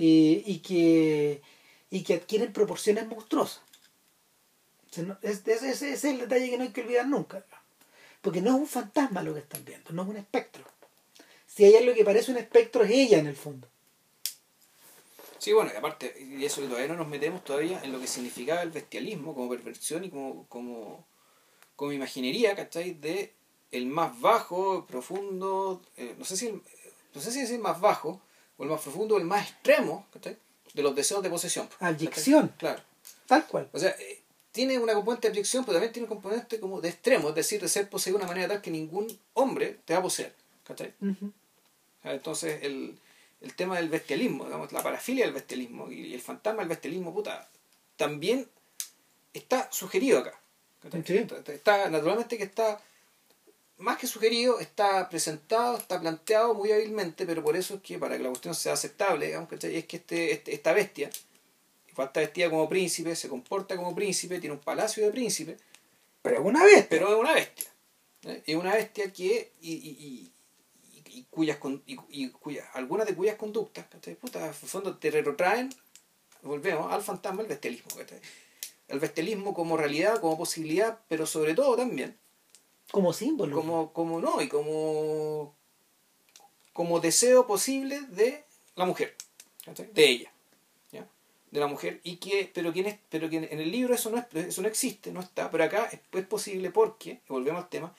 Y, 0.00 0.42
y 0.46 0.58
que 0.60 1.42
y 1.90 2.02
que 2.04 2.14
adquieren 2.14 2.52
proporciones 2.52 3.06
monstruosas. 3.06 3.62
O 4.90 4.94
sea, 4.94 5.04
no- 5.04 5.18
es- 5.22 5.46
es- 5.46 5.62
ese 5.62 5.92
es 5.92 6.04
el 6.04 6.18
detalle 6.18 6.50
que 6.50 6.56
no 6.58 6.64
hay 6.64 6.70
que 6.72 6.82
olvidar 6.82 7.06
nunca 7.06 7.44
porque 8.22 8.40
no 8.42 8.50
es 8.50 8.56
un 8.56 8.66
fantasma 8.66 9.22
lo 9.22 9.32
que 9.34 9.40
están 9.40 9.64
viendo 9.64 9.92
no 9.92 10.02
es 10.02 10.08
un 10.08 10.16
espectro. 10.16 10.64
Si 11.46 11.64
hay 11.64 11.74
algo 11.76 11.94
que 11.94 12.04
parece 12.04 12.30
un 12.30 12.38
espectro 12.38 12.84
es 12.84 12.90
ella 12.90 13.18
en 13.18 13.26
el 13.26 13.36
fondo. 13.36 13.66
Sí, 15.38 15.52
bueno, 15.52 15.70
y 15.72 15.76
aparte, 15.76 16.14
y 16.20 16.44
eso 16.44 16.60
todavía 16.62 16.88
no 16.88 16.96
nos 16.96 17.08
metemos 17.08 17.42
todavía 17.42 17.80
en 17.82 17.92
lo 17.92 18.00
que 18.00 18.06
significaba 18.06 18.62
el 18.62 18.70
bestialismo 18.70 19.34
como 19.34 19.48
perversión 19.48 20.04
y 20.04 20.10
como, 20.10 20.46
como, 20.48 21.06
como 21.76 21.92
imaginería, 21.92 22.54
¿cachai? 22.54 22.92
De 22.92 23.32
el 23.72 23.86
más 23.86 24.20
bajo, 24.20 24.86
profundo, 24.86 25.80
eh, 25.96 26.14
no 26.18 26.24
sé 26.26 26.36
si 26.36 26.48
el, 26.48 26.62
no 27.14 27.20
sé 27.22 27.32
si 27.32 27.40
es 27.40 27.50
el 27.50 27.60
más 27.60 27.80
bajo, 27.80 28.20
o 28.60 28.64
el 28.64 28.68
más 28.68 28.82
profundo, 28.82 29.14
o 29.14 29.18
el 29.18 29.24
más 29.24 29.48
extremo, 29.48 30.06
¿cachai? 30.12 30.36
De 30.74 30.82
los 30.82 30.94
deseos 30.94 31.22
de 31.22 31.30
posesión. 31.30 31.66
¿cachai? 31.68 31.88
Abyección. 31.94 32.52
Claro. 32.58 32.82
tal 33.26 33.46
cual 33.46 33.68
O 33.72 33.78
sea, 33.78 33.90
eh, 33.98 34.20
tiene 34.52 34.78
una 34.78 34.92
componente 34.94 35.28
de 35.28 35.32
abyección, 35.32 35.64
pero 35.64 35.74
también 35.76 35.92
tiene 35.92 36.04
un 36.08 36.14
componente 36.14 36.60
como 36.60 36.80
de 36.82 36.90
extremo, 36.90 37.30
es 37.30 37.34
decir, 37.34 37.60
de 37.60 37.68
ser 37.68 37.88
poseído 37.88 38.18
de 38.18 38.24
una 38.24 38.32
manera 38.32 38.48
tal 38.48 38.60
que 38.62 38.70
ningún 38.70 39.06
hombre 39.32 39.78
te 39.86 39.94
va 39.94 40.00
a 40.00 40.02
poseer, 40.02 40.34
¿cachai? 40.64 40.92
Entonces, 42.04 42.62
el, 42.62 42.98
el 43.40 43.54
tema 43.54 43.76
del 43.76 43.88
bestialismo, 43.88 44.44
digamos, 44.44 44.72
la 44.72 44.82
parafilia 44.82 45.24
del 45.24 45.34
bestialismo 45.34 45.90
y 45.90 46.12
el 46.14 46.20
fantasma 46.20 46.60
del 46.60 46.68
bestialismo, 46.68 47.12
puta, 47.14 47.48
también 47.96 48.46
está 49.32 49.70
sugerido 49.72 50.18
acá. 50.18 50.38
¿cachai? 50.82 51.00
Está- 51.48 51.88
naturalmente 51.90 52.36
que 52.38 52.44
está, 52.44 52.80
más 53.80 53.98
que 53.98 54.06
sugerido, 54.06 54.60
está 54.60 55.08
presentado, 55.08 55.76
está 55.78 56.00
planteado 56.00 56.54
muy 56.54 56.70
hábilmente, 56.72 57.26
pero 57.26 57.42
por 57.42 57.56
eso 57.56 57.74
es 57.76 57.80
que 57.82 57.98
para 57.98 58.16
que 58.16 58.22
la 58.22 58.28
cuestión 58.30 58.54
sea 58.54 58.74
aceptable, 58.74 59.26
digamos, 59.26 59.48
¿cachai? 59.48 59.76
es 59.76 59.86
que 59.86 59.96
este, 59.98 60.32
este- 60.32 60.54
esta 60.54 60.72
bestia, 60.72 61.10
igual 61.88 62.08
está 62.08 62.20
vestida 62.20 62.50
como 62.50 62.68
príncipe, 62.68 63.16
se 63.16 63.28
comporta 63.28 63.76
como 63.76 63.94
príncipe, 63.94 64.38
tiene 64.38 64.54
un 64.54 64.60
palacio 64.62 65.04
de 65.04 65.10
príncipe, 65.12 65.56
pero 66.22 66.42
una 66.42 66.64
vez 66.64 66.86
pero 66.88 67.08
es 67.12 67.18
una 67.18 67.32
bestia. 67.34 67.70
¿eh? 68.24 68.42
Es 68.46 68.56
una 68.56 68.74
bestia 68.74 69.12
que. 69.12 69.52
Y, 69.60 69.72
y, 69.72 69.90
y- 69.90 70.32
y 71.12 71.24
cuyas, 71.28 71.58
y, 71.86 71.98
y 72.08 72.30
cuyas, 72.30 72.64
algunas 72.74 73.04
de 73.06 73.14
cuyas 73.16 73.34
conductas, 73.36 73.86
¿cachai? 73.90 74.14
Puta, 74.14 74.38
en 74.40 74.46
el 74.46 74.54
fondo 74.54 74.96
te 74.96 75.10
retrotraen, 75.10 75.68
volvemos 76.42 76.92
al 76.92 77.02
fantasma 77.02 77.38
del 77.42 77.48
bestialismo, 77.48 77.90
¿cachai? 77.96 78.20
El 78.86 79.00
bestialismo 79.00 79.52
como 79.52 79.76
realidad, 79.76 80.20
como 80.20 80.38
posibilidad, 80.38 81.00
pero 81.08 81.26
sobre 81.26 81.54
todo 81.54 81.76
también, 81.76 82.16
como 82.90 83.12
símbolo 83.12 83.56
como, 83.56 83.92
como 83.92 84.20
no, 84.20 84.40
y 84.42 84.48
como, 84.48 85.54
como 86.72 87.00
deseo 87.00 87.46
posible 87.46 88.00
de 88.08 88.44
la 88.76 88.84
mujer, 88.84 89.14
de 89.92 90.04
ella, 90.08 90.32
¿ya? 90.92 91.06
de 91.50 91.60
la 91.60 91.66
mujer, 91.66 92.00
y 92.04 92.16
que, 92.16 92.50
pero, 92.52 92.72
que 92.72 92.80
en, 92.80 92.86
es- 92.86 92.98
pero 93.10 93.28
que 93.28 93.36
en 93.36 93.60
el 93.60 93.70
libro 93.70 93.94
eso 93.94 94.10
no, 94.10 94.18
es, 94.18 94.24
eso 94.34 94.62
no 94.62 94.68
existe, 94.68 95.12
no 95.12 95.20
está, 95.20 95.50
pero 95.50 95.64
acá 95.64 95.88
es, 95.92 96.00
es 96.12 96.26
posible 96.26 96.70
porque, 96.70 97.10
y 97.10 97.32
volvemos 97.32 97.62
al 97.64 97.68
tema, 97.68 97.94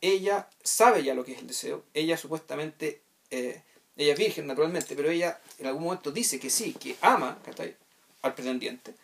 ella 0.00 0.48
sabe 0.62 1.02
ya 1.02 1.14
lo 1.14 1.24
que 1.24 1.32
es 1.32 1.38
el 1.38 1.46
deseo, 1.46 1.84
ella 1.94 2.16
supuestamente, 2.16 3.00
eh, 3.30 3.62
ella 3.96 4.12
es 4.12 4.18
virgen 4.18 4.46
naturalmente, 4.46 4.94
pero 4.94 5.10
ella 5.10 5.40
en 5.58 5.66
algún 5.66 5.84
momento 5.84 6.12
dice 6.12 6.38
que 6.38 6.50
sí, 6.50 6.74
que 6.74 6.96
ama 7.00 7.38
¿cachai? 7.44 7.74
al 8.22 8.34
pretendiente, 8.34 8.94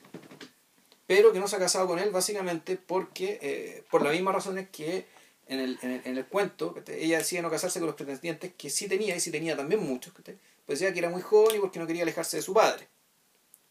pero 1.06 1.32
que 1.32 1.40
no 1.40 1.48
se 1.48 1.56
ha 1.56 1.58
casado 1.58 1.86
con 1.86 1.98
él 1.98 2.10
básicamente 2.10 2.76
porque, 2.76 3.38
eh, 3.42 3.84
por 3.90 4.02
las 4.02 4.12
mismas 4.12 4.34
razones 4.34 4.68
que 4.70 5.06
en 5.52 5.60
el, 5.60 5.78
en 5.82 5.90
el, 5.90 6.02
en 6.04 6.18
el 6.18 6.26
cuento, 6.26 6.74
ella 6.88 7.18
decía 7.18 7.42
no 7.42 7.50
casarse 7.50 7.78
con 7.78 7.86
los 7.86 7.96
pretendientes 7.96 8.52
que 8.56 8.70
sí 8.70 8.88
tenía 8.88 9.14
y 9.14 9.20
sí 9.20 9.30
tenía 9.30 9.56
también 9.56 9.82
muchos, 9.82 10.12
pues 10.14 10.78
decía 10.78 10.92
que 10.92 10.98
era 10.98 11.10
muy 11.10 11.20
joven 11.20 11.56
y 11.56 11.58
porque 11.58 11.78
no 11.78 11.86
quería 11.86 12.02
alejarse 12.02 12.38
de 12.38 12.42
su 12.42 12.54
padre. 12.54 12.88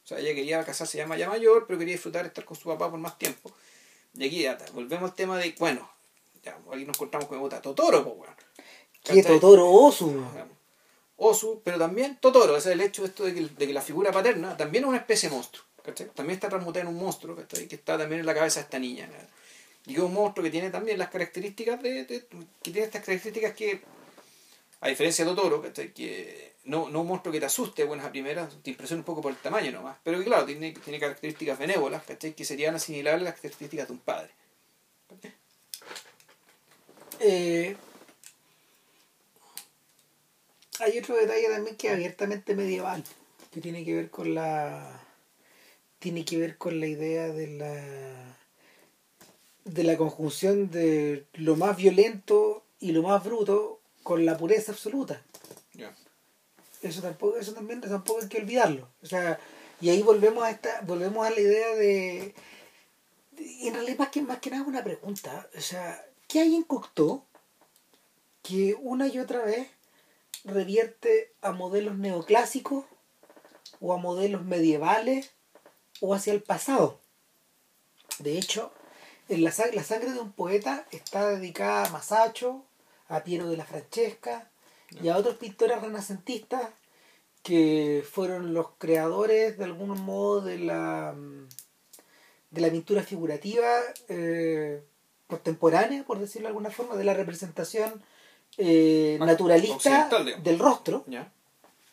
O 0.03 0.07
sea, 0.07 0.19
ella 0.19 0.33
quería 0.35 0.63
casarse 0.63 0.97
ya, 0.97 1.15
ya 1.15 1.29
mayor, 1.29 1.65
pero 1.65 1.79
quería 1.79 1.93
disfrutar 1.93 2.23
de 2.23 2.27
estar 2.29 2.45
con 2.45 2.57
su 2.57 2.69
papá 2.69 2.89
por 2.89 2.99
más 2.99 3.17
tiempo. 3.17 3.51
Y 4.13 4.27
aquí 4.27 4.41
ya, 4.43 4.57
volvemos 4.73 5.09
al 5.09 5.15
tema 5.15 5.37
de, 5.37 5.55
bueno, 5.57 5.89
ya, 6.43 6.57
aquí 6.71 6.85
nos 6.85 6.95
encontramos 6.95 7.27
con 7.27 7.39
puta, 7.39 7.61
Totoro, 7.61 8.03
pues, 8.03 8.29
que 9.03 9.21
¿Cachai? 9.21 9.23
Totoro 9.23 9.69
Osu. 9.71 10.23
Osu, 11.17 11.61
pero 11.63 11.77
también 11.77 12.17
Totoro, 12.19 12.57
ese 12.57 12.69
es 12.69 12.73
el 12.75 12.81
hecho 12.81 13.03
de 13.03 13.07
esto 13.07 13.23
de 13.23 13.33
que, 13.33 13.41
de 13.41 13.67
que 13.67 13.73
la 13.73 13.81
figura 13.81 14.11
paterna 14.11 14.57
también 14.57 14.83
es 14.83 14.87
una 14.89 14.97
especie 14.97 15.29
de 15.29 15.35
monstruo, 15.35 15.65
¿cachai? 15.83 16.09
También 16.13 16.35
está 16.35 16.49
transmutada 16.49 16.81
en 16.81 16.95
un 16.95 17.01
monstruo, 17.01 17.35
¿cachai? 17.35 17.67
Que 17.67 17.75
está 17.75 17.97
también 17.97 18.19
en 18.19 18.25
la 18.25 18.33
cabeza 18.33 18.59
de 18.59 18.65
esta 18.65 18.79
niña. 18.79 19.07
¿cachai? 19.07 19.27
Y 19.85 19.93
es 19.93 19.99
un 19.99 20.13
monstruo 20.13 20.43
que 20.43 20.51
tiene 20.51 20.69
también 20.69 20.99
las 20.99 21.09
características 21.09 21.81
de, 21.81 22.05
que 22.05 22.71
tiene 22.71 22.81
estas 22.81 23.03
características 23.03 23.53
que, 23.53 23.81
a 24.79 24.87
diferencia 24.89 25.25
de 25.25 25.31
Totoro. 25.31 25.61
Que 25.61 26.51
no, 26.65 26.89
no 26.89 27.01
un 27.01 27.07
monstruo 27.07 27.31
que 27.33 27.39
te 27.39 27.45
asuste, 27.45 27.83
buenas 27.83 28.05
a 28.05 28.11
primeras, 28.11 28.53
te 28.61 28.69
impresiona 28.69 29.01
un 29.01 29.05
poco 29.05 29.21
por 29.21 29.31
el 29.31 29.37
tamaño 29.37 29.71
nomás, 29.71 29.97
pero 30.03 30.19
que 30.19 30.25
claro, 30.25 30.45
tiene, 30.45 30.73
tiene 30.73 30.99
características 30.99 31.57
benévolas, 31.57 32.03
¿cachai? 32.03 32.33
Que 32.33 32.45
serían 32.45 32.75
asimilables 32.75 33.21
a 33.27 33.31
las 33.31 33.39
características 33.39 33.87
de 33.87 33.93
un 33.93 33.99
padre. 33.99 34.31
Eh, 37.19 37.75
hay 40.79 40.97
otro 40.97 41.15
detalle 41.15 41.49
también 41.49 41.75
que 41.75 41.87
es 41.87 41.93
abiertamente 41.93 42.55
medieval, 42.55 43.03
que 43.51 43.61
tiene 43.61 43.83
que 43.83 43.93
ver 43.93 44.09
con 44.09 44.33
la 44.33 45.01
tiene 45.99 46.25
que 46.25 46.37
ver 46.37 46.57
con 46.57 46.79
la 46.79 46.87
idea 46.87 47.27
de 47.27 47.47
la 47.47 48.37
de 49.65 49.83
la 49.83 49.97
conjunción 49.97 50.69
de 50.71 51.25
lo 51.33 51.55
más 51.55 51.77
violento 51.77 52.63
y 52.79 52.91
lo 52.91 53.03
más 53.03 53.23
bruto 53.23 53.79
con 54.03 54.25
la 54.25 54.37
pureza 54.37 54.71
absoluta. 54.71 55.21
Eso 56.81 57.01
tampoco, 57.01 57.37
eso 57.37 57.53
también 57.53 57.79
tampoco 57.81 58.21
hay 58.21 58.27
que 58.27 58.39
olvidarlo. 58.39 58.87
O 59.03 59.05
sea, 59.05 59.39
y 59.79 59.89
ahí 59.89 60.01
volvemos 60.01 60.43
a 60.43 60.49
esta, 60.51 60.81
volvemos 60.81 61.25
a 61.25 61.29
la 61.29 61.39
idea 61.39 61.75
de, 61.75 62.33
de- 63.31 63.43
y 63.43 63.67
en 63.67 63.75
realidad 63.75 63.99
más 63.99 64.09
que 64.09 64.21
más 64.21 64.39
que 64.39 64.49
nada 64.49 64.63
una 64.63 64.83
pregunta. 64.83 65.47
O 65.55 65.61
sea, 65.61 66.03
¿qué 66.27 66.39
hay 66.41 66.55
en 66.55 66.63
Cocteau 66.63 67.23
que 68.41 68.75
una 68.81 69.07
y 69.07 69.19
otra 69.19 69.43
vez 69.45 69.67
revierte 70.43 71.31
a 71.41 71.51
modelos 71.51 71.97
neoclásicos 71.99 72.85
o 73.79 73.93
a 73.93 73.97
modelos 73.97 74.43
medievales 74.43 75.31
o 75.99 76.15
hacia 76.15 76.33
el 76.33 76.41
pasado? 76.41 76.99
De 78.19 78.37
hecho, 78.39 78.73
en 79.33 79.43
la, 79.43 79.51
sa- 79.51 79.71
la 79.73 79.83
sangre 79.83 80.11
de 80.11 80.19
un 80.19 80.31
poeta 80.31 80.85
está 80.91 81.29
dedicada 81.29 81.85
a 81.85 81.89
Masaccio, 81.89 82.63
a 83.07 83.23
Piero 83.23 83.49
de 83.49 83.57
la 83.57 83.65
Francesca 83.65 84.49
y 85.01 85.07
a 85.09 85.17
otros 85.17 85.35
pintores 85.37 85.81
renacentistas 85.81 86.61
que 87.43 88.05
fueron 88.09 88.53
los 88.53 88.67
creadores 88.77 89.57
de 89.57 89.63
algún 89.63 89.99
modo 90.01 90.41
de 90.41 90.59
la 90.59 91.13
mm, 91.17 91.47
de 92.51 92.61
la 92.61 92.69
pintura 92.69 93.01
figurativa 93.01 93.67
eh, 94.09 94.83
contemporánea, 95.27 96.03
por 96.03 96.19
decirlo 96.19 96.47
de 96.47 96.49
alguna 96.49 96.69
forma, 96.71 96.95
de 96.97 97.05
la 97.05 97.13
representación 97.13 98.03
eh, 98.57 99.15
naturalista 99.27 100.09
del 100.43 100.59
rostro, 100.59 101.05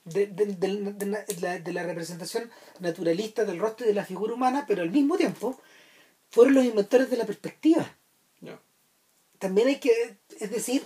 de 0.04 1.72
la 1.72 1.82
representación 1.84 2.50
naturalista 2.80 3.44
del 3.44 3.58
rostro 3.60 3.86
y 3.86 3.90
de 3.90 3.94
la 3.94 4.04
figura 4.04 4.34
humana, 4.34 4.64
pero 4.66 4.82
al 4.82 4.90
mismo 4.90 5.16
tiempo 5.16 5.60
fueron 6.30 6.54
los 6.54 6.64
inventores 6.64 7.10
de 7.10 7.16
la 7.16 7.26
perspectiva. 7.26 7.96
También 9.38 9.68
hay 9.68 9.78
que, 9.80 10.18
es 10.40 10.50
decir, 10.50 10.82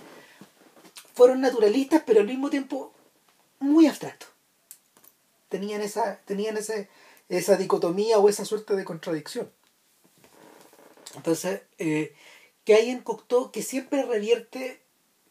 fueron 1.15 1.41
naturalistas, 1.41 2.03
pero 2.05 2.21
al 2.21 2.27
mismo 2.27 2.49
tiempo 2.49 2.93
muy 3.59 3.87
abstractos. 3.87 4.29
Tenían 5.49 5.81
esa, 5.81 6.19
tenían 6.25 6.57
ese, 6.57 6.89
esa 7.29 7.55
dicotomía 7.57 8.17
o 8.19 8.29
esa 8.29 8.45
suerte 8.45 8.75
de 8.75 8.85
contradicción. 8.85 9.51
Entonces, 11.15 11.61
eh, 11.77 12.15
que 12.63 12.73
hay 12.75 12.89
en 12.89 13.01
Cocteau 13.01 13.51
que 13.51 13.61
siempre 13.61 14.03
revierte 14.03 14.81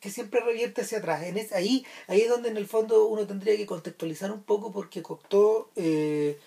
que 0.01 0.11
siempre 0.11 0.41
revierte 0.41 0.81
hacia 0.81 0.99
atrás. 0.99 1.23
En 1.23 1.39
es- 1.39 1.53
ahí, 1.53 1.87
ahí 2.09 2.23
es 2.23 2.29
donde 2.29 2.49
en 2.49 2.57
el 2.57 2.67
fondo 2.67 3.07
uno 3.07 3.25
tendría 3.25 3.57
que 3.57 3.67
contextualizar 3.67 4.33
un 4.33 4.43
poco 4.43 4.73
porque 4.73 5.01
Cocteau 5.01 5.69
eh, 5.77 6.41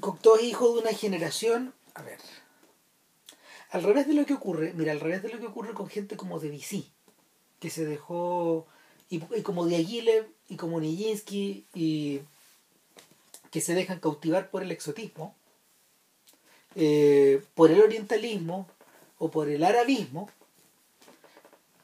Cocteau 0.00 0.36
es 0.36 0.44
hijo 0.44 0.72
de 0.72 0.80
una 0.80 0.92
generación, 0.94 1.74
a 1.94 2.02
ver, 2.02 2.18
al 3.70 3.82
revés 3.82 4.06
de 4.06 4.14
lo 4.14 4.24
que 4.24 4.34
ocurre, 4.34 4.72
mira, 4.74 4.92
al 4.92 5.00
revés 5.00 5.22
de 5.22 5.28
lo 5.28 5.38
que 5.38 5.46
ocurre 5.46 5.74
con 5.74 5.88
gente 5.88 6.16
como 6.16 6.38
Debussy, 6.38 6.90
que 7.60 7.70
se 7.70 7.84
dejó, 7.84 8.66
y, 9.10 9.20
como 9.42 9.66
Diaghilev, 9.66 10.26
y 10.48 10.56
como 10.56 10.80
Nijinsky, 10.80 11.66
y 11.74 12.20
que 13.50 13.60
se 13.60 13.74
dejan 13.74 14.00
cautivar 14.00 14.50
por 14.50 14.62
el 14.62 14.70
exotismo, 14.70 15.34
eh, 16.74 17.42
por 17.54 17.70
el 17.70 17.80
orientalismo 17.80 18.68
o 19.18 19.30
por 19.30 19.48
el 19.48 19.64
arabismo, 19.64 20.30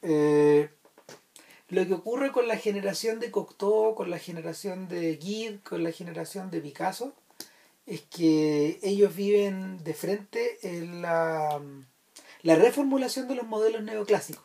eh, 0.01 0.69
lo 1.69 1.85
que 1.85 1.93
ocurre 1.93 2.31
con 2.31 2.47
la 2.47 2.57
generación 2.57 3.19
de 3.19 3.31
Cocteau, 3.31 3.95
con 3.95 4.09
la 4.11 4.19
generación 4.19 4.87
de 4.87 5.15
Guide, 5.15 5.59
con 5.61 5.83
la 5.83 5.91
generación 5.91 6.51
de 6.51 6.61
Picasso, 6.61 7.13
es 7.85 8.01
que 8.01 8.79
ellos 8.83 9.15
viven 9.15 9.83
de 9.83 9.93
frente 9.93 10.57
en 10.63 11.01
la, 11.01 11.61
la 12.41 12.55
reformulación 12.55 13.27
de 13.27 13.35
los 13.35 13.45
modelos 13.47 13.83
neoclásicos 13.83 14.43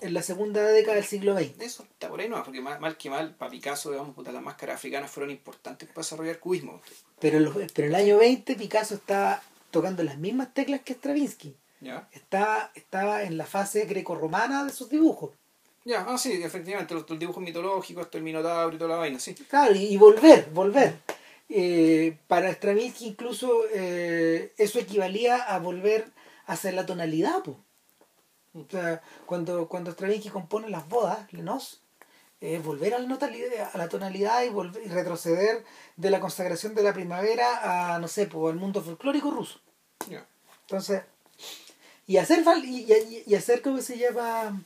en 0.00 0.12
la 0.14 0.22
segunda 0.22 0.62
década 0.62 0.96
del 0.96 1.04
siglo 1.04 1.34
XX. 1.38 1.60
Eso 1.60 1.82
está 1.84 2.08
por 2.08 2.20
ahí 2.20 2.28
no, 2.28 2.42
porque 2.44 2.60
mal, 2.60 2.78
mal 2.80 2.96
que 2.96 3.08
mal, 3.08 3.34
para 3.34 3.50
Picasso, 3.50 3.90
digamos, 3.90 4.14
puta, 4.14 4.30
las 4.32 4.42
máscaras 4.42 4.76
africanas 4.76 5.10
fueron 5.10 5.30
importantes 5.30 5.88
para 5.88 6.00
desarrollar 6.02 6.38
cubismo. 6.38 6.82
Pero 7.18 7.38
en, 7.38 7.44
los- 7.44 7.54
pero 7.72 7.88
en 7.88 7.94
el 7.94 8.00
año 8.00 8.18
20 8.18 8.56
Picasso 8.56 8.94
estaba 8.94 9.42
tocando 9.70 10.02
las 10.02 10.18
mismas 10.18 10.52
teclas 10.52 10.80
que 10.82 10.92
Stravinsky. 10.94 11.54
¿Ya? 11.80 12.08
Estaba, 12.12 12.70
estaba 12.74 13.22
en 13.22 13.36
la 13.38 13.46
fase 13.46 13.84
grecorromana 13.86 14.64
de 14.64 14.72
sus 14.72 14.88
dibujos. 14.90 15.30
Ya, 15.84 16.04
ah, 16.08 16.18
sí, 16.18 16.32
efectivamente, 16.42 16.94
los, 16.94 17.08
los 17.08 17.18
dibujos 17.18 17.42
mitológicos, 17.42 18.04
esto 18.04 18.18
el 18.18 18.24
Minotauro 18.24 18.74
y 18.74 18.78
toda 18.78 18.90
la 18.90 18.96
vaina, 18.96 19.20
sí. 19.20 19.34
Claro, 19.34 19.74
y, 19.74 19.84
y 19.84 19.96
volver, 19.96 20.50
volver. 20.52 20.98
Eh, 21.48 22.18
para 22.26 22.50
Stravinsky 22.50 23.06
incluso 23.06 23.62
eh, 23.72 24.52
eso 24.58 24.78
equivalía 24.78 25.36
a 25.36 25.58
volver 25.58 26.06
hacia 26.46 26.72
la 26.72 26.86
tonalidad. 26.86 27.42
po. 27.42 27.56
O 28.54 28.64
sea, 28.70 29.02
cuando, 29.26 29.68
cuando 29.68 29.90
Stravinsky 29.92 30.30
compone 30.30 30.68
las 30.70 30.88
bodas, 30.88 31.32
Lenos, 31.32 31.82
es 32.40 32.62
volver 32.62 32.94
a 32.94 32.98
la, 32.98 33.16
a 33.72 33.78
la 33.78 33.88
tonalidad 33.88 34.42
y, 34.44 34.48
volver, 34.48 34.82
y 34.84 34.88
retroceder 34.88 35.64
de 35.96 36.10
la 36.10 36.20
consagración 36.20 36.74
de 36.74 36.82
la 36.82 36.92
primavera 36.92 37.94
a, 37.94 37.98
no 37.98 38.08
sé, 38.08 38.26
po, 38.26 38.48
al 38.48 38.56
mundo 38.56 38.82
folclórico 38.82 39.30
ruso. 39.30 39.60
Entonces, 40.62 41.02
y 42.08 42.16
hacer 42.18 42.42
y, 42.64 42.92
y- 42.92 43.22
y 43.26 43.34
hacer 43.34 43.62
cómo 43.62 43.80
se 43.80 43.98
llama 43.98 44.62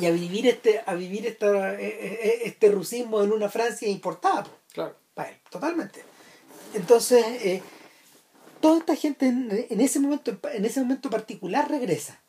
y 0.00 0.06
a 0.06 0.10
vivir 0.10 0.46
este 0.46 0.82
a 0.86 0.94
vivir 0.94 1.26
esta, 1.26 1.74
eh, 1.74 1.86
eh, 1.88 2.40
este 2.44 2.70
rusismo 2.70 3.22
en 3.22 3.32
una 3.32 3.48
Francia 3.48 3.88
importada 3.88 4.44
po, 4.44 4.50
Claro. 4.72 4.94
Para 5.20 5.30
él, 5.30 5.36
totalmente. 5.50 6.02
Entonces, 6.74 7.24
eh, 7.42 7.62
toda 8.60 8.78
esta 8.78 8.94
gente 8.96 9.26
en, 9.26 9.66
en 9.70 9.80
ese 9.80 9.98
momento 10.00 10.38
en 10.52 10.64
ese 10.64 10.80
momento 10.80 11.10
particular 11.10 11.68
regresa. 11.70 12.20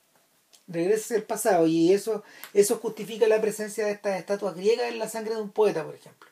Regresa 0.67 1.15
al 1.15 1.23
pasado 1.23 1.67
y 1.67 1.91
eso 1.93 2.23
eso 2.53 2.77
justifica 2.77 3.27
la 3.27 3.41
presencia 3.41 3.85
de 3.85 3.91
estas 3.91 4.17
estatuas 4.19 4.55
griegas 4.55 4.87
en 4.87 4.99
la 4.99 5.09
sangre 5.09 5.35
de 5.35 5.41
un 5.41 5.51
poeta, 5.51 5.83
por 5.83 5.95
ejemplo. 5.95 6.29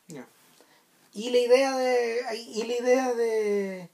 Y 1.14 1.30
la 1.32 1.38
idea 1.40 1.78
de. 1.78 2.22
Y 2.56 2.64
la 2.64 2.74
idea 2.78 3.14
de. 3.14 3.90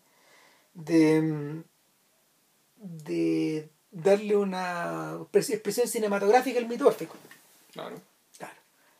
de. 0.73 1.63
de 2.77 3.69
darle 3.91 4.35
una 4.35 5.13
expres- 5.19 5.49
expresión 5.51 5.87
cinematográfica 5.87 6.59
al 6.59 6.67
mito 6.67 6.85
órfico. 6.87 7.15
Claro. 7.71 7.95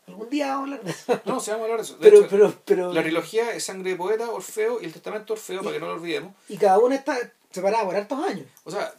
Algún 0.06 0.30
día 0.30 0.48
vamos 0.54 0.60
a 0.70 0.74
hablar 0.74 0.84
de 0.84 0.90
eso. 0.92 1.20
No, 1.24 1.40
se 1.40 1.50
va 1.52 1.58
a 1.58 1.62
hablar 1.62 1.78
de 1.78 1.82
eso. 1.84 1.94
De 1.96 2.00
Pero, 2.00 2.18
hecho, 2.20 2.28
pero, 2.30 2.54
pero. 2.64 2.92
la 2.92 3.02
trilogía 3.02 3.52
es 3.52 3.64
Sangre 3.64 3.90
de 3.90 3.96
Poeta, 3.96 4.30
Orfeo 4.30 4.80
y 4.80 4.84
el 4.84 4.92
Testamento 4.92 5.32
Orfeo, 5.32 5.62
para 5.62 5.74
que 5.74 5.80
no 5.80 5.86
lo 5.86 5.94
olvidemos. 5.94 6.34
Y 6.48 6.56
cada 6.56 6.78
una 6.78 6.94
está 6.94 7.18
separada 7.50 7.84
por 7.84 7.96
hartos 7.96 8.18
años. 8.24 8.46
O 8.64 8.70
sea, 8.70 8.94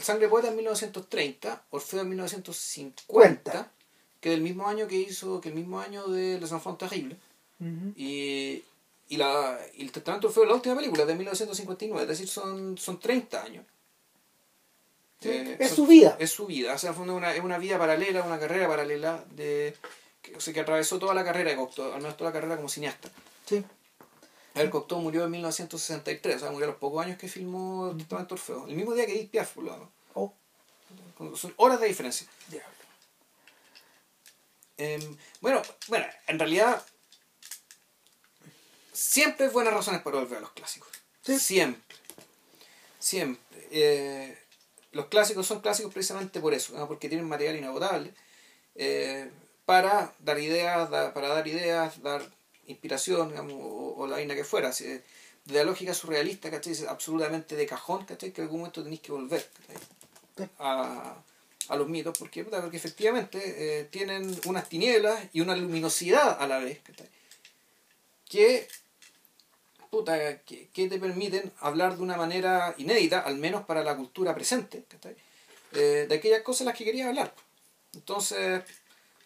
Sangre 0.00 0.26
de 0.26 0.28
Poeta 0.30 0.48
en 0.48 0.56
1930, 0.56 1.64
Orfeo 1.70 2.00
en 2.02 2.08
1950, 2.10 3.02
Cuenta. 3.06 3.70
que 4.20 4.30
del 4.30 4.40
mismo 4.42 4.68
año 4.68 4.86
que 4.86 4.96
hizo, 4.96 5.40
que 5.40 5.48
el 5.48 5.54
mismo 5.54 5.80
año 5.80 6.06
de 6.08 6.38
Les 6.40 6.52
Enfants 6.52 6.78
Terribles. 6.78 7.18
Y, 7.96 8.62
y, 9.08 9.16
la, 9.16 9.58
y 9.74 9.82
el 9.82 9.92
Testamento 9.92 10.26
Orfeo, 10.28 10.44
la 10.44 10.54
última 10.54 10.76
película, 10.76 11.06
de 11.06 11.14
1959, 11.14 12.02
es 12.02 12.08
decir, 12.08 12.28
son, 12.28 12.76
son 12.76 13.00
30 13.00 13.42
años. 13.42 13.64
Sí, 15.20 15.30
Eh, 15.30 15.56
es 15.58 15.68
son- 15.68 15.76
su 15.76 15.86
vida. 15.86 16.16
Es 16.18 16.30
su 16.30 16.44
vida, 16.46 16.74
o 16.74 16.78
sea, 16.78 16.92
fue 16.92 17.08
una, 17.10 17.32
es 17.34 17.42
una 17.42 17.56
vida 17.56 17.78
paralela, 17.78 18.22
una 18.22 18.38
carrera 18.38 18.68
paralela 18.68 19.24
de 19.30 19.74
que, 20.24 20.34
o 20.34 20.40
sea, 20.40 20.54
que 20.54 20.60
atravesó 20.60 20.98
toda 20.98 21.14
la 21.14 21.22
carrera 21.22 21.50
de 21.50 21.56
Cocteau, 21.56 21.92
al 21.92 22.00
menos 22.00 22.16
toda 22.16 22.30
la 22.30 22.34
carrera 22.34 22.56
como 22.56 22.68
cineasta. 22.68 23.10
Sí. 23.46 23.64
El 24.54 24.70
Cocteau 24.70 25.00
murió 25.00 25.24
en 25.24 25.30
1963, 25.32 26.36
o 26.36 26.38
sea, 26.38 26.50
murió 26.50 26.66
a 26.66 26.70
los 26.70 26.78
pocos 26.78 27.04
años 27.04 27.18
que 27.18 27.28
filmó 27.28 27.90
el 27.90 27.98
Testamento 27.98 28.34
Orfeo. 28.34 28.66
El 28.66 28.74
mismo 28.74 28.94
día 28.94 29.04
que 29.06 29.12
Edith 29.12 29.30
Piaf, 29.30 29.52
por 29.52 29.64
lo 29.64 29.72
demás. 29.72 29.88
Oh, 30.14 30.32
Son 31.36 31.52
horas 31.56 31.80
de 31.80 31.88
diferencia. 31.88 32.26
diablo. 32.48 32.68
Em, 34.76 35.16
bueno, 35.40 35.62
bueno, 35.88 36.06
en 36.26 36.38
realidad 36.38 36.82
siempre 38.92 39.46
hay 39.46 39.52
buenas 39.52 39.74
razones 39.74 40.02
para 40.02 40.18
volver 40.18 40.38
a 40.38 40.40
los 40.40 40.52
clásicos. 40.52 40.88
Sí. 41.22 41.38
Siempre. 41.38 41.96
Siempre. 42.98 43.68
Eh, 43.70 44.38
los 44.92 45.06
clásicos 45.06 45.46
son 45.46 45.60
clásicos 45.60 45.92
precisamente 45.92 46.40
por 46.40 46.54
eso, 46.54 46.74
¿no? 46.76 46.86
porque 46.86 47.08
tienen 47.08 47.28
material 47.28 47.56
inagotable 47.56 48.14
eh, 48.76 49.30
para 49.64 50.12
dar 50.20 50.38
ideas, 50.38 50.90
da- 50.90 51.12
para 51.14 51.28
dar 51.28 51.46
ideas, 51.48 52.02
dar 52.02 52.22
inspiración, 52.66 53.28
digamos, 53.30 53.54
o, 53.54 53.94
o 53.98 54.06
la 54.06 54.16
vaina 54.16 54.34
que 54.34 54.44
fuera. 54.44 54.72
Si- 54.72 54.84
de 54.84 55.58
la 55.58 55.64
lógica 55.64 55.92
surrealista, 55.92 56.50
¿cachai? 56.50 56.72
Es 56.72 56.84
absolutamente 56.84 57.54
de 57.54 57.66
cajón, 57.66 58.04
¿cachai? 58.06 58.32
Que 58.32 58.40
en 58.40 58.46
algún 58.46 58.60
momento 58.60 58.82
tenéis 58.82 59.00
que 59.02 59.12
volver, 59.12 59.46
a, 60.58 61.16
a 61.68 61.76
los 61.76 61.88
mitos, 61.88 62.16
porque, 62.18 62.46
efectivamente 62.72 63.38
eh, 63.80 63.84
tienen 63.84 64.38
unas 64.46 64.68
tinieblas 64.68 65.18
y 65.32 65.40
una 65.42 65.54
luminosidad 65.54 66.40
a 66.40 66.46
la 66.46 66.58
vez, 66.58 66.80
¿cachai? 66.82 67.08
que, 68.28 68.66
puta, 69.90 70.38
que, 70.40 70.68
que 70.68 70.88
te 70.88 70.98
permiten 70.98 71.52
hablar 71.60 71.96
de 71.96 72.02
una 72.02 72.16
manera 72.16 72.74
inédita, 72.78 73.20
al 73.20 73.36
menos 73.36 73.64
para 73.64 73.84
la 73.84 73.96
cultura 73.96 74.34
presente, 74.34 74.84
¿cachai? 74.88 75.14
Eh, 75.72 76.06
de 76.08 76.14
aquellas 76.14 76.42
cosas 76.42 76.66
las 76.66 76.76
que 76.76 76.84
quería 76.84 77.08
hablar. 77.08 77.34
Entonces, 77.94 78.62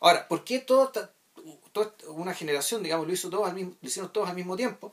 ahora, 0.00 0.26
¿por 0.28 0.44
qué 0.44 0.58
toda, 0.60 0.86
esta- 0.86 1.12
toda 1.72 1.92
una 2.08 2.34
generación, 2.34 2.82
digamos, 2.82 3.06
lo 3.06 3.12
hizo 3.12 3.30
todos 3.30 3.48
al 3.48 3.54
mismo, 3.54 3.74
lo 3.80 3.88
hicieron 3.88 4.12
todos 4.12 4.28
al 4.28 4.36
mismo 4.36 4.56
tiempo? 4.56 4.92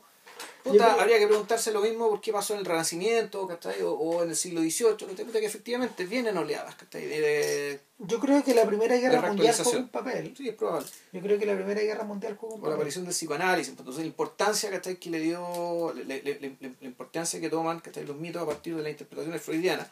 Puta, 0.62 0.84
creo- 0.88 1.00
habría 1.00 1.18
que 1.18 1.26
preguntarse 1.28 1.72
lo 1.72 1.80
mismo 1.80 2.10
por 2.10 2.20
qué 2.20 2.32
pasó 2.32 2.52
en 2.52 2.58
el 2.60 2.66
Renacimiento. 2.66 3.42
O, 3.42 3.90
o 3.90 4.22
en 4.24 4.30
el 4.30 4.36
siglo 4.36 4.60
XVIII. 4.60 5.06
Puta, 5.24 5.40
que 5.40 5.46
efectivamente 5.46 6.04
vienen 6.06 6.36
oleadas. 6.36 6.76
De- 6.90 7.80
Yo 7.98 8.18
creo 8.20 8.42
que 8.44 8.52
la 8.54 8.66
Primera 8.66 8.96
Guerra 8.96 9.28
Mundial 9.28 9.54
jugó 9.56 9.78
un 9.78 9.88
papel. 9.88 10.34
sí, 10.36 10.48
es 10.48 10.54
probable. 10.56 10.86
Yo 11.12 11.20
creo 11.22 11.38
que 11.38 11.46
la 11.46 11.54
Primera 11.54 11.80
Guerra 11.80 12.04
Mundial 12.04 12.36
jugó 12.36 12.54
un 12.54 12.60
o 12.60 12.64
la 12.64 12.70
papel. 12.70 12.76
aparición 12.76 13.04
del 13.04 13.14
psicoanálisis, 13.14 13.70
entonces 13.70 14.00
la 14.00 14.06
importancia 14.06 14.68
¿cachai? 14.70 14.96
que 14.96 15.08
le 15.10 15.20
dio, 15.20 15.92
le- 15.94 16.04
le- 16.04 16.22
le- 16.22 16.56
la 16.80 16.86
importancia 16.86 17.40
que 17.40 17.48
toman 17.48 17.80
¿cachai? 17.80 18.04
los 18.04 18.16
mitos 18.16 18.42
a 18.42 18.46
partir 18.46 18.74
de 18.76 18.82
las 18.82 18.90
interpretaciones 18.90 19.40
freudianas, 19.40 19.86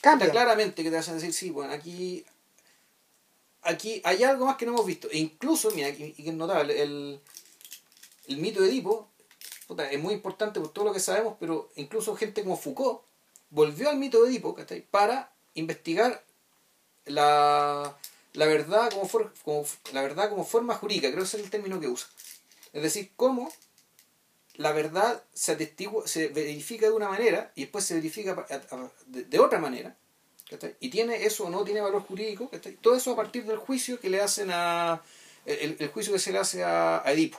Cambia. 0.00 0.26
está 0.26 0.32
claramente 0.32 0.82
que 0.82 0.90
te 0.90 0.96
hacen 0.98 1.14
decir, 1.14 1.32
sí, 1.34 1.50
bueno, 1.50 1.72
aquí, 1.72 2.24
aquí 3.64 4.00
hay 4.04 4.22
algo 4.22 4.46
más 4.46 4.56
que 4.56 4.66
no 4.66 4.72
hemos 4.72 4.86
visto, 4.86 5.08
e 5.10 5.18
incluso, 5.18 5.70
mira, 5.72 5.88
y, 5.88 6.12
que 6.12 6.28
es 6.28 6.34
notable, 6.34 6.82
el, 6.82 7.20
mito 8.28 8.62
de 8.62 8.68
Edipo 8.68 9.08
puta, 9.66 9.90
es 9.90 10.00
muy 10.00 10.14
importante 10.14 10.60
por 10.60 10.72
todo 10.72 10.84
lo 10.86 10.92
que 10.92 11.00
sabemos, 11.00 11.36
pero 11.40 11.70
incluso 11.76 12.16
gente 12.16 12.42
como 12.42 12.56
Foucault 12.56 13.02
volvió 13.50 13.88
al 13.88 13.96
mito 13.96 14.22
de 14.22 14.30
Edipo 14.30 14.56
para 14.90 15.32
investigar 15.54 16.22
la, 17.06 17.96
verdad 18.34 18.90
como, 18.90 19.08
for- 19.08 19.32
como 19.42 20.44
forma 20.44 20.74
jurídica, 20.74 21.08
creo 21.08 21.20
que 21.22 21.26
ese 21.28 21.38
es 21.38 21.44
el 21.44 21.50
término 21.50 21.80
que 21.80 21.88
usa. 21.88 22.08
Es 22.72 22.82
decir, 22.82 23.12
cómo 23.16 23.52
la 24.56 24.72
verdad 24.72 25.22
se 25.32 25.52
atestigua, 25.52 26.06
se 26.06 26.28
verifica 26.28 26.86
de 26.86 26.92
una 26.92 27.08
manera 27.08 27.52
y 27.54 27.62
después 27.62 27.84
se 27.84 27.94
verifica 27.94 28.46
de 29.06 29.38
otra 29.38 29.58
manera. 29.58 29.96
Y 30.80 30.90
tiene 30.90 31.24
eso 31.24 31.44
o 31.46 31.50
no 31.50 31.64
tiene 31.64 31.80
valor 31.80 32.02
jurídico. 32.02 32.50
Todo 32.80 32.96
eso 32.96 33.12
a 33.12 33.16
partir 33.16 33.44
del 33.46 33.56
juicio 33.56 33.98
que 34.00 34.10
le 34.10 34.20
hacen 34.20 34.50
a. 34.52 35.02
El, 35.46 35.76
el 35.78 35.88
juicio 35.88 36.12
que 36.12 36.18
se 36.18 36.32
le 36.32 36.38
hace 36.38 36.62
a, 36.64 37.02
a 37.06 37.12
Edipo. 37.12 37.38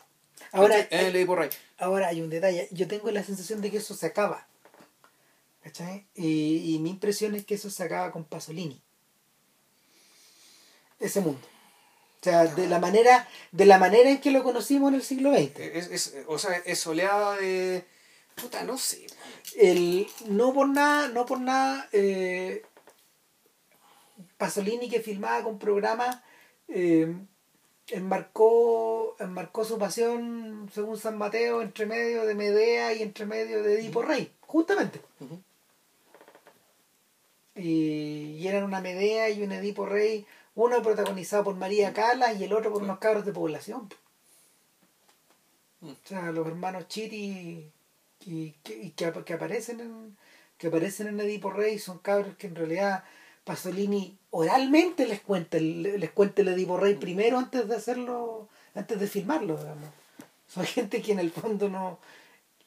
Ahora, 0.52 0.80
el 0.80 1.16
Edipo 1.16 1.36
Rey. 1.36 1.50
Ahora 1.78 2.08
hay 2.10 2.22
un 2.22 2.30
detalle. 2.30 2.68
Yo 2.72 2.88
tengo 2.88 3.10
la 3.12 3.24
sensación 3.24 3.62
de 3.62 3.72
que 3.72 3.78
eso 3.78 3.94
se 3.96 4.06
acaba. 4.08 4.48
¿Cachai? 5.64 6.06
Y, 6.14 6.76
y 6.76 6.80
mi 6.80 6.92
impresión 6.92 7.34
es 7.36 7.46
que 7.46 7.56
eso 7.56 7.70
se 7.70 7.84
acaba 7.84 8.12
con 8.12 8.26
Pasolini. 8.26 8.82
Ese 11.00 11.22
mundo. 11.22 11.42
O 12.22 12.24
sea, 12.24 12.46
de 12.46 12.68
la 12.68 12.80
manera, 12.80 13.28
de 13.52 13.66
la 13.66 13.78
manera 13.78 14.10
en 14.10 14.20
que 14.22 14.32
lo 14.32 14.44
conocimos 14.44 14.90
en 14.90 14.96
el 14.96 15.04
siglo 15.04 15.32
XX. 15.32 15.60
Es, 15.60 15.88
es- 15.92 16.14
o 16.28 16.38
sea, 16.40 16.56
es 16.66 16.86
oleada 16.88 17.36
de. 17.38 17.86
Puta, 18.36 18.64
no 18.64 18.78
sé. 18.78 19.06
El, 19.56 20.08
no 20.28 20.54
por 20.54 20.68
nada, 20.68 21.08
no 21.10 21.26
por 21.26 21.40
nada, 21.40 21.88
eh, 21.92 22.64
Pasolini 24.38 24.90
que 24.90 25.02
filmaba 25.02 25.44
con 25.44 25.60
programas 25.60 26.22
eh, 26.68 27.16
enmarcó, 27.88 29.16
enmarcó 29.20 29.64
su 29.64 29.78
pasión, 29.78 30.70
según 30.74 30.98
San 30.98 31.18
Mateo, 31.18 31.62
entre 31.62 31.86
medio 31.86 32.26
de 32.26 32.36
Medea 32.36 32.94
y 32.94 33.02
entre 33.02 33.26
medio 33.26 33.64
de 33.64 33.76
Edipo 33.76 34.02
Rey, 34.02 34.32
justamente. 34.42 35.02
Y, 37.56 38.38
y 38.38 38.48
eran 38.48 38.64
una 38.64 38.82
Medea 38.82 39.30
y 39.30 39.44
un 39.44 39.52
Edipo 39.52 39.86
Rey, 39.86 40.26
uno 40.56 40.82
protagonizado 40.82 41.44
por 41.46 41.56
María 41.56 41.94
Calas 41.94 42.40
y 42.40 42.44
el 42.44 42.54
otro 42.54 42.74
por 42.74 42.84
unos 42.84 43.00
cabros 43.00 43.26
de 43.26 43.32
población. 43.32 43.90
Mm. 45.82 45.90
O 45.90 45.96
sea, 46.04 46.32
los 46.32 46.48
hermanos 46.48 46.88
Chiri 46.88 47.72
y 48.26 48.52
que, 48.64 48.92
que 48.94 49.34
aparecen 49.34 49.80
en 49.82 50.18
que 50.58 50.68
aparecen 50.68 51.08
en 51.08 51.20
Edipo 51.20 51.52
Rey 51.52 51.80
son 51.80 52.00
cabros 52.00 52.36
que 52.38 52.48
en 52.48 52.56
realidad 52.56 53.04
Pasolini 53.46 54.18
oralmente 54.32 55.08
les 55.08 55.22
cuenta 55.22 55.58
el, 55.58 55.84
les 56.00 56.12
cuenta 56.12 56.42
el 56.42 56.50
Edipo 56.50 56.76
Rey 56.78 56.96
primero 56.96 57.38
antes 57.38 57.68
de 57.70 57.76
hacerlo, 57.76 58.50
antes 58.74 59.00
de 59.00 59.08
filmarlo, 59.08 59.56
digamos. 59.58 59.90
Son 60.54 60.66
gente 60.66 61.02
que 61.02 61.14
en 61.14 61.20
el 61.20 61.32
fondo 61.32 61.70
no 61.70 62.00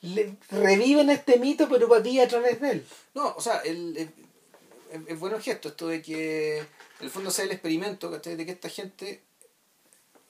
le, 0.01 0.37
reviven 0.51 1.11
este 1.11 1.39
mito 1.39 1.69
pero 1.69 1.93
aquí 1.95 2.19
a 2.21 2.29
través 2.29 2.61
de 2.61 2.71
él. 2.71 2.87
No, 3.15 3.35
o 3.37 3.41
sea, 3.41 3.59
el, 3.61 3.97
el- 3.97 4.13
es, 4.93 5.01
es 5.09 5.19
bueno 5.21 5.37
el 5.37 5.43
gesto 5.43 5.69
esto 5.69 5.89
de 5.89 6.01
que 6.01 6.59
en 6.59 6.67
el 7.01 7.11
fondo 7.11 7.31
sea 7.31 7.45
el 7.45 7.51
experimento 7.53 8.11
¿cachai? 8.11 8.37
de 8.37 8.47
que 8.47 8.53
esta 8.53 8.69
gente 8.71 9.21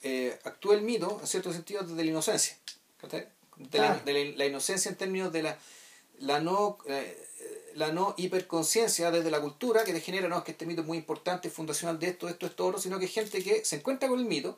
eh, 0.03 0.37
actúa 0.43 0.75
el 0.75 0.81
mito, 0.81 1.17
en 1.21 1.27
cierto 1.27 1.53
sentido, 1.53 1.83
desde 1.83 2.03
la 2.03 2.09
inocencia. 2.09 2.57
¿cachai? 2.99 3.27
De, 3.57 3.77
la, 3.79 3.95
de 3.99 4.13
la- 4.31 4.37
la 4.37 4.45
inocencia 4.45 4.89
en 4.89 4.97
términos 4.97 5.31
de 5.31 5.43
la, 5.43 5.57
la 6.19 6.39
no 6.39 6.77
eh, 6.87 7.27
la 7.75 7.91
no 7.91 8.15
hiperconciencia 8.17 9.11
desde 9.11 9.31
la 9.31 9.41
cultura 9.41 9.83
que 9.83 9.93
te 9.93 10.01
genera, 10.01 10.27
no, 10.27 10.37
es 10.37 10.43
que 10.43 10.51
este 10.51 10.65
mito 10.65 10.81
es 10.81 10.87
muy 10.87 10.97
importante, 10.97 11.49
fundacional 11.49 11.99
de 11.99 12.07
esto, 12.07 12.27
esto, 12.27 12.45
esto, 12.45 12.67
otro, 12.67 12.79
sino 12.79 12.99
que 12.99 13.05
es 13.05 13.11
gente 13.11 13.43
que 13.43 13.63
se 13.65 13.77
encuentra 13.77 14.09
con 14.09 14.19
el 14.19 14.25
mito, 14.25 14.57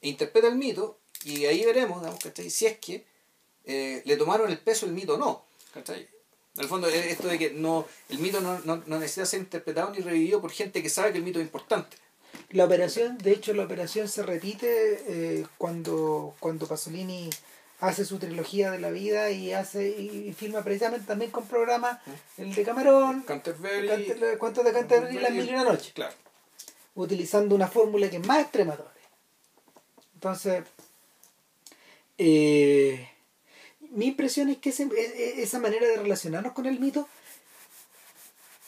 e 0.00 0.08
interpreta 0.08 0.48
el 0.48 0.56
mito, 0.56 0.98
y 1.24 1.46
ahí 1.46 1.64
veremos, 1.64 2.00
digamos, 2.00 2.22
¿cachai? 2.22 2.50
si 2.50 2.66
es 2.66 2.78
que 2.78 3.04
eh, 3.64 4.02
le 4.04 4.16
tomaron 4.16 4.50
el 4.50 4.58
peso 4.58 4.86
el 4.86 4.92
mito 4.92 5.14
o 5.14 5.18
no. 5.18 5.44
¿cachai? 5.72 6.08
En 6.54 6.62
el 6.62 6.68
fondo, 6.68 6.86
es 6.88 7.06
esto 7.06 7.26
de 7.28 7.38
que 7.38 7.50
no 7.50 7.86
el 8.08 8.18
mito 8.18 8.40
no, 8.40 8.60
no, 8.60 8.82
no 8.86 8.98
necesita 8.98 9.26
ser 9.26 9.40
interpretado 9.40 9.90
ni 9.90 9.98
revivido 9.98 10.40
por 10.40 10.52
gente 10.52 10.82
que 10.82 10.88
sabe 10.88 11.12
que 11.12 11.18
el 11.18 11.24
mito 11.24 11.40
es 11.40 11.44
importante. 11.46 11.96
La 12.50 12.64
operación, 12.64 13.18
de 13.18 13.32
hecho, 13.32 13.52
la 13.54 13.64
operación 13.64 14.08
se 14.08 14.22
repite 14.22 15.02
eh, 15.08 15.46
cuando, 15.58 16.34
cuando 16.38 16.66
Pasolini 16.66 17.30
hace 17.86 18.04
su 18.04 18.18
trilogía 18.18 18.70
de 18.70 18.78
la 18.78 18.90
vida 18.90 19.30
y 19.30 19.52
hace 19.52 19.88
y, 19.90 20.28
y 20.28 20.32
filma 20.32 20.62
precisamente 20.62 21.06
también 21.06 21.30
con 21.30 21.46
programas 21.46 21.98
el 22.38 22.54
de 22.54 22.62
Camarón, 22.64 23.22
Canterbury. 23.22 23.88
Cante- 23.88 24.38
Cuentos 24.38 24.64
de 24.64 24.72
Canterbury 24.72 25.16
y 25.16 25.20
Las 25.20 25.32
Mil 25.32 25.46
y 25.48 25.52
una 25.52 25.64
Noche, 25.64 25.92
Claro. 25.94 26.14
utilizando 26.94 27.54
una 27.54 27.68
fórmula 27.68 28.08
que 28.10 28.16
es 28.18 28.26
más 28.26 28.40
extrema 28.40 28.74
todavía. 28.76 28.94
Entonces, 30.14 30.64
eh, 32.18 33.08
mi 33.90 34.06
impresión 34.06 34.48
es 34.48 34.58
que 34.58 34.70
ese- 34.70 34.84
e- 34.84 35.38
e- 35.38 35.42
esa 35.42 35.58
manera 35.58 35.86
de 35.86 35.96
relacionarnos 35.96 36.52
con 36.52 36.66
el 36.66 36.80
mito 36.80 37.08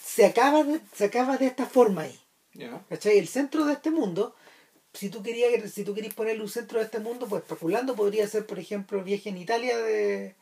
se 0.05 0.24
acaba 0.26 0.62
de, 0.64 0.80
se 0.94 1.05
acaba 1.06 1.36
de 1.36 1.47
esta 1.47 1.66
forma 1.66 2.02
ahí. 2.02 2.20
Ya. 2.55 2.80
¿Cachai? 2.88 3.18
El 3.18 3.28
centro 3.28 3.64
de 3.66 3.74
este 3.74 3.90
mundo, 3.90 4.34
si 4.97 5.10
tú 5.10 5.23
querías, 5.23 5.70
si 5.73 5.85
tú 5.85 5.94
querías 5.94 6.14
ponerle 6.14 6.43
un 6.43 6.48
centro 6.48 6.78
de 6.78 6.85
este 6.86 6.98
mundo, 7.01 7.27
pues 7.28 7.43
especulando 7.43 7.94
podría 7.94 8.27
ser, 8.28 8.47
por 8.47 8.59
ejemplo, 8.59 8.98
el 8.98 9.05
viaje 9.05 9.28
en 9.28 9.36
Italia 9.39 9.77
de, 9.78 10.35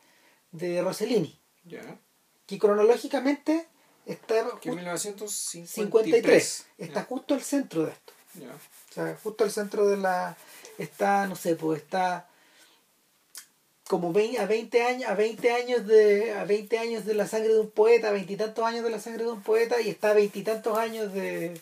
de 0.52 0.82
Rossellini, 0.82 1.38
Ya. 1.64 1.98
que 2.46 2.58
cronológicamente 2.58 3.66
está 4.06 4.34
Que 4.60 4.70
ju- 4.70 4.76
1953. 4.76 5.72
53, 5.74 6.66
está 6.78 7.04
justo 7.04 7.34
al 7.34 7.42
centro 7.42 7.84
de 7.86 7.92
esto. 7.92 8.12
Ya. 8.34 8.50
O 8.52 8.92
sea, 8.94 9.18
justo 9.22 9.44
al 9.44 9.50
centro 9.50 9.86
de 9.88 9.96
la. 9.96 10.36
Está, 10.78 11.26
no 11.26 11.36
sé, 11.36 11.54
pues 11.56 11.82
está 11.82 12.28
como 13.88 14.12
20, 14.12 14.38
a 14.40 14.46
20 14.46 14.82
años, 14.82 15.10
a 15.10 15.14
20 15.14 15.52
años 15.52 15.86
de. 15.86 16.32
a 16.32 16.44
20 16.44 16.78
años 16.78 17.04
de 17.04 17.14
la 17.14 17.26
sangre 17.26 17.52
de 17.54 17.60
un 17.60 17.70
poeta, 17.70 18.10
veintitantos 18.10 18.64
años 18.64 18.82
de 18.84 18.90
la 18.90 18.98
sangre 19.00 19.24
de 19.24 19.30
un 19.30 19.42
poeta, 19.42 19.80
y 19.80 19.88
está 19.90 20.10
a 20.10 20.14
veintitantos 20.14 20.76
años 20.78 21.12
de, 21.12 21.60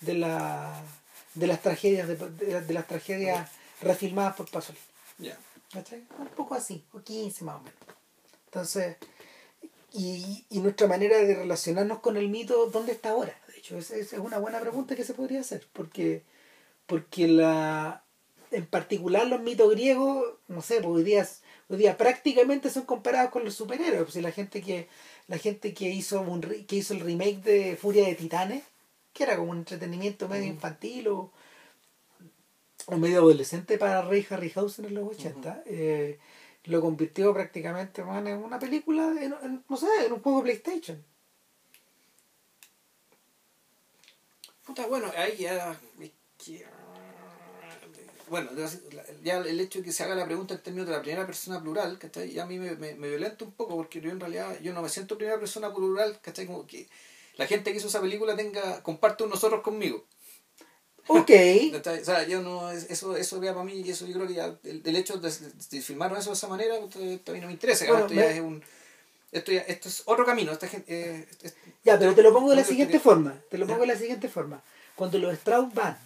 de 0.00 0.14
la 0.14 0.82
de 1.34 1.46
las 1.46 1.62
tragedias 1.62 2.08
de, 2.08 2.16
de, 2.16 2.60
de 2.60 2.74
las 2.74 2.86
tragedias 2.86 3.50
refilmadas 3.80 4.36
por 4.36 4.50
Pasolini. 4.50 4.84
Ya. 5.18 5.38
¿Cachai? 5.72 6.04
Un 6.18 6.28
poco 6.28 6.54
así, 6.54 6.84
o 6.92 7.00
15 7.00 7.44
más 7.44 7.56
o 7.56 7.60
menos. 7.60 7.78
Entonces, 8.46 8.96
y, 9.92 10.44
y 10.50 10.58
nuestra 10.60 10.86
manera 10.86 11.18
de 11.18 11.34
relacionarnos 11.34 12.00
con 12.00 12.16
el 12.16 12.28
mito, 12.28 12.66
¿dónde 12.66 12.92
está 12.92 13.10
ahora? 13.10 13.34
De 13.48 13.58
hecho, 13.58 13.78
esa 13.78 13.96
esa 13.96 14.16
es 14.16 14.22
una 14.22 14.38
buena 14.38 14.60
pregunta 14.60 14.96
que 14.96 15.04
se 15.04 15.14
podría 15.14 15.40
hacer, 15.40 15.66
porque, 15.72 16.24
porque 16.86 17.28
la, 17.28 18.04
en 18.50 18.66
particular 18.66 19.26
los 19.26 19.40
mitos 19.40 19.70
griegos, 19.70 20.34
no 20.48 20.62
sé, 20.62 20.76
pues 20.80 20.88
hoy 20.88 21.04
día, 21.04 21.26
hoy 21.68 21.78
día 21.78 21.96
prácticamente 21.96 22.70
son 22.70 22.84
comparados 22.84 23.30
con 23.30 23.44
los 23.44 23.54
superhéroes. 23.54 24.02
Pues 24.02 24.16
la 24.16 24.32
gente 24.32 24.60
que, 24.62 24.88
la 25.28 25.38
gente 25.38 25.74
que 25.74 25.88
hizo 25.88 26.20
un 26.20 26.40
que 26.40 26.76
hizo 26.76 26.94
el 26.94 27.00
remake 27.00 27.42
de 27.42 27.76
Furia 27.76 28.06
de 28.06 28.14
Titanes, 28.14 28.64
que 29.12 29.22
era 29.24 29.36
como 29.36 29.50
un 29.52 29.58
entretenimiento 29.58 30.28
medio 30.28 30.46
infantil 30.46 31.08
o, 31.08 31.32
o 32.92 32.96
medio 33.02 33.18
adolescente 33.20 33.78
para 33.82 34.02
Ray 34.02 34.26
Harryhausen 34.30 34.84
en 34.86 34.94
los 34.94 35.08
80, 35.14 35.62
eh, 35.66 36.18
lo 36.64 36.80
convirtió 36.80 37.32
prácticamente 37.32 38.02
man, 38.04 38.26
en 38.26 38.38
una 38.38 38.58
película, 38.58 39.04
en- 39.24 39.34
en- 39.46 39.64
no 39.68 39.76
sé, 39.76 39.88
en 40.06 40.12
un 40.12 40.20
juego 40.22 40.38
de 40.38 40.44
PlayStation. 40.44 40.98
Puta, 44.64 44.86
bueno, 44.86 45.10
ahí 45.16 45.36
ya. 45.38 45.78
Bueno, 48.28 48.50
ya 49.24 49.38
el 49.38 49.58
hecho 49.60 49.80
de 49.80 49.84
que 49.86 49.92
se 49.92 50.04
haga 50.04 50.14
la 50.14 50.24
pregunta 50.24 50.54
en 50.54 50.62
términos 50.62 50.86
de 50.88 50.94
la 50.94 51.02
primera 51.02 51.26
persona 51.26 51.60
plural, 51.60 51.98
¿cachai? 51.98 52.30
Ya 52.30 52.44
a 52.44 52.46
mí 52.46 52.58
me, 52.60 52.76
me, 52.76 52.94
me 52.94 53.08
violenta 53.08 53.44
un 53.44 53.50
poco 53.52 53.74
porque 53.76 54.00
yo 54.00 54.10
en 54.10 54.20
realidad 54.20 54.56
yo 54.60 54.72
no 54.72 54.82
me 54.82 54.88
siento 54.88 55.16
primera 55.18 55.38
persona 55.40 55.74
plural, 55.74 56.20
¿cachai? 56.22 56.46
Como 56.46 56.64
que 56.64 56.88
la 57.40 57.46
gente 57.46 57.72
que 57.72 57.78
hizo 57.78 57.88
esa 57.88 58.00
película 58.00 58.36
tenga 58.36 58.82
comparte 58.82 59.24
un 59.24 59.30
nosotros 59.30 59.62
conmigo. 59.62 60.06
Ok. 61.08 61.30
O 61.74 62.04
sea, 62.04 62.26
yo 62.26 62.42
no, 62.42 62.70
eso, 62.70 63.16
eso 63.16 63.42
ya 63.42 63.52
para 63.54 63.64
mí, 63.64 63.80
y 63.80 63.90
eso 63.90 64.06
yo 64.06 64.14
creo 64.14 64.26
que 64.28 64.34
ya, 64.34 64.58
el, 64.64 64.82
el 64.84 64.96
hecho 64.96 65.16
de, 65.16 65.30
de 65.70 65.80
filmar 65.80 66.12
eso 66.16 66.30
de 66.30 66.34
esa 66.36 66.48
manera, 66.48 66.74
pues, 66.80 66.96
mí 67.32 67.40
no 67.40 67.46
me 67.46 67.52
interesa, 67.52 67.86
Bueno, 67.86 68.02
esto 68.02 68.14
ya 68.14 68.30
es 68.30 68.40
un... 68.40 68.62
Esto, 69.32 69.52
ya, 69.52 69.60
esto 69.62 69.88
es 69.88 70.02
otro 70.06 70.24
camino, 70.26 70.52
esta 70.52 70.68
gente... 70.68 70.86
eh, 70.92 71.26
es- 71.42 71.54
ya, 71.84 71.98
pero 71.98 72.14
te 72.14 72.22
lo 72.22 72.32
pongo 72.32 72.50
de 72.50 72.56
la 72.56 72.64
siguiente 72.64 73.00
forma. 73.00 73.40
Te 73.50 73.56
lo 73.58 73.66
pongo 73.66 73.80
de 73.80 73.86
la 73.86 73.96
siguiente 73.96 74.28
forma. 74.28 74.62
Cuando 74.96 75.18
los 75.18 75.32
Strauss 75.34 75.72
van 75.72 75.96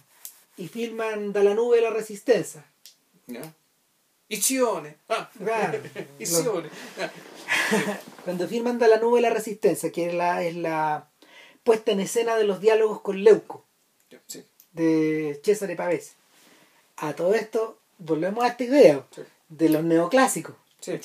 y 0.57 0.67
filman 0.69 1.33
Da 1.33 1.43
la 1.43 1.53
nube 1.53 1.75
de 1.77 1.81
la 1.83 1.89
resistencia, 1.89 2.65
¿ya? 3.27 3.41
Ichione. 4.29 4.97
Ah, 5.09 5.29
Claro. 5.37 5.79
Ah, 6.99 7.11
cuando 8.23 8.47
filman 8.47 8.79
Da 8.79 8.87
la 8.87 8.97
nube 8.97 9.17
de 9.17 9.21
la 9.27 9.29
resistencia, 9.33 9.91
que 9.91 10.07
es 10.07 10.13
la, 10.13 10.43
es 10.43 10.55
la 10.55 11.09
puesta 11.65 11.91
en 11.91 11.99
escena 11.99 12.37
de 12.37 12.45
los 12.45 12.61
diálogos 12.61 13.01
con 13.01 13.21
Leuco. 13.21 13.65
sí. 14.27 14.45
de 14.71 15.39
Cesare 15.43 15.75
Pavese. 15.75 16.13
A 16.97 17.13
todo 17.13 17.33
esto, 17.33 17.77
volvemos 17.97 18.43
a 18.43 18.49
esta 18.49 18.63
idea 18.65 19.05
Sí. 19.15 19.21
de 19.49 19.69
los 19.69 19.83
neoclásicos. 19.83 20.55
Sí. 20.81 20.99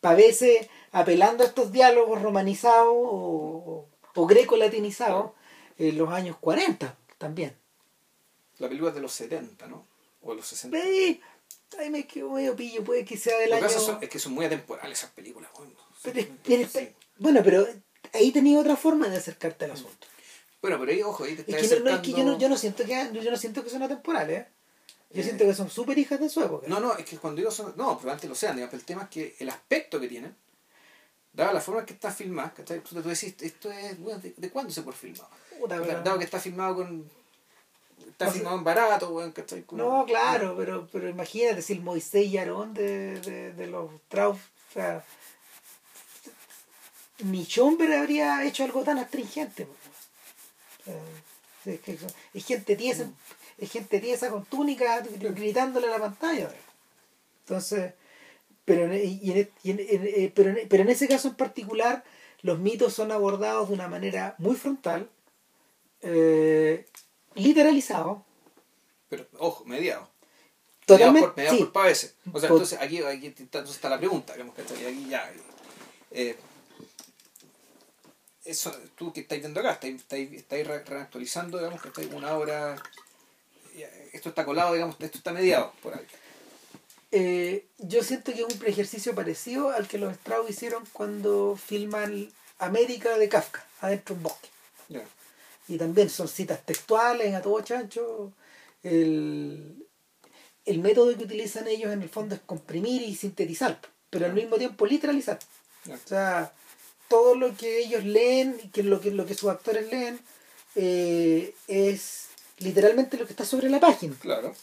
Pavese 0.00 0.68
apelando 0.92 1.44
a 1.44 1.46
estos 1.46 1.70
diálogos 1.70 2.20
romanizados 2.22 2.88
o, 2.94 3.86
o 4.14 4.26
greco-latinizados 4.26 5.32
en 5.78 5.96
los 5.98 6.08
años 6.10 6.36
40 6.40 6.96
también. 7.18 7.54
La 8.58 8.68
película 8.68 8.90
es 8.90 8.94
de 8.96 9.02
los 9.02 9.12
70, 9.12 9.66
¿no? 9.66 9.84
O 10.22 10.30
de 10.30 10.36
los 10.36 10.46
60. 10.46 10.76
Ve, 10.76 11.20
Ahí 11.78 11.88
me 11.90 12.04
quedo 12.06 12.30
medio 12.30 12.56
pillo, 12.56 12.82
puede 12.82 13.04
que 13.04 13.16
sea 13.16 13.38
del 13.38 13.50
Lo 13.50 13.56
año... 13.56 13.68
son- 13.68 13.98
es 14.02 14.08
que 14.08 14.18
son 14.18 14.32
muy 14.32 14.44
atemporales 14.46 14.98
esas 14.98 15.10
películas. 15.10 15.50
Bueno, 15.56 15.72
Pero 16.02 16.20
Sí. 16.20 16.28
pero 16.44 16.62
está- 16.62 16.80
Bueno, 17.18 17.40
pero 17.44 17.66
ahí 18.14 18.30
tenía 18.32 18.58
otra 18.58 18.76
forma 18.76 19.08
de 19.08 19.16
acercarte 19.16 19.64
al 19.66 19.72
asunto. 19.72 20.06
Bueno, 20.62 20.78
pero 20.78 20.92
ahí, 20.92 21.02
ojo, 21.02 21.24
ahí 21.24 21.36
te 21.36 21.42
Es 21.42 21.48
estás 21.62 21.78
que, 21.78 21.84
no, 21.84 21.90
no, 21.90 21.96
es 21.96 22.02
que 22.02 22.10
yo, 22.10 22.16
no, 22.18 22.22
acercando- 22.22 22.38
yo 22.38 22.48
no 22.50 22.56
siento 22.58 22.84
que 22.84 23.10
yo 23.22 23.30
no 23.30 23.36
siento 23.36 23.64
que 23.64 23.70
son 23.70 23.82
atemporales. 23.82 24.40
¿eh? 24.40 24.48
Yo 25.12 25.20
Eh. 25.22 25.24
siento 25.24 25.44
que 25.44 25.54
son 25.54 25.70
súper 25.70 25.98
hijas 25.98 26.20
de 26.20 26.28
su 26.28 26.42
época. 26.42 26.66
No, 26.68 26.78
no, 26.80 26.94
es 26.96 27.04
que 27.04 27.16
cuando 27.18 27.38
digo 27.38 27.50
son... 27.50 27.68
No, 27.76 27.96
probablemente 27.98 28.28
lo 28.28 28.34
sean, 28.34 28.54
digamos, 28.56 28.70
pero 28.70 28.80
el 28.80 28.86
tema 28.86 29.02
es 29.04 29.08
que 29.08 29.36
el 29.38 29.48
aspecto 29.48 29.98
que 29.98 30.06
tienen, 30.08 30.36
dada 31.32 31.52
la 31.52 31.60
forma 31.60 31.80
en 31.80 31.86
que 31.86 31.94
está 31.94 32.10
filmada, 32.12 32.52
¿cachai? 32.54 32.80
Tú, 32.80 33.00
tú 33.02 33.08
decís, 33.08 33.34
esto 33.40 33.70
es... 33.72 33.98
bueno, 33.98 34.20
¿de, 34.20 34.34
de 34.36 34.50
cuándo 34.50 34.70
se 34.72 34.82
puede 34.82 34.96
filmar? 34.98 35.26
Puta, 35.58 35.80
pero- 35.82 36.02
Dado 36.02 36.18
que 36.18 36.24
está 36.24 36.38
filmado 36.38 36.76
con... 36.76 37.10
Está 38.08 38.30
filmado 38.30 38.56
en 38.56 38.64
barato, 38.64 39.10
weón, 39.10 39.32
¿cachai? 39.32 39.62
Con- 39.62 39.78
No, 39.78 40.04
claro, 40.06 40.54
pero, 40.56 40.88
pero 40.92 41.08
imagínate 41.08 41.60
si 41.62 41.72
el 41.74 41.80
Moisés 41.80 42.26
y 42.26 42.38
Aarón 42.38 42.72
de, 42.74 43.20
de, 43.20 43.52
de 43.52 43.66
los 43.66 43.92
Strauss, 43.94 44.38
o 44.38 44.72
sea, 44.72 45.04
ni 47.24 47.44
Schomberg 47.44 47.92
habría 47.94 48.44
hecho 48.44 48.64
algo 48.64 48.82
tan 48.82 48.98
astringente. 48.98 49.66
sea, 51.64 51.72
es, 51.74 51.80
que 51.80 51.96
son- 51.98 52.10
es 52.34 52.44
gente 52.46 52.76
tiesa, 52.76 53.10
es 53.58 53.70
gente 53.70 54.00
tiesa 54.00 54.30
con 54.30 54.44
túnica 54.46 55.00
gritándole 55.00 55.86
a 55.88 55.90
la 55.90 55.98
pantalla. 55.98 56.50
Entonces, 57.44 57.92
pero 58.64 58.84
en, 58.92 58.94
y 58.94 59.30
en- 59.32 59.50
y 59.62 59.70
en- 59.72 59.80
eh, 59.80 60.32
pero, 60.34 60.50
en, 60.50 60.68
pero 60.68 60.82
en 60.82 60.88
ese 60.90 61.06
caso 61.08 61.28
en 61.28 61.34
particular, 61.34 62.04
los 62.42 62.58
mitos 62.58 62.94
son 62.94 63.12
abordados 63.12 63.68
de 63.68 63.74
una 63.74 63.88
manera 63.88 64.34
muy 64.38 64.56
frontal, 64.56 65.10
eh, 66.02 66.86
literalizados, 67.34 68.22
Pero, 69.08 69.26
ojo, 69.38 69.64
mediado. 69.64 70.08
Totalmente, 70.86 71.28
por, 71.28 71.36
mediados 71.36 71.58
sí. 71.58 71.64
por 71.64 71.72
Pavese. 71.72 72.14
O 72.32 72.38
sea, 72.40 72.48
entonces 72.48 72.78
aquí, 72.80 73.02
aquí 73.02 73.26
está, 73.26 73.42
entonces 73.42 73.76
está 73.76 73.88
la 73.90 73.98
pregunta, 73.98 74.32
digamos, 74.32 74.54
¿cachai? 74.54 74.86
Aquí 74.86 75.06
ya. 75.08 75.30
eh, 76.12 76.36
eso, 78.50 78.76
tú 78.96 79.12
que 79.12 79.20
estáis 79.20 79.40
viendo 79.40 79.60
acá, 79.60 79.72
estáis, 79.72 79.96
estáis, 79.96 80.32
estáis 80.32 80.66
re- 80.66 80.84
reactualizando, 80.84 81.58
digamos, 81.58 81.80
que 81.80 81.88
estáis 81.88 82.12
una 82.12 82.34
hora. 82.36 82.76
Esto 84.12 84.28
está 84.30 84.44
colado, 84.44 84.74
digamos, 84.74 84.96
esto 84.98 85.18
está 85.18 85.32
mediado 85.32 85.72
por 85.82 85.94
ahí. 85.94 86.06
Eh, 87.12 87.66
yo 87.78 88.02
siento 88.04 88.32
que 88.32 88.42
es 88.42 88.52
un 88.52 88.58
preejercicio 88.58 89.14
parecido 89.14 89.70
al 89.70 89.88
que 89.88 89.98
los 89.98 90.12
Strauss 90.12 90.50
hicieron 90.50 90.84
cuando 90.92 91.56
filman 91.56 92.30
América 92.58 93.16
de 93.16 93.28
Kafka, 93.28 93.64
adentro 93.80 94.14
de 94.14 94.18
un 94.18 94.22
bosque. 94.24 94.48
Y 95.68 95.78
también 95.78 96.10
son 96.10 96.26
citas 96.26 96.64
textuales 96.66 97.34
a 97.34 97.42
todo 97.42 97.60
chancho. 97.62 98.32
El, 98.82 99.86
el 100.64 100.78
método 100.80 101.16
que 101.16 101.24
utilizan 101.24 101.68
ellos 101.68 101.92
en 101.92 102.02
el 102.02 102.08
fondo 102.08 102.34
es 102.34 102.40
comprimir 102.40 103.02
y 103.02 103.14
sintetizar, 103.14 103.80
pero 104.10 104.26
al 104.26 104.32
mismo 104.32 104.56
tiempo 104.56 104.84
literalizar. 104.84 105.38
O 105.88 106.08
sea, 106.08 106.52
todo 107.10 107.34
lo 107.34 107.56
que 107.56 107.80
ellos 107.80 108.04
leen 108.04 108.58
y 108.64 108.68
que 108.68 108.82
lo 108.84 109.00
que, 109.02 109.10
lo 109.10 109.26
que 109.26 109.34
sus 109.34 109.50
actores 109.50 109.90
leen 109.90 110.18
eh, 110.76 111.54
es 111.68 112.28
literalmente 112.58 113.18
lo 113.18 113.26
que 113.26 113.32
está 113.34 113.44
sobre 113.44 113.68
la 113.68 113.80
página. 113.80 114.14
Claro. 114.20 114.54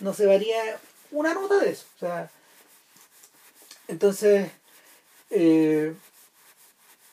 No 0.00 0.12
se 0.12 0.26
varía 0.26 0.78
una 1.12 1.32
nota 1.34 1.58
de 1.60 1.70
eso. 1.70 1.86
O 1.96 1.98
sea, 2.00 2.30
entonces, 3.88 4.50
eh, 5.30 5.94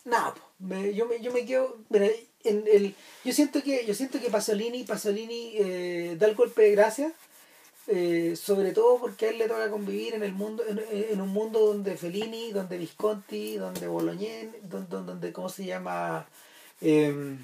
nada, 0.04 0.36
me- 0.60 0.94
yo, 0.94 1.06
me, 1.06 1.22
yo 1.22 1.32
me 1.32 1.46
quedo. 1.46 1.78
mira, 1.90 2.08
en 2.44 2.64
el, 2.72 2.96
yo 3.24 3.34
siento 3.34 3.64
que 3.64 3.86
yo 3.86 3.94
siento 3.96 4.20
que 4.20 4.30
Pasolini, 4.30 4.84
Pasolini 4.84 5.54
eh, 5.58 6.16
da 6.20 6.28
el 6.28 6.36
golpe 6.36 6.64
de 6.64 6.72
gracia. 6.72 7.12
Eh, 7.88 8.36
sobre 8.36 8.72
todo 8.72 9.00
porque 9.00 9.28
a 9.28 9.30
él 9.30 9.38
le 9.38 9.48
toca 9.48 9.70
convivir 9.70 10.16
en 10.16 10.24
el 10.24 10.34
mundo 10.34 10.64
en, 10.68 10.82
en 10.92 11.22
un 11.22 11.30
mundo 11.30 11.60
donde 11.60 11.96
Fellini 11.98 12.52
donde 12.52 12.78
Visconti 12.78 13.58
donde 13.58 13.88
Bolognese 13.88 14.60
donde, 14.64 14.98
donde 15.04 15.32
cómo 15.32 15.50
se 15.50 15.66
llama 15.66 16.28
eh, 16.82 17.38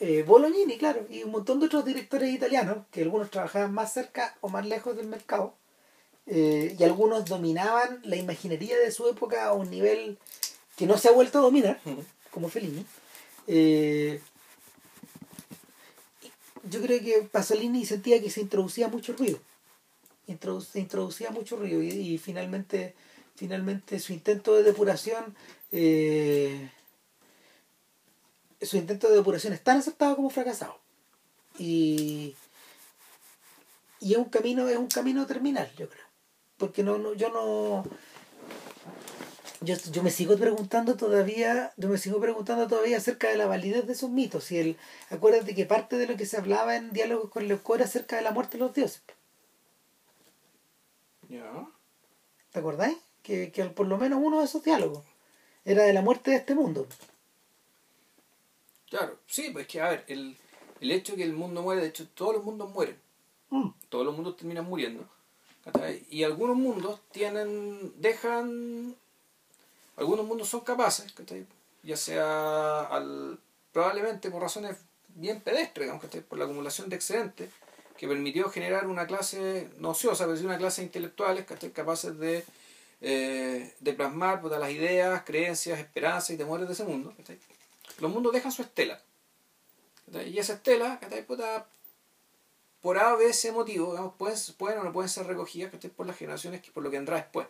eh, 0.00 0.22
Bolognini, 0.26 0.78
claro, 0.78 1.06
y 1.10 1.22
un 1.24 1.30
montón 1.30 1.60
de 1.60 1.66
otros 1.66 1.84
directores 1.84 2.32
italianos, 2.32 2.86
que 2.90 3.02
algunos 3.02 3.30
trabajaban 3.30 3.74
más 3.74 3.92
cerca 3.92 4.34
o 4.40 4.48
más 4.48 4.66
lejos 4.66 4.96
del 4.96 5.06
mercado, 5.06 5.54
eh, 6.26 6.74
y 6.78 6.82
algunos 6.84 7.26
dominaban 7.26 8.00
la 8.04 8.16
imaginería 8.16 8.78
de 8.78 8.92
su 8.92 9.06
época 9.08 9.44
a 9.44 9.52
un 9.52 9.70
nivel 9.70 10.18
que 10.76 10.86
no 10.86 10.96
se 10.96 11.08
ha 11.08 11.12
vuelto 11.12 11.38
a 11.38 11.42
dominar, 11.42 11.78
como 12.30 12.48
Fellini. 12.48 12.86
Yo 16.64 16.80
creo 16.82 17.00
que 17.00 17.22
Pasolini 17.30 17.84
sentía 17.86 18.20
que 18.20 18.30
se 18.30 18.40
introducía 18.40 18.88
mucho 18.88 19.14
ruido. 19.14 19.38
Introdu- 20.28 20.64
se 20.64 20.80
introducía 20.80 21.30
mucho 21.30 21.56
ruido 21.56 21.82
y, 21.82 21.88
y 21.88 22.18
finalmente, 22.18 22.94
finalmente 23.34 23.98
su 23.98 24.12
intento 24.12 24.54
de 24.54 24.62
depuración 24.62 25.34
eh, 25.72 26.70
su 28.60 28.76
intento 28.76 29.08
de 29.08 29.16
depuración 29.16 29.52
es 29.52 29.62
tan 29.62 29.78
aceptado 29.78 30.16
como 30.16 30.30
fracasado. 30.30 30.76
Y, 31.58 32.34
y 34.00 34.12
es 34.12 34.18
un 34.18 34.26
camino, 34.26 34.68
es 34.68 34.76
un 34.76 34.88
camino 34.88 35.26
terminal, 35.26 35.70
yo 35.76 35.88
creo. 35.88 36.04
Porque 36.58 36.82
no, 36.82 36.98
no, 36.98 37.14
yo 37.14 37.30
no. 37.30 37.84
Yo, 39.62 39.76
yo 39.92 40.02
me 40.02 40.10
sigo 40.10 40.36
preguntando 40.38 40.96
todavía, 40.96 41.72
yo 41.76 41.88
me 41.88 41.98
sigo 41.98 42.18
preguntando 42.20 42.66
todavía 42.66 42.96
acerca 42.96 43.28
de 43.28 43.36
la 43.36 43.46
validez 43.46 43.86
de 43.86 43.92
esos 43.92 44.10
mitos. 44.10 44.50
Y 44.52 44.58
el, 44.58 44.76
acuérdate 45.10 45.54
que 45.54 45.66
parte 45.66 45.96
de 45.96 46.06
lo 46.06 46.16
que 46.16 46.24
se 46.26 46.38
hablaba 46.38 46.76
en 46.76 46.92
diálogos 46.92 47.30
con 47.30 47.46
Leucó 47.46 47.74
era 47.74 47.84
acerca 47.84 48.16
de 48.16 48.22
la 48.22 48.30
muerte 48.32 48.56
de 48.56 48.64
los 48.64 48.74
dioses. 48.74 49.02
Ya. 51.28 51.68
¿Te 52.52 52.58
acordáis? 52.58 52.96
Que, 53.22 53.52
que 53.52 53.64
por 53.66 53.86
lo 53.86 53.98
menos 53.98 54.20
uno 54.22 54.38
de 54.40 54.46
esos 54.46 54.64
diálogos 54.64 55.04
era 55.64 55.82
de 55.84 55.92
la 55.92 56.00
muerte 56.00 56.30
de 56.30 56.38
este 56.38 56.54
mundo. 56.54 56.86
Claro, 58.88 59.18
sí, 59.26 59.50
pues 59.52 59.66
que 59.66 59.80
a 59.80 59.90
ver, 59.90 60.04
el, 60.08 60.36
el 60.80 60.90
hecho 60.90 61.12
de 61.12 61.18
que 61.18 61.24
el 61.24 61.34
mundo 61.34 61.62
muere, 61.62 61.82
de 61.82 61.88
hecho 61.88 62.08
todos 62.08 62.34
los 62.34 62.44
mundos 62.44 62.70
mueren, 62.70 62.96
Mm. 63.50 63.70
todos 63.88 64.06
los 64.06 64.14
mundos 64.14 64.36
terminan 64.36 64.64
muriendo, 64.64 65.04
y 66.08 66.22
algunos 66.22 66.56
mundos 66.56 67.00
tienen, 67.10 67.92
dejan, 68.00 68.94
algunos 70.00 70.26
mundos 70.26 70.48
son 70.48 70.60
capaces, 70.60 71.14
ya 71.82 71.96
sea 71.96 72.80
al, 72.86 73.38
probablemente 73.70 74.30
por 74.30 74.40
razones 74.40 74.78
bien 75.08 75.40
pedestres, 75.42 75.84
digamos, 75.84 76.02
¿cachai? 76.02 76.22
por 76.22 76.38
la 76.38 76.46
acumulación 76.46 76.88
de 76.88 76.96
excedentes, 76.96 77.50
que 77.98 78.08
permitió 78.08 78.48
generar 78.48 78.86
una 78.86 79.06
clase 79.06 79.68
no 79.78 79.90
ociosa, 79.90 80.24
pero 80.24 80.38
sí 80.38 80.44
una 80.46 80.56
clase 80.56 80.80
de 80.80 80.86
intelectuales 80.86 81.44
¿cachai? 81.44 81.70
capaces 81.70 82.18
de, 82.18 82.46
eh, 83.02 83.74
de 83.78 83.92
plasmar 83.92 84.42
las 84.42 84.70
ideas, 84.70 85.22
creencias, 85.24 85.78
esperanzas 85.78 86.30
y 86.30 86.38
temores 86.38 86.66
de 86.66 86.72
ese 86.72 86.84
mundo. 86.84 87.14
Los 87.98 88.10
mundos 88.10 88.32
dejan 88.32 88.52
su 88.52 88.62
estela. 88.62 89.02
Y 90.26 90.38
esa 90.38 90.54
estela. 90.54 90.98
Puta, 91.26 91.66
por 92.80 92.98
A, 92.98 93.16
B, 93.16 93.34
C 93.34 93.52
motivo, 93.52 93.90
digamos, 93.90 94.14
pueden, 94.14 94.38
pueden 94.56 94.78
o 94.78 94.84
no 94.84 94.92
pueden 94.92 95.10
ser 95.10 95.26
recogidas 95.26 95.70
por 95.94 96.06
las 96.06 96.16
generaciones 96.16 96.62
que 96.62 96.70
por 96.70 96.82
lo 96.82 96.90
que 96.90 96.96
vendrá 96.96 97.16
después. 97.16 97.46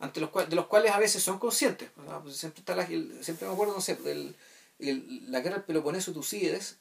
Ante 0.00 0.20
los 0.20 0.30
cuales, 0.30 0.50
de 0.50 0.56
los 0.56 0.66
cuales 0.66 0.92
a 0.92 0.98
veces 0.98 1.22
son 1.22 1.38
conscientes. 1.38 1.90
Pues 2.22 2.36
siempre, 2.36 2.60
está 2.60 2.86
siempre 3.22 3.46
me 3.46 3.54
acuerdo, 3.54 3.74
no 3.74 3.80
sé, 3.80 3.94
del, 3.96 4.34
el- 4.78 5.30
la 5.30 5.40
guerra 5.40 5.56
del 5.56 5.64
Peloponeso 5.64 6.12
Tucídides 6.12 6.78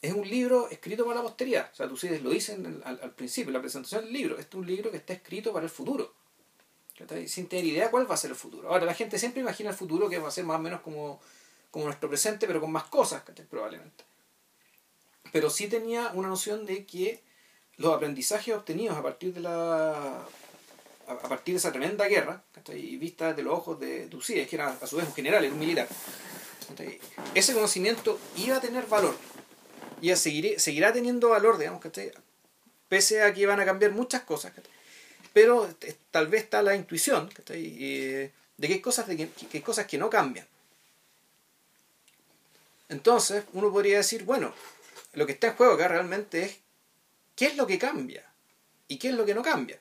es 0.00 0.12
un 0.14 0.28
libro 0.28 0.68
escrito 0.70 1.04
para 1.04 1.16
la 1.16 1.22
posteridad. 1.22 1.70
O 1.72 1.76
sea, 1.76 1.88
Tucídides 1.88 2.22
lo 2.22 2.30
dice 2.30 2.56
al, 2.84 3.12
principio, 3.12 3.52
la 3.52 3.60
presentación 3.60 4.04
del 4.04 4.12
libro. 4.12 4.38
Este 4.38 4.56
es 4.56 4.60
un 4.60 4.66
libro 4.66 4.90
que 4.90 4.96
está 4.96 5.12
escrito 5.12 5.52
para 5.52 5.64
el 5.64 5.70
futuro. 5.70 6.14
Sin 7.26 7.48
tener 7.48 7.64
idea 7.64 7.90
cuál 7.90 8.08
va 8.10 8.14
a 8.14 8.18
ser 8.18 8.30
el 8.30 8.36
futuro. 8.36 8.68
Ahora, 8.68 8.84
la 8.84 8.94
gente 8.94 9.18
siempre 9.18 9.40
imagina 9.40 9.70
el 9.70 9.76
futuro 9.76 10.08
que 10.08 10.18
va 10.18 10.28
a 10.28 10.30
ser 10.30 10.44
más 10.44 10.58
o 10.58 10.62
menos 10.62 10.80
como, 10.82 11.20
como 11.70 11.86
nuestro 11.86 12.08
presente, 12.10 12.46
pero 12.46 12.60
con 12.60 12.70
más 12.70 12.84
cosas, 12.84 13.22
probablemente. 13.48 14.04
Pero 15.32 15.48
sí 15.48 15.68
tenía 15.68 16.10
una 16.14 16.28
noción 16.28 16.66
de 16.66 16.84
que 16.84 17.22
los 17.76 17.94
aprendizajes 17.94 18.54
obtenidos 18.54 18.96
a 18.98 19.02
partir 19.02 19.32
de 19.32 19.40
la 19.40 20.26
a 21.10 21.28
partir 21.28 21.54
de 21.54 21.58
esa 21.58 21.70
tremenda 21.70 22.06
guerra, 22.06 22.42
¿cachai? 22.52 22.96
vista 22.96 23.28
desde 23.28 23.42
los 23.42 23.54
ojos 23.54 23.80
de 23.80 24.06
Tucídides, 24.06 24.48
que 24.48 24.56
era 24.56 24.68
a 24.68 24.86
su 24.86 24.96
vez 24.96 25.06
un 25.06 25.14
general, 25.14 25.44
era 25.44 25.52
un 25.52 25.58
militar, 25.58 25.88
ese 27.34 27.52
conocimiento 27.52 28.18
iba 28.36 28.56
a 28.56 28.60
tener 28.60 28.86
valor, 28.86 29.16
y 30.00 30.14
seguirá 30.14 30.92
teniendo 30.92 31.30
valor, 31.30 31.58
digamos, 31.58 31.80
¿cachai? 31.80 32.12
pese 32.88 33.22
a 33.22 33.32
que 33.32 33.46
van 33.46 33.60
a 33.60 33.64
cambiar 33.64 33.92
muchas 33.92 34.22
cosas, 34.22 34.52
pero 35.32 35.68
tal 36.10 36.26
vez 36.28 36.44
está 36.44 36.62
la 36.62 36.74
intuición 36.74 37.28
de 37.46 38.32
que 38.58 38.80
cosas, 38.80 39.06
de 39.06 39.16
que, 39.16 39.28
que 39.28 39.58
hay 39.58 39.62
cosas 39.62 39.86
que 39.86 39.98
no 39.98 40.10
cambian. 40.10 40.46
Entonces, 42.88 43.44
uno 43.52 43.70
podría 43.70 43.98
decir, 43.98 44.24
bueno, 44.24 44.52
lo 45.12 45.24
que 45.26 45.32
está 45.32 45.48
en 45.48 45.54
juego 45.54 45.74
acá 45.74 45.86
realmente 45.86 46.42
es 46.42 46.58
qué 47.36 47.46
es 47.46 47.56
lo 47.56 47.66
que 47.66 47.78
cambia 47.78 48.24
y 48.88 48.98
qué 48.98 49.10
es 49.10 49.14
lo 49.14 49.24
que 49.24 49.34
no 49.34 49.42
cambia. 49.42 49.78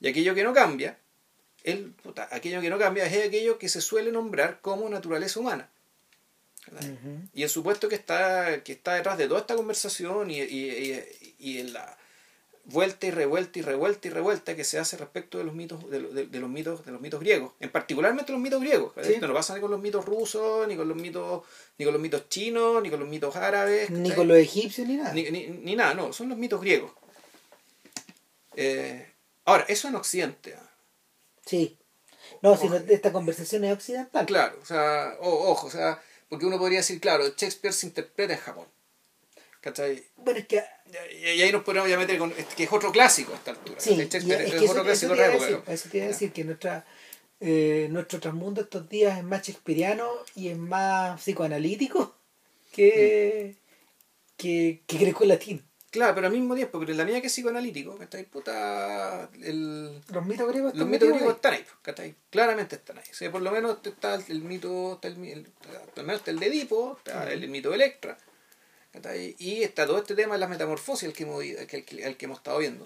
Y 0.00 0.08
aquello 0.08 0.34
que 0.34 0.42
no 0.44 0.52
cambia, 0.52 0.98
el, 1.62 1.90
puta, 1.92 2.28
aquello 2.32 2.60
que 2.60 2.70
no 2.70 2.78
cambia 2.78 3.04
es 3.06 3.26
aquello 3.26 3.58
que 3.58 3.68
se 3.68 3.80
suele 3.80 4.10
nombrar 4.12 4.60
como 4.60 4.88
naturaleza 4.88 5.40
humana. 5.40 5.68
Y 7.34 7.42
el 7.42 7.48
supuesto 7.48 7.88
que 7.88 7.96
está, 7.96 8.62
que 8.62 8.72
está 8.72 8.94
detrás 8.94 9.18
de 9.18 9.26
toda 9.28 9.40
esta 9.40 9.56
conversación 9.56 10.30
y, 10.30 10.38
y, 10.40 10.70
y, 10.70 11.34
y 11.38 11.58
en 11.58 11.72
la 11.72 11.96
vuelta 12.64 13.06
y 13.06 13.10
revuelta 13.10 13.58
y 13.58 13.62
revuelta 13.62 14.06
y 14.06 14.10
revuelta 14.10 14.54
que 14.54 14.62
se 14.64 14.78
hace 14.78 14.96
respecto 14.96 15.38
de 15.38 15.44
los 15.44 15.54
mitos 15.54 15.90
de, 15.90 15.98
lo- 16.00 16.10
de- 16.10 16.26
de 16.26 16.38
los 16.38 16.48
mitos 16.48 16.84
de 16.84 16.92
los 16.92 17.00
mitos 17.00 17.18
griegos 17.18 17.52
en 17.58 17.70
particularmente 17.70 18.30
los 18.30 18.40
mitos 18.40 18.60
griegos 18.60 18.92
Sí. 19.02 19.16
no 19.20 19.32
pasa 19.32 19.54
ni 19.54 19.60
con 19.62 19.70
los 19.70 19.80
mitos 19.80 20.04
rusos 20.04 20.68
ni 20.68 20.76
con 20.76 20.86
los 20.86 20.96
mitos 20.96 21.42
ni 21.78 21.84
con 21.86 21.94
los 21.94 22.00
mitos 22.02 22.28
chinos 22.28 22.80
ni 22.82 22.90
con 22.90 23.00
los 23.00 23.08
mitos 23.08 23.34
árabes 23.34 23.90
Ni 23.90 24.12
con 24.12 24.28
los 24.28 24.36
egipcios 24.36 24.86
ni 24.86 24.96
nada. 24.96 25.12
ni, 25.14 25.24
ni, 25.30 25.46
ni 25.48 25.74
nada 25.74 25.94
no 25.94 26.12
son 26.12 26.28
los 26.28 26.38
mitos 26.38 26.60
griegos 26.60 26.92
Eh, 28.56 29.09
ahora 29.50 29.64
eso 29.68 29.88
en 29.88 29.96
occidente. 29.96 30.56
Sí. 31.46 31.76
No, 32.42 32.56
si 32.56 32.66
Ojo. 32.66 32.78
no, 32.78 32.84
esta 32.92 33.12
conversación 33.12 33.64
es 33.64 33.72
occidental. 33.72 34.24
claro 34.26 34.58
o 34.62 34.64
sea 34.64 35.16
o- 35.20 35.50
ojo 35.50 35.66
o 35.66 35.70
sea 35.70 36.00
porque 36.28 36.46
uno 36.46 36.58
podría 36.58 36.78
decir 36.78 37.00
claro 37.00 37.24
Shakespeare 37.36 37.72
se 37.74 37.86
interpreta 37.86 38.34
en 38.34 38.38
Japón 38.38 38.66
¿cachai? 39.60 40.04
Bueno, 40.16 40.38
es 40.38 40.46
que 40.46 40.62
y, 41.12 41.24
ahí 41.42 41.50
nos 41.52 41.64
podemos 41.64 41.88
ya 41.88 41.98
meter 41.98 42.18
con 42.18 42.32
que 42.32 42.64
es 42.64 42.72
otro 42.72 42.92
clásico 42.92 43.32
a 43.32 43.36
esta 43.36 43.50
altura 43.52 43.80
Sí, 43.80 43.96
Shakespeare 43.96 44.42
es 44.42 44.46
es, 44.46 44.58
que 44.58 44.64
eso, 44.64 44.72
otro 44.80 44.90
eso 44.92 45.06
clásico 45.12 45.14
de 45.14 45.28
decir, 45.28 45.62
eso 45.66 45.88
te 45.88 45.96
iba 45.98 46.04
a 46.06 46.08
decir 46.08 46.32
que 46.32 46.44
nuestra, 46.44 46.86
eh, 47.40 47.88
nuestro 47.90 48.20
trasmundo 48.20 48.60
estos 48.62 48.88
días 48.88 49.18
es 49.18 49.24
más 49.24 49.42
shakespeariano 49.42 50.08
y 50.36 50.48
es 50.48 50.56
más 50.58 51.20
psicoanalítico 51.20 52.14
que, 52.72 53.56
que, 54.36 54.82
que 54.86 54.98
greco-latino. 54.98 55.62
Claro, 55.90 56.14
pero 56.14 56.28
al 56.28 56.32
mismo 56.32 56.54
tiempo, 56.54 56.78
pero 56.78 56.92
en 56.92 56.98
la 56.98 57.04
mía 57.04 57.20
que 57.20 57.26
es 57.26 57.32
psicoanalítico, 57.32 57.96
¿cachai? 57.98 58.24
Puta, 58.24 59.28
el, 59.42 60.00
Los 60.12 60.24
mitos 60.24 60.48
griegos 60.48 60.74
los 60.76 60.86
mitos 60.86 61.08
griegos 61.08 61.28
ahí. 61.28 61.34
están 61.34 61.52
ahí, 61.54 61.66
¿cachai? 61.82 62.14
Claramente 62.30 62.76
están 62.76 62.98
ahí. 62.98 63.04
O 63.10 63.14
sea, 63.14 63.32
por 63.32 63.42
lo 63.42 63.50
menos 63.50 63.78
está 63.84 64.14
el 64.14 64.42
mito, 64.42 64.92
está 64.94 65.08
el, 65.08 65.14
el- 65.24 65.46
menos 65.96 66.16
está 66.20 66.30
el 66.30 66.38
de 66.38 66.46
Edipo, 66.46 66.96
está 66.98 67.32
el, 67.32 67.48
mito 67.48 67.70
de 67.70 67.74
Electra, 67.74 68.16
¿cachai? 68.92 69.34
Y 69.40 69.64
está 69.64 69.84
todo 69.84 69.98
este 69.98 70.14
tema 70.14 70.34
de 70.34 70.38
las 70.40 70.48
metamorfosis 70.50 71.08
al 71.08 71.12
que 71.12 71.24
hemos, 71.24 71.42
que, 71.42 71.84
que- 71.84 72.16
hemos 72.20 72.38
estado 72.38 72.58
viendo. 72.58 72.84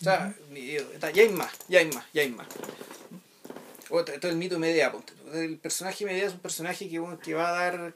O 0.00 0.02
sea, 0.02 0.34
ya 1.12 1.22
hay 1.22 1.28
más, 1.28 1.52
ya 1.68 1.80
hay 1.80 1.86
más, 1.92 2.06
ya 2.14 2.22
hay 2.22 2.30
más. 2.30 2.48
Otra, 3.90 4.18
todo 4.18 4.30
el 4.30 4.38
mito 4.38 4.54
de 4.54 4.60
Medea, 4.60 4.90
ponte. 4.90 5.12
El 5.34 5.58
personaje 5.58 6.04
de 6.06 6.10
Medea 6.12 6.26
es 6.28 6.32
un 6.32 6.40
personaje 6.40 6.88
que, 6.88 6.98
bueno, 6.98 7.18
que 7.18 7.34
va 7.34 7.48
a 7.50 7.52
dar 7.52 7.94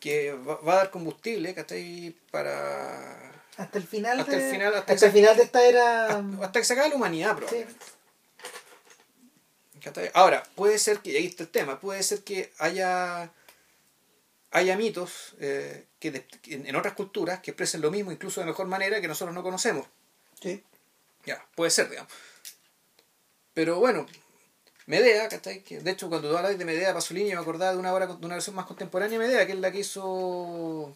que 0.00 0.32
va, 0.32 0.56
va 0.56 0.72
a 0.72 0.76
dar 0.76 0.90
combustible, 0.90 1.54
¿cachai? 1.54 2.14
Para... 2.32 3.32
Hasta 3.56 3.78
el 3.78 3.86
final 3.86 4.20
Hasta 4.20 4.32
de, 4.32 4.44
el 4.44 4.50
final, 4.52 4.74
hasta 4.74 4.92
hasta 4.94 5.06
el 5.06 5.12
final 5.12 5.36
de 5.36 5.42
esta 5.44 5.64
era 5.64 6.18
Hasta 6.42 6.58
que 6.60 6.64
se 6.64 6.72
acabe 6.72 6.88
la 6.90 6.96
humanidad, 6.96 7.36
probablemente. 7.36 7.84
Ahora, 10.14 10.42
puede 10.54 10.78
ser 10.78 11.00
que, 11.00 11.12
y 11.12 11.16
ahí 11.16 11.26
está 11.26 11.42
el 11.42 11.50
tema, 11.50 11.78
puede 11.78 12.02
ser 12.02 12.24
que 12.24 12.50
haya 12.58 13.30
haya 14.50 14.76
mitos 14.76 15.34
eh, 15.40 15.84
que 15.98 16.10
de- 16.12 16.26
en 16.46 16.74
otras 16.76 16.94
culturas 16.94 17.40
que 17.40 17.50
expresen 17.50 17.80
lo 17.82 17.90
mismo, 17.90 18.12
incluso 18.12 18.40
de 18.40 18.46
mejor 18.46 18.66
manera 18.66 19.00
que 19.00 19.08
nosotros 19.08 19.34
no 19.34 19.42
conocemos. 19.42 19.86
sí. 20.40 20.62
Ya, 21.26 21.42
puede 21.54 21.70
ser, 21.70 21.88
digamos. 21.88 22.12
Pero 23.54 23.78
bueno, 23.80 24.04
Medea, 24.86 25.26
¿cachai? 25.30 25.62
Que 25.62 25.80
de 25.80 25.90
hecho 25.90 26.10
cuando 26.10 26.28
tú 26.30 26.36
hablas 26.36 26.58
de 26.58 26.64
Medea 26.66 26.92
Pasolini 26.92 27.30
me 27.30 27.40
acordaba 27.40 27.72
de 27.72 27.78
una 27.78 27.94
obra, 27.94 28.06
de 28.06 28.26
una 28.26 28.34
versión 28.34 28.54
más 28.54 28.66
contemporánea 28.66 29.18
de 29.18 29.26
Medea, 29.26 29.46
que 29.46 29.52
es 29.52 29.58
la 29.58 29.72
que 29.72 29.78
hizo... 29.80 30.94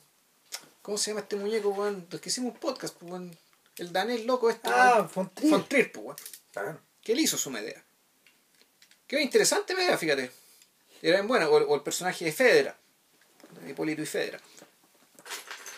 ¿Cómo 0.89 0.97
se 0.97 1.11
llama 1.11 1.21
este 1.21 1.37
muñeco, 1.37 1.69
weón? 1.69 2.07
Los 2.11 2.19
que 2.19 2.31
hicimos 2.31 2.55
un 2.55 2.59
podcast, 2.61 2.97
pues, 2.97 3.13
weón. 3.13 3.37
El 3.77 3.93
danés 3.93 4.25
loco 4.25 4.49
este, 4.49 4.71
Ah, 4.73 4.95
weón. 4.97 5.11
von 5.15 5.35
Trier. 5.35 5.51
Von 5.51 5.69
Trier, 5.69 5.93
pues, 5.93 6.03
weón. 6.07 6.17
Claro. 6.51 6.81
que 7.03 7.13
él 7.13 7.21
hizo 7.21 7.37
su 7.37 7.51
Medea. 7.51 7.85
Qué 9.07 9.21
interesante 9.21 9.75
Medea, 9.75 9.99
fíjate. 9.99 10.31
Era 11.03 11.17
bien 11.19 11.29
buena. 11.29 11.47
O, 11.51 11.57
o 11.59 11.75
el 11.75 11.83
personaje 11.83 12.25
de 12.25 12.33
Fedra. 12.33 12.79
Hipólito 13.69 14.01
y 14.01 14.07
Fedra. 14.07 14.41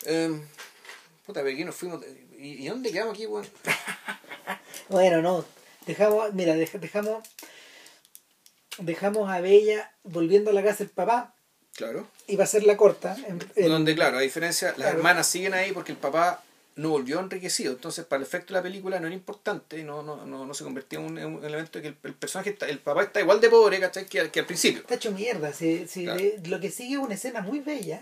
Em, 0.05 0.47
puta, 1.27 1.43
pero 1.43 1.53
aquí 1.55 1.65
nos 1.65 1.75
fuimos. 1.75 2.05
¿Y, 2.39 2.65
y 2.65 2.69
dónde 2.69 2.93
quedamos 2.93 3.15
aquí, 3.15 3.27
weón? 3.27 3.49
Bueno, 4.89 5.21
no. 5.23 5.45
Dejamos, 5.87 6.33
mira, 6.35 6.55
dej- 6.55 6.79
dejamos 6.79 7.27
dejamos 8.79 9.29
a 9.29 9.41
Bella 9.41 9.93
volviendo 10.05 10.51
a 10.51 10.55
la 10.55 10.63
casa 10.63 10.79
del 10.85 10.91
papá 10.91 11.35
Claro. 11.81 12.07
y 12.27 12.37
va 12.37 12.45
a 12.45 12.47
ser 12.47 12.65
la 12.65 12.77
corta. 12.77 13.17
en- 13.27 13.39
en- 13.57 13.69
Donde, 13.69 13.95
claro, 13.95 14.19
a 14.19 14.21
diferencia, 14.21 14.69
las 14.69 14.77
Claro. 14.77 14.97
hermanas 14.99 15.27
siguen 15.27 15.55
ahí 15.55 15.73
porque 15.73 15.93
el 15.93 15.99
papá 15.99 16.43
no 16.77 16.91
volvió 16.91 17.19
enriquecido. 17.21 17.73
Entonces, 17.73 18.05
para 18.05 18.19
el 18.21 18.27
efecto 18.27 18.55
de 18.55 18.61
la 18.61 18.63
película 18.63 19.01
no 19.01 19.07
era 19.07 19.15
importante, 19.15 19.83
no, 19.83 20.03
no, 20.03 20.25
no, 20.25 20.47
no 20.47 20.55
se 20.55 20.65
convertía 20.65 20.99
en 20.99 21.05
un, 21.07 21.19
en 21.19 21.27
un 21.37 21.45
elemento 21.45 21.81
que 21.83 21.89
el, 21.89 21.97
el 22.05 22.15
personaje, 22.15 22.51
está, 22.51 22.67
el 22.69 22.79
papá 22.79 23.03
está 23.03 23.21
igual 23.21 23.41
de 23.41 23.51
pobre, 23.51 23.81
¿cachai? 23.81 24.07
Que, 24.07 24.21
al- 24.21 24.31
que 24.31 24.41
al 24.41 24.47
principio. 24.47 24.81
Está 24.83 24.95
hecho 24.95 25.13
mierda. 25.13 25.53
Si, 25.53 25.87
si 25.89 26.05
Claro. 26.05 26.21
de- 26.21 26.41
lo 26.47 26.61
que 26.61 26.71
sigue 26.71 26.95
es 26.95 27.01
una 27.01 27.15
escena 27.15 27.41
muy 27.43 27.61
bella 27.61 28.01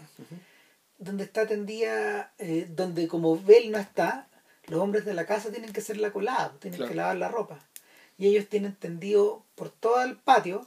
donde 0.99 1.25
está 1.25 1.47
tendida, 1.47 2.33
eh, 2.39 2.67
donde 2.69 3.07
como 3.09 3.41
Bell 3.41 3.71
no 3.71 3.79
está, 3.79 4.27
los 4.67 4.81
hombres 4.81 5.05
de 5.05 5.15
la 5.15 5.27
casa 5.27 5.51
tienen 5.51 5.73
que 5.73 5.81
hacer 5.81 5.97
la 5.97 6.11
colada, 6.13 6.53
tienen 6.61 6.79
Claro. 6.79 6.91
que 6.91 6.97
lavar 6.97 7.17
la 7.17 7.29
ropa. 7.29 7.59
Y 8.19 8.27
ellos 8.29 8.49
tienen 8.49 8.75
tendido 8.75 9.45
por 9.55 9.71
todo 9.71 10.03
el 10.03 10.17
patio, 10.17 10.67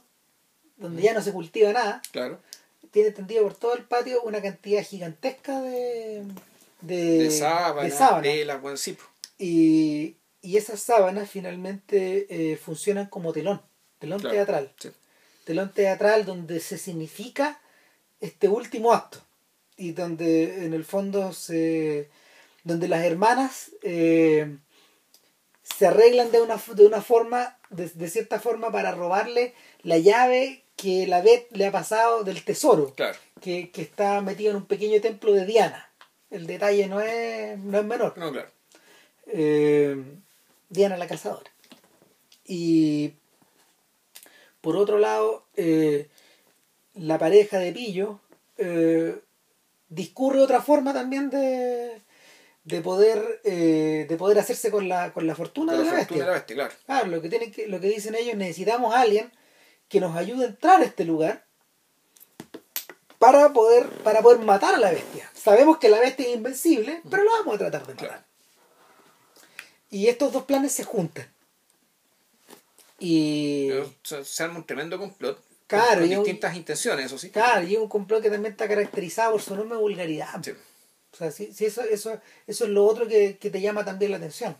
donde 0.76 1.02
ya 1.02 1.12
no 1.14 1.20
se 1.22 1.32
cultiva 1.32 1.72
nada, 1.72 2.02
Claro. 2.12 2.40
Tienen 2.92 3.14
tendido 3.14 3.42
por 3.42 3.54
todo 3.54 3.74
el 3.74 3.84
patio 3.84 4.22
una 4.22 4.40
cantidad 4.40 4.84
gigantesca 4.84 5.60
de, 5.60 6.24
de, 6.82 7.18
De 7.24 7.30
sábanas, 7.30 7.90
de 7.90 7.90
sí. 8.76 8.92
po. 8.92 9.02
Y, 9.38 10.16
y 10.40 10.56
esas 10.56 10.80
sábanas 10.80 11.28
finalmente 11.28 12.26
eh, 12.52 12.56
funcionan 12.56 13.06
como 13.06 13.32
telón, 13.32 13.60
telón 13.98 14.20
Claro, 14.20 14.36
teatral. 14.36 14.72
sí. 14.78 14.90
Telón 15.44 15.72
teatral 15.72 16.24
donde 16.24 16.60
se 16.60 16.78
significa 16.78 17.60
este 18.20 18.48
último 18.48 18.92
acto 18.92 19.18
y 19.76 19.90
donde 19.92 20.64
en 20.64 20.74
el 20.74 20.84
fondo 20.84 21.32
se 21.32 22.08
donde 22.62 22.86
las 22.86 23.04
hermanas 23.04 23.72
eh, 23.82 24.56
se 25.64 25.86
arreglan 25.86 26.30
de 26.30 26.40
una, 26.40 26.62
de 26.74 26.86
una 26.86 27.02
forma 27.02 27.58
de, 27.70 27.88
de 27.88 28.08
cierta 28.08 28.38
forma 28.38 28.70
para 28.70 28.92
robarle 28.92 29.54
la 29.82 29.98
llave 29.98 30.62
que 30.82 31.06
la 31.06 31.20
Beth 31.22 31.46
le 31.52 31.66
ha 31.66 31.72
pasado 31.72 32.24
del 32.24 32.42
tesoro 32.44 32.92
Claro. 32.94 33.16
que, 33.40 33.70
que 33.70 33.82
está 33.82 34.20
metido 34.20 34.50
en 34.50 34.56
un 34.56 34.66
pequeño 34.66 35.00
templo 35.00 35.32
de 35.32 35.46
Diana 35.46 35.88
el 36.30 36.46
detalle 36.46 36.86
no 36.88 37.00
es, 37.00 37.58
no 37.58 37.78
es 37.78 37.84
menor 37.84 38.16
No, 38.18 38.32
claro. 38.32 38.48
eh, 39.26 39.96
Diana 40.70 40.96
la 40.96 41.06
cazadora. 41.06 41.50
Y 42.46 43.12
por 44.62 44.76
otro 44.76 44.98
lado, 44.98 45.44
eh, 45.56 46.08
la 46.94 47.18
pareja 47.18 47.58
de 47.58 47.72
Pillo 47.72 48.20
eh, 48.58 49.14
discurre 49.88 50.40
otra 50.40 50.62
forma 50.62 50.92
también 50.94 51.28
de, 51.30 52.00
de 52.64 52.80
poder 52.80 53.40
eh, 53.44 54.06
de 54.08 54.16
poder 54.16 54.38
hacerse 54.38 54.70
con 54.70 54.88
la, 54.88 55.12
con 55.12 55.26
la 55.26 55.34
fortuna 55.34 55.72
Con 55.72 55.80
de 55.80 55.86
la 55.86 55.92
la 55.92 55.98
fortuna 55.98 56.18
bestia. 56.18 56.24
de 56.24 56.26
la 56.26 56.32
bestia, 56.32 56.56
claro. 56.56 56.74
Claro, 56.86 57.06
lo 57.16 57.22
que 57.22 57.28
tienen 57.28 57.52
que, 57.52 57.66
lo 57.68 57.80
que 57.80 57.88
dicen 57.88 58.14
ellos, 58.14 58.36
necesitamos 58.36 58.94
a 58.94 59.00
alguien 59.02 59.30
que 59.92 60.00
nos 60.00 60.16
ayude 60.16 60.46
a 60.46 60.48
entrar 60.48 60.80
a 60.80 60.84
este 60.84 61.04
lugar 61.04 61.44
para 63.18 63.52
poder, 63.52 63.86
para 64.02 64.22
poder 64.22 64.38
matar 64.40 64.74
a 64.74 64.78
la 64.78 64.90
bestia. 64.90 65.30
Sabemos 65.34 65.76
que 65.76 65.90
la 65.90 66.00
bestia 66.00 66.26
es 66.26 66.34
invencible, 66.34 67.02
pero 67.10 67.24
lo 67.24 67.30
vamos 67.30 67.56
a 67.56 67.58
tratar 67.58 67.86
de 67.86 67.92
matar. 67.92 68.08
Claro. 68.08 68.24
Y 69.90 70.08
estos 70.08 70.32
dos 70.32 70.44
planes 70.44 70.72
se 70.72 70.84
juntan. 70.84 71.30
Y 72.98 73.68
Pero 73.68 73.92
se, 74.24 74.42
arma 74.42 74.56
un 74.60 74.64
tremendo 74.66 74.98
complot. 74.98 75.38
Claro, 75.66 76.00
con 76.00 76.10
un- 76.10 76.24
distintas 76.24 76.56
intenciones, 76.56 77.06
eso 77.06 77.18
sí. 77.18 77.28
claro, 77.30 77.66
y 77.66 77.74
es 77.74 77.78
un 77.80 77.88
complot 77.88 78.22
que 78.22 78.30
también 78.30 78.52
está 78.52 78.66
caracterizado 78.66 79.32
por 79.32 79.42
su 79.42 79.52
enorme 79.52 79.76
vulgaridad. 79.76 80.42
Sí. 80.42 80.52
O 81.12 81.16
sea, 81.16 81.30
sí, 81.30 81.52
sí, 81.52 81.66
eso, 81.66 81.82
eso, 81.82 82.18
eso 82.46 82.64
es 82.64 82.70
lo 82.70 82.86
otro 82.86 83.06
que, 83.06 83.36
que 83.36 83.50
te 83.50 83.60
llama 83.60 83.84
también 83.84 84.10
la 84.12 84.16
atención. 84.16 84.56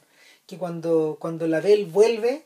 Que 0.47 0.59
cuando, 0.59 1.17
cuando 1.19 1.47
la 1.47 1.61
Bell 1.61 1.87
vuelve, 1.87 2.45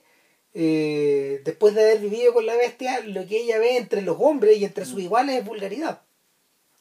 eh, 0.59 1.43
después 1.45 1.75
de 1.75 1.83
haber 1.83 1.99
vivido 2.01 2.33
con 2.33 2.47
la 2.47 2.57
bestia, 2.57 3.01
lo 3.01 3.27
que 3.27 3.43
ella 3.43 3.59
ve 3.59 3.77
entre 3.77 4.01
los 4.01 4.17
hombres 4.19 4.57
y 4.57 4.65
entre 4.65 4.87
sus 4.87 5.01
iguales 5.01 5.37
es 5.39 5.45
vulgaridad. 5.45 6.01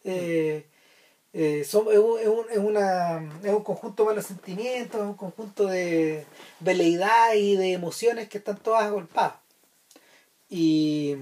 Eh, 0.06 0.66
eh, 1.34 1.66
son- 1.66 1.92
es, 1.92 1.98
un, 2.00 2.20
es, 2.20 2.28
un, 2.28 2.46
es 2.50 2.58
una, 2.58 3.40
es 3.44 3.52
un 3.54 3.64
conjunto 3.64 4.04
de 4.04 4.10
malos 4.10 4.26
sentimientos, 4.28 5.02
es 5.02 5.08
un 5.08 5.16
conjunto 5.16 5.66
de 5.68 6.26
veleidad 6.62 7.34
y 7.36 7.58
de 7.58 7.74
emociones 7.74 8.30
que 8.30 8.38
están 8.38 8.58
todas 8.58 8.84
agolpadas. 8.84 9.36
Y 10.50 11.18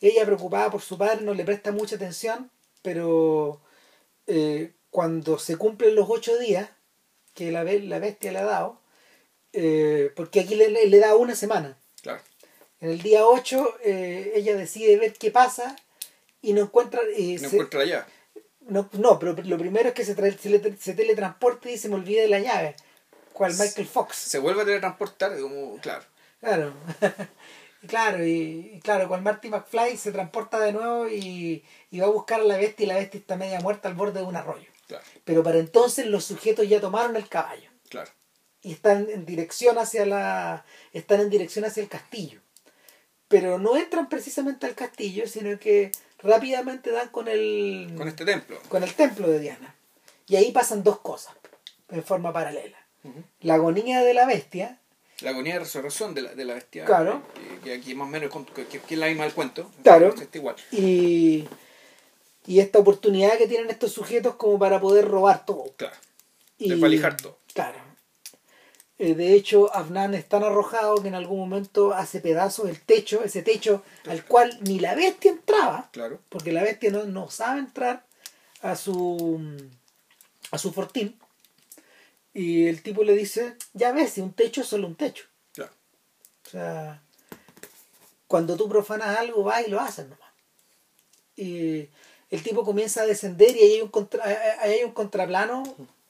ella 0.00 0.24
preocupada 0.24 0.70
por 0.70 0.80
su 0.82 0.98
padre 0.98 1.22
no 1.24 1.34
le 1.34 1.44
presta 1.44 1.70
mucha 1.70 1.94
atención, 1.96 2.50
pero 2.82 3.60
eh, 4.26 4.72
cuando 4.90 5.38
se 5.38 5.56
cumplen 5.56 5.94
los 5.94 6.08
ocho 6.10 6.36
días 6.38 6.70
que 7.34 7.52
la, 7.52 7.62
la 7.62 7.98
bestia 8.00 8.32
le 8.32 8.38
ha 8.40 8.44
dado, 8.44 8.80
eh, 9.52 10.12
porque 10.16 10.40
aquí 10.40 10.54
le, 10.54 10.68
le- 10.86 10.98
da 10.98 11.16
una 11.16 11.34
semana. 11.34 11.78
Claro. 12.02 12.20
En 12.80 12.90
el 12.90 13.02
día 13.02 13.26
8 13.26 13.76
ella 13.84 14.56
decide 14.56 14.96
ver 14.96 15.14
qué 15.14 15.30
pasa 15.30 15.76
y 16.42 16.52
no 16.52 16.62
encuentra... 16.62 17.00
eh, 17.16 17.38
No 17.40 17.48
se- 17.48 17.56
encuentra 17.56 17.80
allá. 17.82 18.06
no, 18.60 18.88
no, 18.92 19.18
pero 19.18 19.34
lo 19.42 19.58
primero 19.58 19.88
es 19.88 19.94
que 19.94 20.04
se, 20.04 20.16
tra- 20.16 20.36
se, 20.38 20.50
le- 20.50 20.76
se 20.76 20.94
teletransporta 20.94 21.70
y 21.70 21.78
se 21.78 21.88
me 21.88 21.96
olvida 21.96 22.22
de 22.22 22.28
la 22.28 22.38
llave. 22.40 22.76
Cual 23.32 23.52
Michael 23.58 23.86
Fox. 23.86 24.16
Se 24.16 24.38
vuelve 24.38 24.62
a 24.62 24.64
teletransportar, 24.64 25.38
como, 25.40 25.76
claro. 25.80 26.04
Claro. 26.40 26.72
Claro, 27.86 28.26
y, 28.26 28.72
y 28.74 28.80
claro, 28.80 29.06
cual 29.06 29.22
Marty 29.22 29.50
McFly 29.50 29.96
se 29.96 30.10
transporta 30.10 30.58
de 30.58 30.72
nuevo 30.72 31.08
y, 31.08 31.64
y 31.92 32.00
va 32.00 32.06
a 32.06 32.10
buscar 32.10 32.40
a 32.40 32.44
la 32.44 32.56
bestia 32.56 32.82
y 32.84 32.86
la 32.88 32.96
bestia 32.96 33.20
está 33.20 33.36
media 33.36 33.60
muerta 33.60 33.88
al 33.88 33.94
borde 33.94 34.18
de 34.18 34.26
un 34.26 34.34
arroyo. 34.34 34.68
Claro, 34.88 35.04
Pero 35.24 35.44
para 35.44 35.58
entonces 35.58 36.06
los 36.06 36.24
sujetos 36.24 36.68
ya 36.68 36.80
tomaron 36.80 37.14
el 37.14 37.28
caballo 37.28 37.70
claro. 37.88 38.10
Y 38.62 38.72
están 38.72 39.08
en 39.10 39.24
dirección 39.26 39.78
hacia 39.78 40.04
la 40.06 40.64
están 40.92 41.20
en 41.20 41.30
dirección 41.30 41.64
hacia 41.64 41.82
el 41.82 41.88
castillo. 41.88 42.40
Pero 43.28 43.58
no 43.58 43.76
entran 43.76 44.08
precisamente 44.08 44.66
al 44.66 44.74
castillo, 44.74 45.26
sino 45.28 45.58
que 45.58 45.92
rápidamente 46.22 46.90
dan 46.90 47.08
con 47.10 47.28
el 47.28 47.92
Con 47.96 48.08
este 48.08 48.24
templo. 48.24 48.58
con 48.68 48.82
el 48.82 48.94
templo 48.94 49.28
de 49.28 49.38
Diana. 49.38 49.74
Y 50.26 50.36
ahí 50.36 50.50
pasan 50.52 50.82
dos 50.82 50.98
cosas 51.00 51.34
en 51.90 52.02
forma 52.02 52.32
paralela. 52.32 52.78
La 53.40 53.54
agonía 53.54 54.02
de 54.02 54.12
la 54.14 54.26
bestia, 54.26 54.80
La 55.20 55.30
agonía 55.30 55.54
de 55.54 55.60
resurrección 55.60 56.14
de 56.14 56.22
la, 56.22 56.34
de 56.34 56.44
la 56.44 56.54
bestia. 56.54 56.84
Claro. 56.84 57.22
Que, 57.34 57.60
que 57.60 57.74
aquí 57.74 57.94
más 57.94 58.06
o 58.08 58.10
menos 58.10 58.30
que, 58.54 58.66
que- 58.66 58.80
que 58.80 58.94
es 58.94 59.00
la 59.00 59.06
misma 59.06 59.24
del 59.24 59.32
cuento. 59.34 59.70
Claro. 59.82 60.08
Está 60.14 60.36
igual. 60.38 60.56
y, 60.72 61.46
y 62.46 62.60
esta 62.60 62.78
oportunidad 62.78 63.36
que 63.38 63.46
tienen 63.46 63.70
estos 63.70 63.92
sujetos 63.92 64.34
como 64.36 64.58
para 64.58 64.80
poder 64.80 65.06
robar 65.08 65.44
todo. 65.46 65.72
Claro. 65.76 65.96
Y, 66.58 66.70
Desvalijar 66.70 67.16
todo. 67.16 67.38
Claro. 67.54 67.78
Eh, 68.98 69.14
de 69.14 69.34
hecho, 69.34 69.74
Afnan 69.74 70.14
es 70.14 70.28
tan 70.28 70.42
arrojado 70.42 71.00
que 71.00 71.08
en 71.08 71.14
algún 71.14 71.38
momento 71.38 71.94
hace 71.94 72.20
pedazos 72.20 72.68
el 72.68 72.80
techo, 72.80 73.22
ese 73.22 73.42
techo 73.42 73.84
al 74.06 74.24
cual 74.24 74.58
ni 74.62 74.80
la 74.80 74.94
bestia 74.94 75.30
entraba, 75.30 75.88
Claro. 75.92 76.20
porque 76.28 76.52
la 76.52 76.64
bestia 76.64 76.90
no, 76.90 77.04
no 77.04 77.30
sabe 77.30 77.60
entrar 77.60 78.04
a 78.60 78.74
su 78.74 79.40
a 80.50 80.58
su 80.58 80.72
fortín. 80.72 81.18
Y 82.34 82.66
el 82.66 82.82
tipo 82.82 83.04
le 83.04 83.14
dice, 83.14 83.56
ya 83.72 83.92
ves, 83.92 84.12
si 84.12 84.20
un 84.20 84.32
techo 84.32 84.62
es 84.62 84.66
solo 84.68 84.86
un 84.86 84.96
techo. 84.96 85.24
Claro. 85.52 85.72
O 86.46 86.50
sea, 86.50 87.02
cuando 88.26 88.56
tú 88.56 88.68
profanas 88.68 89.18
algo, 89.18 89.42
vas 89.42 89.66
y 89.66 89.70
lo 89.70 89.80
haces 89.80 90.08
nomás. 90.08 90.30
Y, 91.36 91.88
el 92.30 92.42
tipo 92.42 92.64
comienza 92.64 93.02
a 93.02 93.06
descender 93.06 93.56
y 93.56 93.60
ahí 93.60 93.72
hay 93.74 93.80
un, 93.80 93.88
contra, 93.88 94.22
ahí 94.60 94.72
hay 94.72 94.84
un 94.84 94.92
contraplano 94.92 95.62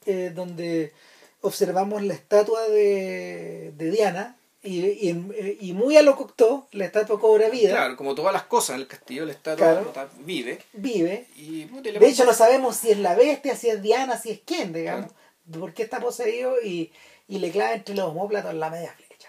eh, 0.05 0.33
donde 0.35 0.93
observamos 1.41 2.03
la 2.03 2.15
estatua 2.15 2.69
de, 2.69 3.73
de 3.77 3.91
Diana 3.91 4.37
y, 4.63 4.81
y, 4.81 5.59
y, 5.61 5.73
muy 5.73 5.97
a 5.97 6.03
lo 6.03 6.17
Cocteau, 6.17 6.67
la 6.73 6.87
estatua 6.87 7.21
cobra 7.21 7.49
vida. 7.49 7.71
Claro, 7.71 7.97
como 7.97 8.15
todas 8.17 8.33
las 8.33 8.43
cosas 8.43 8.75
en 8.75 8.83
el 8.83 8.89
castillo, 8.89 9.25
la 9.25 9.33
estatua 9.33 9.93
claro, 9.93 10.11
vive. 10.19 10.59
Vive. 10.73 11.27
Y, 11.37 11.65
de 11.65 12.09
hecho, 12.09 12.25
no 12.25 12.35
sabemos 12.35 12.77
si 12.77 12.91
es 12.91 12.99
la 12.99 13.15
bestia, 13.15 13.57
si 13.57 13.69
es 13.69 13.81
Diana, 13.81 14.19
si 14.19 14.31
es 14.31 14.41
quién, 14.45 14.73
digamos. 14.73 15.13
Claro. 15.13 15.61
Por 15.61 15.75
qué 15.75 15.85
está 15.85 16.01
poseído 16.01 16.57
y, 16.63 16.93
y 17.29 17.39
le 17.39 17.53
clava 17.53 17.75
entre 17.75 17.95
los 17.95 18.07
homóplatos 18.07 18.53
la 18.55 18.69
media 18.69 18.93
flecha. 18.93 19.29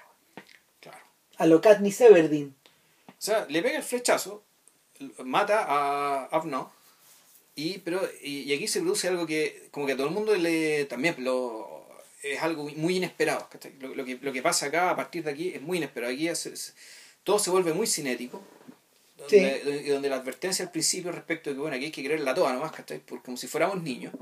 Claro. 0.80 0.98
A 1.38 1.46
lo 1.46 1.62
Katniss 1.62 2.02
Everdeen. 2.02 2.56
O 3.08 3.12
sea, 3.22 3.46
le 3.50 3.62
pega 3.62 3.78
el 3.78 3.84
flechazo, 3.84 4.44
mata 5.20 5.64
a 5.68 6.26
Avno, 6.26 6.72
y, 7.56 7.80
pero, 7.80 8.02
y, 8.22 8.44
y, 8.44 8.54
aquí 8.54 8.68
se 8.68 8.80
produce 8.80 9.10
algo 9.10 9.28
que 9.28 9.68
como 9.72 9.86
que 9.86 9.92
a 9.92 9.98
todo 9.98 10.08
el 10.08 10.14
mundo 10.14 10.34
le 10.36 10.86
también 10.86 11.16
lo 11.20 11.69
es 12.24 12.42
algo 12.42 12.70
muy 12.76 12.98
inesperado. 12.98 13.48
Lo, 13.80 13.96
lo, 13.96 14.06
que, 14.06 14.18
lo 14.22 14.34
que 14.34 14.42
pasa 14.42 14.68
acá 14.68 14.90
a 14.90 14.96
partir 14.96 15.24
de 15.24 15.32
aquí 15.32 15.50
es 15.50 15.62
muy 15.62 15.78
inesperado. 15.78 16.14
Aquí 16.14 16.30
todo 17.24 17.40
se 17.40 17.50
vuelve 17.50 17.74
muy 17.74 17.88
cinético. 17.88 18.42
Donde, 19.18 19.82
sí. 19.84 19.90
donde, 19.90 20.10
la 20.10 20.16
advertencia 20.16 20.64
al 20.64 20.72
principio 20.72 21.12
respecto 21.12 21.50
de 21.50 21.56
que 21.56 21.60
bueno, 21.60 21.76
aquí 21.76 21.86
hay 21.86 21.92
que 21.92 22.04
creerla 22.04 22.34
toda 22.34 22.54
nomás, 22.54 22.72
¿cachai? 22.72 23.00
Porque 23.00 23.26
como 23.26 23.38
si 23.38 23.48
fuéramos 23.48 23.82
niños. 23.84 24.14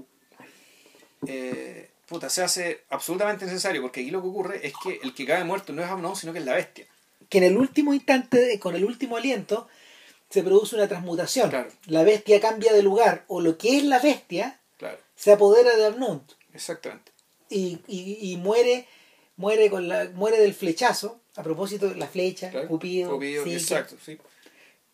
Eh, 1.28 1.90
puta, 2.08 2.30
se 2.30 2.42
hace 2.42 2.82
absolutamente 2.90 3.46
necesario, 3.46 3.82
porque 3.82 4.02
aquí 4.02 4.10
lo 4.10 4.22
que 4.22 4.28
ocurre 4.28 4.68
es 4.68 4.74
que 4.84 5.00
el 5.04 5.14
que 5.14 5.26
cae 5.26 5.44
muerto 5.44 5.72
no 5.72 5.84
es 5.84 5.90
Amnon, 5.90 6.16
sino 6.16 6.34
que 6.34 6.40
es 6.40 6.46
la 6.46 6.56
bestia. 6.56 6.88
Que 7.30 7.38
en 7.38 7.44
el 7.44 7.58
último 7.58 7.94
instante, 7.94 8.60
con 8.60 8.76
el 8.76 8.86
último 8.86 9.18
aliento, 9.18 9.68
se 10.30 10.42
produce 10.42 10.76
una 10.76 10.88
transmutación. 10.88 11.52
Claro. 11.52 11.70
La 11.86 12.04
bestia 12.04 12.40
cambia 12.40 12.74
de 12.74 12.82
lugar, 12.82 13.24
o 13.28 13.40
lo 13.40 13.58
que 13.58 13.78
es 13.78 13.84
la 13.84 14.00
bestia 14.00 14.60
claro. 14.78 14.98
se 15.16 15.32
apodera 15.32 15.76
de 15.76 15.86
Amnon. 15.86 16.24
Exactamente 16.54 17.17
y, 17.50 17.80
y, 17.88 18.32
y, 18.32 18.38
muere 18.38 18.86
muere 19.36 19.70
con 19.70 19.88
la 19.88 20.10
muere 20.14 20.40
del 20.40 20.54
flechazo 20.54 21.20
a 21.36 21.44
propósito 21.44 21.94
la 21.96 22.08
flecha 22.08 22.50
claro, 22.50 22.68
Cupido, 22.68 23.12
Cupido 23.12 23.44
sí, 23.44 23.54
exacto 23.54 23.96
sí. 24.04 24.18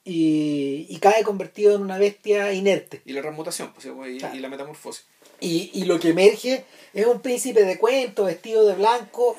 y, 0.03 0.85
y 0.89 0.97
cae 0.99 1.23
convertido 1.23 1.75
en 1.75 1.81
una 1.81 1.97
bestia 1.97 2.51
inerte. 2.53 3.01
Y 3.05 3.13
la 3.13 3.21
transmutación 3.21 3.73
pues, 3.73 3.85
y, 3.85 4.17
claro. 4.17 4.35
y 4.35 4.39
la 4.39 4.49
metamorfosis. 4.49 5.05
Y, 5.39 5.71
y 5.73 5.85
lo 5.85 5.99
que 5.99 6.09
emerge 6.09 6.65
es 6.93 7.05
un 7.05 7.21
príncipe 7.21 7.63
de 7.63 7.77
cuento 7.77 8.25
vestido 8.25 8.65
de 8.65 8.75
blanco 8.75 9.37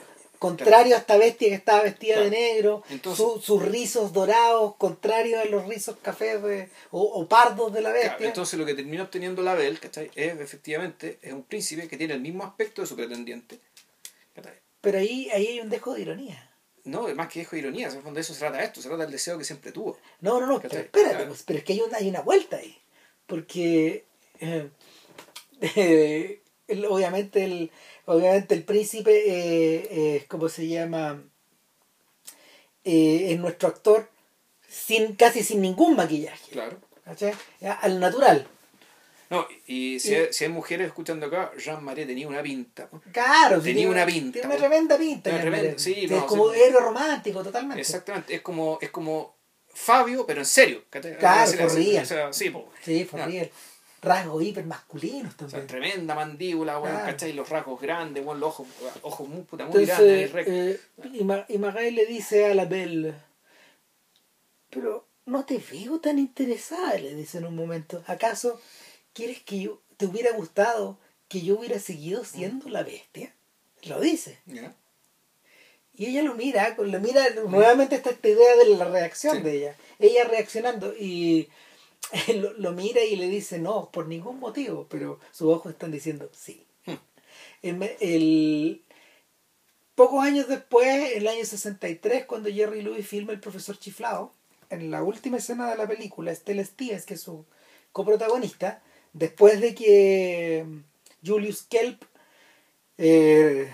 contrario 0.48 0.94
a 0.94 0.98
esta 0.98 1.16
bestia 1.16 1.48
que 1.48 1.54
estaba 1.54 1.82
vestida 1.82 2.20
de 2.20 2.30
negro 2.30 2.82
Entonces, 2.90 3.24
su, 3.24 3.40
sus 3.40 3.62
rizos 3.62 4.12
dorados 4.12 4.76
contrarios 4.76 5.42
a 5.42 5.44
los 5.46 5.66
rizos 5.66 5.96
cafés 6.02 6.42
de, 6.42 6.70
o, 6.90 7.02
o, 7.02 7.28
pardos 7.28 7.72
de 7.72 7.80
la 7.80 7.90
bestia 7.90 8.26
entonces 8.26 8.58
lo 8.58 8.66
que 8.66 8.74
termina 8.74 9.02
obteniendo 9.02 9.42
la 9.42 9.54
Bel 9.54 9.78
¿cachai? 9.80 10.10
es 10.14 10.40
efectivamente 10.40 11.18
es 11.22 11.32
un 11.32 11.42
príncipe 11.44 11.88
que 11.88 11.96
tiene 11.96 12.14
el 12.14 12.20
mismo 12.20 12.44
aspecto 12.44 12.82
de 12.82 12.86
su 12.86 12.96
pretendiente 12.96 13.60
¿cachai? 14.34 14.60
pero 14.80 14.98
ahí, 14.98 15.28
ahí 15.32 15.46
hay 15.46 15.60
un 15.60 15.70
dejo 15.70 15.94
de 15.94 16.02
ironía 16.02 16.50
no, 16.84 17.08
más 17.14 17.28
que 17.28 17.40
dejo 17.40 17.56
de 17.56 17.60
ironía, 17.60 17.88
en 17.88 18.14
de 18.14 18.20
eso 18.20 18.34
se 18.34 18.40
trata 18.40 18.62
esto, 18.62 18.82
se 18.82 18.88
trata 18.88 19.04
del 19.04 19.12
deseo 19.12 19.38
que 19.38 19.44
siempre 19.44 19.72
tuvo. 19.72 19.98
No, 20.20 20.38
no, 20.38 20.46
no, 20.46 20.60
pero 20.60 20.80
espérate, 20.80 21.24
pues, 21.24 21.42
pero 21.42 21.58
es 21.58 21.64
que 21.64 21.72
hay 21.72 21.80
una, 21.80 21.96
hay 21.96 22.10
una 22.10 22.20
vuelta 22.20 22.56
ahí. 22.58 22.76
Porque 23.26 24.04
eh, 24.38 24.68
eh, 25.76 26.42
el, 26.68 26.84
obviamente 26.84 27.44
el, 27.44 27.70
obviamente 28.06 28.55
el 28.55 28.64
príncipe 28.64 29.12
eh, 29.12 29.89
eh, 29.90 30.24
¿cómo 30.28 30.48
se 30.48 30.66
llama? 30.66 31.22
Eh, 32.85 33.32
es 33.32 33.39
nuestro 33.39 33.68
actor 33.68 34.09
sin 34.68 35.14
casi 35.16 35.43
sin 35.43 35.60
ningún 35.60 35.97
maquillaje. 35.97 36.51
Claro. 36.51 36.78
Al 37.81 38.01
natural. 38.01 38.47
No 39.31 39.47
y 39.66 39.98
si, 40.01 40.12
y, 40.12 40.14
hay, 40.14 40.32
si 40.32 40.44
hay 40.44 40.51
mujeres 40.51 40.86
escuchando 40.86 41.26
acá 41.26 41.51
Jean 41.59 41.82
Marie 41.82 42.05
tenía 42.05 42.28
una 42.28 42.43
pinta 42.43 42.90
claro 43.10 43.59
tenía 43.59 43.76
tiene, 43.76 43.90
una 43.90 44.06
pinta 44.06 44.32
tiene 44.32 44.48
una 44.48 44.56
tremenda 44.56 44.98
pinta 44.98 45.31
una 45.31 45.40
tremenda, 45.40 45.78
sí, 45.78 46.06
no, 46.09 46.18
es 46.18 46.22
como 46.24 46.52
sí. 46.52 46.60
héroe 46.60 46.81
romántico 46.82 47.43
totalmente. 47.43 47.81
Exactamente 47.81 48.35
es 48.35 48.43
como 48.43 48.78
es 48.82 48.90
como 48.90 49.36
Fabio 49.72 50.26
pero 50.26 50.43
en 50.43 50.47
serio 50.47 50.85
claro 51.18 51.52
for 51.52 51.74
real. 51.74 52.02
O 52.02 52.06
sea, 52.06 52.32
sí, 52.35 52.51
po. 52.51 52.70
sí 52.82 53.05
for 53.05 53.20
real 53.20 53.51
rasgos 54.05 54.43
hipermasculinos 54.43 55.36
también. 55.36 55.64
O 55.64 55.66
sea, 55.66 55.66
tremenda 55.66 56.14
mandíbula, 56.14 56.78
bueno, 56.78 56.97
claro. 56.97 57.12
¿cachai? 57.12 57.32
Los 57.32 57.48
rasgos 57.48 57.81
grandes, 57.81 58.24
bueno, 58.24 58.40
los 58.40 58.51
ojos, 58.51 58.66
ojos 59.02 59.28
muy, 59.28 59.43
puta, 59.43 59.64
muy 59.66 59.82
Entonces, 59.82 60.32
grandes. 60.32 60.48
Eh, 60.48 60.81
y, 61.12 61.24
Ma 61.24 61.44
y 61.48 61.59
Magai 61.59 61.90
le 61.90 62.06
dice 62.06 62.47
a 62.47 62.55
la 62.55 62.64
Belle, 62.66 63.14
pero 64.70 65.06
no 65.26 65.44
te 65.44 65.59
veo 65.59 66.01
tan 66.01 66.18
interesada, 66.18 66.94
le 66.98 67.14
dice 67.14 67.39
en 67.39 67.47
un 67.47 67.56
momento. 67.56 68.02
¿Acaso 68.06 68.60
quieres 69.12 69.43
que 69.43 69.60
yo, 69.60 69.81
te 69.97 70.06
hubiera 70.06 70.32
gustado 70.32 70.98
que 71.28 71.40
yo 71.40 71.59
hubiera 71.59 71.78
seguido 71.78 72.24
siendo 72.24 72.68
la 72.68 72.82
bestia? 72.82 73.35
Lo 73.85 74.01
dice. 74.01 74.39
Yeah. 74.47 74.74
Y 75.97 76.06
ella 76.06 76.22
lo 76.22 76.35
mira, 76.35 76.74
lo 76.76 77.01
mira 77.01 77.22
nuevamente 77.47 77.97
está 77.97 78.10
esta 78.10 78.28
idea 78.28 78.56
de 78.56 78.76
la 78.76 78.85
reacción 78.86 79.36
sí. 79.36 79.43
de 79.43 79.56
ella. 79.56 79.76
Ella 80.01 80.24
reaccionando 80.24 80.93
y 80.98 81.48
lo, 82.35 82.52
lo, 82.55 82.72
mira 82.72 83.02
y 83.02 83.16
le 83.16 83.28
dice 83.28 83.59
no, 83.59 83.90
por 83.90 84.06
ningún 84.06 84.39
motivo, 84.39 84.86
pero 84.89 85.18
sus 85.32 85.48
ojos 85.48 85.72
están 85.72 85.90
diciendo 85.90 86.31
sí. 86.32 86.66
El, 87.62 87.82
el, 88.01 88.85
pocos 89.94 90.24
años 90.24 90.48
después, 90.48 91.12
en 91.12 91.18
el 91.18 91.28
año 91.28 91.44
63, 91.44 92.26
cuando 92.26 92.51
Jerry 92.51 92.82
Lewis 92.82 93.06
filma 93.06 93.32
El 93.32 93.40
profesor 93.40 93.78
chiflado, 93.78 94.32
en 94.70 94.90
la 94.90 95.02
última 95.02 95.39
escena 95.39 95.70
de 95.70 95.76
la 95.76 95.86
película, 95.86 96.32
Estelle 96.32 96.64
Stives, 96.64 97.06
que 97.06 97.14
es 97.14 97.20
su 97.20 97.47
coprotagonista, 97.93 98.82
después 99.12 99.60
de 99.60 99.74
que 99.74 100.66
Julius 101.24 101.62
Kelp 101.62 102.02
eh, 102.98 103.72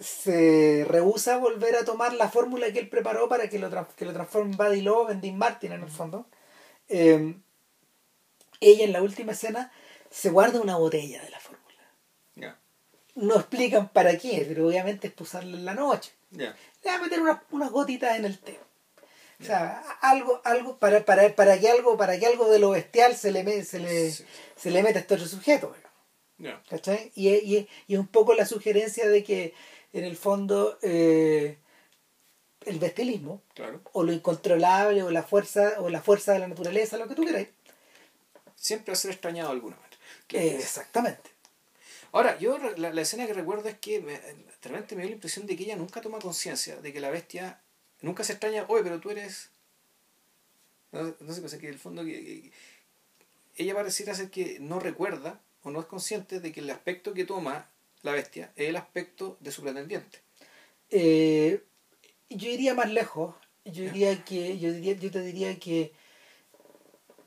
se 0.00 0.84
rehúsa 0.88 1.34
a 1.34 1.38
volver 1.38 1.76
a 1.76 1.84
tomar 1.84 2.14
la 2.14 2.28
fórmula 2.28 2.72
que 2.72 2.78
él 2.80 2.88
preparó 2.88 3.28
para 3.28 3.48
que 3.48 3.58
lo, 3.58 3.70
que 3.96 4.04
lo 4.04 4.12
transforme 4.12 4.52
en 4.52 4.56
Buddy 4.56 4.80
Love, 4.82 5.10
en 5.10 5.20
Dean 5.20 5.38
Martin 5.38 5.72
en 5.72 5.82
el 5.82 5.90
fondo, 5.90 6.26
eh, 6.88 7.36
ella 8.60 8.84
en 8.84 8.92
la 8.92 9.02
última 9.02 9.32
escena 9.32 9.72
se 10.10 10.30
guarda 10.30 10.60
una 10.60 10.76
botella 10.76 11.22
de 11.22 11.30
la 11.30 11.40
fórmula. 11.40 11.60
Yeah. 12.34 12.58
No 13.14 13.36
explican 13.36 13.88
para 13.88 14.16
qué, 14.18 14.44
pero 14.48 14.66
obviamente 14.68 15.08
es 15.08 15.12
posarla 15.12 15.56
en 15.56 15.64
la 15.64 15.74
noche. 15.74 16.12
Yeah. 16.30 16.54
Le 16.84 16.90
va 16.90 16.96
a 16.96 17.02
meter 17.02 17.20
unas, 17.20 17.38
unas 17.50 17.70
gotitas 17.70 18.16
en 18.18 18.24
el 18.24 18.38
té. 18.38 18.58
O 19.40 19.44
sea, 19.44 19.78
algo, 20.02 20.42
algo 20.44 20.76
para, 20.78 21.04
para, 21.06 21.34
para 21.34 21.58
que 21.58 21.70
algo, 21.70 21.96
para 21.96 22.18
que 22.18 22.26
algo 22.26 22.50
de 22.50 22.58
lo 22.58 22.70
bestial 22.70 23.16
se 23.16 23.32
le, 23.32 23.64
se 23.64 23.78
le, 23.78 24.10
Sí. 24.10 24.24
se 24.54 24.70
le 24.70 24.82
meta 24.82 24.98
a 24.98 25.02
este 25.02 25.14
otro 25.14 25.26
sujeto. 25.26 25.74
Yeah. 26.36 26.62
¿Cachai? 26.68 27.10
Y, 27.14 27.66
y, 27.88 27.96
un 27.96 28.06
poco 28.06 28.34
la 28.34 28.44
sugerencia 28.46 29.08
de 29.08 29.24
que 29.24 29.54
en 29.92 30.04
el 30.04 30.16
fondo 30.16 30.78
eh, 30.82 31.56
el 32.66 32.78
bestialismo 32.78 33.42
Claro. 33.54 33.80
o 33.92 34.02
lo 34.04 34.12
incontrolable 34.12 35.02
o 35.02 35.10
la 35.10 35.22
fuerza 35.22 35.74
o 35.78 35.88
la 35.88 36.02
fuerza 36.02 36.32
de 36.34 36.38
la 36.40 36.48
naturaleza, 36.48 36.98
lo 36.98 37.08
que 37.08 37.14
tú 37.14 37.24
queráis. 37.24 37.48
Siempre 38.66 38.92
va 38.92 38.94
a 38.94 39.02
ser 39.04 39.12
extrañado 39.12 39.50
de 39.50 39.54
alguna 39.56 39.76
manera. 39.76 39.96
Eh, 40.30 40.56
exactamente. 40.58 41.30
Ahora, 42.12 42.38
yo 42.38 42.58
la, 42.58 42.92
la 42.92 43.02
escena 43.02 43.26
que 43.26 43.34
recuerdo 43.34 43.68
es 43.68 43.78
que 43.78 44.00
me, 44.00 44.14
de 44.14 44.68
repente 44.70 44.96
me 44.96 45.02
dio 45.02 45.10
la 45.10 45.16
impresión 45.16 45.46
de 45.46 45.56
que 45.56 45.64
ella 45.64 45.76
nunca 45.76 46.00
toma 46.02 46.18
conciencia 46.20 46.76
de 46.80 46.92
que 46.92 47.00
la 47.00 47.10
bestia 47.10 47.62
nunca 48.02 48.24
se 48.24 48.34
extraña, 48.34 48.66
oye, 48.68 48.84
pero 48.84 49.00
tú 49.00 49.10
eres. 49.10 49.50
No, 50.92 51.14
no 51.20 51.32
sé, 51.34 51.40
pues 51.40 51.52
es 51.52 51.60
que 51.60 51.68
en 51.68 51.74
el 51.74 51.78
fondo 51.78 52.04
que, 52.04 52.12
que- 52.12 52.52
ella 53.56 53.74
pareciera 53.74 54.14
ser 54.14 54.30
que 54.30 54.58
no 54.60 54.80
recuerda 54.80 55.40
o 55.62 55.70
no 55.70 55.80
es 55.80 55.86
consciente 55.86 56.40
de 56.40 56.52
que 56.52 56.60
el 56.60 56.70
aspecto 56.70 57.12
que 57.14 57.24
toma 57.24 57.68
la 58.02 58.12
bestia 58.12 58.52
es 58.56 58.68
el 58.70 58.76
aspecto 58.76 59.36
de 59.40 59.52
su 59.52 59.62
pretendiente. 59.62 60.20
Eh, 60.90 61.64
yo 62.30 62.50
iría 62.50 62.74
más 62.74 62.90
lejos. 62.90 63.34
Yo 63.64 63.84
diría 63.84 64.24
que, 64.24 64.58
yo 64.58 64.72
diría, 64.72 64.94
yo 64.94 65.10
te 65.10 65.20
diría 65.22 65.58
que 65.60 65.92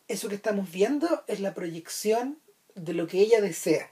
eso 0.08 0.30
que 0.30 0.36
estamos 0.36 0.72
viendo 0.72 1.24
es 1.28 1.40
la 1.40 1.54
proyección 1.54 2.40
de 2.76 2.94
lo 2.94 3.08
que 3.08 3.20
ella 3.20 3.42
desea. 3.42 3.92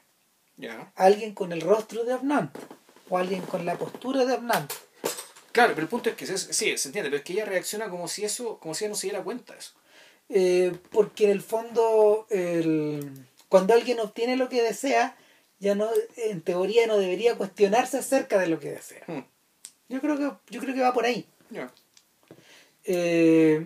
Alguien 0.95 1.33
con 1.33 1.51
el 1.53 1.61
rostro 1.61 2.03
de 2.03 2.13
Abnant 2.13 2.55
o 3.09 3.17
alguien 3.17 3.41
con 3.41 3.65
la 3.65 3.77
postura 3.77 4.25
de 4.25 4.33
Abnant. 4.33 4.71
Claro, 5.51 5.73
pero 5.73 5.83
el 5.83 5.89
punto 5.89 6.09
es 6.09 6.15
que 6.15 6.25
se- 6.25 6.37
sí, 6.53 6.77
se 6.77 6.87
entiende, 6.89 7.09
pero 7.09 7.17
es 7.17 7.23
que 7.23 7.33
ella 7.33 7.45
reacciona 7.45 7.89
como 7.89 8.07
si 8.07 8.23
eso, 8.23 8.57
como 8.59 8.73
si 8.73 8.85
ella 8.85 8.89
no 8.91 8.95
se 8.95 9.07
diera 9.07 9.23
cuenta 9.23 9.53
de 9.53 9.59
eso. 9.59 9.73
Eh, 10.29 10.71
porque 10.91 11.25
en 11.25 11.31
el 11.31 11.41
fondo, 11.41 12.25
el, 12.29 13.25
cuando 13.49 13.73
alguien 13.73 13.99
obtiene 13.99 14.37
lo 14.37 14.47
que 14.49 14.61
desea, 14.61 15.17
ya 15.59 15.75
no, 15.75 15.89
en 16.15 16.41
teoría 16.41 16.87
no 16.87 16.97
debería 16.97 17.35
cuestionarse 17.35 17.97
acerca 17.97 18.39
de 18.39 18.47
lo 18.47 18.59
que 18.59 18.71
desea. 18.71 19.03
Hmm. 19.07 19.25
Yo 19.89 19.99
creo 19.99 20.17
que, 20.17 20.31
yo 20.53 20.61
creo 20.61 20.73
que 20.73 20.81
va 20.81 20.93
por 20.93 21.05
ahí. 21.05 21.25
Ya. 21.49 21.73
Eh, 22.85 23.65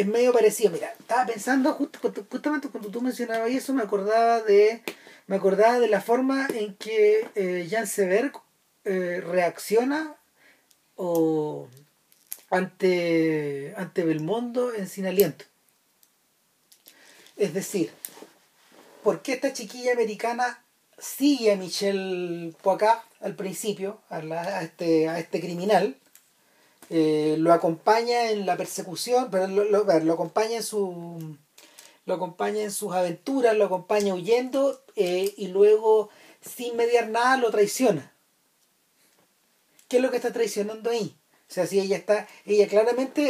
es 0.00 0.06
medio 0.06 0.32
parecido. 0.32 0.70
Mira, 0.70 0.92
estaba 0.98 1.26
pensando 1.26 1.72
justo, 1.74 1.98
justamente 2.30 2.68
cuando 2.68 2.90
tú 2.90 3.00
mencionabas 3.00 3.50
eso, 3.50 3.72
me 3.74 3.82
acordaba 3.82 4.40
de 4.42 4.82
me 5.26 5.36
acordaba 5.36 5.80
de 5.80 5.88
la 5.88 6.00
forma 6.00 6.46
en 6.54 6.74
que 6.76 7.28
eh, 7.34 7.66
Jan 7.70 7.86
Sever 7.86 8.32
eh, 8.84 9.20
reacciona 9.26 10.14
o 10.96 11.68
ante 12.50 13.74
ante 13.76 14.04
Belmondo 14.04 14.72
en 14.74 14.88
Sin 14.88 15.06
Aliento. 15.06 15.44
Es 17.36 17.52
decir, 17.54 17.90
¿por 19.02 19.22
qué 19.22 19.32
esta 19.34 19.52
chiquilla 19.52 19.92
americana 19.92 20.62
sigue 20.98 21.52
a 21.52 21.56
Michel 21.56 22.54
Poicat 22.62 23.02
al 23.20 23.34
principio, 23.34 24.00
a, 24.08 24.22
la- 24.22 24.42
a 24.58 24.62
este, 24.62 25.08
a 25.08 25.18
este 25.18 25.40
criminal? 25.40 25.96
Eh, 26.90 27.36
lo 27.38 27.52
acompaña 27.52 28.30
en 28.30 28.46
la 28.46 28.56
persecución, 28.56 29.28
pero 29.30 29.48
lo, 29.48 29.64
lo- 29.64 29.84
lo 30.00 30.12
acompaña 30.12 30.56
en 30.58 30.62
su 30.62 31.36
lo 32.04 32.14
acompaña 32.14 32.62
en 32.62 32.70
sus 32.70 32.92
aventuras, 32.94 33.56
lo 33.56 33.64
acompaña 33.64 34.14
huyendo 34.14 34.80
eh, 34.94 35.34
y 35.36 35.48
luego 35.48 36.08
sin 36.40 36.76
mediar 36.76 37.08
nada 37.08 37.36
lo 37.36 37.50
traiciona. 37.50 38.12
¿Qué 39.88 39.96
es 39.96 40.02
lo 40.02 40.10
que 40.10 40.16
está 40.16 40.32
traicionando 40.32 40.90
ahí? 40.90 41.16
O 41.48 41.52
sea, 41.52 41.66
si 41.66 41.78
ella 41.80 41.96
está, 41.96 42.26
ella 42.44 42.66
claramente 42.68 43.22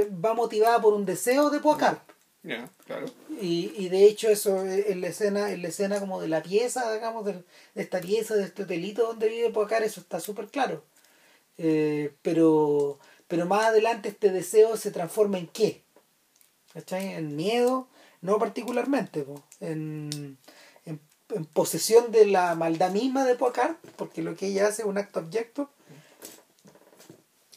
eh, 0.00 0.08
va 0.10 0.34
motivada 0.34 0.80
por 0.80 0.94
un 0.94 1.04
deseo 1.06 1.50
de 1.50 1.60
Pocar. 1.60 2.02
Ya, 2.42 2.70
claro. 2.86 3.06
Y, 3.40 3.72
y 3.76 3.88
de 3.90 4.04
hecho 4.04 4.28
eso 4.30 4.62
en 4.64 5.00
la 5.02 5.08
escena, 5.08 5.50
en 5.52 5.60
la 5.62 5.68
escena 5.68 6.00
como 6.00 6.20
de 6.20 6.28
la 6.28 6.42
pieza, 6.42 6.92
digamos, 6.92 7.24
de, 7.26 7.32
de 7.74 7.82
esta 7.82 8.00
pieza, 8.00 8.34
de 8.34 8.44
este 8.44 8.62
hotelito 8.62 9.06
donde 9.06 9.28
vive 9.28 9.50
Pocar, 9.50 9.82
eso 9.82 10.00
está 10.00 10.20
súper 10.20 10.48
claro. 10.48 10.82
Eh, 11.62 12.14
pero, 12.22 12.98
pero 13.28 13.44
más 13.44 13.66
adelante 13.66 14.08
este 14.08 14.32
deseo 14.32 14.78
se 14.78 14.90
transforma 14.90 15.36
en 15.36 15.46
qué? 15.46 15.82
En 16.90 17.36
miedo, 17.36 17.86
no 18.22 18.38
particularmente, 18.38 19.24
po. 19.24 19.44
En, 19.60 20.38
en, 20.86 21.00
en 21.34 21.44
posesión 21.44 22.12
de 22.12 22.24
la 22.24 22.54
maldad 22.54 22.92
misma 22.92 23.26
de 23.26 23.34
Pocar, 23.34 23.76
porque 23.96 24.22
lo 24.22 24.36
que 24.36 24.46
ella 24.46 24.68
hace 24.68 24.82
es 24.82 24.88
un 24.88 24.96
acto 24.96 25.18
abyecto. 25.18 25.68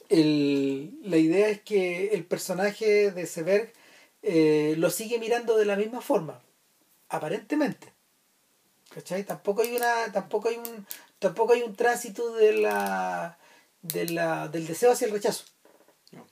El, 0.09 0.99
la 1.03 1.15
idea 1.15 1.47
es 1.47 1.61
que 1.61 2.07
el 2.09 2.25
personaje 2.25 3.11
de 3.11 3.25
Seberg 3.25 3.71
eh, 4.21 4.75
lo 4.77 4.89
sigue 4.89 5.17
mirando 5.17 5.55
de 5.55 5.65
la 5.65 5.77
misma 5.77 6.01
forma, 6.01 6.41
aparentemente. 7.07 7.93
¿Cachai? 8.93 9.23
Tampoco 9.23 9.61
hay 9.61 9.73
una, 9.73 10.11
tampoco 10.11 10.49
hay 10.49 10.57
un, 10.57 10.85
tampoco 11.19 11.53
hay 11.53 11.61
un 11.61 11.75
tránsito 11.75 12.33
de 12.33 12.53
la, 12.57 13.37
de 13.83 14.09
la, 14.09 14.47
del 14.47 14.65
deseo 14.65 14.91
hacia 14.91 15.05
el 15.05 15.11
rechazo. 15.11 15.45
No. 16.11 16.25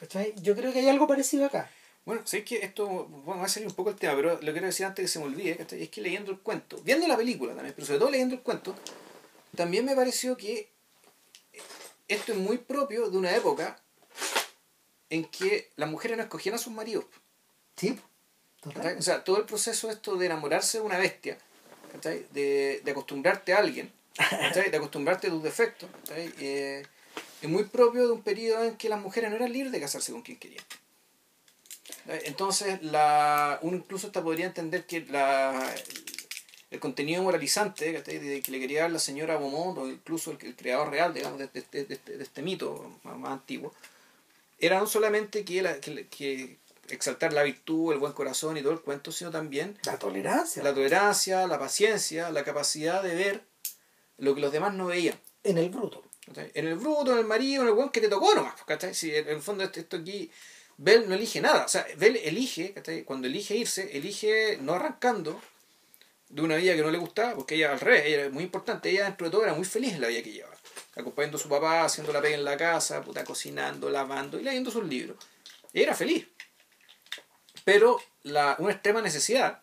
¿Cachai? 0.00 0.34
Yo 0.40 0.56
creo 0.56 0.72
que 0.72 0.78
hay 0.78 0.88
algo 0.88 1.06
parecido 1.06 1.44
acá. 1.44 1.70
Bueno, 2.06 2.22
sé 2.24 2.44
que 2.44 2.64
esto 2.64 2.86
bueno, 2.86 3.40
va 3.40 3.46
a 3.46 3.48
salir 3.48 3.68
un 3.68 3.74
poco 3.74 3.90
el 3.90 3.96
tema, 3.96 4.14
pero 4.14 4.40
lo 4.40 4.52
quiero 4.52 4.66
decir 4.66 4.86
antes 4.86 5.02
que 5.02 5.08
se 5.08 5.18
me 5.18 5.24
olvide, 5.24 5.56
¿cachai? 5.56 5.82
es 5.82 5.90
que 5.90 6.00
leyendo 6.00 6.30
el 6.30 6.38
cuento, 6.38 6.80
viendo 6.82 7.06
la 7.08 7.16
película 7.16 7.52
también, 7.52 7.74
pero 7.74 7.86
sobre 7.86 7.98
todo 7.98 8.10
leyendo 8.10 8.36
el 8.36 8.42
cuento, 8.42 8.76
también 9.56 9.84
me 9.84 9.96
pareció 9.96 10.36
que 10.36 10.70
esto 12.06 12.32
es 12.32 12.38
muy 12.38 12.58
propio 12.58 13.10
de 13.10 13.18
una 13.18 13.34
época 13.34 13.82
en 15.10 15.24
que 15.24 15.72
las 15.74 15.90
mujeres 15.90 16.16
no 16.16 16.22
escogían 16.22 16.54
a 16.54 16.58
sus 16.58 16.72
maridos. 16.72 17.04
Sí. 17.76 17.98
O 18.64 19.02
sea, 19.02 19.24
todo 19.24 19.38
el 19.38 19.44
proceso 19.44 19.90
esto 19.90 20.16
de 20.16 20.26
enamorarse 20.26 20.78
de 20.78 20.84
una 20.84 20.98
bestia, 20.98 21.38
¿cachai? 21.92 22.26
De, 22.32 22.82
de 22.84 22.90
acostumbrarte 22.90 23.52
a 23.52 23.58
alguien, 23.58 23.92
¿cachai? 24.16 24.70
de 24.70 24.76
acostumbrarte 24.76 25.26
a 25.26 25.30
tus 25.30 25.42
defectos. 25.42 25.88
Eh, 26.16 26.82
es 27.42 27.48
muy 27.48 27.64
propio 27.64 28.06
de 28.06 28.12
un 28.12 28.22
periodo 28.22 28.64
en 28.64 28.76
que 28.76 28.88
las 28.88 29.00
mujeres 29.00 29.30
no 29.30 29.36
eran 29.36 29.52
libres 29.52 29.72
de 29.72 29.80
casarse 29.80 30.12
con 30.12 30.22
quien 30.22 30.38
querían. 30.38 30.64
Entonces, 32.24 32.82
la, 32.82 33.58
uno 33.62 33.76
incluso 33.76 34.06
hasta 34.06 34.22
podría 34.22 34.46
entender 34.46 34.86
que 34.86 35.00
la, 35.06 35.74
el 36.70 36.80
contenido 36.80 37.22
moralizante 37.22 37.92
¿cachai? 37.94 38.18
de 38.18 38.42
que 38.42 38.50
le 38.52 38.60
quería 38.60 38.82
dar 38.82 38.90
la 38.92 38.98
señora 38.98 39.36
Beaumont, 39.36 39.78
o 39.78 39.88
incluso 39.88 40.30
el, 40.32 40.38
el 40.46 40.54
creador 40.56 40.90
real, 40.90 41.12
digamos, 41.14 41.38
de, 41.38 41.48
de- 41.48 41.60
este- 41.94 42.16
de 42.16 42.22
este 42.22 42.42
mito 42.42 42.98
más, 43.02 43.16
más 43.18 43.32
antiguo, 43.32 43.72
era 44.58 44.78
no 44.78 44.86
solamente 44.86 45.44
que, 45.44 45.62
la- 45.62 45.80
que, 45.80 46.06
que 46.08 46.58
exaltar 46.88 47.32
la 47.32 47.42
virtud, 47.42 47.92
el 47.92 47.98
buen 47.98 48.12
corazón 48.12 48.56
y 48.56 48.62
todo 48.62 48.72
el 48.72 48.80
cuento, 48.80 49.10
sino 49.10 49.30
también 49.30 49.76
La 49.84 49.98
tolerancia. 49.98 50.62
la 50.62 50.72
tolerancia, 50.74 51.46
la 51.48 51.58
paciencia, 51.58 52.30
la 52.30 52.44
capacidad 52.44 53.02
de 53.02 53.14
ver 53.16 53.42
lo 54.18 54.34
que 54.34 54.40
los 54.40 54.52
demás 54.52 54.74
no 54.74 54.86
veían. 54.86 55.18
En 55.44 55.58
el 55.58 55.70
bruto. 55.70 56.02
¿cachai? 56.26 56.50
En 56.54 56.66
el 56.66 56.76
bruto, 56.76 57.12
en 57.12 57.18
el 57.18 57.26
marido, 57.26 57.62
en 57.62 57.68
el 57.68 57.74
buen 57.74 57.90
que 57.90 58.00
te 58.00 58.08
tocó 58.08 58.34
nomás. 58.34 58.54
¿cachai? 58.64 58.94
Si 58.94 59.14
en 59.14 59.28
el 59.28 59.40
fondo 59.40 59.64
esto, 59.64 59.80
esto 59.80 59.96
aquí, 59.96 60.30
Bell 60.76 61.08
no 61.08 61.14
elige 61.14 61.40
nada. 61.40 61.64
O 61.64 61.68
sea, 61.68 61.86
Bell 61.96 62.16
elige, 62.16 62.72
¿cachai? 62.72 63.04
cuando 63.04 63.26
elige 63.26 63.56
irse, 63.56 63.96
elige 63.96 64.58
no 64.60 64.74
arrancando 64.74 65.40
de 66.28 66.42
una 66.42 66.56
vida 66.56 66.74
que 66.74 66.82
no 66.82 66.90
le 66.90 66.98
gustaba, 66.98 67.34
porque 67.34 67.54
ella 67.54 67.72
al 67.72 67.80
revés, 67.80 68.06
ella 68.06 68.22
era 68.22 68.30
muy 68.30 68.42
importante, 68.42 68.90
ella 68.90 69.04
dentro 69.04 69.26
de 69.26 69.30
todo 69.30 69.44
era 69.44 69.54
muy 69.54 69.64
feliz 69.64 69.94
en 69.94 70.00
la 70.00 70.08
vida 70.08 70.22
que 70.22 70.32
llevaba. 70.32 70.56
Acompañando 70.96 71.36
a 71.36 71.40
su 71.40 71.48
papá, 71.48 71.84
haciendo 71.84 72.12
la 72.12 72.20
pega 72.20 72.34
en 72.34 72.44
la 72.44 72.56
casa, 72.56 73.02
puta, 73.02 73.24
cocinando, 73.24 73.90
lavando 73.90 74.38
y 74.38 74.42
leyendo 74.42 74.70
sus 74.70 74.84
libros. 74.84 75.16
Ella 75.72 75.84
era 75.84 75.94
feliz. 75.94 76.26
Pero 77.64 78.00
la, 78.22 78.56
una 78.58 78.72
extrema 78.72 79.02
necesidad 79.02 79.62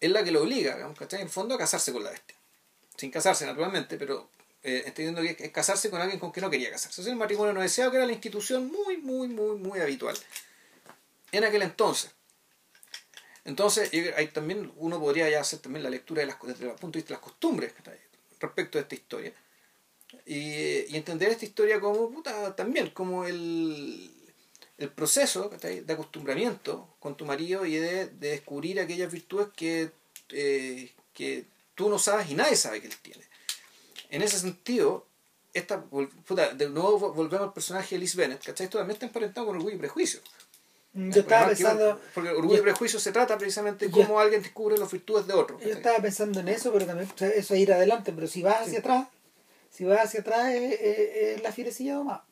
es 0.00 0.10
la 0.10 0.22
que 0.22 0.30
lo 0.30 0.42
obliga, 0.42 0.74
digamos, 0.74 0.98
¿cachai? 0.98 1.20
En 1.20 1.26
el 1.26 1.32
fondo 1.32 1.54
a 1.54 1.58
casarse 1.58 1.92
con 1.92 2.04
la 2.04 2.10
bestia. 2.10 2.33
Sin 2.96 3.10
casarse, 3.10 3.46
naturalmente, 3.46 3.96
pero 3.96 4.30
eh, 4.62 4.84
entendiendo 4.86 5.20
que 5.22 5.44
es 5.44 5.50
casarse 5.50 5.90
con 5.90 6.00
alguien 6.00 6.18
con 6.18 6.30
quien 6.30 6.44
no 6.44 6.50
quería 6.50 6.70
casarse. 6.70 7.02
Sea, 7.02 7.12
el 7.12 7.18
matrimonio 7.18 7.52
no 7.52 7.60
deseado, 7.60 7.90
que 7.90 7.98
era 7.98 8.06
la 8.06 8.12
institución 8.12 8.70
muy, 8.70 8.98
muy, 8.98 9.28
muy, 9.28 9.56
muy 9.56 9.80
habitual 9.80 10.16
en 11.32 11.44
aquel 11.44 11.62
entonces. 11.62 12.10
Entonces, 13.44 13.90
ahí 14.16 14.28
también 14.28 14.72
uno 14.76 14.98
podría 14.98 15.28
ya 15.28 15.40
hacer 15.40 15.58
también 15.58 15.82
la 15.82 15.90
lectura 15.90 16.20
de 16.20 16.26
las, 16.28 16.40
desde 16.40 16.64
el 16.64 16.70
punto 16.72 16.98
de 16.98 17.02
vista 17.02 17.08
de 17.08 17.20
las 17.20 17.20
costumbres 17.20 17.74
respecto 18.40 18.78
a 18.78 18.82
esta 18.82 18.94
historia. 18.94 19.34
Y, 20.24 20.92
y 20.92 20.96
entender 20.96 21.30
esta 21.30 21.44
historia 21.44 21.80
como, 21.80 22.10
puta, 22.10 22.56
también, 22.56 22.90
como 22.90 23.26
el, 23.26 24.10
el 24.78 24.88
proceso 24.90 25.50
de 25.50 25.92
acostumbramiento 25.92 26.96
con 27.00 27.16
tu 27.16 27.26
marido 27.26 27.66
y 27.66 27.76
de, 27.76 28.06
de 28.06 28.30
descubrir 28.30 28.80
aquellas 28.80 29.12
virtudes 29.12 29.48
que, 29.54 29.90
eh, 30.30 30.92
que 31.12 31.44
tú 31.74 31.88
no 31.88 31.98
sabes 31.98 32.30
y 32.30 32.34
nadie 32.34 32.56
sabe 32.56 32.80
que 32.80 32.86
él 32.88 32.96
tiene. 33.02 33.24
En 34.10 34.22
ese 34.22 34.38
sentido, 34.38 35.06
esta, 35.52 35.82
puta, 35.82 36.52
de 36.54 36.68
nuevo 36.68 36.98
vo- 37.00 37.14
volvemos 37.14 37.48
al 37.48 37.52
personaje 37.52 37.94
de 37.94 38.00
Liz 38.00 38.14
Bennett, 38.16 38.42
¿cachai? 38.44 38.64
Esto 38.66 38.78
también 38.78 38.94
está 38.94 39.06
emparentado 39.06 39.46
con 39.46 39.56
orgullo 39.56 39.74
y 39.76 39.78
prejuicio. 39.78 40.20
Yo 40.92 41.22
estaba 41.22 41.48
pensando, 41.48 42.00
Porque 42.14 42.30
orgullo 42.30 42.54
yo- 42.54 42.60
y 42.60 42.62
prejuicio 42.62 43.00
se 43.00 43.10
trata 43.10 43.36
precisamente 43.36 43.86
de 43.86 43.90
cómo 43.90 44.20
alguien 44.20 44.42
descubre 44.42 44.78
las 44.78 44.90
virtudes 44.92 45.26
de 45.26 45.32
otro. 45.34 45.58
yo 45.60 45.68
estaba 45.70 45.98
pensando 45.98 46.38
en 46.40 46.48
eso, 46.48 46.72
pero 46.72 46.86
también 46.86 47.08
eso 47.18 47.54
es 47.54 47.60
ir 47.60 47.72
adelante, 47.72 48.12
pero 48.12 48.28
si 48.28 48.42
vas 48.42 48.66
hacia 48.66 48.78
atrás, 48.78 49.08
si 49.70 49.84
vas 49.84 50.00
hacia 50.04 50.20
atrás 50.20 50.52
es, 50.54 50.72
es- 50.80 51.16
es 51.38 51.42
la 51.42 51.50
fierecilla 51.50 51.94
domada. 51.94 52.24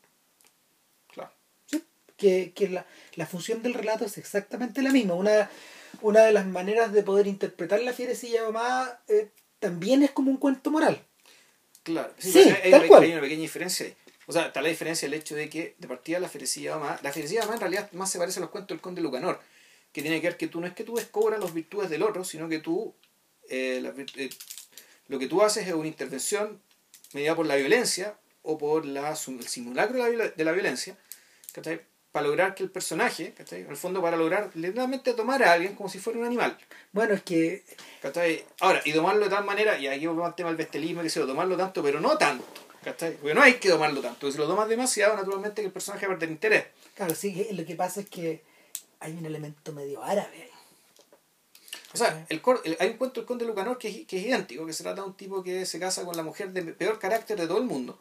Claro. 1.11 1.31
Sí, 1.65 1.83
que, 2.15 2.53
que 2.55 2.69
la, 2.69 2.85
la 3.15 3.25
función 3.25 3.61
del 3.61 3.73
relato 3.73 4.05
es 4.05 4.17
exactamente 4.17 4.81
la 4.81 4.91
misma. 4.91 5.13
Una, 5.15 5.49
una 6.03 6.21
de 6.25 6.33
las 6.33 6.45
maneras 6.45 6.93
de 6.93 7.01
poder 7.01 7.27
interpretar 7.27 7.81
la 7.81 7.93
fierecilla 7.93 8.43
domada 8.43 9.01
eh, 9.07 9.29
también 9.59 10.03
es 10.03 10.11
como 10.11 10.29
un 10.29 10.37
cuento 10.37 10.69
moral. 10.69 11.01
Claro, 11.83 12.13
sí, 12.17 12.31
Sí, 12.31 12.39
hay, 12.63 12.71
tal 12.71 12.81
una, 12.81 12.87
cual. 12.87 13.03
hay 13.03 13.11
una 13.13 13.21
pequeña 13.21 13.41
diferencia 13.41 13.85
ahí. 13.87 13.95
O 14.27 14.31
sea, 14.31 14.47
está 14.47 14.61
la 14.61 14.69
diferencia 14.69 15.05
el 15.05 15.13
hecho 15.13 15.35
de 15.35 15.49
que 15.49 15.75
de 15.77 15.87
partida 15.87 16.19
la 16.19 16.29
ferecilla 16.29 16.77
más, 16.77 17.01
la 17.03 17.11
ferecilla 17.11 17.45
más 17.45 17.55
en 17.55 17.61
realidad 17.61 17.91
más 17.93 18.11
se 18.11 18.19
parece 18.19 18.39
a 18.39 18.41
los 18.41 18.51
cuentos 18.51 18.75
del 18.75 18.81
conde 18.81 19.01
Lucanor, 19.01 19.39
que 19.91 20.01
tiene 20.01 20.21
que 20.21 20.27
ver 20.27 20.37
que 20.37 20.47
tú 20.47 20.61
no 20.61 20.67
es 20.67 20.73
que 20.73 20.83
tú 20.83 20.95
descubras 20.95 21.39
las 21.39 21.53
virtudes 21.53 21.89
del 21.89 22.03
otro, 22.03 22.23
sino 22.23 22.47
que 22.47 22.59
tú, 22.59 22.93
eh, 23.49 23.81
eh, 24.15 24.29
lo 25.07 25.19
que 25.19 25.27
tú 25.27 25.41
haces 25.41 25.67
es 25.67 25.73
una 25.73 25.87
intervención 25.87 26.61
medida 27.13 27.35
por 27.35 27.45
la 27.45 27.55
violencia 27.55 28.17
o 28.43 28.57
por 28.57 28.85
la, 28.85 29.09
el 29.11 29.47
simulacro 29.47 30.03
de 30.03 30.17
la, 30.17 30.27
de 30.29 30.43
la 30.43 30.51
violencia, 30.51 30.97
¿cachai? 31.53 31.81
Para 32.13 32.27
lograr 32.27 32.55
que 32.55 32.63
el 32.63 32.69
personaje, 32.69 33.33
¿cachai? 33.35 33.61
en 33.63 33.69
el 33.71 33.75
fondo 33.75 34.01
para 34.01 34.15
lograr 34.15 34.51
literalmente 34.53 35.13
tomar 35.13 35.43
a 35.43 35.51
alguien 35.51 35.75
como 35.75 35.89
si 35.89 35.99
fuera 35.99 36.19
un 36.19 36.25
animal. 36.25 36.57
Bueno, 36.93 37.13
es 37.15 37.23
que 37.23 37.63
¿Cachai? 38.01 38.45
Ahora, 38.61 38.81
y 38.85 38.93
tomarlo 38.93 39.25
de 39.25 39.29
tal 39.31 39.43
manera, 39.43 39.77
y 39.77 39.87
aquí 39.87 40.05
volvemos 40.07 40.27
al 40.29 40.35
tema 40.35 40.49
del 40.49 40.57
bestialismo, 40.57 41.01
que 41.01 41.09
se 41.09 41.19
lo 41.19 41.27
tomarlo 41.27 41.57
tanto, 41.57 41.83
pero 41.83 41.99
no 41.99 42.17
tanto. 42.17 42.45
¿Cachai? 42.83 43.15
Porque 43.17 43.33
no 43.33 43.41
hay 43.41 43.55
que 43.55 43.67
tomarlo 43.69 43.99
tanto. 44.01 44.19
porque 44.21 44.31
Si 44.33 44.37
lo 44.37 44.47
tomas 44.47 44.69
demasiado, 44.69 45.15
naturalmente 45.15 45.61
que 45.61 45.67
el 45.67 45.73
personaje 45.73 46.05
va 46.07 46.13
a 46.13 46.17
perder 46.19 46.31
interés. 46.33 46.65
Claro, 46.95 47.15
sí, 47.15 47.33
que 47.33 47.51
lo 47.53 47.65
que 47.65 47.75
pasa 47.75 48.01
es 48.01 48.09
que 48.09 48.43
hay 48.99 49.13
un 49.13 49.25
elemento 49.25 49.71
medio 49.73 50.03
árabe 50.03 50.35
ahí. 50.43 50.49
O 51.93 51.97
sea, 51.97 52.25
el, 52.29 52.41
cor- 52.41 52.61
el- 52.63 52.77
hay 52.79 52.89
un 52.89 52.97
cuento 52.97 53.21
del 53.21 53.27
conde 53.27 53.45
Lucanor 53.45 53.77
que 53.77 53.87
es, 53.87 54.07
que 54.07 54.17
es 54.19 54.25
idéntico, 54.25 54.65
que 54.65 54.73
se 54.73 54.83
trata 54.83 55.01
de 55.01 55.07
un 55.07 55.13
tipo 55.15 55.41
que 55.43 55.65
se 55.65 55.79
casa 55.79 56.03
con 56.05 56.15
la 56.17 56.23
mujer 56.23 56.51
de 56.51 56.61
peor 56.73 56.99
carácter 56.99 57.39
de 57.39 57.47
todo 57.47 57.57
el 57.59 57.65
mundo. 57.65 57.97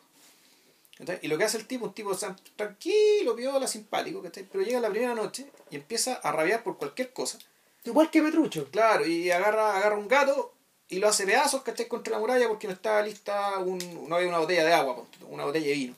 Y 1.21 1.29
lo 1.29 1.39
que 1.39 1.45
hace 1.45 1.59
el 1.59 1.67
tipo, 1.67 1.87
un 1.87 1.95
tipo 1.95 2.17
tranquilo, 2.55 3.35
viola, 3.35 3.67
simpático, 3.67 4.23
pero 4.23 4.65
llega 4.65 4.81
la 4.81 4.91
primera 4.91 5.15
noche 5.15 5.51
y 5.71 5.77
empieza 5.77 6.15
a 6.15 6.33
rabiar 6.33 6.63
por 6.63 6.77
cualquier 6.77 7.13
cosa. 7.13 7.39
Igual 7.85 8.11
que 8.11 8.23
Petrucho. 8.23 8.69
Claro, 8.71 9.07
y 9.07 9.31
agarra, 9.31 9.77
agarra 9.77 9.97
un 9.97 10.07
gato 10.07 10.53
y 10.89 10.99
lo 10.99 11.09
hace 11.09 11.27
pedazos, 11.27 11.63
¿cachai? 11.63 11.89
Contra 11.89 12.13
la 12.13 12.19
muralla 12.19 12.47
porque 12.49 12.69
no 12.69 12.75
estaba 12.75 13.03
lista, 13.03 13.59
un, 13.59 14.09
no 14.09 14.15
había 14.15 14.29
una 14.29 14.39
botella 14.39 14.65
de 14.65 14.73
agua, 14.73 15.05
una 15.29 15.45
botella 15.45 15.67
de 15.67 15.73
vino. 15.73 15.97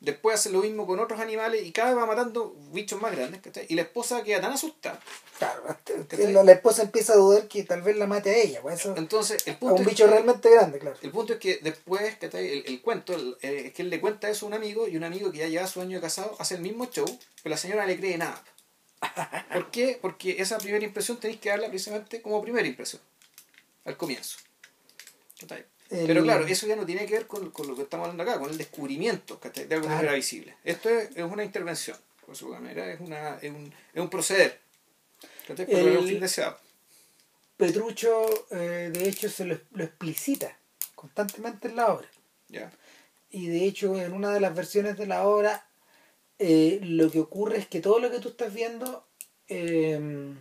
Después 0.00 0.36
hace 0.36 0.50
lo 0.50 0.60
mismo 0.60 0.86
con 0.86 1.00
otros 1.00 1.18
animales 1.18 1.66
y 1.66 1.72
cada 1.72 1.88
vez 1.90 1.98
va 1.98 2.06
matando 2.06 2.54
bichos 2.72 3.02
más 3.02 3.10
grandes, 3.16 3.40
¿cachai? 3.42 3.66
Y 3.68 3.74
la 3.74 3.82
esposa 3.82 4.22
queda 4.22 4.40
tan 4.40 4.52
asustada. 4.52 5.00
Claro, 5.40 5.64
la, 6.32 6.44
la 6.44 6.52
esposa 6.52 6.82
empieza 6.82 7.14
a 7.14 7.16
dudar 7.16 7.48
que 7.48 7.64
tal 7.64 7.82
vez 7.82 7.96
la 7.96 8.06
mate 8.06 8.30
a 8.30 8.36
ella. 8.36 8.60
Pues 8.62 8.78
eso, 8.78 8.94
Entonces, 8.96 9.44
el 9.46 9.54
a 9.54 9.58
punto 9.58 9.74
un 9.74 9.80
es 9.82 9.86
bicho 9.88 10.04
que- 10.04 10.10
realmente 10.12 10.50
grande, 10.50 10.78
claro. 10.78 10.96
El 11.02 11.10
punto 11.10 11.32
es 11.32 11.40
que 11.40 11.58
después, 11.62 12.16
¿cachai? 12.16 12.46
El, 12.46 12.64
el 12.66 12.80
cuento, 12.80 13.12
el- 13.12 13.36
eh, 13.42 13.64
es 13.66 13.72
que 13.72 13.82
él 13.82 13.90
le 13.90 14.00
cuenta 14.00 14.28
eso 14.30 14.46
a 14.46 14.48
un 14.48 14.54
amigo 14.54 14.86
y 14.86 14.96
un 14.96 15.02
amigo 15.02 15.32
que 15.32 15.38
ya 15.38 15.48
lleva 15.48 15.66
su 15.66 15.80
año 15.80 15.96
de 15.96 16.02
casado 16.02 16.36
hace 16.38 16.54
el 16.54 16.60
mismo 16.60 16.86
show, 16.86 17.06
pero 17.42 17.50
la 17.50 17.56
señora 17.56 17.82
no 17.82 17.88
le 17.88 17.98
cree 17.98 18.16
nada. 18.18 18.40
¿Por 19.52 19.70
qué? 19.72 19.98
Porque 20.00 20.36
esa 20.40 20.58
primera 20.58 20.84
impresión 20.84 21.18
tenéis 21.18 21.40
que 21.40 21.48
darla 21.48 21.68
precisamente 21.68 22.22
como 22.22 22.40
primera 22.40 22.66
impresión, 22.68 23.02
al 23.84 23.96
comienzo. 23.96 24.38
¿Cachai? 25.40 25.64
El- 25.90 26.06
Pero 26.06 26.22
claro, 26.22 26.46
eso 26.46 26.66
ya 26.66 26.76
no 26.76 26.84
tiene 26.84 27.06
que 27.06 27.14
ver 27.14 27.26
con, 27.26 27.50
con 27.50 27.66
lo 27.66 27.74
que 27.74 27.82
estamos 27.82 28.04
hablando 28.08 28.22
acá, 28.30 28.38
con 28.40 28.50
el 28.50 28.58
descubrimiento 28.58 29.38
¿cachai? 29.40 29.66
de 29.66 29.74
algo 29.74 29.86
que 29.86 29.92
Claro. 29.92 30.06
era 30.08 30.14
visible. 30.14 30.54
Esto 30.64 30.90
es, 30.90 31.10
es 31.16 31.22
una 31.24 31.44
intervención, 31.44 31.96
por 32.26 32.36
su 32.36 32.48
manera, 32.48 32.92
es, 32.92 33.00
una, 33.00 33.36
es, 33.38 33.50
un, 33.50 33.72
es 33.94 34.00
un 34.00 34.10
proceder. 34.10 34.60
¿cachai? 35.46 35.64
Para 35.66 35.78
El- 35.78 35.84
lograr 35.86 36.02
un 36.02 36.08
fin 36.08 36.20
deseado. 36.20 36.58
Petrucho, 37.56 38.26
eh, 38.50 38.90
de 38.92 39.08
hecho, 39.08 39.28
se 39.28 39.44
lo, 39.44 39.58
lo 39.72 39.82
explicita 39.84 40.56
constantemente 40.94 41.68
en 41.68 41.76
la 41.76 41.88
obra. 41.92 42.08
Y 43.30 43.46
de 43.48 43.64
hecho, 43.64 43.98
en 44.00 44.12
una 44.12 44.30
de 44.32 44.40
las 44.40 44.54
versiones 44.54 44.96
de 44.96 45.06
la 45.06 45.26
obra, 45.26 45.66
eh, 46.38 46.78
lo 46.82 47.10
que 47.10 47.18
ocurre 47.20 47.58
es 47.58 47.66
que 47.66 47.80
todo 47.80 47.98
lo 47.98 48.10
que 48.10 48.20
tú 48.20 48.28
estás 48.28 48.54
viendo 48.54 49.06
eh, 49.48 50.34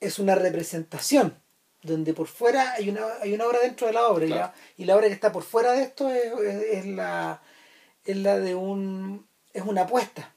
es 0.00 0.18
una 0.18 0.34
representación, 0.36 1.36
donde 1.82 2.12
por 2.14 2.26
fuera 2.26 2.72
hay 2.72 2.88
una, 2.90 3.06
hay 3.20 3.32
una 3.32 3.46
obra 3.46 3.60
dentro 3.60 3.86
de 3.86 3.92
la 3.94 4.08
obra, 4.08 4.26
y, 4.26 4.28
la, 4.28 4.54
y 4.76 4.84
la 4.84 4.96
obra 4.96 5.06
que 5.08 5.14
está 5.14 5.32
por 5.32 5.42
fuera 5.42 5.72
de 5.72 5.82
esto 5.82 6.08
es, 6.10 6.24
es- 6.40 6.62
es 6.78 6.86
la, 6.86 7.40
es 8.04 8.16
la 8.16 8.38
de 8.38 8.54
un. 8.54 9.26
es 9.52 9.62
una 9.62 9.82
apuesta, 9.82 10.32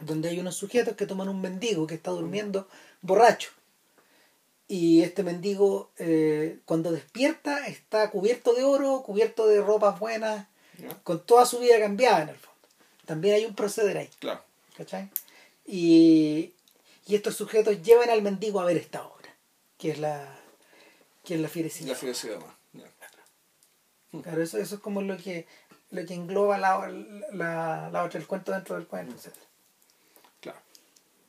donde 0.00 0.28
hay 0.28 0.38
unos 0.38 0.56
sujetos 0.56 0.96
que 0.96 1.06
toman 1.06 1.28
un 1.28 1.40
mendigo 1.40 1.86
que 1.86 1.94
está 1.94 2.10
durmiendo 2.10 2.68
borracho. 3.00 3.50
Y 4.66 5.02
este 5.02 5.22
mendigo, 5.22 5.90
eh, 5.98 6.58
cuando 6.64 6.90
despierta, 6.90 7.66
está 7.66 8.10
cubierto 8.10 8.54
de 8.54 8.64
oro, 8.64 9.02
cubierto 9.02 9.46
de 9.46 9.60
ropas 9.60 9.98
buenas, 10.00 10.46
con 11.02 11.24
toda 11.24 11.44
su 11.46 11.58
vida 11.60 11.78
cambiada 11.78 12.22
en 12.22 12.28
el 12.30 12.36
fondo. 12.36 12.60
También 13.04 13.34
hay 13.34 13.44
un 13.44 13.54
proceder 13.54 13.98
ahí, 13.98 14.08
Claro. 14.18 14.42
¿cachai? 14.76 15.10
Y, 15.66 16.52
y 17.06 17.14
estos 17.14 17.36
sujetos 17.36 17.82
llevan 17.82 18.08
al 18.10 18.22
mendigo 18.22 18.58
a 18.60 18.64
ver 18.64 18.78
esta 18.78 19.06
obra, 19.06 19.23
que 19.84 19.90
es 19.90 19.98
la, 19.98 20.26
que 21.22 21.34
es 21.34 21.40
la 21.40 21.48
fierecilla. 21.50 21.92
La. 21.92 22.56
¿ya? 22.72 24.22
Claro, 24.22 24.42
eso, 24.42 24.56
eso 24.56 24.76
es 24.76 24.80
como 24.80 25.02
lo 25.02 25.18
que, 25.18 25.46
lo 25.90 26.06
que 26.06 26.14
engloba 26.14 26.56
la, 26.56 26.88
la, 27.34 27.90
la 27.92 28.02
otra, 28.02 28.18
el 28.18 28.26
cuento 28.26 28.50
dentro 28.50 28.76
del 28.76 28.86
cuento, 28.86 29.14
etc. 29.14 29.36
Claro. 30.40 30.58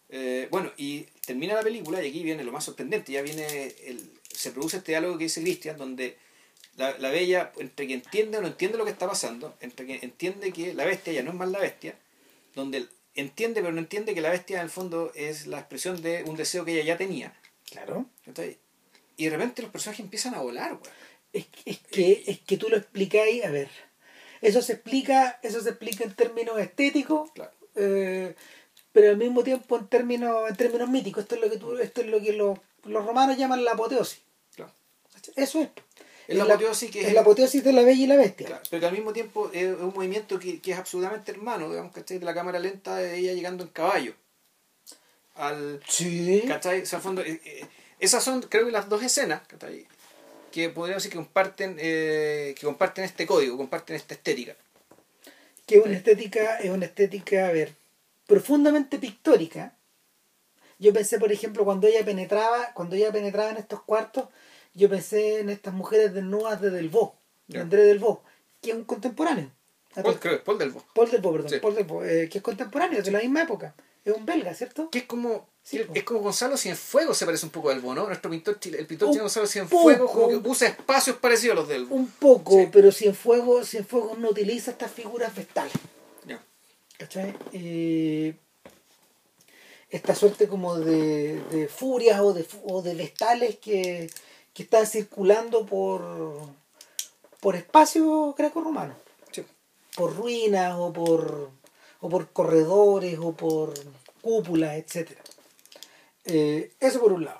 Eh, 0.07 0.47
bueno, 0.51 0.71
y 0.77 1.01
termina 1.25 1.55
la 1.55 1.63
película 1.63 2.01
y 2.01 2.07
aquí 2.07 2.23
viene 2.23 2.45
lo 2.45 2.53
más 2.53 2.63
sorprendente. 2.63 3.11
Ya 3.11 3.21
viene 3.23 3.75
el, 3.83 4.09
se 4.31 4.51
produce 4.51 4.77
este 4.77 4.93
diálogo 4.93 5.17
que 5.17 5.25
dice 5.25 5.41
Cristian, 5.41 5.75
donde 5.75 6.17
la, 6.77 6.97
la 6.97 7.09
bella, 7.09 7.51
entre 7.57 7.87
que 7.87 7.93
entiende 7.93 8.37
o 8.37 8.41
no 8.41 8.47
entiende 8.47 8.77
lo 8.77 8.85
que 8.85 8.91
está 8.91 9.05
pasando, 9.05 9.57
entre 9.59 9.85
que 9.85 9.99
entiende 10.01 10.53
que 10.53 10.73
la 10.73 10.85
bestia 10.85 11.11
ya 11.11 11.23
no 11.23 11.31
es 11.31 11.35
más 11.35 11.49
la 11.49 11.59
bestia, 11.59 11.99
donde 12.53 12.87
entiende 13.15 13.59
pero 13.59 13.73
no 13.73 13.79
entiende 13.79 14.13
que 14.13 14.21
la 14.21 14.29
bestia 14.29 14.59
en 14.59 14.63
el 14.63 14.69
fondo 14.69 15.11
es 15.13 15.45
la 15.45 15.59
expresión 15.59 16.01
de 16.01 16.23
un 16.23 16.37
deseo 16.37 16.63
que 16.63 16.71
ella 16.71 16.85
ya 16.85 16.97
tenía. 16.97 17.35
Claro. 17.69 18.05
¿cachai? 18.25 18.57
Y 19.17 19.25
de 19.25 19.31
repente 19.31 19.61
los 19.61 19.71
personajes 19.71 20.03
empiezan 20.03 20.35
a 20.35 20.41
volar, 20.41 20.75
güey. 20.75 20.91
Es, 21.33 21.45
es 21.65 21.79
que, 21.79 22.23
es 22.27 22.39
que 22.39 22.57
tú 22.57 22.69
lo 22.69 22.77
explicáis, 22.77 23.43
a 23.43 23.49
ver, 23.49 23.69
eso 24.41 24.61
se 24.61 24.73
explica, 24.73 25.39
eso 25.43 25.61
se 25.61 25.69
explica 25.69 26.03
en 26.03 26.13
términos 26.13 26.57
estéticos, 26.59 27.31
Claro. 27.31 27.51
eh, 27.75 28.35
pero 28.91 29.09
al 29.09 29.17
mismo 29.17 29.43
tiempo 29.43 29.77
en 29.77 29.87
términos, 29.87 30.49
en 30.49 30.55
términos 30.55 30.87
míticos. 30.89 31.23
Esto 31.23 31.35
es 31.35 31.41
lo 31.41 31.49
que 31.49 31.57
tú, 31.57 31.77
esto 31.77 32.01
es 32.01 32.07
lo 32.07 32.21
que 32.21 32.31
los, 32.33 32.57
los 32.85 33.05
romanos 33.05 33.37
llaman 33.37 33.65
la 33.65 33.71
apoteosis. 33.73 34.21
Claro. 34.55 34.71
Eso 35.35 35.61
es. 35.61 35.69
Es 36.27 36.37
la 36.37 36.45
apoteosis 36.45 36.89
que 36.91 37.01
es- 37.01 37.13
la 37.13 37.21
apoteosis 37.21 37.63
de 37.63 37.73
la 37.73 37.81
bella 37.83 38.03
y 38.03 38.07
la 38.07 38.15
bestia. 38.15 38.47
Claro, 38.47 38.63
pero 38.69 38.79
que 38.79 38.85
al 38.87 38.93
mismo 38.93 39.11
tiempo 39.13 39.51
es 39.53 39.65
un 39.75 39.93
movimiento 39.93 40.39
que, 40.39 40.59
que 40.61 40.71
es 40.71 40.77
absolutamente 40.77 41.31
hermano, 41.31 41.69
digamos, 41.69 41.91
¿cachai? 41.93 42.17
De 42.19 42.25
la 42.25 42.33
cámara 42.33 42.57
lenta 42.59 42.95
de 42.95 43.17
ella 43.17 43.33
llegando 43.33 43.63
en 43.65 43.69
caballo. 43.71 44.13
Al, 45.35 45.81
Sí. 45.87 46.43
¿cachai? 46.47 46.81
O 46.81 46.85
sea, 46.85 46.97
al 46.97 47.03
fondo, 47.03 47.21
eh, 47.21 47.41
eh, 47.45 47.65
esas 47.99 48.23
son, 48.23 48.41
creo 48.41 48.65
que 48.65 48.71
las 48.71 48.87
dos 48.89 49.03
escenas, 49.03 49.41
¿cachai? 49.47 49.85
Que 50.51 50.69
podríamos 50.69 51.03
decir 51.03 51.11
que 51.11 51.17
comparten, 51.23 51.75
eh, 51.79 52.55
que 52.57 52.65
comparten 52.65 53.03
este 53.03 53.25
código, 53.25 53.57
comparten 53.57 53.95
esta 53.95 54.13
estética. 54.13 54.55
que 55.67 55.77
es 55.79 55.83
una 55.85 55.95
estética, 55.95 56.59
es 56.59 56.69
una 56.69 56.85
estética, 56.85 57.47
a 57.47 57.51
ver, 57.51 57.73
profundamente 58.27 58.99
pictórica. 58.99 59.73
Yo 60.77 60.93
pensé, 60.93 61.17
por 61.17 61.31
ejemplo, 61.31 61.65
cuando 61.65 61.87
ella 61.87 62.05
penetraba, 62.05 62.71
cuando 62.75 62.95
ella 62.95 63.11
penetraba 63.11 63.49
en 63.49 63.57
estos 63.57 63.81
cuartos, 63.81 64.25
yo 64.75 64.89
pensé 64.89 65.39
en 65.39 65.49
estas 65.49 65.73
mujeres 65.73 66.13
desnudas 66.13 66.61
de 66.61 66.69
Delvaux, 66.69 67.13
de. 67.47 67.59
André 67.59 67.81
Delvaux, 67.81 68.21
que 68.61 68.69
es 68.71 68.75
un 68.75 68.83
contemporáneo. 68.83 69.49
Paul, 69.95 70.19
creo 70.19 70.43
Paul 70.43 70.59
Delvaux. 70.59 70.85
Paul 70.93 71.09
Delvaux, 71.09 71.33
perdón, 71.35 71.49
Sí. 71.49 71.59
Paul 71.59 71.73
Delvaux, 71.75 72.05
eh, 72.05 72.29
que 72.29 72.37
es 72.37 72.43
contemporáneo, 72.43 73.01
de 73.01 73.11
la 73.11 73.19
misma 73.19 73.41
época. 73.41 73.73
Es 74.05 74.15
un 74.15 74.25
belga, 74.25 74.53
¿cierto? 74.53 74.89
Que 74.91 74.99
es 74.99 75.05
como, 75.05 75.47
Sí, 75.63 75.81
es 75.95 76.03
como 76.03 76.19
Gonzalo 76.19 76.57
Cienfuegos 76.57 77.17
se 77.17 77.25
parece 77.25 77.45
un 77.47 77.51
poco 77.51 77.69
a 77.69 77.73
Delvaux, 77.73 77.95
¿no? 77.95 78.05
Nuestro 78.05 78.29
pintor, 78.29 78.59
chile- 78.59 78.77
el 78.79 78.85
pintor 78.85 79.07
chileno 79.09 79.23
Gonzalo 79.23 79.47
Cienfuegos 79.47 80.11
como 80.11 80.27
que 80.29 80.35
poco. 80.37 80.49
usa 80.51 80.67
espacios 80.67 81.17
parecidos 81.17 81.53
a 81.57 81.59
los 81.61 81.67
de 81.67 81.73
Delvaux. 81.73 81.99
Un 81.99 82.07
poco, 82.11 82.51
Sí. 82.59 82.69
pero 82.71 82.91
Cienfuegos, 82.91 83.67
Cienfuegos 83.69 84.19
no 84.19 84.29
utiliza 84.29 84.69
estas 84.71 84.91
figuras 84.91 85.33
vestales. 85.35 85.73
Ya. 86.27 86.39
¿Cachai? 86.99 87.35
Eh, 87.51 88.35
esta 89.89 90.13
suerte 90.13 90.47
como 90.47 90.77
de, 90.77 91.41
de 91.51 91.67
furias 91.67 92.19
o 92.19 92.33
de, 92.33 92.45
o 92.65 92.81
de 92.81 92.93
vestales 92.95 93.57
que, 93.57 94.09
que 94.53 94.63
están 94.63 94.85
circulando 94.85 95.65
por, 95.65 96.03
por 97.39 97.55
espacios 97.55 98.35
greco-romanos, 98.35 98.97
Sí. 99.31 99.43
por 99.95 100.15
ruinas 100.15 100.75
o 100.77 100.91
por, 100.93 101.49
o 102.05 102.09
por 102.09 102.31
corredores 102.31 103.17
o 103.19 103.31
por 103.33 103.73
cúpulas, 104.21 104.77
etc. 104.77 105.11
eso 106.79 106.99
por 106.99 107.13
un 107.13 107.25
lado. 107.25 107.37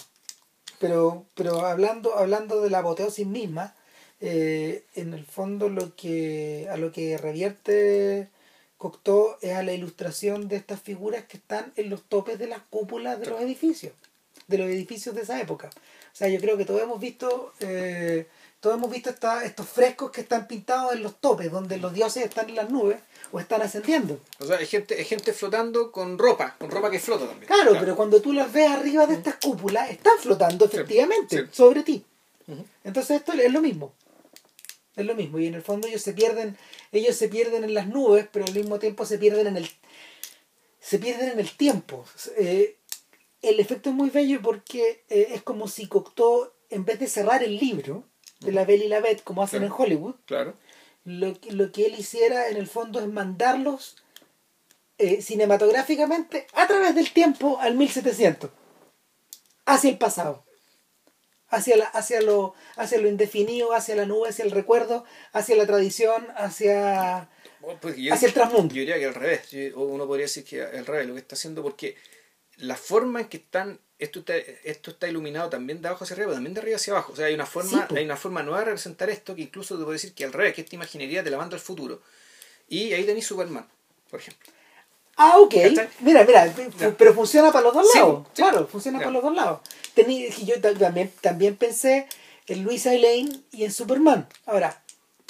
Pero, 0.79 1.25
pero 1.35 1.65
hablando, 1.65 2.15
hablando 2.15 2.61
de 2.61 2.69
la 2.69 2.79
apoteosis 2.79 3.27
misma, 3.27 3.75
eh, 4.21 4.85
en 4.95 5.13
el 5.13 5.25
fondo 5.25 5.69
lo 5.69 5.95
que 5.95 6.67
a 6.71 6.77
lo 6.77 6.91
que 6.91 7.17
revierte 7.17 8.29
Cocteau 8.77 9.35
es 9.41 9.53
a 9.53 9.63
la 9.63 9.73
ilustración 9.73 10.47
de 10.47 10.55
estas 10.55 10.81
figuras 10.81 11.25
que 11.25 11.37
están 11.37 11.73
en 11.75 11.89
los 11.89 12.03
topes 12.03 12.39
de 12.39 12.47
las 12.47 12.61
cúpulas 12.69 13.19
de 13.19 13.27
los 13.27 13.41
edificios, 13.41 13.93
de 14.47 14.57
los 14.57 14.67
edificios 14.67 15.15
de 15.15 15.21
esa 15.21 15.39
época. 15.41 15.69
O 16.13 16.15
sea, 16.17 16.27
yo 16.29 16.39
creo 16.39 16.57
que 16.57 16.65
todos 16.65 16.81
hemos 16.81 16.99
visto, 16.99 17.53
eh, 17.59 18.27
todos 18.65 18.77
hemos 18.77 18.89
visto 18.89 19.11
esta- 19.11 19.45
estos 19.45 19.69
frescos 19.69 20.09
que 20.09 20.21
están 20.21 20.47
pintados 20.47 20.93
en 20.93 21.03
los 21.03 21.21
topes, 21.21 21.51
donde 21.51 21.77
los 21.77 21.93
dioses 21.93 22.25
están 22.25 22.49
en 22.49 22.55
las 22.55 22.67
nubes 22.71 22.97
o 23.31 23.39
están 23.39 23.61
ascendiendo. 23.61 24.19
O 24.39 24.45
sea, 24.47 24.57
hay 24.57 24.65
gente, 24.65 24.95
hay 24.95 25.05
gente 25.05 25.33
flotando 25.33 25.91
con 25.91 26.17
ropa, 26.17 26.55
con 26.57 26.71
ropa 26.71 26.89
que 26.89 26.97
flota 26.99 27.27
también. 27.27 27.45
Claro, 27.45 27.75
pero 27.79 27.95
cuando 27.95 28.23
tú 28.23 28.33
las 28.33 28.51
ves 28.51 28.67
arriba 28.71 29.05
de 29.05 29.13
estas 29.13 29.35
cúpulas, 29.35 29.91
están 29.91 30.17
flotando 30.19 30.65
efectivamente 30.65 31.43
sí. 31.43 31.49
sobre 31.51 31.83
ti. 31.83 32.03
Entonces 32.83 33.17
esto 33.17 33.33
es 33.33 33.51
lo 33.53 33.61
mismo. 33.61 33.93
Es 34.95 35.05
lo 35.05 35.13
mismo. 35.13 35.37
Y 35.37 35.45
en 35.45 35.53
el 35.53 35.61
fondo 35.61 35.87
ellos 35.87 36.01
se 36.01 36.13
pierden, 36.13 36.57
ellos 36.91 37.15
se 37.15 37.27
pierden 37.29 37.63
en 37.65 37.75
las 37.75 37.87
nubes, 37.87 38.27
pero 38.31 38.45
al 38.45 38.53
mismo 38.55 38.79
tiempo 38.79 39.05
se 39.05 39.19
pierden 39.19 39.45
en 39.45 39.57
el. 39.57 39.69
se 40.79 40.97
pierden 40.97 41.29
en 41.29 41.39
el 41.39 41.51
tiempo. 41.55 42.03
Eh, 42.37 42.77
el 43.43 43.59
efecto 43.59 43.89
es 43.91 43.95
muy 43.95 44.09
bello 44.09 44.41
porque 44.41 45.03
eh, 45.09 45.27
es 45.33 45.43
como 45.43 45.67
si 45.67 45.85
Cocteau, 45.87 46.49
en 46.71 46.83
vez 46.83 46.99
de 46.99 47.07
cerrar 47.07 47.43
el 47.43 47.57
libro 47.57 48.03
de 48.45 48.51
la 48.51 48.65
Belle 48.65 48.85
y 48.85 48.89
la 48.89 48.99
Bête, 49.01 49.23
como 49.23 49.43
hacen 49.43 49.63
en 49.63 49.71
Hollywood, 49.71 50.15
Claro. 50.25 50.53
lo, 51.03 51.39
que- 51.39 51.51
lo 51.51 51.71
que 51.71 51.85
él 51.87 51.95
hiciera 51.97 52.49
en 52.49 52.57
el 52.57 52.67
fondo 52.67 52.99
es 52.99 53.07
mandarlos 53.07 53.97
eh, 54.97 55.21
cinematográficamente 55.21 56.47
a 56.53 56.67
través 56.67 56.95
del 56.95 57.11
tiempo 57.11 57.59
al 57.59 57.75
1700 57.75 58.49
hacia 59.65 59.89
el 59.89 59.97
pasado 59.97 60.45
hacia 61.49 61.75
la, 61.77 61.85
hacia 61.85 62.21
lo 62.21 62.53
hacia 62.77 62.97
lo 62.99 63.07
indefinido 63.09 63.73
hacia 63.73 63.95
la 63.95 64.05
nube 64.05 64.29
hacia 64.29 64.45
el 64.45 64.51
recuerdo 64.51 65.03
hacia 65.33 65.55
la 65.57 65.65
tradición 65.65 66.27
hacia 66.37 67.29
pues 67.81 67.97
yo- 67.97 68.13
hacia 68.13 68.27
el 68.27 68.33
transmundo 68.33 68.73
Yo 68.73 68.79
diría 68.81 68.97
que 68.97 69.05
al 69.05 69.15
revés. 69.15 69.41
Uno 69.75 70.07
podría 70.07 70.25
decir 70.25 70.43
que 70.45 70.61
al 70.61 70.85
revés 70.85 71.07
lo 71.07 71.13
que 71.13 71.19
está 71.19 71.35
haciendo 71.35 71.61
porque 71.63 71.95
la 72.57 72.75
forma 72.75 73.21
en 73.21 73.27
que 73.27 73.37
están 73.37 73.79
esto 73.99 74.19
está, 74.19 74.35
esto 74.35 74.91
está 74.91 75.07
iluminado 75.07 75.49
también 75.49 75.81
de 75.81 75.87
abajo 75.87 76.03
hacia 76.03 76.13
arriba, 76.15 76.27
pero 76.27 76.35
también 76.37 76.53
de 76.53 76.61
arriba 76.61 76.75
hacia 76.75 76.93
abajo. 76.93 77.13
O 77.13 77.15
sea, 77.15 77.25
hay 77.27 77.33
una 77.33 77.45
forma, 77.45 77.87
Sí, 77.89 77.95
hay 77.97 78.05
una 78.05 78.17
forma 78.17 78.43
nueva 78.43 78.59
de 78.59 78.65
representar 78.65 79.09
esto 79.09 79.35
que 79.35 79.41
incluso 79.43 79.75
te 79.75 79.79
puedo 79.83 79.93
decir 79.93 80.13
que 80.13 80.25
al 80.25 80.33
revés, 80.33 80.53
que 80.53 80.61
esta 80.61 80.75
imaginería 80.75 81.23
te 81.23 81.29
la 81.29 81.37
manda 81.37 81.55
al 81.55 81.61
futuro. 81.61 82.01
Y 82.67 82.91
ahí 82.93 83.03
tenéis 83.05 83.25
Superman, 83.27 83.65
por 84.09 84.19
ejemplo. 84.19 84.51
ah 85.17 85.37
ok 85.39 85.53
¿Cachai? 85.53 85.89
mira 86.01 86.23
mira 86.25 86.53
pero 86.97 87.13
funciona 87.13 87.51
para 87.51 87.63
los 87.65 87.73
dos 87.73 87.87
lados 87.95 88.27
sí. 88.27 88.41
claro 88.41 88.67
funciona 88.67 88.99
para 88.99 89.11
los 89.11 89.23
dos 89.23 89.33
lados 89.33 89.59
Tení- 89.95 90.27
yo 90.45 90.59
ta- 90.59 90.73
también 90.73 91.09
también 91.21 91.55
pensé 91.55 92.07
en 92.47 92.63
Luisa 92.63 92.91
Lane 92.91 93.29
y 93.53 93.63
en 93.63 93.71
Superman 93.71 94.27
ahora 94.45 94.83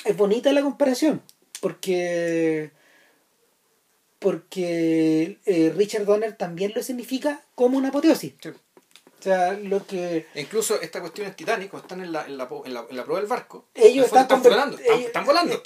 es 0.03 0.17
bonita 0.17 0.51
la 0.53 0.63
comparación 0.63 1.21
porque 1.61 2.71
porque 4.25 5.37
eh, 5.45 5.71
Richard 5.75 6.05
Donner 6.05 6.33
también 6.35 6.71
lo 6.75 6.81
significa 6.81 7.41
como 7.53 7.77
una 7.77 7.89
apoteosis 7.89 8.33
Sí. 8.41 8.49
o 8.49 9.23
sea 9.23 9.53
lo 9.53 9.85
que 9.85 10.25
E 10.33 10.41
incluso 10.41 10.81
esta 10.81 10.99
cuestión 10.99 11.27
es 11.27 11.35
Titanic, 11.35 11.71
están 11.75 12.01
en 12.01 12.11
la, 12.11 12.25
en 12.25 12.37
la, 12.37 12.49
en 12.65 12.73
la, 12.73 12.85
en 12.89 12.97
la 12.97 13.03
prueba 13.03 13.19
del 13.21 13.29
barco. 13.29 13.65
ellos 13.75 14.07
están, 14.07 14.23
están 14.23 14.41
volando, 14.41 14.77
están, 14.77 14.95
ellos- 14.95 15.05
están 15.07 15.25
volando. 15.25 15.61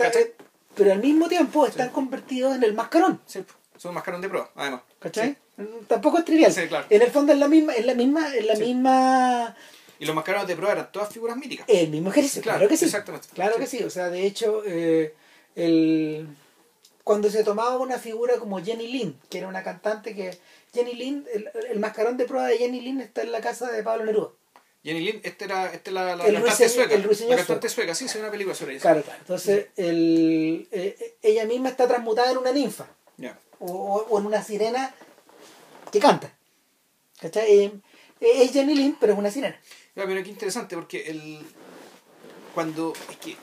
pero 0.75 0.91
al 0.91 0.99
mismo 0.99 1.27
tiempo 1.29 1.65
están 1.65 1.89
convertidos 1.89 2.55
en 2.55 2.63
el 2.63 2.73
mascarón 2.73 3.21
Sí. 3.25 3.43
Son 3.77 3.93
mascarón 3.93 4.19
de 4.19 4.27
prueba, 4.27 4.51
además. 4.55 4.81
¿Cachai? 4.99 5.37
Tampoco 5.87 6.17
es 6.17 6.25
trivial. 6.25 6.53
Claro. 6.67 6.85
En 6.89 7.01
el 7.01 7.09
fondo 7.11 7.31
es 7.31 7.39
la 7.39 7.47
misma, 7.47 7.73
es 7.73 7.85
la 7.85 7.93
misma, 7.95 8.35
es 8.35 8.45
la 8.45 8.55
misma 8.55 9.55
Y 9.99 10.05
los 10.05 10.13
mascarones 10.13 10.49
de 10.49 10.55
prueba 10.57 10.73
eran 10.73 10.91
todas 10.91 11.07
figuras 11.13 11.37
míticas. 11.37 11.65
el 11.69 11.89
mismo 11.89 12.09
ejercicio, 12.09 12.41
claro, 12.41 12.57
Claro, 12.59 12.69
que 12.69 12.75
sí. 12.77 12.85
exactamente. 12.85 13.27
Claro 13.33 13.53
Sí. 13.55 13.59
que 13.61 13.67
sí. 13.67 13.83
O 13.85 13.89
sea, 13.89 14.09
de 14.09 14.25
hecho, 14.25 14.63
eh, 14.65 15.13
el 15.55 16.27
cuando 17.03 17.29
se 17.29 17.43
tomaba 17.43 17.77
una 17.77 17.97
figura 17.97 18.37
como 18.37 18.63
Jenny 18.63 18.87
Lynn, 18.87 19.19
que 19.29 19.39
era 19.39 19.47
una 19.47 19.63
cantante 19.63 20.15
que 20.15 20.37
Jenny 20.73 20.93
Lynn, 20.93 21.25
el, 21.33 21.49
el 21.69 21.79
mascarón 21.79 22.17
de 22.17 22.25
prueba 22.25 22.47
de 22.47 22.57
Jenny 22.57 22.81
Lynn 22.81 23.01
está 23.01 23.21
en 23.23 23.31
la 23.31 23.41
casa 23.41 23.71
de 23.71 23.81
Pablo 23.83 24.05
Neruda. 24.05 24.29
Jenny 24.81 25.01
Lind, 25.01 25.25
esta 25.25 25.43
era, 25.43 25.65
esta 25.73 25.89
es 25.89 25.93
la, 25.93 26.15
la 26.15 26.25
El 26.25 26.35
cantante 26.35 26.63
ruiseñor- 26.65 26.69
sueca. 26.73 26.95
el 26.95 27.03
ruiseñor 27.03 27.31
la 27.31 27.37
cantante 27.37 27.67
sueca, 27.69 27.93
sí, 27.95 28.05
ve 28.13 28.19
una 28.21 28.31
película 28.31 28.55
sobre 28.55 28.75
eso. 28.77 28.83
Claro, 28.83 29.01
claro. 29.01 29.19
Entonces, 29.19 29.67
el, 29.75 30.69
eh, 30.71 31.17
ella 31.21 31.43
misma 31.45 31.67
está 31.67 31.85
transmutada 31.85 32.31
en 32.31 32.37
una 32.37 32.53
ninfa. 32.53 32.87
O, 33.61 34.05
o- 34.09 34.19
en 34.19 34.25
una 34.25 34.41
sirena 34.41 34.95
que 35.91 35.99
canta. 35.99 36.31
¿Cachai? 37.19 37.51
Eh, 37.59 37.71
eh, 38.21 38.43
es 38.43 38.53
Jenny 38.53 38.73
Lynn, 38.73 38.95
pero 39.01 39.11
es 39.11 39.19
una 39.19 39.29
sirena. 39.29 39.59
Pero 39.93 40.07
qué 40.23 40.29
interesante, 40.29 40.75
porque 40.77 41.09
el 41.09 41.39
cuando 42.53 42.93
es 43.09 43.17
que 43.17 43.31
eh, 43.31 43.37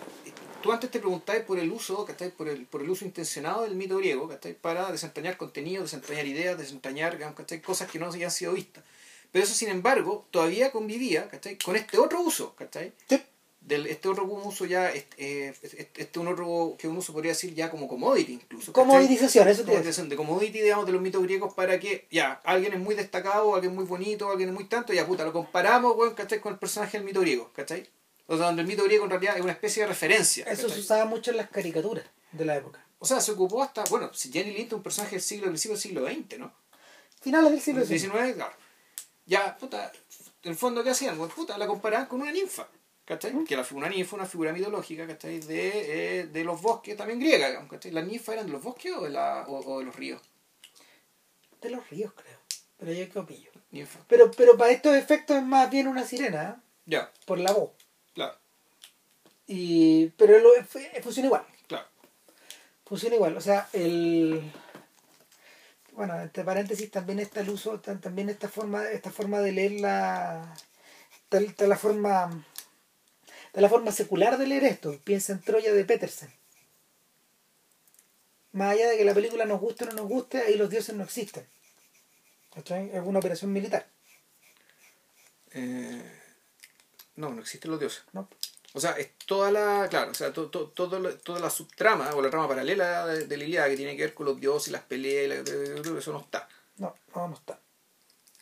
tú 0.66 0.72
antes 0.72 0.90
te 0.90 0.98
preguntabas 0.98 1.42
por 1.42 1.58
el 1.58 1.70
uso, 1.70 2.04
¿cachai? 2.04 2.30
Por 2.30 2.48
el, 2.48 2.66
por 2.66 2.82
el 2.82 2.90
uso 2.90 3.04
intencionado 3.04 3.62
del 3.62 3.76
mito 3.76 3.96
griego, 3.98 4.28
¿cachai? 4.28 4.54
Para 4.54 4.90
desentrañar 4.90 5.36
contenido, 5.36 5.84
desentrañar 5.84 6.26
ideas, 6.26 6.58
desentrañar 6.58 7.18
¿cachai? 7.34 7.62
cosas 7.62 7.88
que 7.88 8.00
no 8.00 8.06
habían 8.06 8.32
sido 8.32 8.52
vistas. 8.52 8.82
Pero 9.30 9.44
eso, 9.44 9.54
sin 9.54 9.68
embargo, 9.68 10.26
todavía 10.30 10.72
convivía 10.72 11.28
¿cachai? 11.28 11.56
con 11.58 11.76
este 11.76 11.98
otro 11.98 12.20
uso, 12.20 12.54
¿cachai? 12.56 12.92
Sí. 13.08 13.22
Del, 13.60 13.86
este 13.88 14.08
otro 14.08 14.24
uso 14.24 14.64
ya, 14.64 14.90
este, 14.90 15.48
este, 15.48 15.88
este 15.96 16.18
un 16.20 16.28
otro 16.28 16.76
que 16.78 16.86
un 16.86 16.96
uso 16.96 17.12
podría 17.12 17.32
decir 17.32 17.52
ya 17.52 17.68
como 17.70 17.88
commodity 17.88 18.34
incluso. 18.34 18.72
Comoditización, 18.72 19.48
eso 19.48 19.64
de, 19.64 19.82
de 19.82 20.16
commodity, 20.16 20.60
digamos, 20.60 20.86
de 20.86 20.92
los 20.92 21.02
mitos 21.02 21.22
griegos 21.22 21.52
para 21.54 21.80
que, 21.80 22.06
ya, 22.10 22.40
alguien 22.44 22.74
es 22.74 22.80
muy 22.80 22.94
destacado, 22.94 23.54
alguien 23.54 23.72
es 23.72 23.76
muy 23.76 23.84
bonito, 23.84 24.30
alguien 24.30 24.50
es 24.50 24.54
muy 24.54 24.64
tanto, 24.64 24.92
ya 24.92 25.04
puta, 25.04 25.24
lo 25.24 25.32
comparamos, 25.32 25.96
weón, 25.96 26.14
¿cachai? 26.14 26.40
Con 26.40 26.52
el 26.52 26.58
personaje 26.60 26.96
del 26.96 27.06
mito 27.06 27.20
griego, 27.20 27.50
¿cachai? 27.54 27.88
O 28.26 28.36
sea, 28.36 28.46
donde 28.46 28.62
el 28.62 28.68
mito 28.68 28.84
griego 28.84 29.04
en 29.04 29.10
realidad 29.10 29.36
es 29.36 29.42
una 29.42 29.52
especie 29.52 29.82
de 29.82 29.88
referencia. 29.88 30.44
Eso 30.46 30.68
se 30.68 30.80
usaba 30.80 31.04
mucho 31.04 31.30
en 31.30 31.36
las 31.36 31.48
caricaturas 31.48 32.04
de 32.32 32.44
la 32.44 32.56
época. 32.56 32.84
O 32.98 33.06
sea, 33.06 33.20
se 33.20 33.32
ocupó 33.32 33.62
hasta, 33.62 33.84
bueno, 33.84 34.12
si 34.12 34.32
Jenny 34.32 34.52
Lind 34.52 34.68
es 34.68 34.72
un 34.72 34.82
personaje 34.82 35.16
del 35.16 35.22
siglo, 35.22 35.46
del 35.46 35.58
siglo 35.58 36.06
XX, 36.06 36.38
¿no? 36.38 36.52
Finales 37.20 37.52
del 37.52 37.60
siglo 37.60 37.80
XIX. 37.82 37.90
19, 37.90 38.34
claro. 38.34 38.54
Ya, 39.26 39.56
puta, 39.56 39.92
en 40.42 40.50
el 40.50 40.56
fondo, 40.56 40.82
¿qué 40.82 40.90
hacían? 40.90 41.16
Pues, 41.16 41.32
puta, 41.32 41.58
la 41.58 41.66
comparaban 41.66 42.06
con 42.06 42.22
una 42.22 42.32
ninfa, 42.32 42.68
¿cachai? 43.04 43.32
Que 43.44 43.56
la, 43.56 43.66
una 43.72 43.88
ninfa 43.88 44.08
es 44.08 44.12
una 44.12 44.26
figura 44.26 44.52
mitológica, 44.52 45.06
¿cachai? 45.06 45.40
De, 45.40 46.20
eh, 46.20 46.26
de 46.26 46.44
los 46.44 46.60
bosques 46.62 46.96
también 46.96 47.20
griega, 47.20 47.48
digamos, 47.48 47.70
¿cachai? 47.70 47.92
¿Las 47.92 48.06
ninfas 48.06 48.34
eran 48.34 48.46
de 48.46 48.52
los 48.52 48.62
bosques 48.62 48.92
o 48.92 49.02
de, 49.02 49.10
la, 49.10 49.44
o, 49.46 49.58
o 49.58 49.78
de 49.80 49.84
los 49.84 49.94
ríos? 49.94 50.22
De 51.60 51.70
los 51.70 51.88
ríos, 51.90 52.12
creo. 52.12 52.38
Pero 52.78 52.92
yo 52.92 53.08
qué 53.10 53.22
pillo. 53.22 53.50
Ninfa. 53.70 53.98
Pero, 54.08 54.30
pero 54.30 54.56
para 54.56 54.70
estos 54.70 54.96
efectos 54.96 55.36
es 55.36 55.42
más 55.42 55.70
bien 55.70 55.88
una 55.88 56.04
sirena, 56.04 56.50
¿eh? 56.50 56.62
Ya, 56.86 57.12
por 57.24 57.38
la 57.38 57.52
voz. 57.52 57.70
Y, 59.46 60.08
pero 60.16 60.38
lo, 60.40 60.50
funciona 61.02 61.26
igual. 61.26 61.46
claro. 61.68 61.86
Funciona 62.84 63.14
igual. 63.16 63.36
O 63.36 63.40
sea, 63.40 63.68
el. 63.72 64.52
Bueno, 65.92 66.20
entre 66.20 66.44
paréntesis 66.44 66.90
también 66.90 67.20
está 67.20 67.40
el 67.40 67.48
uso, 67.50 67.80
ta- 67.80 67.98
también 68.00 68.28
esta 68.28 68.48
forma, 68.48 68.88
esta 68.90 69.10
forma 69.10 69.40
de 69.40 69.52
leer 69.52 69.72
la. 69.80 70.54
Está, 71.22 71.38
está 71.38 71.66
la 71.66 71.76
forma. 71.78 72.44
Está 73.46 73.60
la 73.60 73.68
forma 73.68 73.90
secular 73.92 74.36
de 74.38 74.46
leer 74.46 74.64
esto. 74.64 74.98
Piensa 75.04 75.32
en 75.32 75.40
Troya 75.40 75.72
de 75.72 75.84
Petersen. 75.84 76.30
Más 78.52 78.72
allá 78.72 78.88
de 78.90 78.96
que 78.98 79.04
la 79.04 79.14
película 79.14 79.44
nos 79.44 79.60
guste 79.60 79.84
o 79.84 79.88
no 79.88 79.92
nos 79.94 80.08
guste, 80.08 80.38
ahí 80.42 80.54
los 80.56 80.70
dioses 80.70 80.94
no 80.94 81.04
existen. 81.04 81.46
¿Cachai? 82.54 82.90
Es 82.94 83.02
una 83.04 83.18
operación 83.18 83.52
militar. 83.52 83.86
Eh, 85.52 86.02
no, 87.16 87.30
no 87.30 87.40
existen 87.40 87.70
los 87.70 87.80
dioses. 87.80 88.04
¿no? 88.12 88.28
O 88.74 88.80
sea, 88.80 88.92
es 88.92 89.10
toda 89.26 89.50
la, 89.50 89.86
claro, 89.88 90.10
o 90.10 90.14
sea, 90.14 90.32
to- 90.32 90.48
to- 90.50 90.68
todo 90.68 91.00
toda 91.18 91.40
la 91.40 91.48
subtrama 91.50 92.10
o 92.14 92.20
la 92.20 92.28
trama 92.30 92.46
paralela 92.48 93.06
de, 93.06 93.26
de 93.26 93.36
la 93.36 93.44
Ilíada 93.44 93.68
que 93.70 93.76
tiene 93.76 93.96
que 93.96 94.02
ver 94.02 94.14
con 94.14 94.26
los 94.26 94.38
dioses 94.38 94.68
y 94.68 94.70
las 94.72 94.82
peleas, 94.82 95.24
y 95.24 95.28
la- 95.28 95.98
eso 95.98 96.12
no 96.12 96.20
está. 96.20 96.46
No, 96.76 96.94
no, 97.14 97.28
no 97.28 97.34
está. 97.34 97.58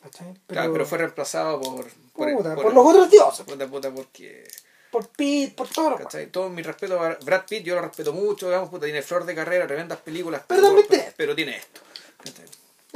¿Cachai? 0.03 0.35
Claro, 0.47 0.73
pero 0.73 0.85
fue 0.85 0.99
reemplazado 0.99 1.61
por... 1.61 1.87
Puta, 2.13 2.55
por 2.57 2.75
los 2.75 2.87
otros 2.87 3.11
dioses. 3.11 3.47
Puta, 3.47 3.67
puta, 3.69 3.91
porque... 3.93 4.47
Por 4.91 5.09
Pitt, 5.09 5.55
por 5.57 5.69
todo. 5.69 5.97
¿cachai? 5.97 6.27
Todo 6.27 6.49
mi 6.51 6.63
respeto 6.63 7.01
a 7.01 7.17
Brad 7.23 7.45
Pitt, 7.49 7.65
yo 7.65 7.75
lo 7.75 7.81
respeto 7.83 8.13
mucho, 8.13 8.47
digamos, 8.47 8.69
puta, 8.69 8.85
tiene 8.85 9.03
flor 9.03 9.25
de 9.25 9.35
carrera, 9.35 9.67
tremendas 9.67 9.99
películas. 10.01 10.43
Pero 10.47 10.79
esto. 10.79 10.97
pero 11.17 11.35
tiene 11.35 11.57
esto. 11.57 11.81
¿cachai? 12.23 12.45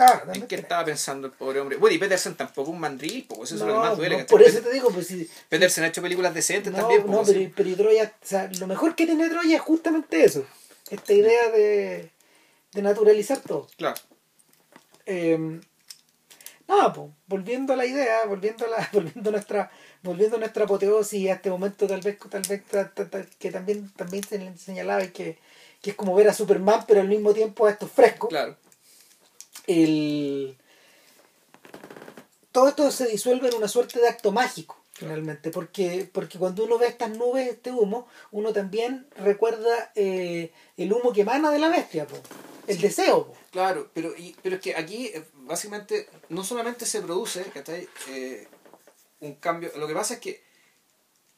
Ah, 0.00 0.22
¿En 0.32 0.46
qué 0.46 0.54
estaba 0.54 0.84
pensando 0.84 1.26
el 1.26 1.32
pobre 1.32 1.58
hombre? 1.60 1.76
Bueno, 1.76 1.96
y 1.96 1.98
Peterson 1.98 2.36
tampoco 2.36 2.70
un 2.70 2.78
mandril, 2.78 3.26
pues 3.28 3.50
eso 3.50 3.56
es 3.56 3.68
lo 3.68 3.74
que 3.74 3.88
más 3.88 3.96
duele. 3.96 4.18
no, 4.18 4.26
por 4.26 4.40
eso 4.42 4.60
te 4.60 4.70
digo, 4.70 4.90
pues 4.90 5.08
si. 5.08 5.28
Peterson 5.48 5.82
ha 5.84 5.88
hecho 5.88 6.00
películas 6.00 6.32
decentes 6.32 6.72
No, 6.72 6.78
también. 6.78 7.04
no, 7.10 7.22
pero, 7.24 7.50
pero 7.56 7.68
y 7.68 7.74
Troya, 7.74 8.04
o 8.22 8.26
sea, 8.26 8.48
lo 8.60 8.66
mejor 8.68 8.94
que 8.94 9.06
tiene 9.06 9.28
Troya 9.28 9.56
es 9.56 9.62
justamente 9.62 10.24
eso. 10.24 10.46
Esta 10.88 11.12
idea 11.12 11.50
de, 11.50 12.10
de 12.72 12.82
naturalizar 12.82 13.40
todo. 13.40 13.66
Claro. 13.76 13.96
Eh, 15.04 15.60
nada, 16.68 16.92
pues, 16.92 17.08
volviendo 17.26 17.72
a 17.72 17.76
la 17.76 17.84
idea, 17.84 18.24
volviendo 18.26 18.66
a 18.66 18.68
la, 18.68 18.88
volviendo 18.92 19.30
a 19.30 19.32
nuestra, 19.32 19.70
volviendo 20.04 20.36
a 20.36 20.40
nuestra 20.40 20.64
apoteosis 20.64 21.20
y 21.20 21.28
a 21.28 21.34
este 21.34 21.50
momento 21.50 21.88
tal 21.88 22.00
vez, 22.02 22.18
tal 22.30 22.42
vez 22.42 22.62
que 23.38 23.50
también, 23.50 23.90
también 23.96 24.22
se 24.22 24.38
le 24.38 24.56
señalaba 24.56 25.02
y 25.02 25.08
que, 25.08 25.38
que 25.82 25.90
es 25.90 25.96
como 25.96 26.14
ver 26.14 26.28
a 26.28 26.34
Superman, 26.34 26.84
pero 26.86 27.00
al 27.00 27.08
mismo 27.08 27.34
tiempo 27.34 27.66
a 27.66 27.70
estos 27.70 27.90
frescos. 27.90 28.28
Claro. 28.28 28.56
El 29.69 30.59
todo 32.51 32.69
esto 32.69 32.90
se 32.90 33.07
disuelve 33.07 33.49
en 33.49 33.55
una 33.55 33.69
suerte 33.69 34.01
de 34.01 34.09
acto 34.09 34.32
mágico 34.32 34.77
finalmente 34.93 35.51
porque 35.51 36.11
porque 36.12 36.39
cuando 36.39 36.65
uno 36.65 36.78
ve 36.78 36.89
estas 36.89 37.11
nubes 37.11 37.49
este 37.49 37.70
humo 37.70 38.09
uno 38.32 38.53
también 38.53 39.07
recuerda 39.16 39.93
eh, 39.95 40.51
el 40.77 40.93
humo 40.93 41.12
que 41.12 41.20
emana 41.20 41.53
de 41.53 41.61
la 41.61 41.69
bestia 41.69 42.09
po. 42.09 42.16
el 42.66 42.81
deseo 42.81 43.28
po. 43.28 43.39
Claro, 43.51 43.90
pero, 43.95 44.15
y, 44.16 44.36
pero 44.43 44.57
es 44.57 44.62
que 44.62 44.77
aquí 44.77 45.07
eh, 45.07 45.24
básicamente 45.35 46.09
no 46.28 46.45
solamente 46.45 46.85
se 46.85 47.01
produce. 47.01 47.45
Eh, 48.09 48.47
un 49.20 49.35
cambio, 49.36 49.73
lo 49.77 49.86
que 49.86 49.95
pasa 49.95 50.15
es 50.15 50.20
que 50.20 50.43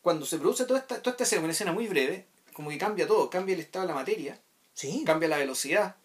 cuando 0.03 0.27
se 0.27 0.39
produce 0.39 0.65
toda 0.65 0.81
esta, 0.81 1.01
toda 1.01 1.13
esta 1.13 1.25
escena, 1.25 1.43
una 1.43 1.53
escena 1.53 1.73
muy 1.73 1.87
breve, 1.87 2.27
como 2.53 2.71
que 2.71 2.79
cambia 2.79 3.07
todo, 3.07 3.31
cambia 3.31 3.55
el 3.55 3.61
estado 3.61 3.87
de 3.87 3.93
la 3.93 3.99
materia, 3.99 4.41
sí 4.75 5.05
cambia 5.07 5.29
la 5.29 5.39
velocidad, 5.39 5.97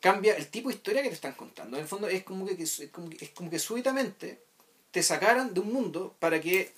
cambia 0.00 0.34
el 0.36 0.48
tipo 0.48 0.68
de 0.68 0.76
historia 0.76 1.02
que 1.02 1.08
te 1.08 1.14
están 1.14 1.34
contando. 1.34 1.76
En 1.76 1.82
el 1.82 1.88
fondo 1.88 2.08
es 2.08 2.24
como 2.24 2.46
que, 2.46 2.60
es 2.62 2.88
como 2.90 3.10
que, 3.10 3.24
es 3.24 3.30
como 3.30 3.50
que 3.50 3.58
súbitamente 3.58 4.42
te 4.90 5.02
sacaran 5.02 5.54
de 5.54 5.60
un 5.60 5.72
mundo 5.72 6.16
para 6.18 6.40
que 6.40 6.72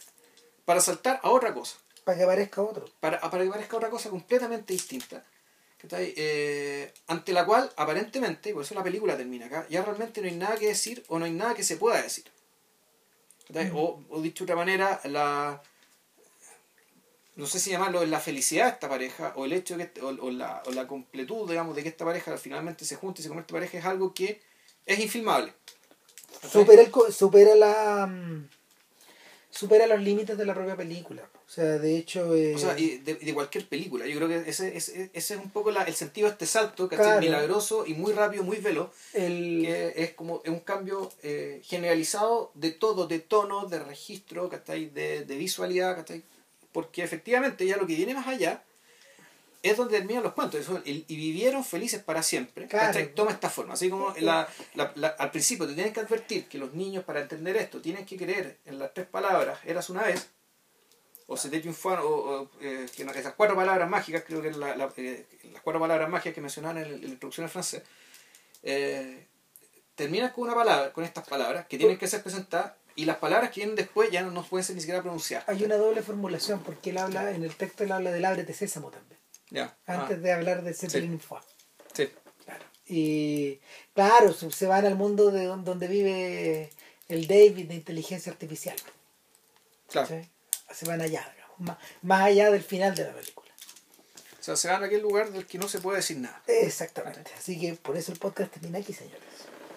para 0.64 0.80
saltar 0.80 1.20
a 1.22 1.30
otra 1.30 1.54
cosa 1.54 1.76
para 2.04 2.18
que 2.18 2.24
aparezca 2.24 2.62
otro 2.62 2.88
para, 3.00 3.20
para 3.20 3.44
que 3.44 3.50
parezca 3.50 3.76
otra 3.76 3.90
cosa 3.90 4.10
completamente 4.10 4.72
distinta. 4.72 5.24
Eh, 5.90 6.92
ante 7.08 7.32
la 7.32 7.44
cual, 7.44 7.72
aparentemente, 7.76 8.54
por 8.54 8.62
eso 8.62 8.74
la 8.74 8.84
película 8.84 9.16
termina 9.16 9.46
acá, 9.46 9.66
ya 9.68 9.82
realmente 9.82 10.20
no 10.20 10.28
hay 10.28 10.36
nada 10.36 10.56
que 10.56 10.68
decir 10.68 11.02
o 11.08 11.18
no 11.18 11.24
hay 11.24 11.32
nada 11.32 11.54
que 11.54 11.64
se 11.64 11.76
pueda 11.76 12.00
decir. 12.00 12.24
O, 13.74 14.00
o 14.08 14.22
dicho 14.22 14.44
de 14.44 14.52
otra 14.52 14.64
manera, 14.64 15.00
la 15.04 15.60
no 17.34 17.46
sé 17.46 17.58
si 17.60 17.70
llamarlo 17.70 18.04
la 18.04 18.20
felicidad 18.20 18.66
de 18.66 18.70
esta 18.72 18.88
pareja 18.88 19.32
o 19.36 19.44
el 19.46 19.52
hecho 19.54 19.76
de 19.76 19.90
que 19.90 20.00
o, 20.02 20.08
o 20.08 20.30
la, 20.30 20.62
o 20.66 20.70
la 20.72 20.86
completud 20.86 21.48
digamos 21.48 21.74
de 21.76 21.82
que 21.82 21.88
esta 21.88 22.04
pareja 22.04 22.36
finalmente 22.36 22.84
se 22.84 22.96
junte 22.96 23.20
y 23.20 23.22
se 23.22 23.28
convierte 23.28 23.52
en 23.52 23.56
pareja 23.60 23.78
es 23.78 23.84
algo 23.84 24.12
que 24.12 24.40
es 24.86 24.98
infilmable 25.00 25.52
supera 26.50 26.82
el 26.82 26.90
co- 26.90 27.10
supera 27.10 27.54
la 27.54 28.06
mm, 28.06 28.48
supera 29.50 29.86
los 29.86 30.00
límites 30.00 30.36
de 30.36 30.46
la 30.46 30.54
propia 30.54 30.76
película 30.76 31.22
o 31.46 31.50
sea 31.50 31.78
de 31.78 31.96
hecho 31.98 32.34
eh, 32.34 32.54
O 32.54 32.58
sea, 32.58 32.78
y 32.78 32.98
de, 32.98 33.14
de 33.16 33.34
cualquier 33.34 33.68
película. 33.68 34.06
Yo 34.06 34.16
creo 34.16 34.28
que 34.28 34.48
ese, 34.48 34.74
ese, 34.76 35.10
ese 35.12 35.34
es 35.34 35.40
un 35.40 35.50
poco 35.50 35.70
la- 35.70 35.82
el 35.82 35.94
sentido 35.94 36.26
de 36.28 36.32
este 36.32 36.46
salto, 36.46 36.88
que 36.88 36.96
Claro. 36.96 37.14
es 37.14 37.20
milagroso 37.20 37.84
y 37.86 37.92
muy 37.92 38.12
rápido, 38.14 38.42
muy 38.42 38.56
veloz, 38.56 38.90
el 39.12 39.60
que 39.66 39.92
es 39.96 40.12
como 40.14 40.40
un 40.46 40.60
cambio 40.60 41.10
eh, 41.22 41.60
generalizado 41.62 42.50
de 42.54 42.70
todo, 42.70 43.06
de 43.06 43.18
tono, 43.18 43.66
de 43.66 43.80
registro, 43.80 44.48
¿cachai? 44.48 44.86
De, 44.88 45.24
de 45.26 45.36
visualidad, 45.36 45.94
¿cachai? 45.96 46.22
Porque 46.72 47.02
efectivamente 47.02 47.66
ya 47.66 47.76
lo 47.76 47.86
que 47.86 47.94
viene 47.94 48.14
más 48.14 48.26
allá 48.26 48.62
es 49.62 49.76
donde 49.76 49.98
terminan 49.98 50.22
los 50.24 50.32
cuentos. 50.32 50.60
Eso, 50.60 50.80
y 50.84 51.02
vivieron 51.16 51.64
felices 51.64 52.02
para 52.02 52.22
siempre. 52.22 52.66
Toma 53.14 53.30
esta 53.30 53.48
forma. 53.50 53.74
Así 53.74 53.88
como 53.90 54.12
la, 54.20 54.48
la- 54.74 54.92
la- 54.96 55.08
al 55.08 55.30
principio 55.30 55.66
te 55.68 55.74
tienes 55.74 55.92
que 55.92 56.00
advertir 56.00 56.48
que 56.48 56.58
los 56.58 56.72
niños 56.74 57.04
para 57.04 57.20
entender 57.20 57.56
esto 57.56 57.80
tienen 57.80 58.04
que 58.06 58.16
creer 58.16 58.58
en 58.64 58.78
las 58.78 58.92
tres 58.94 59.06
palabras, 59.06 59.60
eras 59.64 59.88
una 59.90 60.02
vez, 60.02 60.28
o 61.28 61.36
se 61.36 61.48
te 61.48 61.60
triunfaron, 61.60 62.04
o, 62.04 62.08
o, 62.08 62.50
eh, 62.60 62.86
que 62.96 63.04
no- 63.04 63.12
esas 63.12 63.34
cuatro 63.34 63.54
palabras 63.54 63.88
mágicas, 63.88 64.24
creo 64.26 64.42
que 64.42 64.48
eh, 64.48 65.26
las 65.52 65.62
cuatro 65.62 65.78
palabras 65.80 66.08
mágicas 66.08 66.34
que 66.34 66.40
mencionaban 66.40 66.78
en 66.78 67.00
la 67.00 67.06
introducción 67.06 67.44
al 67.44 67.50
francés, 67.50 67.82
eh, 68.64 69.26
terminas 69.94 70.32
con 70.32 70.44
una 70.44 70.54
palabra, 70.54 70.92
con 70.92 71.04
estas 71.04 71.26
palabras 71.28 71.66
que 71.66 71.78
tienen 71.78 71.98
que 71.98 72.08
ser 72.08 72.22
presentadas 72.22 72.72
y 72.96 73.04
las 73.04 73.16
palabras 73.18 73.50
que 73.50 73.60
vienen 73.60 73.76
después 73.76 74.10
ya 74.10 74.22
no, 74.22 74.30
no 74.30 74.42
pueden 74.44 74.64
ser 74.64 74.74
ni 74.76 74.80
siquiera 74.82 75.02
pronunciadas. 75.02 75.48
hay 75.48 75.62
una 75.64 75.76
doble 75.76 76.02
formulación 76.02 76.62
porque 76.62 76.90
él 76.90 76.98
habla 76.98 77.30
en 77.30 77.42
el 77.44 77.54
texto 77.56 77.84
él 77.84 77.92
habla 77.92 78.10
del 78.12 78.24
ábrete 78.24 78.52
sésamo 78.54 78.90
también 78.90 79.18
Ya. 79.50 79.76
antes 79.86 80.18
Ah, 80.18 80.20
de 80.20 80.32
hablar 80.32 80.62
de 80.62 80.74
Zeppelin 80.74 81.18
Foie. 81.20 81.40
sí. 81.94 82.08
Claro. 82.44 82.64
Y 82.86 83.60
claro, 83.94 84.32
se 84.32 84.66
van 84.66 84.84
al 84.84 84.96
mundo 84.96 85.30
de 85.30 85.44
don- 85.44 85.64
donde 85.64 85.86
vive 85.88 86.70
el 87.08 87.26
David 87.28 87.68
de 87.68 87.74
inteligencia 87.76 88.32
artificial. 88.32 88.76
Claro. 89.88 90.08
¿sí? 90.08 90.28
Se 90.74 90.86
van 90.86 91.00
allá, 91.00 91.30
digamos, 91.34 91.58
más, 91.60 91.78
más 92.02 92.22
allá 92.22 92.50
del 92.50 92.62
final 92.62 92.94
de 92.96 93.04
la 93.04 93.12
película. 93.14 93.50
O 94.40 94.42
sea, 94.42 94.56
se 94.56 94.66
van 94.68 94.82
a 94.82 94.86
aquel 94.86 95.02
lugar 95.02 95.30
del 95.30 95.46
que 95.46 95.56
no 95.58 95.68
se 95.68 95.78
puede 95.78 95.98
decir 95.98 96.16
nada. 96.18 96.42
Exactamente. 96.48 97.30
Así 97.38 97.60
que 97.60 97.74
por 97.74 97.96
eso 97.96 98.10
el 98.10 98.18
podcast 98.18 98.52
termina 98.52 98.78
aquí, 98.80 98.92
señores. 98.92 99.22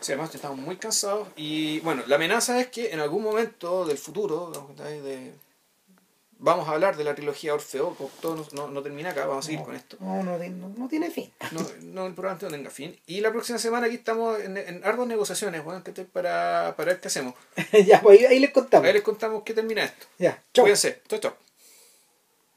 Sí, 0.01 0.11
además 0.11 0.33
estamos 0.35 0.57
muy 0.57 0.75
cansados 0.77 1.27
y 1.35 1.79
bueno, 1.79 2.03
la 2.07 2.15
amenaza 2.17 2.59
es 2.59 2.67
que 2.67 2.91
en 2.91 2.99
algún 2.99 3.23
momento 3.23 3.85
del 3.85 3.97
futuro, 3.97 4.51
vamos 6.37 6.67
a 6.67 6.73
hablar 6.73 6.95
de 6.97 7.03
la 7.03 7.15
trilogía 7.15 7.53
Orfeo, 7.53 7.95
porque 7.97 8.13
todo 8.21 8.35
no, 8.35 8.45
no- 8.51 8.67
no 8.71 8.81
termina 8.83 9.11
acá, 9.11 9.25
vamos 9.25 9.45
a 9.45 9.47
seguir 9.47 9.59
No, 9.61 9.65
con 9.65 9.75
esto. 9.75 9.97
No, 9.99 10.21
no, 10.23 10.37
tiene- 10.37 10.55
no, 10.57 10.69
no 10.77 10.87
tiene 10.87 11.09
fin. 11.09 11.31
No, 11.51 11.65
no, 11.81 12.05
el 12.07 12.13
programa 12.13 12.37
no 12.41 12.49
tenga 12.49 12.69
fin. 12.69 12.99
Y 13.07 13.21
la 13.21 13.31
próxima 13.31 13.57
semana 13.57 13.87
aquí 13.87 13.95
estamos 13.95 14.39
en, 14.41 14.57
en 14.57 14.83
arduas 14.83 15.07
negociaciones, 15.07 15.63
bueno, 15.63 15.81
para, 16.11 16.73
para 16.77 16.91
ver 16.91 16.99
qué 16.99 17.07
hacemos. 17.07 17.33
ya, 17.87 18.01
pues 18.01 18.19
ahí, 18.19 18.25
ahí 18.25 18.39
les 18.39 18.51
contamos. 18.51 18.85
Ahí 18.85 18.93
les 18.93 19.01
contamos 19.01 19.43
qué 19.43 19.53
termina 19.53 19.83
esto. 19.85 20.05
Ya, 20.19 20.43
chau. 20.53 20.65
Cuídense. 20.65 21.01
Chau, 21.07 21.19
chau. 21.19 21.33